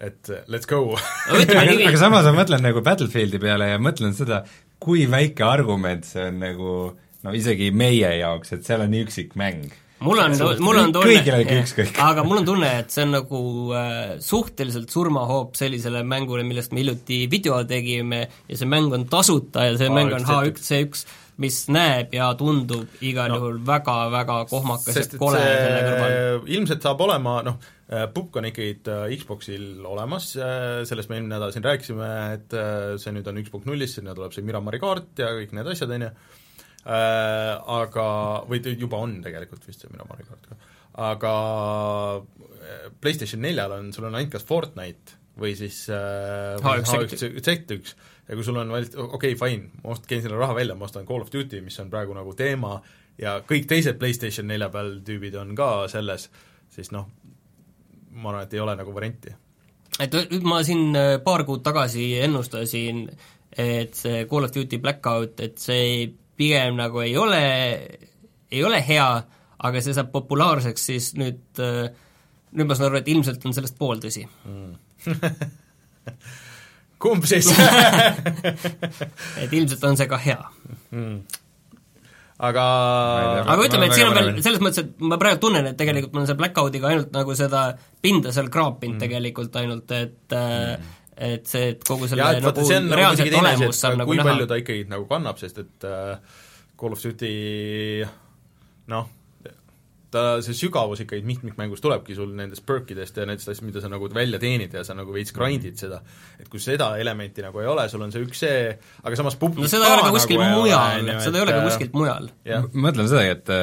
et 0.03 0.33
let's 0.51 0.69
go 0.69 0.97
aga, 0.97 1.63
aga 1.91 1.97
samas 2.01 2.29
ma 2.29 2.37
mõtlen 2.41 2.65
nagu 2.67 2.83
Battlefieldi 2.85 3.41
peale 3.43 3.71
ja 3.73 3.81
mõtlen 3.83 4.17
seda, 4.17 4.43
kui 4.83 5.07
väike 5.11 5.47
argument 5.47 6.09
see 6.09 6.29
on 6.31 6.41
nagu 6.43 6.77
no 7.27 7.35
isegi 7.35 7.73
meie 7.75 8.11
jaoks, 8.21 8.55
et 8.57 8.67
seal 8.67 8.85
on 8.85 8.95
üksikmäng 9.05 9.71
mul 10.05 10.19
on, 10.21 10.35
mul 10.61 10.81
on 10.81 10.93
tunne, 10.93 11.43
aga 12.09 12.25
mul 12.27 12.43
on 12.43 12.49
tunne, 12.49 12.73
et 12.83 12.93
see 12.93 13.05
on 13.07 13.15
nagu 13.17 13.43
äh, 13.77 14.17
suhteliselt 14.23 14.93
surmahoop 14.93 15.57
sellisele 15.59 16.03
mängule, 16.07 16.45
millest 16.47 16.75
me 16.77 16.83
hiljuti 16.83 17.25
video 17.33 17.63
tegime 17.69 18.27
ja 18.27 18.59
see 18.59 18.69
mäng 18.69 18.93
on 18.93 19.07
tasuta 19.11 19.69
ja 19.71 19.79
see 19.79 19.89
Aa, 19.89 19.97
mäng 19.97 20.13
on 20.17 20.27
H1C1, 20.29 21.07
mis 21.43 21.63
näeb 21.73 22.15
ja 22.17 22.31
tundub 22.39 23.01
igal 23.05 23.33
no. 23.33 23.41
juhul 23.41 23.59
väga-väga 23.67 24.39
kohmakas 24.51 25.01
ja 25.01 25.07
kole 25.21 25.41
selle 25.41 25.81
kõrval. 25.85 26.15
ilmselt 26.57 26.87
saab 26.87 27.03
olema 27.05 27.37
noh, 27.47 27.59
äh, 27.93 28.07
Pukk 28.13 28.41
on 28.41 28.49
ikkagi 28.49 28.79
äh, 28.93 29.17
Xboxil 29.21 29.85
olemas, 29.85 30.33
äh, 30.41 30.83
sellest 30.89 31.13
me 31.13 31.19
eelmine 31.19 31.37
nädal 31.37 31.53
siin 31.55 31.65
rääkisime, 31.67 32.11
et 32.37 32.57
see 33.03 33.17
nüüd 33.17 33.29
on 33.33 33.45
punkt 33.53 33.69
nullis, 33.69 33.99
sinna 33.99 34.17
tuleb 34.17 34.37
see 34.37 34.45
Miramari 34.45 34.81
kaart 34.83 35.25
ja 35.25 35.33
kõik 35.37 35.57
need 35.57 35.73
asjad, 35.73 35.93
on 35.97 36.09
ju, 36.09 36.17
aga, 36.87 38.09
või 38.47 38.75
juba 38.79 39.01
on 39.03 39.19
tegelikult 39.25 39.65
vist 39.67 39.83
see 39.83 39.91
minu 39.91 40.07
Mario 40.09 40.29
kart 40.29 40.51
ka, 40.51 40.59
aga 41.07 41.33
äh, 42.21 42.91
PlayStation 43.01 43.43
neljal 43.43 43.75
on, 43.79 43.93
sul 43.93 44.07
on 44.09 44.15
ainult 44.15 44.37
kas 44.37 44.47
Fortnite 44.47 45.17
või 45.41 45.57
siis 45.59 45.83
äh, 45.93 46.57
H1Z1 46.63 47.81
ja 48.29 48.37
kui 48.37 48.45
sul 48.47 48.59
on 48.61 48.71
valit-, 48.73 48.97
okei 48.97 49.35
okay,, 49.35 49.39
fine, 49.41 49.71
ma 49.83 49.95
ost-, 49.95 50.07
käin 50.09 50.23
selle 50.25 50.39
raha 50.41 50.57
välja, 50.57 50.77
ma 50.79 50.89
ostan 50.89 51.07
Call 51.09 51.27
of 51.27 51.33
Duty, 51.33 51.61
mis 51.65 51.79
on 51.83 51.91
praegu 51.93 52.17
nagu 52.17 52.35
teema, 52.39 52.79
ja 53.21 53.39
kõik 53.47 53.69
teised 53.71 53.99
PlayStation 54.01 54.49
nelja 54.49 54.71
peal 54.73 54.99
tüübid 55.07 55.37
on 55.41 55.55
ka 55.59 55.71
selles, 55.93 56.29
siis 56.73 56.93
noh, 56.95 57.09
ma 58.17 58.33
arvan, 58.33 58.47
et 58.47 58.57
ei 58.57 58.63
ole 58.65 58.77
nagu 58.79 58.95
varianti. 58.97 59.35
Et 60.03 60.17
ma 60.45 60.61
siin 60.67 60.97
äh, 60.99 61.17
paar 61.25 61.47
kuud 61.49 61.63
tagasi 61.65 62.15
ennustasin, 62.25 63.07
et 63.57 63.97
see 63.97 64.25
Call 64.29 64.49
of 64.49 64.55
Duty 64.55 64.81
Blackout, 64.83 65.41
et 65.45 65.61
see 65.63 66.07
pigem 66.37 66.77
nagu 66.79 67.03
ei 67.05 67.17
ole, 67.21 67.43
ei 68.53 68.65
ole 68.65 68.81
hea, 68.87 69.07
aga 69.67 69.83
see 69.83 69.97
saab 69.97 70.13
populaarseks, 70.15 70.89
siis 70.91 71.13
nüüd, 71.19 71.43
äh, 71.63 71.89
nüüd 72.57 72.69
ma 72.69 72.77
saan 72.77 72.91
aru, 72.91 73.01
et 73.01 73.11
ilmselt 73.13 73.47
on 73.49 73.57
sellest 73.57 73.79
pooltõsi 73.81 74.27
mm. 74.27 74.77
kumb 77.03 77.27
siis 77.29 77.51
et 79.43 79.51
ilmselt 79.53 79.85
on 79.89 79.99
see 79.99 80.09
ka 80.11 80.21
hea 80.23 80.41
mm 80.93 81.43
aga 82.37 82.65
aga 83.49 83.65
ütleme, 83.65 83.89
et 83.89 83.97
siin 83.97 84.11
on 84.11 84.17
veel 84.17 84.31
selles 84.45 84.61
mõttes, 84.61 84.85
et 84.85 85.05
ma 85.09 85.17
praegu 85.21 85.41
tunnen, 85.47 85.71
et 85.71 85.79
tegelikult 85.79 86.13
ma 86.13 86.21
olen 86.21 86.29
selle 86.29 86.41
Blackoutiga 86.43 86.91
ainult 86.91 87.15
nagu 87.17 87.37
seda 87.39 87.63
pinda 88.05 88.33
seal 88.37 88.51
kraapinud 88.53 88.99
mm. 88.99 89.03
tegelikult 89.03 89.57
ainult, 89.63 89.95
et 89.97 90.37
mm. 90.37 90.91
Et 91.17 91.49
see, 91.49 91.73
et 91.73 91.85
kogu 91.87 92.09
selle 92.11 92.25
ja, 92.25 92.37
et 92.37 92.45
nagu 92.45 92.97
reaalset 93.01 93.39
olemust 93.41 93.81
saab 93.81 94.01
nagu 94.01 94.13
kui 94.13 94.21
näha. 94.21 94.29
palju 94.31 94.49
ta 94.51 94.61
ikkagi 94.61 94.89
nagu 94.91 95.07
kannab, 95.09 95.41
sest 95.41 95.63
et 95.65 95.89
äh, 95.89 96.43
Call 96.77 96.93
of 96.93 97.01
Duty 97.01 97.33
noh, 98.93 99.09
ta, 100.13 100.23
see 100.45 100.57
sügavus 100.57 101.01
ikkagi 101.03 101.25
mitmikmängus 101.27 101.83
tulebki 101.85 102.15
sul 102.17 102.33
nendest 102.37 102.65
perkidest 102.69 103.17
ja 103.17 103.27
nendest 103.27 103.49
asjadest, 103.49 103.65
mida 103.67 103.83
sa 103.83 103.91
nagu 103.91 104.09
välja 104.13 104.41
teenid 104.43 104.75
ja 104.77 104.85
sa 104.87 104.95
nagu 104.97 105.15
veits 105.15 105.35
grind'id 105.37 105.79
seda. 105.81 106.01
et 106.41 106.49
kui 106.53 106.61
seda 106.63 106.93
elementi 107.01 107.45
nagu 107.45 107.61
ei 107.63 107.69
ole, 107.71 107.87
sul 107.93 108.05
on 108.07 108.15
see 108.15 108.25
üks 108.27 108.43
see, 108.45 108.71
aga 109.03 109.19
samas 109.19 109.39
pubgis 109.41 109.67
no 109.67 109.73
seda 109.73 109.91
ei 109.91 109.97
ole 109.97 110.07
ka 110.07 110.15
kuskil 110.17 110.43
nagu 110.43 110.63
mujal, 110.63 111.13
seda 111.25 111.41
ei 111.41 111.47
ole 111.47 111.57
ka 111.57 111.67
kuskilt 111.69 111.97
mujal. 111.97 112.33
ma 112.47 112.89
mõtlen 112.89 113.11
sedagi, 113.13 113.37
et, 113.37 113.55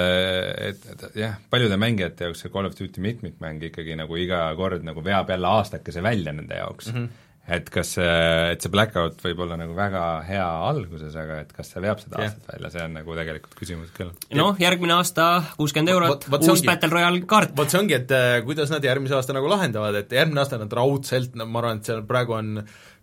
et, 0.69 0.87
et 0.95 1.19
jah, 1.23 1.37
paljude 1.53 1.79
mängijate 1.81 2.29
jaoks 2.29 2.45
see 2.45 2.53
Call 2.53 2.69
of 2.69 2.77
Duty 2.79 3.03
mitmikmäng 3.03 3.69
ikkagi 3.69 3.97
nagu 3.99 4.17
iga 4.19 4.45
kord 4.59 4.85
nagu 4.85 5.05
veab 5.05 5.31
jälle 5.33 5.53
aastakese 5.59 6.03
välja 6.05 6.35
nende 6.35 6.59
jaoks 6.59 6.91
mm. 6.91 6.97
-hmm 6.97 7.21
et 7.43 7.67
kas 7.71 7.89
see, 7.97 8.11
et 8.53 8.63
see 8.63 8.71
Blackout 8.71 9.19
võib 9.23 9.41
olla 9.43 9.57
nagu 9.59 9.73
väga 9.75 10.03
hea 10.27 10.45
alguses, 10.69 11.15
aga 11.19 11.41
et 11.43 11.51
kas 11.55 11.73
see 11.73 11.81
veab 11.83 11.99
seda 11.99 12.21
yeah. 12.21 12.31
aastat 12.31 12.53
välja, 12.53 12.71
see 12.71 12.85
on 12.85 12.95
nagu 12.99 13.17
tegelikult 13.17 13.57
küsimus 13.59 13.91
küll. 13.97 14.13
noh, 14.39 14.53
järgmine 14.61 14.95
aasta 14.95 15.27
kuuskümmend 15.57 15.91
eurot, 15.91 16.29
uus 16.29 16.53
ongi, 16.53 16.69
Battle 16.69 16.91
Royale 16.93 17.23
kaart. 17.27 17.51
vot 17.57 17.73
see 17.73 17.81
ongi, 17.81 17.97
et 17.99 18.13
äh, 18.15 18.37
kuidas 18.47 18.71
nad 18.71 18.85
järgmise 18.87 19.17
aasta 19.19 19.35
nagu 19.35 19.51
lahendavad, 19.51 19.99
et 19.99 20.15
järgmine 20.15 20.43
aasta 20.43 20.61
nad 20.61 20.77
raudselt, 20.79 21.35
no 21.39 21.49
ma 21.49 21.63
arvan, 21.63 21.83
et 21.83 21.91
seal 21.91 22.05
praegu 22.07 22.37
on 22.39 22.55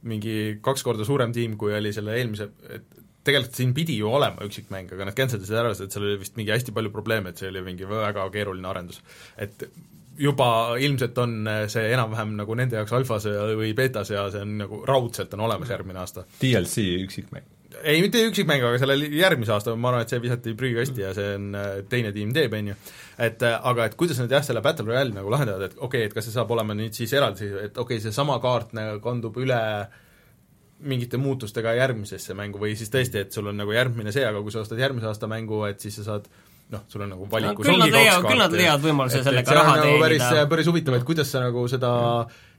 mingi 0.08 0.38
kaks 0.64 0.86
korda 0.86 1.04
suurem 1.04 1.36
tiim, 1.36 1.60
kui 1.60 1.76
oli 1.76 1.92
selle 1.92 2.16
eelmise, 2.16 2.48
et 2.72 2.88
tegelikult 3.28 3.60
siin 3.60 3.76
pidi 3.76 3.98
ju 4.00 4.08
olema 4.08 4.46
üksikmäng, 4.46 4.88
aga 4.96 5.10
nad 5.10 5.16
cancel 5.16 5.44
isid 5.44 5.60
ära, 5.60 5.76
sest 5.76 5.92
seal 5.92 6.06
oli 6.08 6.20
vist 6.22 6.40
mingi 6.40 6.54
hästi 6.54 6.72
palju 6.76 6.92
probleeme, 6.94 7.32
et 7.34 7.40
see 7.40 7.50
oli 7.52 7.60
mingi 7.66 7.88
väga 7.88 8.24
keeruline 8.32 8.72
arendus. 8.72 9.02
et 9.36 9.68
juba 10.20 10.50
ilmselt 10.80 11.18
on 11.22 11.38
äh, 11.48 11.62
see 11.72 11.86
enam-vähem 11.94 12.34
nagu 12.40 12.58
nende 12.58 12.76
jaoks 12.80 12.92
alfas 12.98 13.28
või 13.58 13.72
beetas 13.76 14.12
ja 14.12 14.26
see 14.32 14.44
on 14.44 14.58
nagu 14.64 14.82
raudselt 14.88 15.32
on 15.36 15.46
olemas 15.48 15.72
järgmine 15.72 16.02
aasta. 16.02 16.26
DLC 16.42 16.84
üksikmäng? 17.06 17.48
ei, 17.82 18.00
mitte 18.02 18.20
üksikmäng, 18.28 18.64
aga 18.66 18.80
sellel 18.82 19.04
järgmise 19.14 19.54
aasta 19.54 19.74
ma 19.78 19.90
arvan, 19.90 20.04
et 20.04 20.12
see 20.12 20.20
visati 20.22 20.54
prügikasti 20.58 21.04
ja 21.04 21.14
see 21.16 21.34
on, 21.38 21.48
äh, 21.56 21.70
teine 21.88 22.12
tiim 22.16 22.34
teeb, 22.36 22.54
on 22.58 22.72
ju. 22.72 22.76
et 23.26 23.46
äh, 23.46 23.56
aga 23.72 23.88
et 23.88 23.96
kuidas 24.00 24.20
nad 24.20 24.32
jah, 24.32 24.44
selle 24.44 24.62
Battle 24.64 24.88
Royale'i 24.90 25.16
nagu 25.16 25.32
lahendavad, 25.32 25.70
et 25.70 25.78
okei 25.78 25.86
okay,, 25.86 26.10
et 26.10 26.16
kas 26.16 26.28
see 26.28 26.36
saab 26.36 26.52
olema 26.56 26.76
nüüd 26.76 26.96
siis 26.96 27.14
eraldi, 27.16 27.48
et 27.48 27.78
okei 27.78 27.96
okay,, 27.96 28.04
seesama 28.04 28.38
kaart 28.42 28.74
nagu 28.76 29.00
kandub 29.04 29.38
üle 29.40 29.60
mingite 30.90 31.20
muutustega 31.20 31.74
järgmisesse 31.76 32.34
mängu 32.36 32.60
või 32.60 32.72
siis 32.78 32.92
tõesti, 32.92 33.24
et 33.24 33.36
sul 33.36 33.50
on 33.50 33.58
nagu 33.60 33.72
järgmine 33.74 34.12
see, 34.16 34.24
aga 34.26 34.40
kui 34.42 34.52
sa 34.52 34.62
ostad 34.64 34.80
järgmise 34.80 35.10
aasta 35.10 35.28
mängu, 35.30 35.62
et 35.68 35.80
siis 35.84 36.00
sa 36.00 36.06
saad 36.06 36.30
noh, 36.70 36.84
sul 36.90 37.02
on 37.04 37.10
nagu 37.14 37.26
valikus 37.30 37.66
no, 37.66 37.74
ongi 37.74 37.90
kaks 37.90 38.06
kaarti. 38.06 38.28
küll 38.28 38.44
nad 38.44 38.54
leiavad 38.54 38.84
võimaluse 38.84 39.24
sellega 39.26 39.56
raha 39.58 39.72
nagu 39.74 39.88
teenida. 39.88 40.04
päris, 40.04 40.46
päris 40.52 40.70
huvitav, 40.70 40.96
et 41.00 41.08
kuidas 41.08 41.32
sa 41.34 41.42
nagu 41.42 41.64
seda 41.70 41.90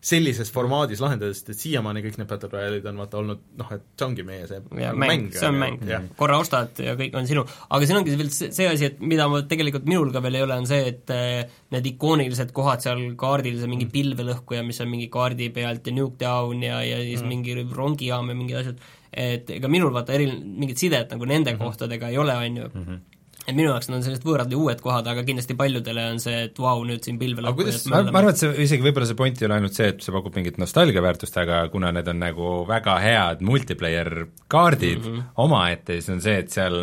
sellises 0.02 0.50
formaadis 0.50 1.02
lahendada, 1.04 1.36
sest 1.38 1.52
et 1.54 1.60
siiamaani 1.62 2.02
kõik 2.02 2.16
need 2.18 2.30
Battle 2.30 2.50
Royale'id 2.50 2.88
on 2.90 3.02
vaata 3.04 3.20
olnud 3.20 3.42
noh, 3.62 3.74
et 3.76 3.84
see 3.94 4.08
ongi 4.08 4.26
meie 4.26 4.48
see 4.50 4.58
ja, 4.82 4.94
mäng, 4.98 5.12
mäng, 5.12 5.28
see 5.36 5.46
on 5.48 5.60
mäng, 5.62 5.84
korra 6.18 6.40
ostad 6.42 6.82
ja 6.82 6.96
kõik 6.98 7.16
on 7.20 7.30
sinu. 7.30 7.44
aga 7.70 7.88
siin 7.88 8.00
ongi 8.00 8.16
veel 8.18 8.32
see 8.34 8.66
asi, 8.66 8.90
et 8.90 9.04
mida 9.06 9.30
ma 9.32 9.44
tegelikult 9.52 9.86
minul 9.90 10.10
ka 10.16 10.24
veel 10.26 10.40
ei 10.40 10.46
ole, 10.48 10.58
on 10.64 10.66
see, 10.70 10.82
et 10.90 11.14
eh, 11.14 11.44
need 11.76 11.92
ikoonilised 11.94 12.52
kohad 12.58 12.82
seal 12.84 13.04
kaardil, 13.20 13.62
see 13.62 13.70
mingi 13.70 13.88
mm. 13.88 13.94
pilvelõhkuja, 13.94 14.66
mis 14.66 14.82
on 14.82 14.90
mingi 14.90 15.08
kaardi 15.14 15.52
pealt 15.54 15.86
ja 15.86 15.96
Nuketown 15.96 16.66
ja, 16.66 16.82
ja 16.88 16.98
siis 17.06 17.22
mm. 17.22 17.36
mingi 17.36 17.78
rongijaam 17.78 18.34
ja 18.34 18.40
mingid 18.42 18.62
asjad, 18.64 18.84
et 19.14 19.54
ega 19.54 19.70
minul 19.70 19.94
vaata 19.94 20.18
eri, 20.18 20.32
mingit 20.34 20.82
sidet 20.82 21.14
nagu 21.14 21.30
nende 21.30 21.54
mm 21.54 21.62
-hmm. 21.62 21.70
kohtadega 21.70 22.10
ei 22.10 22.18
ole, 22.18 22.42
on 22.42 22.62
ju 22.64 22.70
mm, 22.74 22.86
-hmm 22.86 23.11
et 23.52 23.58
minu 23.58 23.70
jaoks 23.72 23.90
on 23.92 24.04
sellised 24.04 24.26
võõrad 24.28 24.52
ja 24.52 24.60
uued 24.60 24.82
kohad, 24.84 25.08
aga 25.12 25.24
kindlasti 25.28 25.56
paljudele 25.60 26.06
on 26.14 26.20
see, 26.24 26.44
et 26.48 26.60
vau 26.60 26.80
wow,, 26.80 26.86
nüüd 26.90 27.06
siin 27.06 27.20
pilvel 27.22 27.50
aga 27.50 27.58
kuidas, 27.60 27.86
ma, 27.92 28.02
ma 28.08 28.22
arvan, 28.22 28.36
et 28.36 28.42
see 28.42 28.52
isegi 28.66 28.86
võib-olla 28.86 29.10
see 29.10 29.20
point 29.20 29.42
ei 29.42 29.48
ole 29.48 29.58
ainult 29.60 29.78
see, 29.78 29.90
et 29.94 30.06
see 30.06 30.16
pakub 30.16 30.38
mingit 30.40 30.60
nostalgiaväärtust, 30.62 31.40
aga 31.44 31.64
kuna 31.74 31.94
need 31.96 32.12
on 32.12 32.22
nagu 32.24 32.52
väga 32.70 32.98
head 33.04 33.44
multiplayer 33.48 34.12
kaardid 34.52 35.02
mm 35.02 35.10
-hmm. 35.10 35.34
omaette, 35.46 36.00
siis 36.00 36.14
on 36.16 36.24
see, 36.24 36.38
et 36.46 36.54
seal, 36.54 36.80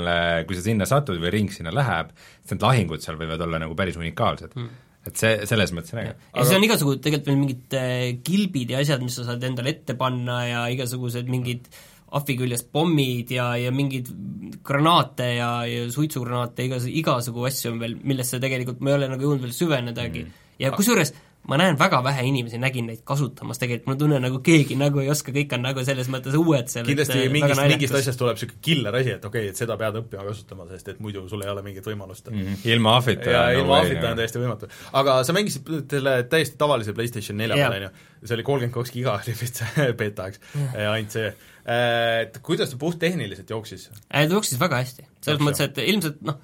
kui 0.49 0.59
sa 0.59 0.67
sinna 0.67 0.89
satud 0.89 1.21
või 1.23 1.35
ring 1.35 1.55
sinna 1.55 1.75
läheb, 1.75 2.13
siis 2.43 2.57
need 2.57 2.69
lahingud 2.69 3.05
seal 3.05 3.21
võivad 3.21 3.43
olla 3.49 3.65
nagu 3.65 3.79
päris 3.79 3.97
unikaalsed 4.01 4.55
mm. 4.55 4.67
-hmm 4.67 4.85
et 5.09 5.17
see, 5.17 5.47
selles 5.49 5.71
mõttes 5.73 5.95
on 5.95 6.01
äge. 6.03 6.11
ja 6.35 6.43
siis 6.45 6.57
on 6.57 6.65
igasugu 6.67 6.97
tegelikult 7.01 7.29
veel 7.31 7.39
mingid 7.39 7.77
äh, 7.79 8.19
kilbid 8.27 8.75
ja 8.75 8.81
asjad, 8.83 9.01
mis 9.01 9.15
sa 9.17 9.25
saad 9.25 9.45
endale 9.47 9.71
ette 9.73 9.95
panna 9.97 10.43
ja 10.45 10.65
igasugused 10.75 11.31
mingid 11.33 11.71
äh, 11.71 11.79
ahvi 12.17 12.37
küljest 12.41 12.71
pommid 12.73 13.31
ja, 13.35 13.51
ja 13.61 13.73
mingeid 13.75 14.11
granaate 14.65 15.33
ja, 15.37 15.51
ja 15.69 15.87
suitsugranaate, 15.93 16.69
igas-, 16.69 16.89
igasugu 16.89 17.49
asju 17.49 17.75
on 17.75 17.81
veel, 17.83 17.97
millesse 18.03 18.41
tegelikult 18.43 18.81
ma 18.81 18.93
ei 18.93 19.01
ole 19.01 19.11
nagu 19.13 19.27
jõudnud 19.27 19.47
veel 19.47 19.57
süvenedagi. 19.57 20.27
Mm. 20.27 20.45
ja 20.63 20.73
kusjuures 20.75 21.15
ma 21.49 21.57
näen 21.57 21.79
väga 21.81 22.01
vähe 22.05 22.27
inimesi, 22.29 22.59
nägin 22.61 22.89
neid 22.91 23.01
kasutamas 23.09 23.61
tegelikult, 23.61 23.89
ma 23.89 23.97
tunnen 24.01 24.25
nagu 24.27 24.41
keegi 24.45 24.77
nagu 24.79 25.01
ei 25.01 25.09
oska, 25.13 25.33
kõik 25.33 25.55
on 25.57 25.65
nagu 25.65 25.85
selles 25.87 26.11
mõttes 26.13 26.37
uued 26.37 26.69
seal 26.69 26.85
kindlasti 26.89 27.23
mingist, 27.33 27.63
mingist 27.63 27.97
asjast 28.01 28.21
tuleb 28.21 28.37
niisugune 28.37 28.61
killer 28.65 28.99
asi, 29.01 29.15
et 29.17 29.25
okei 29.25 29.47
okay,, 29.47 29.55
et 29.55 29.63
seda 29.63 29.79
pead 29.81 29.97
õppima 30.03 30.27
kasutama, 30.29 30.69
sest 30.73 30.93
et 30.93 31.01
muidu 31.05 31.25
sul 31.31 31.45
ei 31.47 31.53
ole 31.53 31.65
mingit 31.65 31.89
võimalust. 31.89 32.29
Mm. 32.29 32.43
-hmm. 32.43 32.69
ilma 32.75 32.97
ahvita 33.01 33.33
ja 33.33 33.45
ilma 33.57 33.81
ahvita 33.81 34.11
on 34.11 34.21
täiesti 34.21 34.43
võimatu. 34.43 34.69
aga 35.01 35.23
sa 35.25 35.37
mängisid 35.37 35.73
selle 35.91 36.17
täiesti 36.29 36.61
tavalise 36.61 36.93
PlayStation 36.93 37.41
nelja 37.41 37.57
peal, 37.57 37.79
on 37.79 37.89
ju, 37.89 37.93
see 38.25 38.37
oli 38.37 38.49
kolmkümmend 38.51 38.75
kaks 38.75 38.93
giga 38.93 39.17
oli 39.17 39.37
vist 39.41 39.63
see 39.63 39.93
beeta, 40.03 40.29
eks, 40.29 40.45
ainult 40.77 41.17
see 41.17 41.33
et 41.69 42.39
kuidas 42.45 42.71
ta 42.73 42.79
puhttehniliselt 42.81 43.51
jooksis? 43.51 43.89
ta 44.09 44.23
jooksis 44.25 44.61
väga 44.61 44.83
hästi, 44.83 45.09
selles 45.25 45.43
mõttes, 45.45 45.69
et 45.69 45.81
ilmselt 45.85 46.23
noh, 46.25 46.39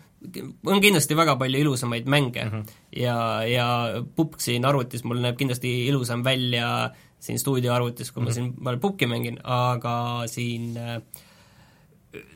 on 0.69 0.81
kindlasti 0.85 1.17
väga 1.17 1.37
palju 1.41 1.61
ilusamaid 1.65 2.09
mänge 2.09 2.45
mm 2.45 2.51
-hmm. 2.51 2.77
ja, 3.01 3.17
ja 3.49 3.67
pupk 4.17 4.41
siin 4.41 4.65
arvutis 4.65 5.05
mul 5.05 5.21
näeb 5.21 5.37
kindlasti 5.41 5.87
ilusam 5.89 6.25
välja 6.25 6.91
siin 7.21 7.39
stuudioarvutis, 7.39 8.11
kui 8.13 8.23
mm 8.23 8.27
-hmm. 8.27 8.29
ma 8.29 8.35
siin, 8.35 8.55
ma 8.61 8.71
olen 8.71 8.81
pupki 8.81 9.07
mängin, 9.07 9.39
aga 9.45 10.25
siin 10.27 10.77
äh, 10.77 11.01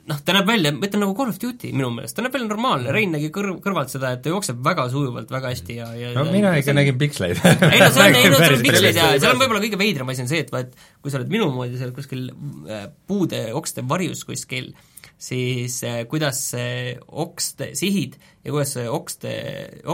noh, 0.08 0.18
ta 0.24 0.34
näeb 0.34 0.48
välja, 0.48 0.72
ma 0.74 0.86
ütlen 0.88 1.02
nagu 1.04 1.14
Call 1.16 1.32
of 1.32 1.38
Duty 1.42 1.70
minu 1.74 1.90
meelest, 1.94 2.16
ta 2.16 2.24
näeb 2.24 2.34
välja 2.34 2.48
normaalne, 2.48 2.92
Rein 2.94 3.12
nägi 3.14 3.30
kõr-, 3.34 3.56
kõrvalt 3.64 3.92
seda, 3.92 4.12
et 4.16 4.22
ta 4.24 4.32
jookseb 4.32 4.60
väga 4.64 4.88
sujuvalt, 4.92 5.30
väga 5.32 5.52
hästi 5.52 5.78
ja, 5.78 5.88
ja 5.98 6.12
no 6.16 6.26
mina 6.28 6.54
ikka 6.58 6.72
see... 6.72 6.78
nägin 6.80 7.00
piksleid. 7.00 7.42
Ei 7.68 7.82
no 7.82 7.90
see 7.94 8.04
on, 8.04 8.18
ei 8.20 8.30
no 8.32 8.40
see 8.40 8.58
on 8.58 8.64
piksleid 8.66 9.00
ja 9.00 9.08
seal 9.16 9.34
on 9.34 9.42
võib-olla 9.42 9.64
kõige 9.64 9.80
veidram 9.80 10.12
asi 10.12 10.24
on 10.24 10.30
see, 10.30 10.44
et 10.44 10.52
vaat 10.54 10.72
kui 11.02 11.12
sa 11.12 11.20
oled 11.20 11.32
minu 11.32 11.50
moodi 11.54 11.80
seal 11.80 11.92
kuskil 11.96 12.30
äh, 12.30 12.86
puude, 13.10 13.42
okste 13.58 13.84
varjus 13.88 14.24
kuskil, 14.28 14.72
siis 15.14 15.80
äh, 15.88 16.00
kuidas 16.10 16.40
see 16.54 16.96
okste 17.08 17.72
sihid 17.78 18.18
ja 18.44 18.54
kuidas 18.54 18.74
see 18.78 18.88
okste, 18.90 19.34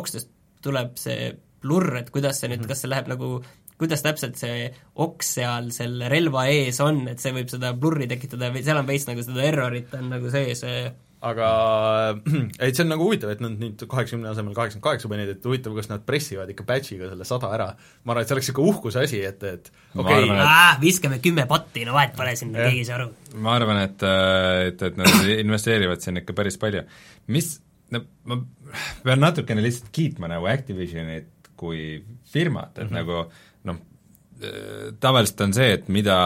okstest 0.02 0.32
tuleb 0.64 0.96
see 1.00 1.34
plurr, 1.64 2.00
et 2.00 2.10
kuidas 2.12 2.40
see 2.40 2.50
nüüd, 2.52 2.62
mhm. 2.62 2.70
kas 2.72 2.84
see 2.84 2.92
läheb 2.92 3.10
nagu 3.12 3.38
kuidas 3.80 4.04
täpselt 4.04 4.38
see 4.38 4.68
oks 5.02 5.34
seal 5.38 5.70
selle 5.74 6.10
relva 6.12 6.46
ees 6.52 6.78
on, 6.84 7.04
et 7.10 7.22
see 7.22 7.34
võib 7.34 7.50
seda 7.50 7.72
blurri 7.74 8.06
tekitada 8.10 8.52
või 8.54 8.62
seal 8.66 8.78
on 8.80 8.86
veits 8.90 9.08
nagu 9.10 9.24
seda 9.26 9.48
errorit 9.48 9.96
on 9.98 10.12
nagu 10.14 10.30
sees 10.30 10.62
aga 11.24 11.48
et 12.64 12.76
see 12.76 12.84
on 12.84 12.90
nagu 12.92 13.06
huvitav, 13.06 13.32
et 13.32 13.42
nad 13.42 13.54
nüüd 13.60 13.84
kaheksakümne 13.88 14.28
asemel 14.30 14.56
kaheksakümmend 14.56 14.86
kaheksa 14.86 15.10
panid, 15.10 15.32
et 15.32 15.46
huvitav, 15.48 15.76
kas 15.78 15.90
nad 15.90 16.04
pressivad 16.06 16.50
ikka 16.52 16.66
batch'iga 16.68 17.10
selle 17.12 17.28
sada 17.28 17.50
ära. 17.56 17.68
ma 18.04 18.14
arvan, 18.14 18.24
et 18.24 18.30
see 18.30 18.36
oleks 18.36 18.50
niisugune 18.50 18.74
uhkuse 18.74 19.04
asi, 19.04 19.20
et, 19.24 19.46
et 19.48 19.70
okei 19.94 20.26
okay. 20.26 20.40
et... 20.44 20.82
viskame 20.82 21.20
kümme 21.24 21.46
botti, 21.50 21.86
no 21.88 21.96
vahet 21.96 22.16
pole 22.18 22.34
sinna, 22.40 22.66
keegi 22.66 22.82
ei 22.82 22.88
saa 22.88 22.98
aru. 23.00 23.08
ma 23.46 23.56
arvan, 23.60 23.80
et, 23.86 24.06
et, 24.68 24.84
et 24.90 25.00
nad 25.00 25.30
investeerivad 25.46 26.04
sinna 26.04 26.24
ikka 26.24 26.36
päris 26.36 26.60
palju. 26.60 26.84
mis, 27.32 27.54
no 27.94 28.04
ma 28.28 28.40
pean 29.06 29.24
natukene 29.24 29.64
lihtsalt 29.64 29.90
kiitma 29.94 30.30
nagu 30.34 30.50
Activisionit 30.50 31.32
kui 31.56 32.02
firmat, 32.28 32.76
et 32.76 32.84
mm 32.84 32.88
-hmm. 32.90 33.00
nagu 33.00 33.26
tavaliselt 35.00 35.44
on 35.46 35.54
see, 35.56 35.74
et 35.78 35.90
mida, 35.92 36.16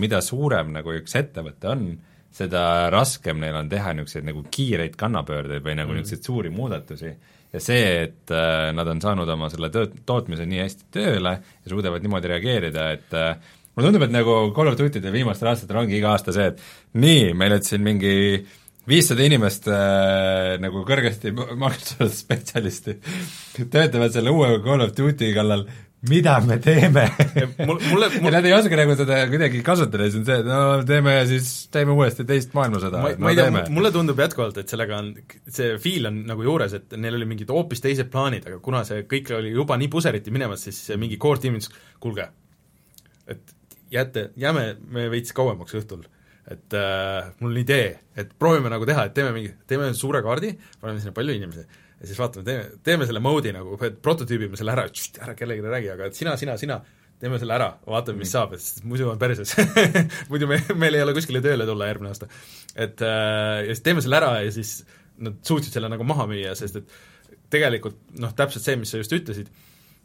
mida 0.00 0.20
suurem 0.24 0.72
nagu 0.74 0.94
üks 0.96 1.16
ettevõte 1.18 1.70
on, 1.72 1.88
seda 2.36 2.90
raskem 2.92 3.40
neil 3.40 3.56
on 3.56 3.70
teha 3.70 3.94
niisuguseid 3.96 4.26
nagu 4.28 4.42
kiireid 4.52 4.96
kannapöördeid 5.00 5.64
või 5.64 5.76
nagu 5.78 5.92
mm. 5.92 6.02
niisuguseid 6.02 6.28
suuri 6.28 6.52
muudatusi. 6.52 7.14
ja 7.52 7.62
see, 7.62 7.84
et 8.02 8.34
äh, 8.34 8.72
nad 8.76 8.88
on 8.92 9.00
saanud 9.00 9.28
oma 9.32 9.48
selle 9.52 9.70
tööt-, 9.72 9.94
tootmise 10.08 10.44
nii 10.48 10.60
hästi 10.64 10.90
tööle 10.92 11.38
ja 11.40 11.72
suudavad 11.72 12.04
niimoodi 12.04 12.32
reageerida, 12.34 12.90
et 12.98 13.16
äh, 13.16 13.38
mulle 13.72 13.88
tundub, 13.88 14.04
et 14.04 14.12
nagu 14.12 14.36
Call 14.56 14.72
of 14.72 14.78
Duty'de 14.78 15.12
viimastel 15.14 15.52
aastatel 15.52 15.80
ongi 15.84 15.96
iga 15.98 16.12
aasta 16.12 16.34
see, 16.36 16.52
et 16.52 17.00
nii, 17.00 17.32
meil 17.38 17.56
nüüd 17.56 17.68
siin 17.68 17.84
mingi 17.86 18.14
viissada 18.86 19.24
inimest 19.26 19.70
äh, 19.72 20.56
nagu 20.62 20.84
kõrgesti 20.86 21.32
maksustatud 21.34 22.12
spetsialisti 22.14 22.98
töötavad 23.72 24.12
selle 24.14 24.34
uue 24.34 24.58
Call 24.64 24.84
of 24.84 24.94
Duty 24.98 25.32
kallal 25.34 25.66
mida 26.04 26.40
me 26.44 26.58
teeme? 26.62 27.06
Mul, 27.66 27.78
mulle 27.90 28.08
mul... 28.20 28.30
nad 28.34 28.46
ei 28.46 28.54
oska 28.56 28.78
nagu 28.78 28.96
seda 28.98 29.18
kuidagi 29.30 29.62
kasutada, 29.66 30.06
siis 30.06 30.20
on 30.20 30.26
see, 30.28 30.38
et 30.42 30.48
no 30.48 30.60
teeme 30.88 31.14
siis, 31.30 31.50
teeme 31.72 31.94
uuesti 31.96 32.26
teist 32.28 32.56
maailmasõda. 32.56 33.02
ma, 33.02 33.12
ma 33.22 33.32
ei 33.32 33.38
tea, 33.38 33.64
mulle 33.74 33.92
tundub 33.94 34.20
jätkuvalt, 34.20 34.60
et 34.62 34.72
sellega 34.72 34.98
on, 35.02 35.12
see 35.48 35.76
feel 35.82 36.10
on 36.10 36.20
nagu 36.28 36.46
juures, 36.46 36.76
et 36.78 36.98
neil 37.00 37.18
oli 37.18 37.28
mingid 37.32 37.52
hoopis 37.52 37.82
teised 37.84 38.10
plaanid, 38.12 38.48
aga 38.50 38.60
kuna 38.64 38.82
see 38.88 39.06
kõik 39.10 39.32
oli 39.38 39.54
juba 39.54 39.78
nii 39.80 39.92
puseriti 39.92 40.34
minemas, 40.34 40.66
siis 40.68 40.82
mingi 41.00 41.18
core 41.22 41.42
tiim 41.42 41.56
ütles, 41.58 41.72
kuulge, 42.02 42.28
et 43.32 43.56
jääte, 43.92 44.30
jääme 44.40 44.68
me 44.92 45.08
veits 45.12 45.34
kauemaks 45.36 45.78
õhtul. 45.80 46.04
Et 46.46 46.74
äh, 46.78 47.32
mul 47.40 47.50
on 47.50 47.58
idee, 47.58 47.88
et 48.14 48.28
proovime 48.38 48.70
nagu 48.70 48.86
teha, 48.86 49.08
et 49.08 49.14
teeme 49.16 49.32
mingi, 49.34 49.48
teeme 49.66 49.88
suure 49.98 50.20
kaardi, 50.22 50.52
paneme 50.78 51.02
sinna 51.02 51.16
palju 51.16 51.34
inimesi 51.34 51.64
ja 52.00 52.08
siis 52.08 52.18
vaatame, 52.20 52.44
teeme, 52.44 52.82
teeme 52.84 53.08
selle 53.08 53.22
mode'i 53.24 53.54
nagu, 53.56 53.78
prototüübime 53.80 54.58
selle 54.58 54.74
ära, 54.74 54.86
ära 55.22 55.34
kellelegi 55.38 55.64
räägi, 55.74 55.90
aga 55.94 56.10
et 56.10 56.18
sina, 56.18 56.36
sina, 56.40 56.56
sina, 56.60 56.78
teeme 57.20 57.40
selle 57.40 57.56
ära, 57.56 57.70
vaatame, 57.88 58.20
mis 58.20 58.34
saab, 58.34 58.52
et 58.56 58.84
muidu 58.88 59.08
on 59.12 59.20
perses 59.20 59.54
muidu 60.30 60.48
me, 60.50 60.60
meil 60.76 60.98
ei 60.98 61.04
ole 61.06 61.16
kuskile 61.16 61.40
tööle 61.44 61.68
tulla 61.68 61.88
järgmine 61.88 62.12
aasta. 62.12 62.28
et 62.74 63.02
äh, 63.04 63.64
ja 63.64 63.72
siis 63.72 63.84
teeme 63.86 64.04
selle 64.04 64.20
ära 64.20 64.34
ja 64.44 64.52
siis 64.52 64.78
nad 65.24 65.40
suutsid 65.46 65.72
selle 65.72 65.88
nagu 65.88 66.04
maha 66.04 66.28
müüa, 66.28 66.52
sest 66.58 66.82
et 66.82 66.96
tegelikult 67.52 67.98
noh, 68.20 68.34
täpselt 68.36 68.66
see, 68.66 68.76
mis 68.80 68.92
sa 68.92 69.00
just 69.00 69.14
ütlesid, 69.16 69.48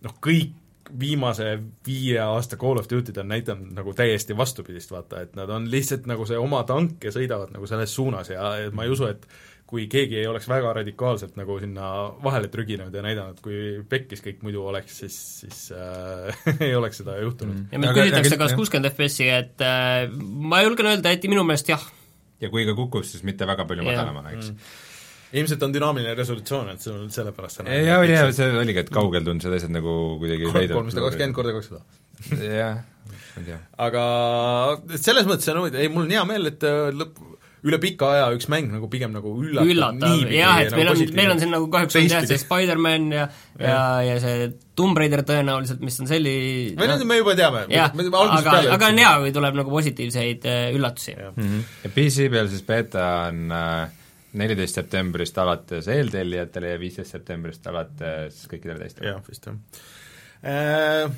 noh 0.05 0.15
kõik 0.23 0.55
viimase 0.99 1.53
viie 1.85 2.17
aasta 2.19 2.57
Call 2.59 2.79
of 2.81 2.87
Duty'd 2.89 3.19
on 3.21 3.29
näidanud 3.31 3.75
nagu 3.75 3.93
täiesti 3.95 4.35
vastupidist, 4.37 4.91
vaata, 4.91 5.21
et 5.23 5.35
nad 5.39 5.49
on 5.53 5.67
lihtsalt 5.71 6.07
nagu 6.09 6.25
see 6.27 6.39
oma 6.39 6.63
tank 6.67 7.03
ja 7.05 7.13
sõidavad 7.15 7.53
nagu 7.53 7.69
selles 7.69 7.93
suunas 7.95 8.31
ja 8.31 8.53
ma 8.75 8.87
ei 8.87 8.91
usu, 8.91 9.07
et 9.11 9.27
kui 9.71 9.85
keegi 9.91 10.19
ei 10.19 10.27
oleks 10.27 10.49
väga 10.51 10.73
radikaalselt 10.81 11.37
nagu 11.39 11.55
sinna 11.61 11.87
vahele 12.23 12.49
trüginud 12.51 12.91
ja 12.91 13.03
näidanud, 13.05 13.39
kui 13.43 13.79
pekkis 13.89 14.23
kõik 14.25 14.43
muidu 14.43 14.65
oleks, 14.67 14.99
siis, 15.05 15.17
siis 15.45 15.63
äh, 15.71 16.43
ei 16.67 16.75
oleks 16.75 16.99
seda 17.03 17.15
juhtunud 17.21 17.55
mm.. 17.55 17.71
ja 17.71 17.79
meilt 17.79 17.95
küsitakse, 17.95 18.39
kas 18.41 18.55
kuuskümmend 18.59 18.91
FPS-i, 18.91 19.31
et 19.31 19.63
äh, 19.65 20.11
ma 20.11 20.61
julgen 20.65 20.91
öelda, 20.91 21.15
et 21.15 21.27
minu 21.31 21.47
meelest 21.47 21.71
jah. 21.71 21.89
ja 22.43 22.51
kui 22.51 22.67
ka 22.67 22.75
kukkus, 22.75 23.13
siis 23.15 23.27
mitte 23.27 23.47
väga 23.47 23.67
palju 23.69 23.87
madalamale, 23.87 24.37
eks 24.37 24.53
mm 24.53 24.79
ilmselt 25.31 25.61
on 25.63 25.73
dünaamiline 25.73 26.13
resolutsioon, 26.17 26.73
et 26.73 26.83
see 26.83 26.91
on 26.91 27.11
sellepärast 27.13 27.61
see 27.61 27.81
jah, 27.85 28.01
oli 28.03 28.15
jah, 28.15 28.31
see 28.35 28.49
oligi, 28.61 28.83
et 28.83 28.89
kaugel 28.93 29.23
tundus 29.23 29.47
need 29.47 29.57
asjad 29.59 29.73
nagu 29.73 29.93
kuidagi 30.19 30.49
veidral 30.51 30.81
kolmsada 30.81 31.05
kakskümmend 31.05 31.37
korda 31.37 31.53
kakssada. 31.55 31.83
jah, 32.35 32.81
ma 33.13 33.43
ei 33.43 33.47
tea. 33.47 33.59
aga 33.87 34.03
selles 34.97 35.29
mõttes 35.29 35.51
on 35.53 35.61
huvitav, 35.61 35.83
ei 35.83 35.91
mul 35.93 36.03
on 36.07 36.15
hea 36.17 36.25
meel, 36.27 36.51
et 36.51 36.67
äh, 36.67 36.89
lõpp, 36.95 37.21
üle 37.61 37.77
pika 37.81 38.07
aja 38.15 38.25
üks 38.33 38.47
mäng 38.49 38.71
nagu 38.73 38.87
pigem 38.89 39.13
nagu 39.13 39.31
üllatab, 39.37 39.69
üllatav, 39.69 40.23
jah, 40.33 40.57
et 40.63 40.71
nagu 40.73 40.79
meil 40.79 40.89
on, 40.91 41.13
meil 41.19 41.33
on 41.35 41.41
siin 41.43 41.53
nagu 41.53 41.67
kahjuks 41.73 41.97
on 41.99 42.07
jah, 42.09 42.25
see 42.29 42.41
Spider-man 42.41 43.07
ja 43.13 43.27
ja, 43.27 43.67
ja, 43.67 43.77
ja 44.07 44.17
see 44.23 44.49
Tomb 44.77 44.97
Raider 44.97 45.21
tõenäoliselt, 45.27 45.83
mis 45.85 45.99
on 46.01 46.09
selli 46.09 46.33
või 46.79 46.89
no, 46.89 46.97
me 47.05 47.19
juba 47.19 47.37
teame. 47.37 47.63
aga, 47.69 48.57
aga 48.77 48.89
on 48.89 49.01
hea, 49.03 49.13
kui 49.25 49.35
tuleb 49.37 49.61
nagu 49.61 49.73
positiivseid 49.77 50.49
äh, 50.49 50.61
üllatusi. 50.73 51.13
ja, 51.13 51.31
mm 51.35 51.47
-hmm. 51.47 51.71
ja 51.85 51.93
PC 51.97 52.29
peal 52.33 52.49
siis 52.49 52.65
beeta 52.65 53.07
on 53.29 53.55
neliteist 54.33 54.77
äh, 54.77 54.81
septembrist 54.81 55.37
alates 55.37 55.87
eeltellijatele 55.91 56.73
ja 56.73 56.81
viisteist 56.81 57.13
septembrist 57.17 57.67
alates 57.67 58.45
kõikidele 58.49 58.81
teistele. 58.87 59.13
jah, 59.13 59.21
vist 59.29 59.45
jah 59.45 59.57
äh, 60.41 61.11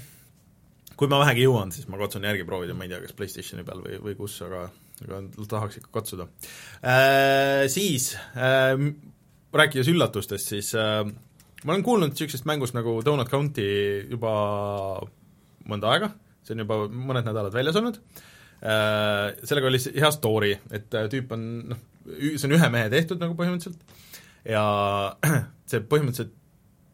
kui 1.00 1.08
ma 1.08 1.24
vähegi 1.24 1.48
jõuan, 1.48 1.72
siis 1.72 1.88
ma 1.88 1.98
katsun 2.02 2.28
järgi 2.28 2.44
proovida, 2.44 2.76
ma 2.78 2.84
ei 2.84 2.91
tea, 2.91 3.02
kas 3.02 3.16
PlayStationi 3.18 3.64
peal 3.64 3.82
või, 3.86 4.00
või 4.04 4.20
kus, 4.20 4.41
aga 4.46 4.68
aga 5.02 5.22
tahaks 5.50 5.80
ikka 5.80 5.91
katsuda. 5.94 6.28
Äh,. 6.84 7.66
Siis 7.72 8.14
äh, 8.38 8.76
rääkides 9.54 9.89
üllatustest, 9.91 10.52
siis 10.54 10.74
äh, 10.76 11.02
ma 11.64 11.74
olen 11.74 11.86
kuulnud 11.86 12.14
niisugusest 12.14 12.48
mängust 12.50 12.78
nagu 12.78 13.00
Donut 13.06 13.32
County 13.32 13.66
juba 14.12 14.34
mõnda 15.70 15.94
aega, 15.94 16.12
see 16.44 16.56
on 16.56 16.66
juba 16.66 16.84
mõned 16.91 17.28
nädalad 17.28 17.56
väljas 17.56 17.80
olnud. 17.80 18.00
Äh,, 18.64 19.34
sellega 19.44 19.72
oli 19.72 19.82
hea 19.98 20.14
story, 20.16 20.54
et 20.72 20.94
äh, 21.00 21.10
tüüp 21.12 21.34
on 21.36 21.50
noh, 21.74 21.84
see 22.06 22.48
on 22.48 22.56
ühe 22.60 22.72
mehe 22.74 22.94
tehtud 22.94 23.22
nagu 23.24 23.36
põhimõtteliselt. 23.39 24.00
Ja 24.48 24.64
see 25.70 25.84
põhimõtteliselt 25.84 26.39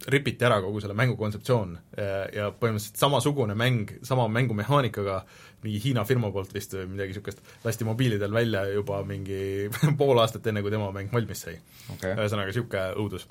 ripiti 0.10 0.46
ära 0.48 0.62
kogu 0.64 0.80
selle 0.80 0.96
mängu 0.96 1.18
kontseptsioon 1.20 1.74
ja 2.00 2.46
põhimõtteliselt 2.56 3.02
samasugune 3.02 3.54
mäng, 3.60 3.90
sama 4.08 4.30
mängumehaanikaga 4.32 5.18
äh, 5.20 5.49
mingi 5.64 5.82
Hiina 5.84 6.06
firma 6.08 6.32
poolt 6.34 6.54
vist 6.56 6.74
või 6.76 6.88
midagi 6.94 7.14
niisugust, 7.14 7.42
lasti 7.66 7.88
mobiilidel 7.88 8.34
välja 8.34 8.64
juba 8.72 9.02
mingi 9.08 9.68
pool 10.00 10.22
aastat 10.24 10.48
enne, 10.50 10.64
kui 10.64 10.74
tema 10.74 10.90
mäng 10.96 11.12
valmis 11.14 11.46
sai. 11.46 11.58
Okay.. 11.96 12.16
ühesõnaga, 12.16 12.52
niisugune 12.52 12.86
õudus. 13.04 13.28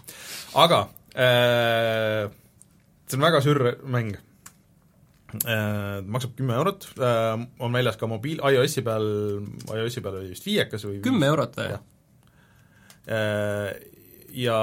aga 0.61 0.83
äh, 1.15 2.29
see 3.09 3.21
on 3.21 3.29
väga 3.29 3.45
sürr 3.45 3.71
mäng. 3.89 4.17
Äh,, 5.45 5.99
maksab 6.09 6.39
kümme 6.39 6.57
eurot. 6.57 6.89
Äh,, 6.97 7.35
on 7.65 7.77
väljas 7.77 8.01
ka 8.01 8.09
mobiil, 8.09 8.41
iOS-i 8.41 8.85
peal, 8.85 9.11
iOS-i 9.75 10.05
peal 10.05 10.23
oli 10.23 10.33
vist 10.33 10.49
viiekas 10.49 10.87
või 10.89 11.03
kümme 11.05 11.29
eurot 11.29 11.59
või? 11.61 11.77
Äh, 13.09 13.69
ja 14.37 14.57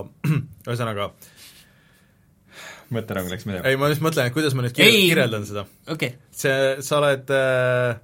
ühesõnaga 0.68 1.10
äh, 1.10 1.36
mõtterong 2.94 3.30
läks 3.32 3.48
minema. 3.48 3.66
ei, 3.68 3.78
ma 3.80 3.90
just 3.92 4.04
mõtlen, 4.04 4.30
et 4.30 4.36
kuidas 4.36 4.56
ma 4.56 4.66
nüüd 4.66 4.76
kir 4.76 4.86
ei. 4.86 5.08
kirjeldan 5.10 5.46
seda 5.48 5.66
okay.. 5.90 6.16
see, 6.34 6.78
sa 6.86 6.98
oled 7.00 7.32
äh, 7.34 7.98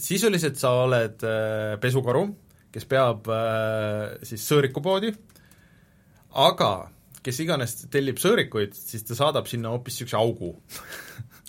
sisuliselt 0.00 0.58
sa 0.60 0.72
oled 0.84 1.24
äh, 1.26 1.74
pesukaru, 1.80 2.24
kes 2.72 2.86
peab 2.90 3.28
äh, 3.32 4.16
siis 4.26 4.44
sõõrikupoodi, 4.48 5.12
aga 6.40 6.72
kes 7.24 7.42
iganes 7.44 7.76
tellib 7.92 8.20
sõõrikuid, 8.20 8.76
siis 8.76 9.04
ta 9.06 9.18
saadab 9.18 9.48
sinna 9.50 9.74
hoopis 9.74 9.98
niisuguse 9.98 10.18
augu 10.18 10.54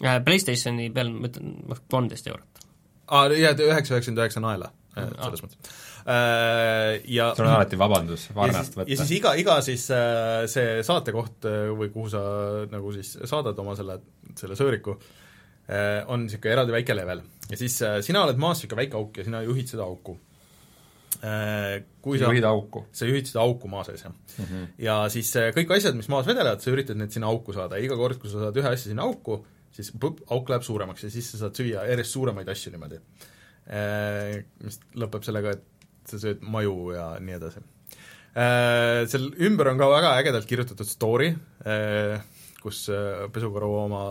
äh, 0.04 0.20
PlayStationi 0.26 0.90
peal 0.96 1.14
ma 1.16 1.32
ütlen, 1.32 1.56
kolmteist 1.92 2.28
eurot. 2.32 2.66
aa, 3.08 3.30
jaa, 3.32 3.56
üheksa 3.56 3.96
üheksakümmend 3.96 4.26
üheksa 4.26 4.44
naela, 4.44 4.72
selles 4.96 5.44
mõttes 5.46 5.72
Äh, 6.02 7.02
ja 7.14 7.30
sul 7.36 7.46
on 7.46 7.54
alati 7.54 7.78
vabandus 7.78 8.24
varnast 8.34 8.74
võtta. 8.74 8.90
ja 8.90 8.98
siis 9.04 9.12
iga, 9.20 9.36
iga 9.38 9.60
siis 9.62 9.84
äh, 9.94 10.48
see 10.50 10.80
saatekoht 10.86 11.46
äh, 11.46 11.68
või 11.78 11.92
kuhu 11.94 12.10
sa 12.10 12.22
nagu 12.72 12.94
siis 12.96 13.20
saadad 13.30 13.60
oma 13.62 13.76
selle, 13.78 14.00
selle 14.38 14.58
sõõriku, 14.58 14.98
on 16.12 16.26
niisugune 16.26 16.52
eraldi 16.52 16.74
väike 16.74 16.96
level. 16.98 17.22
ja 17.48 17.58
siis 17.60 17.78
sina 18.04 18.26
oled 18.26 18.40
maas 18.42 18.60
niisugune 18.60 18.82
väike 18.82 18.98
auk 18.98 19.20
ja 19.22 19.28
sina 19.28 19.44
juhid 19.46 19.70
seda 19.72 19.86
auku. 19.86 20.18
Kui 22.02 22.18
sa 22.20 22.32
juhid 22.32 22.48
auku? 22.50 22.82
sa 22.98 23.08
juhid 23.08 23.30
seda 23.30 23.46
auku 23.46 23.70
maa 23.72 23.86
sees, 23.86 24.02
jah 24.02 24.12
mm. 24.12 24.46
-hmm. 24.48 24.66
ja 24.82 24.98
siis 25.14 25.30
kõik 25.56 25.76
asjad, 25.78 25.96
mis 25.96 26.10
maas 26.10 26.26
vedelevad, 26.28 26.64
sa 26.66 26.74
üritad 26.74 26.98
need 26.98 27.14
sinna 27.14 27.30
auku 27.30 27.54
saada 27.54 27.78
ja 27.78 27.86
iga 27.86 27.96
kord, 28.00 28.18
kui 28.20 28.32
sa 28.32 28.48
saad 28.48 28.58
ühe 28.58 28.74
asja 28.74 28.90
sinna 28.90 29.06
auku, 29.06 29.44
siis 29.72 29.94
põpp, 29.94 30.26
auk 30.34 30.50
läheb 30.50 30.66
suuremaks 30.66 31.06
ja 31.06 31.14
siis 31.14 31.30
sa 31.32 31.46
saad 31.46 31.62
süüa 31.62 31.86
järjest 31.94 32.18
suuremaid 32.18 32.50
asju 32.50 32.74
niimoodi. 32.74 33.00
Mis 33.70 34.80
lõpeb 34.98 35.24
sellega, 35.24 35.54
et 35.56 36.10
sa 36.10 36.20
sööd 36.20 36.42
maju 36.44 36.92
ja 36.96 37.06
nii 37.22 37.38
edasi. 37.38 37.62
Äh, 38.32 39.04
seal 39.12 39.28
ümber 39.44 39.74
on 39.74 39.80
ka 39.80 39.90
väga 39.92 40.14
ägedalt 40.22 40.48
kirjutatud 40.48 40.88
story, 40.88 41.34
äh, 41.68 42.22
kus 42.62 42.86
äh, 42.94 43.26
pesukaru 43.34 43.72
oma 43.82 44.04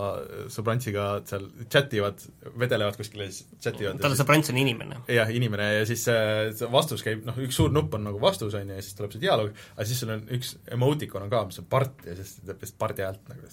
sõbrantsiga 0.52 1.06
seal 1.28 1.46
chat 1.72 1.94
ivad, 1.96 2.20
vedelevad 2.60 2.98
kuskil 3.00 3.24
ja 3.24 3.30
siis 3.32 3.48
chat 3.64 3.80
ivad. 3.80 4.00
tal 4.02 4.18
sõbrants 4.18 4.52
on 4.52 4.60
inimene? 4.60 5.00
jah, 5.08 5.30
inimene 5.32 5.70
ja 5.78 5.88
siis 5.88 6.04
see 6.04 6.68
vastus 6.72 7.04
käib, 7.06 7.24
noh, 7.24 7.38
üks 7.40 7.56
suur 7.56 7.72
nupp 7.72 7.96
on 7.96 8.04
nagu 8.10 8.20
vastus, 8.20 8.56
on 8.58 8.68
ju, 8.68 8.76
ja 8.76 8.84
siis 8.84 8.98
tuleb 8.98 9.16
see 9.16 9.24
dialoog, 9.24 9.54
aga 9.76 9.88
siis 9.88 10.04
sul 10.04 10.12
on 10.12 10.26
üks 10.36 10.52
emotikon 10.76 11.24
on 11.24 11.32
ka, 11.32 11.46
mis 11.48 11.62
on 11.62 11.70
part 11.72 12.04
ja 12.04 12.18
siis 12.18 12.42
teeb 12.42 12.58
lihtsalt 12.58 12.82
pardi 12.82 13.06
häält 13.06 13.24
nagu 13.32 13.48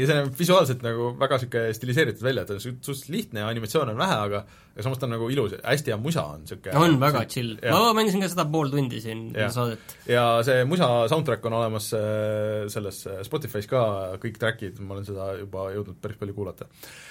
ja 0.00 0.06
see 0.06 0.16
näeb 0.16 0.32
visuaalselt 0.38 0.84
nagu 0.86 1.10
väga 1.20 1.38
niisugune 1.40 1.76
stiliseeritud 1.76 2.24
välja, 2.24 2.46
ta 2.48 2.56
on 2.56 2.62
suhteliselt 2.62 3.10
lihtne 3.12 3.42
ja 3.42 3.50
animatsioone 3.52 3.92
on 3.92 4.00
vähe, 4.00 4.18
aga 4.26 4.44
aga 4.70 4.84
samas 4.86 5.00
ta 5.00 5.08
on 5.08 5.14
nagu 5.16 5.28
ilus, 5.32 5.56
hästi 5.60 5.92
hea 5.92 5.98
musa 6.00 6.24
on 6.32 6.44
niisugune 6.44 6.80
on 6.80 6.96
väga 7.02 7.24
chill, 7.28 7.56
ma 7.60 7.92
mängisin 7.96 8.22
ka 8.24 8.30
seda 8.32 8.46
pool 8.52 8.70
tundi 8.72 9.02
siin 9.02 9.26
ja. 9.34 9.50
saadet. 9.52 9.96
ja 10.08 10.24
see 10.46 10.64
musa 10.68 10.88
soundtrack 11.12 11.44
on 11.50 11.58
olemas 11.58 11.90
äh, 11.98 12.64
selles 12.72 13.02
äh, 13.10 13.20
Spotify's 13.26 13.68
ka, 13.70 13.82
kõik 14.22 14.40
track'id, 14.40 14.80
ma 14.80 14.96
olen 14.96 15.08
seda 15.08 15.32
juba 15.42 15.68
jõudnud 15.74 16.00
päris 16.00 16.20
palju 16.20 16.36
kuulata. 16.36 16.70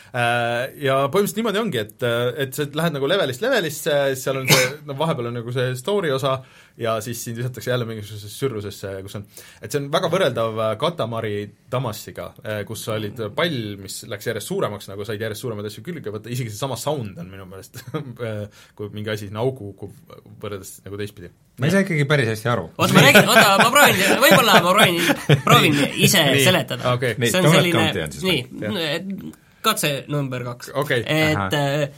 Äh, 0.09 0.71
ja 0.81 1.03
põhimõtteliselt 1.05 1.41
niimoodi 1.41 1.61
ongi, 1.61 1.81
et, 1.83 2.07
et 2.45 2.55
sa 2.57 2.65
lähed 2.65 2.95
nagu 2.95 3.09
levelist 3.09 3.43
levelisse, 3.45 3.97
seal 4.17 4.41
on 4.41 4.49
see, 4.49 4.71
no 4.89 4.95
vahepeal 4.97 5.29
on 5.29 5.39
nagu 5.41 5.53
see 5.53 5.75
story 5.77 6.09
osa, 6.15 6.39
ja 6.79 6.95
siis 7.01 7.23
sind 7.23 7.37
visatakse 7.37 7.71
jälle 7.71 7.85
mingisugusesse 7.85 8.31
sürrusesse, 8.33 8.93
kus 9.03 9.17
on, 9.19 9.25
et 9.61 9.71
see 9.71 9.81
on 9.81 9.89
väga 9.91 10.09
võrreldav 10.11 10.61
äh, 10.63 10.71
Katamari 10.79 11.33
Damassiga, 11.71 12.29
äh, 12.41 12.61
kus 12.67 12.85
sa 12.87 12.95
olid 12.95 13.19
pall, 13.35 13.57
mis 13.81 13.99
läks 14.09 14.29
järjest 14.29 14.49
suuremaks, 14.49 14.87
nagu 14.91 15.05
said 15.07 15.21
järjest 15.21 15.45
suuremaid 15.45 15.67
asju 15.69 15.83
külge 15.85 16.13
võtta, 16.13 16.31
isegi 16.31 16.53
seesama 16.53 16.77
sound 16.79 17.19
on 17.19 17.29
minu 17.29 17.45
meelest 17.49 17.81
äh, 17.91 18.63
kui 18.79 18.89
mingi 18.95 19.11
asi 19.13 19.27
sinna 19.27 19.43
auku 19.43 19.73
kukub, 19.73 20.15
võrreldes 20.41 20.79
nagu 20.87 21.01
teistpidi. 21.01 21.33
ma 21.59 21.67
ei 21.67 21.75
saa 21.75 21.83
ikkagi 21.83 22.07
päris 22.09 22.31
hästi 22.31 22.49
aru. 22.53 22.69
oota, 22.77 22.95
ma 22.95 23.05
räägin, 23.05 23.29
oota, 23.35 23.51
ma 23.59 23.69
proovin, 23.75 24.01
võib-olla 24.23 24.57
ma 24.63 24.73
proovin, 24.73 25.13
proovin 25.49 25.77
ise 25.91 26.25
nii, 26.31 26.47
seletada 26.47 26.95
okay.. 26.95 27.19
see 27.25 27.43
on 27.43 27.51
selline, 27.51 28.09
nii, 28.23 29.37
katse 29.65 30.05
number 30.07 30.43
kaks 30.43 30.71
okay.. 30.75 31.03
et 31.05 31.37
Aha 31.37 31.89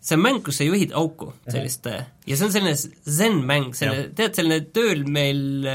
see 0.00 0.16
on 0.16 0.22
mäng, 0.24 0.38
kus 0.44 0.56
sa 0.60 0.64
juhid 0.64 0.94
auku, 0.96 1.28
sellist 1.50 1.86
-hmm. 1.86 2.04
ja 2.26 2.36
see 2.36 2.46
on 2.46 2.52
selline 2.54 2.74
zen-mäng, 3.18 3.74
selline, 3.76 4.06
tead, 4.16 4.36
selline 4.38 4.60
tööl 4.72 5.04
meil 5.04 5.66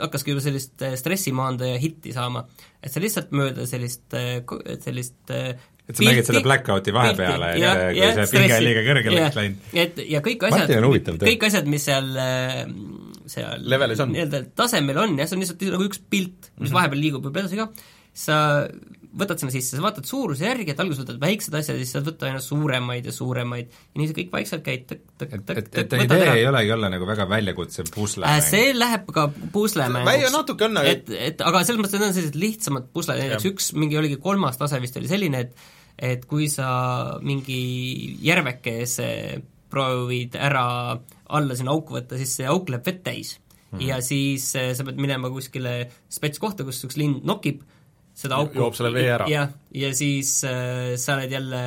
hakkaski 0.00 0.32
juba 0.32 0.44
sellist 0.44 0.84
stressimaandaja 1.02 1.80
hitti 1.82 2.14
saama. 2.16 2.46
et 2.82 2.92
sa 2.92 3.00
lihtsalt 3.00 3.34
mööda 3.36 3.66
sellist, 3.68 4.06
sellist 4.80 5.34
et 5.88 5.96
sa 5.96 6.04
nägid 6.04 6.30
selle 6.30 6.42
blackouti 6.44 6.92
vahepeale 6.96 7.52
ja, 7.58 7.74
ja, 7.92 8.08
kui 8.14 8.26
see 8.26 8.40
pinge 8.40 8.56
on 8.56 8.64
liiga 8.64 8.86
kõrgele 8.88 9.20
läks 9.20 9.38
läinud. 9.40 9.68
et 9.84 10.02
ja 10.16 10.24
kõik 10.24 10.48
asjad, 10.48 10.74
kõik 11.28 11.46
asjad, 11.50 11.68
mis 11.68 11.88
seal 11.90 12.10
seal 13.28 13.68
levelis 13.68 14.00
on? 14.00 14.16
nii-öelda 14.16 14.46
tasemel 14.56 15.04
on 15.04 15.18
jah, 15.20 15.28
see 15.28 15.36
on 15.36 15.44
lihtsalt 15.44 15.68
nagu 15.76 15.88
üks 15.90 16.00
pilt, 16.08 16.40
mis 16.40 16.48
mm 16.56 16.64
-hmm. 16.64 16.76
vahepeal 16.80 17.04
liigub 17.04 17.28
juba 17.28 17.44
edasi 17.44 17.60
ka, 17.60 17.68
sa 18.16 18.38
võtad 19.18 19.40
sinna 19.40 19.52
sisse, 19.52 19.76
sa 19.76 19.82
vaatad 19.82 20.06
suuruse 20.08 20.44
järgi, 20.44 20.72
et 20.74 20.80
alguses 20.82 21.00
võtad 21.02 21.20
väiksed 21.22 21.54
asjad 21.56 21.78
ja 21.78 21.84
siis 21.84 21.94
saad 21.96 22.06
võtta 22.08 22.28
aina 22.28 22.42
suuremaid 22.44 23.08
ja 23.08 23.14
suuremaid 23.14 23.70
ja 23.70 24.00
nii 24.00 24.08
see 24.10 24.18
kõik 24.18 24.34
vaikselt 24.34 24.64
käib 24.66 24.84
tõk, 24.90 25.02
tõk, 25.14 25.32
tõk, 25.32 25.70
tõk, 25.72 25.80
et 25.82 25.96
idee 26.04 26.28
ei 26.34 26.46
olegi 26.50 26.74
olla 26.76 26.90
nagu 26.92 27.08
väga 27.08 27.28
väljakutsev 27.30 27.90
pusle 27.94 28.28
äh,? 28.28 28.42
See 28.44 28.74
läheb 28.76 29.08
ka 29.14 29.28
puslemänguks. 29.54 30.34
natuke 30.34 30.68
on, 30.68 30.80
aga 30.82 30.92
et, 30.92 31.10
et 31.30 31.44
aga 31.44 31.64
selles 31.64 31.80
mõttes, 31.80 31.96
et 31.96 32.04
need 32.04 32.10
on 32.10 32.16
sellised 32.18 32.38
lihtsamad 32.44 32.88
pusled, 32.92 33.20
näiteks 33.22 33.50
üks 33.52 33.72
mingi 33.78 34.00
oligi 34.00 34.20
kolmas 34.22 34.60
tase 34.60 34.80
vist 34.84 35.00
oli 35.00 35.10
selline, 35.10 35.44
et 35.46 35.66
et 35.98 36.28
kui 36.30 36.46
sa 36.50 36.68
mingi 37.26 37.60
järvekese 38.22 39.08
proovid 39.68 40.36
ära 40.38 40.68
alla 41.28 41.56
sinna 41.58 41.74
auku 41.74 41.98
võtta, 41.98 42.20
siis 42.20 42.38
see 42.38 42.48
auk 42.48 42.70
läheb 42.70 42.86
vett 42.86 43.02
täis 43.04 43.34
mm. 43.36 43.78
-hmm. 43.78 43.88
ja 43.88 44.00
siis 44.00 44.52
äh, 44.56 44.72
sa 44.74 44.84
pead 44.84 45.00
minema 45.00 45.30
kuskile 45.30 45.90
spets 46.08 46.38
kohta, 46.38 46.64
kus 46.64 46.84
üks 46.84 46.96
lind 46.96 47.24
nokib 47.24 47.64
seda 48.18 48.40
auku 48.42 48.58
joob 48.62 48.76
selle 48.78 48.90
vee 48.94 49.06
ära. 49.14 49.28
jah, 49.30 49.52
ja 49.74 49.92
siis 49.94 50.32
äh, 50.48 50.96
sa 50.98 51.16
oled 51.18 51.32
jälle 51.32 51.62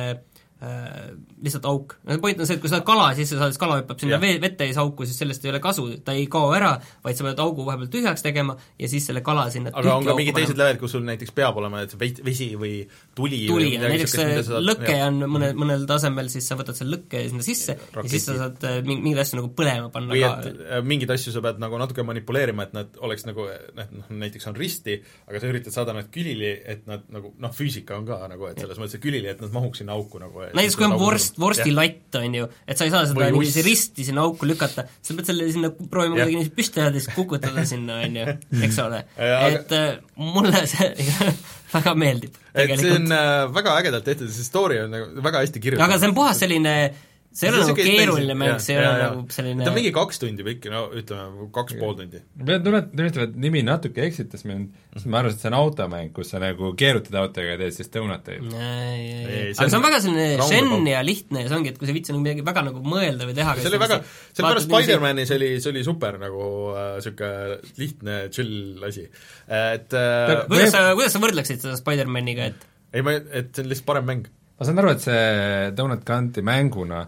lihtsalt 0.62 1.64
auk. 1.66 1.96
point 2.20 2.38
on 2.38 2.46
see, 2.46 2.54
et 2.54 2.62
kui 2.62 2.70
sa 2.70 2.80
kala 2.86 3.08
sisse 3.18 3.34
saad, 3.34 3.50
siis 3.50 3.60
kala 3.60 3.80
hüppab 3.80 3.98
sinna 3.98 4.20
vee, 4.22 4.36
vette 4.42 4.66
ees 4.68 4.78
auku, 4.78 5.06
siis 5.08 5.18
sellest 5.18 5.44
ei 5.46 5.50
ole 5.50 5.58
kasu, 5.62 5.88
ta 6.04 6.14
ei 6.14 6.28
kao 6.30 6.52
ära, 6.54 6.76
vaid 7.02 7.18
sa 7.18 7.26
pead 7.26 7.42
augu 7.42 7.64
vahepeal 7.66 7.90
tühjaks 7.90 8.22
tegema 8.22 8.54
ja 8.78 8.90
siis 8.90 9.08
selle 9.08 9.24
kala 9.26 9.48
sinna 9.50 9.72
aga 9.74 9.96
on 9.98 10.06
ka 10.06 10.14
mingid 10.18 10.38
teised 10.38 10.60
levelid, 10.60 10.78
kus 10.78 10.94
sul 10.94 11.02
näiteks 11.08 11.34
peab 11.34 11.58
olema, 11.58 11.82
et 11.82 11.94
see 11.94 12.22
vesi 12.22 12.48
või 12.58 12.76
tuli 13.18 13.40
tuli, 13.48 13.72
näiteks 13.82 14.14
saad, 14.14 14.52
lõke 14.62 14.92
jah. 14.94 15.08
on 15.10 15.26
mõne, 15.34 15.50
mõnel 15.58 15.86
tasemel, 15.90 16.30
siis 16.32 16.46
sa 16.46 16.58
võtad 16.60 16.78
selle 16.78 16.94
lõkke 16.96 17.24
sinna 17.32 17.46
sisse 17.46 17.76
Raketi. 17.80 18.04
ja 18.04 18.14
siis 18.14 18.28
sa 18.28 18.38
saad 18.44 18.68
äh, 18.68 18.78
mingeid 18.86 19.24
asju 19.24 19.40
nagu 19.40 19.50
põlema 19.58 19.90
panna 19.94 20.14
või 20.14 20.22
ka. 20.22 20.54
äh, 20.78 20.84
mingeid 20.86 21.14
asju 21.16 21.34
sa 21.34 21.42
pead 21.44 21.58
nagu 21.62 21.82
natuke 21.82 22.06
manipuleerima, 22.06 22.68
et 22.68 22.78
nad 22.78 23.02
oleks 23.02 23.26
nagu 23.26 23.48
noh 23.78 24.14
näiteks 24.22 24.46
on 24.52 24.58
risti, 24.58 25.00
aga 25.26 25.42
sa 25.42 25.50
üritad 25.50 25.74
saada 25.74 25.96
nad 25.96 26.10
külili, 26.14 26.54
et 26.54 26.86
nad 26.86 27.04
nagu 27.12 27.34
noh, 27.42 27.54
füüsika 27.56 27.98
on 27.98 28.06
ka 28.08 28.22
nagu, 28.30 28.46
et 28.50 28.62
selles 28.62 28.78
mõttes, 28.78 29.00
et 29.00 29.04
külili, 29.04 29.30
et 29.32 29.42
nad 29.42 29.52
mahuks 29.54 29.82
sinna 29.82 29.96
auku 29.98 30.22
nagu 30.22 30.46
näiteks 30.56 30.76
kui 30.78 30.86
on 30.86 30.96
vorst, 31.00 31.38
vorstilatt, 31.40 32.18
on 32.20 32.36
ju, 32.40 32.48
et 32.66 32.78
sa 32.78 32.88
ei 32.88 32.92
saa 32.94 33.04
seda 33.08 33.28
niiviisi 33.32 33.64
risti 33.66 34.06
sinna 34.08 34.26
auku 34.26 34.48
lükata, 34.48 34.86
sa 35.02 35.16
pead 35.18 35.30
selle 35.30 35.48
sinna 35.54 35.72
proovima 35.72 36.16
kuidagi 36.16 36.38
niiviisi 36.38 36.54
püsti 36.58 36.82
ajada 36.82 37.00
ja 37.00 37.04
siis 37.04 37.16
kukutada 37.16 37.66
sinna, 37.68 38.00
on 38.06 38.20
ju, 38.20 38.36
eks 38.68 38.82
ole. 38.84 39.04
et 39.18 39.76
äh, 39.78 39.88
mulle 40.18 40.64
see 40.70 40.92
väga 41.76 41.96
meeldib. 41.98 42.36
et 42.54 42.74
see 42.80 42.98
on 42.98 43.08
äh, 43.16 43.46
väga 43.54 43.78
ägedalt 43.80 44.08
tehtud, 44.08 44.32
see 44.34 44.48
story 44.48 44.82
on 44.84 44.92
nagu 44.96 45.24
väga 45.24 45.46
hästi 45.46 45.62
kirjutatud. 45.62 45.88
aga 45.88 46.00
see 46.00 46.12
on 46.12 46.18
puhas 46.18 46.44
selline 46.44 46.76
äh, 46.84 47.08
see 47.32 47.48
ei 47.48 47.52
ole 47.52 47.64
nagu 47.64 47.76
keeruline 47.76 48.34
mäng, 48.36 48.58
see 48.62 48.74
ei 48.76 48.80
ole 48.82 48.92
nagu 49.00 49.22
selline 49.32 49.64
ta 49.64 49.70
on 49.72 49.76
mingi 49.78 49.92
kaks 49.94 50.20
tundi 50.20 50.44
pikk, 50.46 50.68
no 50.72 50.82
ütleme, 50.98 51.46
kaks 51.54 51.76
pool 51.80 51.94
tundi. 51.98 52.20
ma 52.38 52.48
pean 52.48 52.64
tunnistama, 52.64 53.26
et 53.28 53.38
nimi 53.44 53.62
natuke 53.66 54.04
eksitas 54.04 54.44
mind, 54.48 54.74
sest 54.92 55.08
ma 55.12 55.22
arvasin, 55.22 55.38
et 55.38 55.44
see 55.44 55.50
on 55.52 55.56
automäng, 55.58 56.12
kus 56.16 56.32
sa 56.34 56.40
nagu 56.42 56.72
keerutad 56.78 57.16
autoga 57.22 57.54
ja 57.54 57.60
teed 57.62 57.76
siis 57.76 57.92
donuteid. 57.94 58.44
aga 58.52 59.68
see 59.68 59.78
on 59.78 59.86
väga 59.86 60.02
selline 60.04 60.48
šenn 60.50 60.90
ja 60.90 61.00
lihtne 61.06 61.46
ja 61.46 61.52
see 61.52 61.58
ongi, 61.60 61.72
et 61.72 61.80
kui 61.80 61.88
sa 61.88 61.94
ei 61.94 61.98
viitsi 61.98 62.14
nagu 62.14 62.24
midagi 62.26 62.46
väga 62.50 62.66
nagu 62.68 62.84
mõelda 62.84 63.30
või 63.30 63.38
teha 63.38 63.56
see 63.60 63.72
oli 63.72 63.82
väga, 63.82 64.00
sellepärast 64.36 64.68
Spider-manis 64.68 65.34
oli, 65.38 65.50
see 65.64 65.72
oli 65.72 65.86
super 65.88 66.20
nagu 66.20 66.50
niisugune 66.76 67.56
äh, 67.56 67.72
lihtne, 67.80 68.18
chill 68.34 68.84
asi. 68.88 69.08
et 69.48 69.96
äh, 69.96 70.36
kuidas 70.52 70.76
sa, 70.76 70.84
kuidas 70.92 71.16
sa 71.16 71.24
võrdleksid 71.24 71.64
seda 71.64 71.80
Spider-maniga, 71.80 72.52
et 72.52 72.68
ei 72.92 73.04
ma, 73.04 73.16
et 73.16 73.52
see 73.56 73.64
on 73.64 73.72
lihtsalt 73.72 73.88
parem 73.88 74.08
mäng 74.08 74.30
ma 74.62 74.68
saan 74.68 74.78
aru, 74.78 74.94
et 74.94 75.02
see 75.02 75.70
Donut 75.74 76.04
County 76.06 76.42
mänguna 76.46 77.02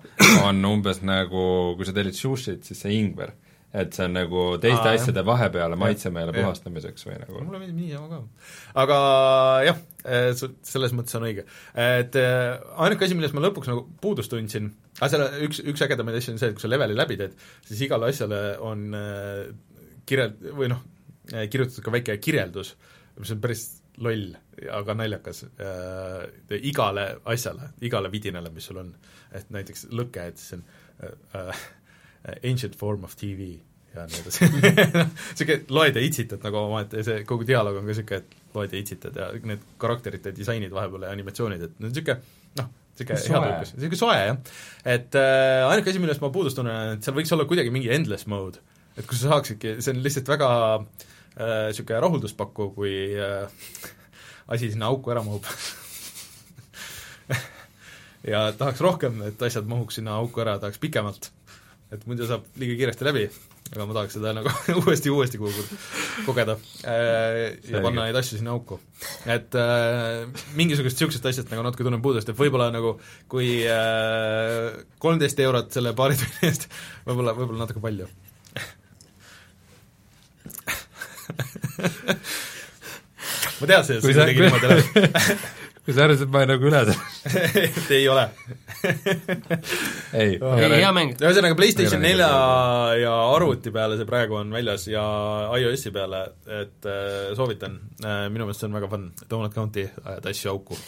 on 0.48 0.58
umbes 0.66 1.00
nagu, 1.06 1.46
kui 1.78 1.86
sa 1.86 1.94
tellid 1.94 2.16
sushit, 2.18 2.64
siis 2.66 2.80
see 2.82 2.96
ingver. 2.98 3.30
et 3.74 3.90
see 3.90 4.04
on 4.06 4.12
nagu 4.14 4.42
teiste 4.62 4.86
Aa, 4.86 4.94
asjade 4.94 5.22
vahepeale 5.26 5.74
maitsemeele 5.78 6.30
puhastamiseks 6.36 7.08
või 7.08 7.16
nagu 7.18 7.40
mulle 7.42 7.58
meeldib 7.58 7.78
niisama 7.80 8.06
ka. 8.06 8.20
aga 8.82 8.98
jah, 9.66 9.80
eh, 10.06 10.28
selles 10.70 10.94
mõttes 10.94 11.18
on 11.18 11.26
õige. 11.26 11.42
et 11.74 12.18
eh, 12.20 12.52
ainuke 12.86 13.06
asi, 13.06 13.16
millest 13.18 13.34
ma 13.34 13.42
lõpuks 13.42 13.70
nagu 13.70 13.82
puudust 14.02 14.30
tundsin, 14.30 14.68
aga 15.00 15.10
selle 15.16 15.26
üks, 15.48 15.62
üks 15.74 15.82
ägedamaid 15.88 16.20
asju 16.20 16.36
on 16.36 16.42
see, 16.42 16.52
et 16.52 16.58
kui 16.58 16.62
sa 16.62 16.70
leveli 16.70 16.94
läbi 16.98 17.18
teed, 17.18 17.34
siis 17.66 17.82
igale 17.88 18.12
asjale 18.14 18.42
on 18.62 18.86
eh, 18.94 19.42
kirjel-, 20.06 20.54
või 20.54 20.70
noh, 20.70 20.82
kirjutatud 21.26 21.82
ka 21.82 21.96
väike 21.98 22.18
kirjeldus, 22.22 22.76
mis 23.18 23.34
on 23.34 23.42
päris 23.42 23.66
loll, 24.06 24.34
aga 24.72 24.96
naljakas 24.98 25.44
äh, 25.44 26.58
igale 26.62 27.06
asjale, 27.30 27.72
igale 27.84 28.10
vidinale, 28.12 28.50
mis 28.54 28.70
sul 28.70 28.80
on. 28.82 28.94
et 29.34 29.48
näiteks 29.50 29.88
lõke, 29.90 30.28
et 30.30 30.38
siis 30.38 30.58
on 30.58 30.64
äh, 31.02 31.14
äh, 31.40 31.64
ancient 32.50 32.76
form 32.78 33.04
of 33.04 33.16
TV 33.18 33.56
ja 33.94 34.04
nii 34.10 34.20
edasi 34.22 34.48
niisugune 34.50 35.58
loed 35.74 35.98
ja 35.98 36.04
itsitad 36.04 36.44
nagu 36.44 36.60
omaette 36.64 37.00
ja 37.00 37.06
see 37.06 37.24
kogu 37.28 37.46
dialoog 37.48 37.78
on 37.78 37.86
ka 37.86 37.92
niisugune, 37.92 38.20
et 38.22 38.54
loed 38.56 38.74
ja 38.74 38.80
itsitad 38.80 39.18
ja 39.20 39.28
need 39.50 39.66
karakterite 39.82 40.34
disainid 40.36 40.74
vahepeal 40.74 41.06
ja 41.06 41.12
animatsioonid, 41.14 41.66
et 41.68 41.82
niisugune 41.82 42.18
noh, 42.60 42.70
niisugune 42.94 43.20
headulkas, 43.22 43.74
niisugune 43.76 44.00
soe 44.00 44.20
jah. 44.20 44.54
et 44.96 45.18
äh, 45.20 45.64
ainuke 45.70 45.92
asi, 45.92 46.02
millest 46.02 46.22
ma 46.24 46.32
puudust 46.34 46.58
tunnen, 46.58 46.96
et 46.96 47.06
seal 47.06 47.18
võiks 47.18 47.34
olla 47.36 47.48
kuidagi 47.50 47.74
mingi 47.74 47.92
endless 47.94 48.28
mode, 48.30 48.62
et 48.94 49.06
kus 49.10 49.22
sa 49.22 49.34
saaksidki, 49.34 49.76
see 49.84 49.94
on 49.94 50.02
lihtsalt 50.04 50.30
väga 50.34 50.50
niisugune 50.80 51.98
äh, 51.98 52.02
rahuldust 52.06 52.38
pakkuv, 52.38 52.74
kui 52.78 52.96
äh, 53.18 53.46
asi 54.48 54.70
sinna 54.72 54.86
auku 54.92 55.12
ära 55.14 55.22
mahub 55.24 55.46
ja 58.32 58.44
tahaks 58.58 58.80
rohkem, 58.84 59.22
et 59.28 59.42
asjad 59.44 59.66
mahuks 59.68 60.00
sinna 60.00 60.18
auku 60.20 60.44
ära, 60.44 60.58
tahaks 60.60 60.80
pikemalt. 60.82 61.30
et 61.94 62.06
muidu 62.10 62.26
saab 62.26 62.46
liiga 62.58 62.74
kiiresti 62.78 63.06
läbi, 63.06 63.24
aga 63.70 63.86
ma 63.86 63.94
tahaks 63.96 64.16
seda 64.16 64.32
nagu 64.36 64.50
uuesti 64.80 65.12
uuesti 65.12 65.38
kuhugi 65.38 65.62
kogeda 66.26 66.56
äh, 66.88 67.54
ja 67.70 67.82
panna 67.84 68.06
neid 68.06 68.18
asju 68.18 68.40
sinna 68.40 68.54
auku. 68.56 68.80
et 69.26 69.54
äh, 69.60 70.24
mingisugust 70.58 70.98
niisugust 70.98 71.28
asjast 71.30 71.52
nagu 71.52 71.62
natuke 71.66 71.86
tunnen 71.86 72.02
puudust, 72.04 72.28
et 72.28 72.38
võib-olla 72.38 72.70
nagu 72.74 72.90
kui 73.30 73.48
kolmteist 75.04 75.38
äh, 75.40 75.44
eurot 75.48 75.68
selle 75.76 75.94
paari 75.96 76.18
tunni 76.20 76.50
eest, 76.50 76.68
võib-olla, 77.08 77.36
võib-olla 77.38 77.64
natuke 77.66 77.84
palju 77.84 78.06
ma 83.64 83.72
teadsin, 83.72 83.98
et 83.98 84.04
see 84.04 84.12
kuidagi 84.12 84.44
niimoodi 84.44 84.72
läheb 84.72 85.38
kui 85.84 85.92
sa 85.92 86.06
arvasid, 86.06 86.24
et 86.24 86.32
ma 86.32 86.40
olen 86.40 86.50
nagu 86.54 86.68
üle 86.70 86.80
et 87.60 87.90
ei 87.98 88.06
ole. 88.08 88.24
Ei, 90.14 90.36
ei, 90.38 90.74
hea 90.78 90.90
mäng. 90.96 91.14
ühesõnaga, 91.18 91.56
PlayStation 91.58 92.00
nelja 92.04 92.28
ja 93.00 93.14
arvuti 93.34 93.72
peale 93.74 93.98
see 93.98 94.08
praegu 94.08 94.38
on 94.38 94.52
väljas 94.54 94.86
ja 94.88 95.02
iOS-i 95.58 95.92
peale, 95.94 96.22
et 96.60 96.88
äh, 96.88 97.32
soovitan. 97.36 97.76
Äh,, 98.04 98.28
minu 98.32 98.46
meelest 98.46 98.62
see 98.62 98.70
on 98.70 98.78
väga 98.78 98.88
fun, 98.92 99.08
Donut 99.30 99.56
County 99.56 99.84
ajad 100.04 100.30
asju 100.30 100.52
auku. 100.54 100.78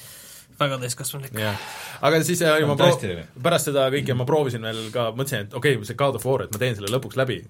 Väga 0.56 0.78
täiskasvanulik 0.80 1.34
yeah.. 1.36 1.58
aga 2.06 2.22
siis 2.24 2.40
äh, 2.46 2.62
ma 2.68 2.78
pro-, 2.80 2.96
pärast 3.44 3.68
seda 3.68 3.90
kõike 3.92 4.16
ma 4.16 4.24
proovisin 4.28 4.64
veel 4.64 4.86
ka, 4.94 5.10
mõtlesin, 5.12 5.50
et 5.50 5.58
okei 5.58 5.76
okay,, 5.76 5.88
see 5.90 5.98
God 6.00 6.16
of 6.16 6.24
War, 6.24 6.46
et 6.46 6.54
ma 6.54 6.62
teen 6.62 6.78
selle 6.78 6.92
lõpuks 6.94 7.20
läbi, 7.20 7.42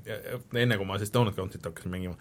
enne 0.58 0.80
kui 0.80 0.88
ma 0.88 0.98
siis 0.98 1.14
Donut 1.14 1.38
County't 1.38 1.68
hakkasin 1.68 1.94
mängima 1.94 2.18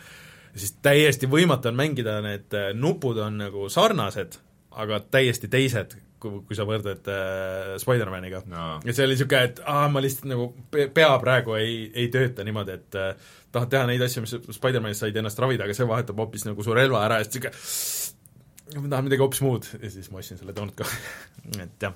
siis 0.55 0.75
täiesti 0.85 1.29
võimatu 1.29 1.71
on 1.71 1.77
mängida, 1.79 2.19
need 2.25 2.55
äh, 2.55 2.71
nupud 2.77 3.19
on 3.23 3.39
nagu 3.43 3.69
sarnased, 3.71 4.39
aga 4.75 4.99
täiesti 5.11 5.49
teised, 5.51 5.95
kui, 6.21 6.41
kui 6.47 6.57
sa 6.57 6.65
võrdled 6.67 7.09
äh, 7.11 7.75
Spider-maniga 7.81 8.43
no.. 8.51 8.67
ja 8.85 8.95
see 8.95 9.07
oli 9.07 9.15
niisugune, 9.15 9.43
et 9.51 9.61
aa, 9.67 9.87
ma 9.91 10.03
lihtsalt 10.03 10.29
nagu, 10.31 10.49
pea 10.71 11.11
praegu 11.21 11.57
ei, 11.59 11.85
ei 11.93 12.09
tööta 12.13 12.45
niimoodi, 12.47 12.79
et 12.79 12.99
äh, 12.99 13.33
tahad 13.55 13.73
teha 13.73 13.89
neid 13.89 14.03
asju, 14.05 14.25
mis 14.25 14.35
Spider-manis 14.57 15.03
said 15.03 15.17
ennast 15.19 15.39
ravida, 15.43 15.67
aga 15.67 15.77
see 15.77 15.89
vahetab 15.89 16.23
hoopis 16.23 16.47
nagu 16.47 16.65
su 16.65 16.75
relva 16.75 17.03
ära 17.07 17.21
ja 17.21 17.27
siis 17.27 17.41
niisugune 17.43 18.13
ma 18.73 18.89
tahan 18.89 19.05
midagi 19.05 19.21
hoopis 19.21 19.43
muud 19.45 19.67
ja 19.77 19.91
siis 19.93 20.09
ma 20.11 20.21
ostsin 20.23 20.39
selle 20.39 20.55
Don't 20.57 20.75
ka 20.77 20.87
et 21.65 21.83
jah. 21.83 21.93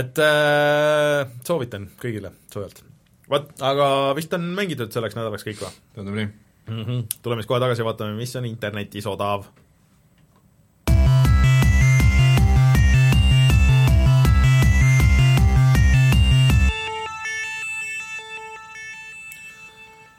et 0.00 0.20
äh, 0.24 1.22
soovitan 1.46 1.88
kõigile 2.00 2.34
soojalt. 2.52 2.82
vot, 3.30 3.54
aga 3.64 3.88
vist 4.18 4.34
on 4.36 4.50
mängitud 4.58 4.92
selleks 4.92 5.16
nädalaks 5.18 5.46
kõik 5.48 5.64
või? 5.64 5.72
tundub 5.96 6.20
nii 6.20 6.28
mm. 6.68 6.84
-hmm. 6.84 7.06
tuleme 7.22 7.42
siis 7.42 7.48
kohe 7.48 7.60
tagasi 7.60 7.80
ja 7.80 7.84
vaatame, 7.84 8.14
mis 8.14 8.36
on 8.36 8.44
internetis 8.44 9.06
odav. 9.06 9.48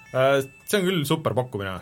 Äh, 0.09 0.41
see 0.65 0.79
on 0.79 0.85
küll 0.85 1.05
super 1.05 1.33
pakkumine. 1.33 1.79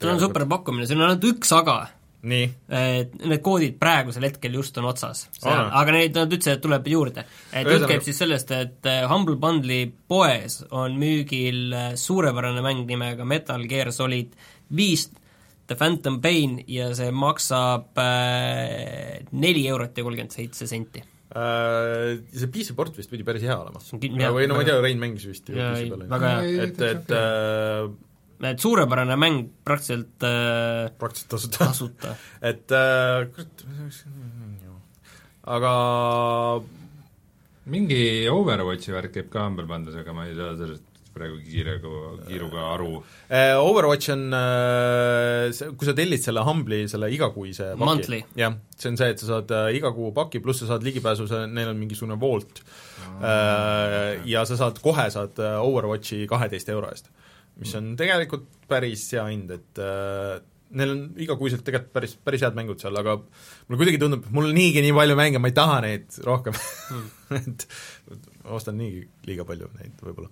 see 0.00 0.10
on 0.10 0.20
super 0.20 0.46
pakkumine, 0.46 0.86
siin 0.86 1.00
on 1.00 1.08
ainult 1.08 1.24
üks 1.24 1.52
aga 1.56 2.01
need 2.22 3.42
koodid 3.42 3.78
praegusel 3.80 4.26
hetkel 4.28 4.54
just 4.54 4.76
on 4.78 4.86
otsas 4.90 5.24
aga 5.42 5.94
neid, 5.94 6.14
nad 6.14 6.30
ütlesid, 6.30 6.58
et 6.58 6.62
tuleb 6.62 6.86
juurde. 6.92 7.24
et 7.50 7.66
jutt 7.66 7.86
käib 7.90 8.04
siis 8.06 8.20
sellest, 8.22 8.52
et 8.54 8.90
äh, 8.90 9.02
Humble 9.10 9.38
Bundle'i 9.42 9.88
poes 10.08 10.60
on 10.70 10.94
müügil 11.00 11.74
äh, 11.74 11.88
suurepärane 11.98 12.62
mäng 12.64 12.86
nimega 12.86 13.26
Metal 13.26 13.66
Gear 13.70 13.92
Solid 13.94 14.36
viis 14.76 15.08
The 15.66 15.78
Phantom 15.78 16.20
Pain 16.22 16.60
ja 16.70 16.92
see 16.94 17.10
maksab 17.14 17.98
äh, 17.98 19.22
neli 19.32 19.66
eurot 19.70 19.98
ja 19.98 20.06
kolmkümmend 20.06 20.38
seitse 20.38 20.70
senti 20.70 21.08
Uh, 21.32 22.18
see 22.28 22.44
PC 22.52 22.74
port 22.76 22.92
vist 22.92 23.08
pidi 23.08 23.24
päris 23.24 23.40
hea 23.46 23.54
olema. 23.56 23.80
või 23.80 24.44
no 24.50 24.58
ma 24.58 24.60
ei 24.60 24.66
tea, 24.68 24.82
Rein 24.84 24.98
mängis 25.00 25.24
vist 25.24 25.46
ju 25.48 25.56
PC 25.56 25.86
peal. 25.88 26.02
väga 26.10 26.32
hea. 26.42 26.66
et, 26.66 26.82
et 26.90 27.14
uh, 27.16 27.86
et 28.50 28.62
suurepärane 28.62 29.16
mäng 29.20 29.42
praktiliselt 29.64 30.24
äh, 30.26 30.90
praktiliselt 30.98 31.30
tasuta, 31.30 31.64
tasuta. 31.64 32.14
et 32.50 32.74
äh, 32.74 33.26
kurat, 33.34 33.66
aga 35.56 35.74
mingi 37.72 38.02
Overwatchi 38.30 38.94
värk 38.94 39.14
käib 39.18 39.28
ka 39.30 39.46
Humble 39.46 39.68
Bundles, 39.70 39.98
aga 39.98 40.14
ma 40.16 40.26
ei 40.26 40.34
saa 40.38 40.56
sellest 40.58 40.88
praegu 41.12 41.38
kiirega, 41.44 41.90
kiiruga 42.26 42.66
aru. 42.72 42.92
Uh,. 43.28 43.58
Overwatch 43.60 44.14
on 44.14 44.22
uh,, 44.32 45.72
kui 45.76 45.88
sa 45.88 45.94
tellid 45.96 46.22
selle 46.24 46.44
Humble'i, 46.46 46.86
selle 46.90 47.10
igakuise 47.12 47.74
paki, 47.78 48.22
jah, 48.38 48.56
see 48.78 48.92
on 48.92 48.98
see, 49.00 49.10
et 49.12 49.22
sa 49.22 49.28
saad 49.34 49.52
uh, 49.52 49.66
iga 49.76 49.92
kuu 49.94 50.08
paki, 50.16 50.40
pluss 50.44 50.64
sa 50.64 50.72
saad 50.72 50.86
ligipääsu, 50.86 51.28
see, 51.30 51.44
neil 51.52 51.72
on 51.74 51.80
mingisugune 51.80 52.18
Vault. 52.20 52.64
Uh, 53.22 54.22
ja 54.26 54.46
sa 54.48 54.56
saad, 54.58 54.80
kohe 54.82 55.10
saad 55.12 55.38
Overwatchi 55.60 56.24
kaheteist 56.30 56.72
euro 56.72 56.90
eest 56.90 57.12
mis 57.60 57.74
on 57.78 57.92
tegelikult 57.98 58.48
päris 58.70 59.04
hea 59.12 59.24
hind, 59.28 59.52
et 59.54 59.80
äh, 59.82 60.40
neil 60.78 60.94
on 60.94 61.00
igakuiselt 61.20 61.64
tegelikult 61.66 61.92
päris, 61.94 62.16
päris 62.24 62.44
head 62.46 62.56
mängud 62.56 62.80
seal, 62.80 62.96
aga 62.98 63.18
mulle 63.20 63.80
kuidagi 63.80 64.00
tundub, 64.00 64.26
mul 64.32 64.50
on 64.50 64.56
niigi 64.56 64.84
nii 64.84 64.94
palju 64.96 65.16
mänge, 65.18 65.40
ma 65.42 65.50
ei 65.52 65.56
taha 65.56 65.78
neid 65.84 66.20
rohkem 66.26 66.56
mm. 66.58 67.40
et 67.40 67.66
ostan 68.58 68.78
niigi 68.80 69.04
liiga 69.28 69.46
palju 69.48 69.70
neid 69.78 70.04
võib-olla. 70.04 70.30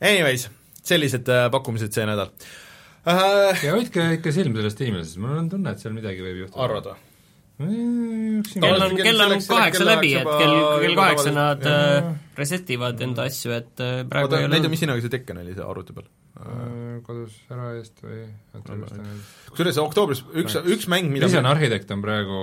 Anyways, 0.00 0.48
sellised 0.84 1.28
äh, 1.32 1.48
pakkumised 1.54 1.94
see 1.96 2.06
nädal 2.08 2.32
äh,. 3.08 3.64
ja 3.64 3.74
hoidke 3.76 4.14
ikka 4.18 4.32
silm 4.34 4.56
selles 4.56 4.78
tiimis, 4.80 5.10
sest 5.10 5.20
mul 5.22 5.36
on 5.42 5.50
tunne, 5.52 5.74
et 5.74 5.84
seal 5.84 5.96
midagi 5.96 6.24
võib 6.24 6.46
juhtuda. 6.46 6.64
arvad 6.68 6.92
või? 6.92 7.02
kell 7.54 8.82
on, 8.82 8.96
kell 8.98 9.20
on 9.22 9.36
kaheksa 9.46 9.84
läbi, 9.86 10.16
et 10.18 10.26
kell, 10.26 10.56
kell 10.82 10.96
kaheksa 10.98 11.34
nad 11.34 11.68
äh, 11.70 12.08
reset 12.38 12.70
ivad 12.74 13.04
enda 13.04 13.28
asju, 13.30 13.52
et 13.54 13.84
äh, 13.84 14.00
praegu 14.10 14.32
oota, 14.32 14.48
näita, 14.50 14.72
mis 14.72 14.82
hinnaga 14.82 15.04
see 15.04 15.12
Tekken 15.12 15.44
oli 15.44 15.54
seal 15.54 15.68
arvuti 15.70 15.94
peal? 15.94 16.08
Äh, 16.34 16.96
kodus 17.06 17.36
ära 17.46 17.68
eest 17.78 18.00
või 18.02 18.24
kusjuures 19.54 19.76
oktoobris 19.78 20.24
üks, 20.34 20.56
üks 20.66 20.88
mäng, 20.90 21.12
mida 21.14 21.28
Vision 21.28 21.46
Architect 21.46 21.92
on 21.94 22.02
praegu 22.02 22.40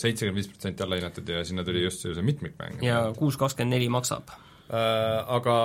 seitsekümmend 0.00 0.40
viis 0.40 0.48
protsenti 0.48 0.86
alla 0.86 0.96
hinnatud 0.96 1.28
ja 1.28 1.42
sinna 1.44 1.66
tuli 1.68 1.82
just 1.84 2.00
see 2.00 2.24
mitmikmäng. 2.24 2.80
ja 2.80 3.02
kuus 3.18 3.36
kakskümmend 3.36 3.76
neli 3.76 3.90
maksab 3.92 4.32
äh,. 4.32 5.20
Aga 5.36 5.58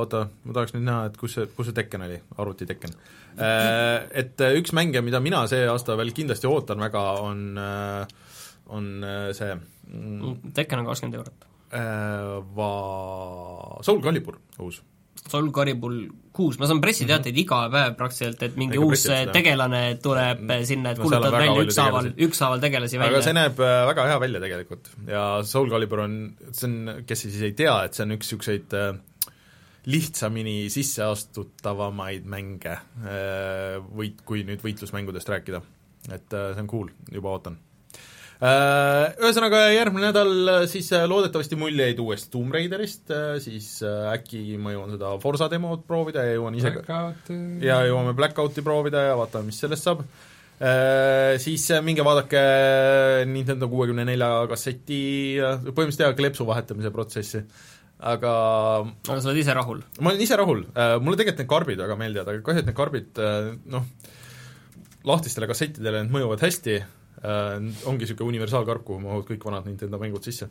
oota, 0.00 0.24
ma 0.42 0.58
tahaks 0.58 0.74
nüüd 0.74 0.88
näha, 0.88 1.06
et 1.12 1.22
kus 1.22 1.38
see, 1.38 1.46
kus 1.54 1.70
see 1.70 1.78
Tekken 1.78 2.02
oli, 2.08 2.18
arvuti 2.42 2.66
Tekken 2.66 2.98
äh,. 3.38 4.10
Et 4.10 4.42
äh, 4.42 4.58
üks 4.58 4.74
mänge, 4.74 5.06
mida 5.06 5.22
mina 5.22 5.46
see 5.46 5.62
aasta 5.70 5.94
veel 6.00 6.10
kindlasti 6.16 6.50
ootan 6.50 6.82
väga, 6.82 7.04
on, 7.22 7.44
äh, 7.62 8.40
on 8.74 8.94
äh, 9.06 9.28
see 9.38 9.54
mm, 9.54 10.50
Tekken 10.50 10.82
on 10.82 10.90
kakskümmend 10.90 11.22
eurot 11.22 11.46
äh,. 11.70 12.40
Va-, 12.58 13.78
Soul 13.86 14.02
Calibur 14.02 14.42
uus 14.58 14.82
Soul 15.28 15.52
Calibur 15.54 15.92
kuus, 16.34 16.56
ma 16.58 16.66
saan 16.66 16.80
pressiteateid 16.82 17.34
mm 17.34 17.38
-hmm. 17.38 17.44
iga 17.44 17.70
päev 17.70 17.94
praktiliselt, 17.96 18.42
et 18.42 18.56
mingi 18.56 18.76
Ega 18.76 18.84
uus 18.84 19.04
tegelane 19.32 19.82
tuleb 20.02 20.40
mm, 20.42 20.64
sinna, 20.66 20.90
et 20.90 20.98
kuulutavad 20.98 21.38
välja 21.38 21.62
ükshaaval, 21.68 22.10
ükshaaval 22.26 22.60
tegelasi 22.60 22.98
välja. 22.98 23.16
aga 23.16 23.22
see 23.22 23.36
näeb 23.36 23.62
väga 23.92 24.06
hea 24.10 24.20
välja 24.20 24.40
tegelikult 24.40 24.90
ja 25.06 25.24
Soul 25.44 25.70
Calibur 25.70 26.04
on, 26.08 26.18
see 26.50 26.68
on, 26.68 27.04
kes 27.06 27.26
siis 27.26 27.40
ei 27.42 27.52
tea, 27.52 27.76
et 27.84 27.94
see 27.94 28.06
on 28.06 28.16
üks 28.16 28.32
niisuguseid 28.32 28.76
äh, 28.78 28.94
lihtsamini 29.86 30.70
sisseastutavamaid 30.70 32.26
mänge 32.30 32.72
äh, 32.72 33.78
võit, 33.82 34.22
kui 34.24 34.44
nüüd 34.46 34.62
võitlusmängudest 34.62 35.28
rääkida. 35.28 35.62
et 36.10 36.34
äh, 36.34 36.52
see 36.54 36.62
on 36.62 36.70
cool, 36.70 36.90
juba 37.12 37.36
ootan. 37.36 37.58
Äh, 38.42 39.12
ühesõnaga, 39.22 39.60
järgmine 39.70 40.08
nädal 40.08 40.66
siis 40.70 40.88
loodetavasti 40.90 41.58
muljeid 41.60 42.00
uuest 42.02 42.26
Tomb 42.32 42.54
Raiderist, 42.54 43.12
siis 43.44 43.68
äkki 43.86 44.58
ma 44.58 44.74
jõuan 44.74 44.96
seda 44.96 45.12
Forsa 45.22 45.46
demot 45.52 45.84
proovida 45.86 46.26
ja 46.26 46.36
jõuan 46.40 46.58
ise 46.58 46.72
Blackout. 46.74 47.30
ja 47.62 47.78
jõuame 47.86 48.16
Blackouti 48.18 48.64
proovida 48.66 49.06
ja 49.12 49.18
vaatame, 49.20 49.52
mis 49.52 49.62
sellest 49.62 49.86
saab. 49.86 50.02
Siis 51.42 51.64
minge 51.82 52.04
vaadake 52.06 52.42
Nintendo 53.26 53.66
kuuekümne 53.70 54.04
nelja 54.06 54.28
kasseti, 54.50 54.98
põhimõtteliselt 55.42 56.04
teha 56.04 56.18
kleepsu 56.18 56.46
vahetamise 56.46 56.92
protsessi 56.94 57.40
aga 58.02 58.32
aga 58.82 59.18
sa 59.22 59.30
oled 59.30 59.40
ise 59.40 59.54
rahul? 59.54 59.82
ma 60.00 60.10
olen 60.10 60.24
ise 60.24 60.38
rahul, 60.38 60.64
äh, 60.74 60.96
mulle 60.98 61.18
tegelikult 61.18 61.44
need 61.44 61.52
karbid 61.52 61.82
väga 61.84 61.98
meeldivad, 62.00 62.32
aga 62.32 62.44
kahju, 62.48 62.62
et 62.62 62.68
need 62.68 62.78
karbid 62.78 63.20
äh, 63.22 63.52
noh, 63.70 63.86
lahtistele 65.06 65.48
kassettidele 65.50 66.02
need 66.02 66.14
mõjuvad 66.14 66.42
hästi, 66.42 66.80
äh, 67.22 67.56
ongi 67.90 68.06
niisugune 68.06 68.34
universaalkarp, 68.34 68.84
kuhu 68.88 69.02
mahuvad 69.04 69.28
kõik 69.30 69.46
vanad 69.48 69.70
Nintendo 69.70 70.00
mängud 70.02 70.26
sisse. 70.26 70.50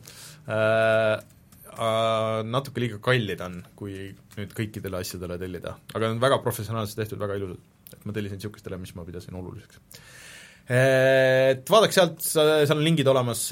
Natuke 2.52 2.82
liiga 2.82 2.98
kallid 3.00 3.40
on, 3.40 3.54
kui 3.78 4.10
nüüd 4.36 4.50
kõikidele 4.56 4.98
asjadele 5.00 5.38
tellida, 5.40 5.78
aga 5.94 6.04
need 6.04 6.18
on 6.18 6.24
väga 6.26 6.42
professionaalselt 6.44 7.00
tehtud, 7.00 7.20
väga 7.22 7.38
ilusad. 7.40 7.70
et 7.92 8.04
ma 8.08 8.12
tellisin 8.12 8.38
niisugustele, 8.40 8.76
mis 8.80 8.92
ma 8.96 9.04
pidasin 9.08 9.36
oluliseks 9.36 9.80
et 10.72 11.68
vaadake 11.68 11.92
sealt, 11.92 12.20
seal 12.22 12.78
on 12.78 12.84
lingid 12.84 13.08
olemas, 13.10 13.44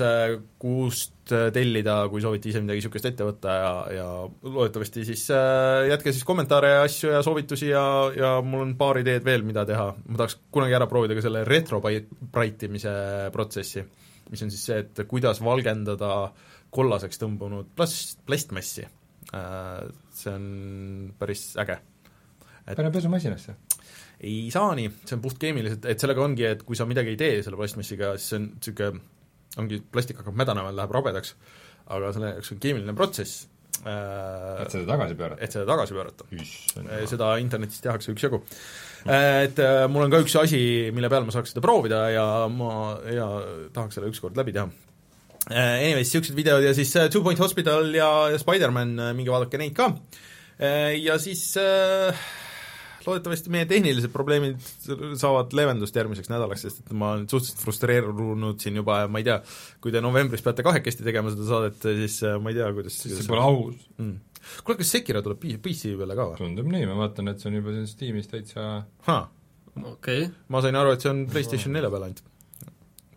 kust 0.60 1.32
tellida, 1.54 1.96
kui 2.10 2.22
soovite 2.22 2.48
ise 2.50 2.62
midagi 2.62 2.80
niisugust 2.80 3.08
ette 3.10 3.26
võtta 3.26 3.56
ja, 3.56 3.72
ja 3.98 4.06
loodetavasti 4.26 5.04
siis 5.06 5.26
äh, 5.34 5.90
jätke 5.90 6.14
siis 6.14 6.26
kommentaare 6.26 6.72
ja 6.72 6.84
asju 6.86 7.12
ja 7.12 7.20
soovitusi 7.26 7.70
ja, 7.70 7.84
ja 8.16 8.32
mul 8.44 8.64
on 8.64 8.76
paar 8.80 9.02
ideed 9.02 9.26
veel, 9.26 9.44
mida 9.46 9.66
teha. 9.68 9.90
ma 10.06 10.22
tahaks 10.22 10.38
kunagi 10.54 10.78
ära 10.78 10.88
proovida 10.90 11.18
ka 11.18 11.24
selle 11.26 11.44
retrobraitimise 11.48 12.94
protsessi, 13.34 13.84
mis 14.30 14.46
on 14.46 14.54
siis 14.54 14.64
see, 14.70 14.80
et 14.86 15.04
kuidas 15.10 15.42
valgendada 15.44 16.30
kollaseks 16.74 17.20
tõmbunud 17.20 17.74
plast, 17.76 18.20
plastmassi. 18.26 18.86
Äh, 19.36 19.82
see 20.16 20.32
on 20.32 20.46
päris 21.20 21.50
äge. 21.60 21.78
pane 22.70 22.90
pesumasinasse 22.94 23.58
ei 24.20 24.50
saa 24.52 24.74
nii, 24.76 24.90
see 25.06 25.16
on 25.16 25.22
puhtkeemiliselt, 25.24 25.86
et 25.88 26.02
sellega 26.02 26.24
ongi, 26.24 26.44
et 26.50 26.64
kui 26.66 26.76
sa 26.78 26.86
midagi 26.88 27.14
ei 27.14 27.20
tee 27.20 27.38
selle 27.44 27.58
plastmassiga, 27.60 28.12
siis 28.18 28.32
see 28.32 28.40
on 28.40 28.50
niisugune, 28.50 29.04
ongi, 29.60 29.80
plastik 29.92 30.20
hakkab 30.20 30.36
mädanema, 30.38 30.74
läheb 30.76 30.92
rabedaks, 30.94 31.32
aga 31.90 32.12
selle 32.14 32.34
jaoks 32.34 32.52
on 32.54 32.60
keemiline 32.62 32.94
protsess 32.98 33.46
äh,, 33.80 34.60
et 34.60 34.74
seda 34.74 34.84
tagasi 34.92 35.16
pöörata? 35.18 35.40
et 35.42 35.56
seda 35.56 35.64
tagasi 35.72 35.96
pöörata. 35.96 36.28
seda 37.10 37.30
internetis 37.42 37.80
tehakse 37.82 38.12
üksjagu. 38.12 38.42
Äh, 39.08 39.46
et 39.46 39.62
äh, 39.64 39.86
mul 39.88 40.04
on 40.04 40.12
ka 40.12 40.20
üks 40.22 40.36
asi, 40.38 40.60
mille 40.94 41.08
peal 41.12 41.24
ma 41.24 41.34
saaks 41.34 41.54
seda 41.54 41.64
proovida 41.64 42.04
ja 42.12 42.26
ma, 42.52 42.98
ja 43.08 43.30
tahaks 43.72 43.96
selle 43.98 44.12
ükskord 44.12 44.36
läbi 44.38 44.54
teha. 44.56 44.68
Äh, 45.48 45.80
anyways, 45.86 46.10
niisugused 46.10 46.36
videod 46.36 46.66
ja 46.66 46.76
siis 46.76 46.92
Two 47.08 47.24
Point 47.24 47.40
Hospital 47.40 47.88
ja, 47.96 48.10
ja 48.34 48.38
Spider-man, 48.38 48.92
minge 49.16 49.32
vaadake 49.32 49.58
neid 49.58 49.72
ka, 49.78 49.88
ja 51.00 51.16
siis 51.16 51.46
äh, 51.56 52.20
loodetavasti 53.06 53.52
meie 53.52 53.66
tehnilised 53.70 54.12
probleemid 54.12 54.58
saavad 55.20 55.54
leevendust 55.56 55.96
järgmiseks 55.96 56.30
nädalaks, 56.32 56.64
sest 56.66 56.82
et 56.82 56.92
ma 56.96 57.14
olen 57.14 57.26
suhteliselt 57.30 57.62
frustreerunud 57.64 58.60
siin 58.62 58.80
juba 58.80 59.02
ja 59.02 59.10
ma 59.10 59.22
ei 59.22 59.28
tea, 59.28 59.38
kui 59.82 59.94
te 59.94 60.02
novembris 60.04 60.44
peate 60.46 60.64
kahekesti 60.66 61.06
tegema 61.06 61.32
seda 61.32 61.46
saadet, 61.48 61.78
siis 62.02 62.20
äh, 62.28 62.38
ma 62.42 62.52
ei 62.52 62.58
tea, 62.60 62.70
kuidas 62.76 62.98
see 63.00 63.28
pole 63.28 63.44
aus 63.44 63.84
mm.. 63.96 64.16
kuule, 64.64 64.80
kas 64.82 64.94
Sekiro 64.96 65.22
tuleb 65.26 65.42
PC 65.64 65.94
peale 66.00 66.18
ka 66.18 66.30
või? 66.32 66.40
tundub 66.42 66.72
nii, 66.72 66.88
ma 66.90 66.98
vaatan, 67.02 67.32
et 67.32 67.42
see 67.42 67.52
on 67.52 67.60
juba 67.60 67.76
siin 67.76 67.88
Steamis 67.90 68.30
täitsa 68.32 68.66
okei 69.76 70.26
okay.. 70.26 70.28
ma 70.52 70.64
sain 70.64 70.78
aru, 70.80 70.94
et 70.96 71.04
see 71.04 71.12
on 71.12 71.24
PlayStation 71.30 71.76
nelja 71.76 71.92
peal 71.92 72.08
ainult. 72.08 72.24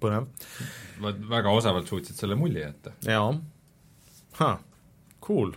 põnev. 0.03 0.27
väga 1.31 1.55
osavalt 1.59 1.89
suutsid 1.91 2.19
selle 2.19 2.39
mulje 2.39 2.65
jätta. 2.65 2.95
jaa. 4.39 4.53
Cool 5.23 5.53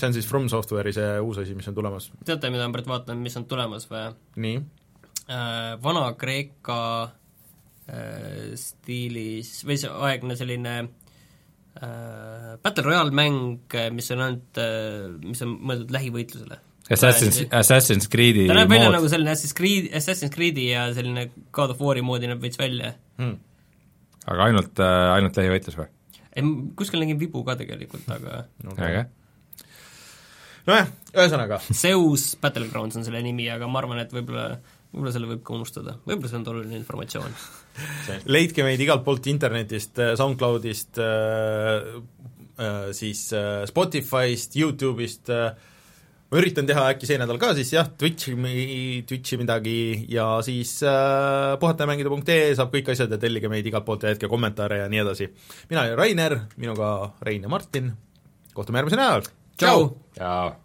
see 0.00 0.08
on 0.10 0.16
siis 0.16 0.28
From 0.28 0.48
Software'i 0.52 0.94
see 0.96 1.20
uus 1.24 1.40
asi, 1.42 1.56
mis 1.58 1.68
on 1.70 1.76
tulemas? 1.76 2.10
teate, 2.24 2.50
mida 2.52 2.66
ma 2.66 2.76
praegu 2.76 2.92
vaatan, 2.92 3.22
mis 3.24 3.36
on 3.40 3.46
tulemas 3.50 3.88
või? 3.90 4.10
nii 4.44 4.58
äh,? 5.28 5.74
Vana-Kreeka 5.84 6.82
äh, 7.88 8.52
stiilis, 8.60 9.56
või 9.68 9.78
see 9.80 9.92
aegne 10.08 10.36
selline 10.40 10.76
äh, 10.84 12.52
Battle 12.62 12.86
Royale 12.88 13.14
mäng, 13.14 13.74
mis 13.94 14.12
on 14.14 14.24
ainult 14.26 14.62
äh,, 14.62 15.10
mis 15.24 15.42
on 15.46 15.58
mõeldud 15.60 15.94
lähivõitlusele. 15.94 16.60
Assassin's, 16.92 17.40
Assassin's 17.48 18.10
Creed'i 18.12 18.44
ta 18.44 18.58
näeb 18.58 18.68
välja 18.68 18.90
nagu 18.92 19.08
selline 19.08 19.32
Assassin's 19.32 19.56
Creed, 19.56 19.86
Assassin's 19.96 20.32
Creed'i 20.34 20.66
ja 20.68 20.84
selline 20.92 21.30
God 21.54 21.72
of 21.72 21.80
War'i 21.80 22.02
moodi 22.04 22.28
näeb 22.28 22.42
veits 22.44 22.60
välja 22.60 22.92
hmm.. 23.16 23.38
aga 24.28 24.50
ainult 24.50 24.82
äh,, 24.84 25.06
ainult 25.14 25.40
lähivõitlus 25.40 25.78
või? 25.80 25.88
ei, 26.36 26.44
kuskil 26.76 27.00
nägin 27.00 27.16
vibu 27.20 27.40
ka 27.46 27.56
tegelikult, 27.56 28.04
aga 28.12 28.42
okay. 28.68 28.90
äge 28.90 29.06
nojah, 30.68 30.88
ühesõnaga. 31.14 31.60
Zeus 31.82 32.32
Battlegrounds 32.40 33.00
on 33.00 33.06
selle 33.06 33.22
nimi, 33.24 33.48
aga 33.52 33.68
ma 33.70 33.82
arvan, 33.82 34.02
et 34.04 34.14
võib-olla 34.14 34.54
võib-olla 34.94 35.12
selle 35.14 35.28
võib 35.32 35.42
ka 35.46 35.54
unustada, 35.56 35.96
võib-olla 36.06 36.30
see 36.30 36.38
on 36.38 36.48
oluline 36.52 36.78
informatsioon 36.78 37.38
leidke 38.36 38.66
meid 38.66 38.82
igalt 38.84 39.02
poolt 39.06 39.26
internetist, 39.26 39.98
SoundCloudist, 40.20 41.00
siis 42.94 43.22
Spotify'st, 43.70 44.54
Youtube'ist, 44.60 45.32
ma 46.30 46.40
üritan 46.40 46.66
teha 46.70 46.86
äkki 46.92 47.08
see 47.10 47.18
nädal 47.18 47.38
ka 47.42 47.52
siis 47.58 47.74
jah, 47.74 47.90
Twitchi, 47.98 48.34
Twitchi 49.06 49.38
midagi 49.40 49.76
ja 50.10 50.28
siis 50.46 50.76
äh, 50.86 51.54
puhatajamängida.ee 51.62 52.54
saab 52.58 52.74
kõik 52.74 52.90
asjad 52.94 53.14
ja 53.14 53.20
tellige 53.22 53.50
meid 53.52 53.66
igalt 53.70 53.86
poolt 53.86 54.06
ja 54.06 54.14
jätke 54.14 54.30
kommentaare 54.30 54.84
ja 54.84 54.90
nii 54.90 55.02
edasi. 55.04 55.30
mina 55.70 55.86
olen 55.86 55.98
Rainer, 55.98 56.38
minuga 56.56 56.90
Rein 57.22 57.46
ja 57.46 57.50
Martin, 57.50 57.92
kohtume 58.54 58.82
järgmisel 58.82 59.02
nädalal! 59.02 59.43
Ciao. 59.56 59.96
Ciao. 60.14 60.63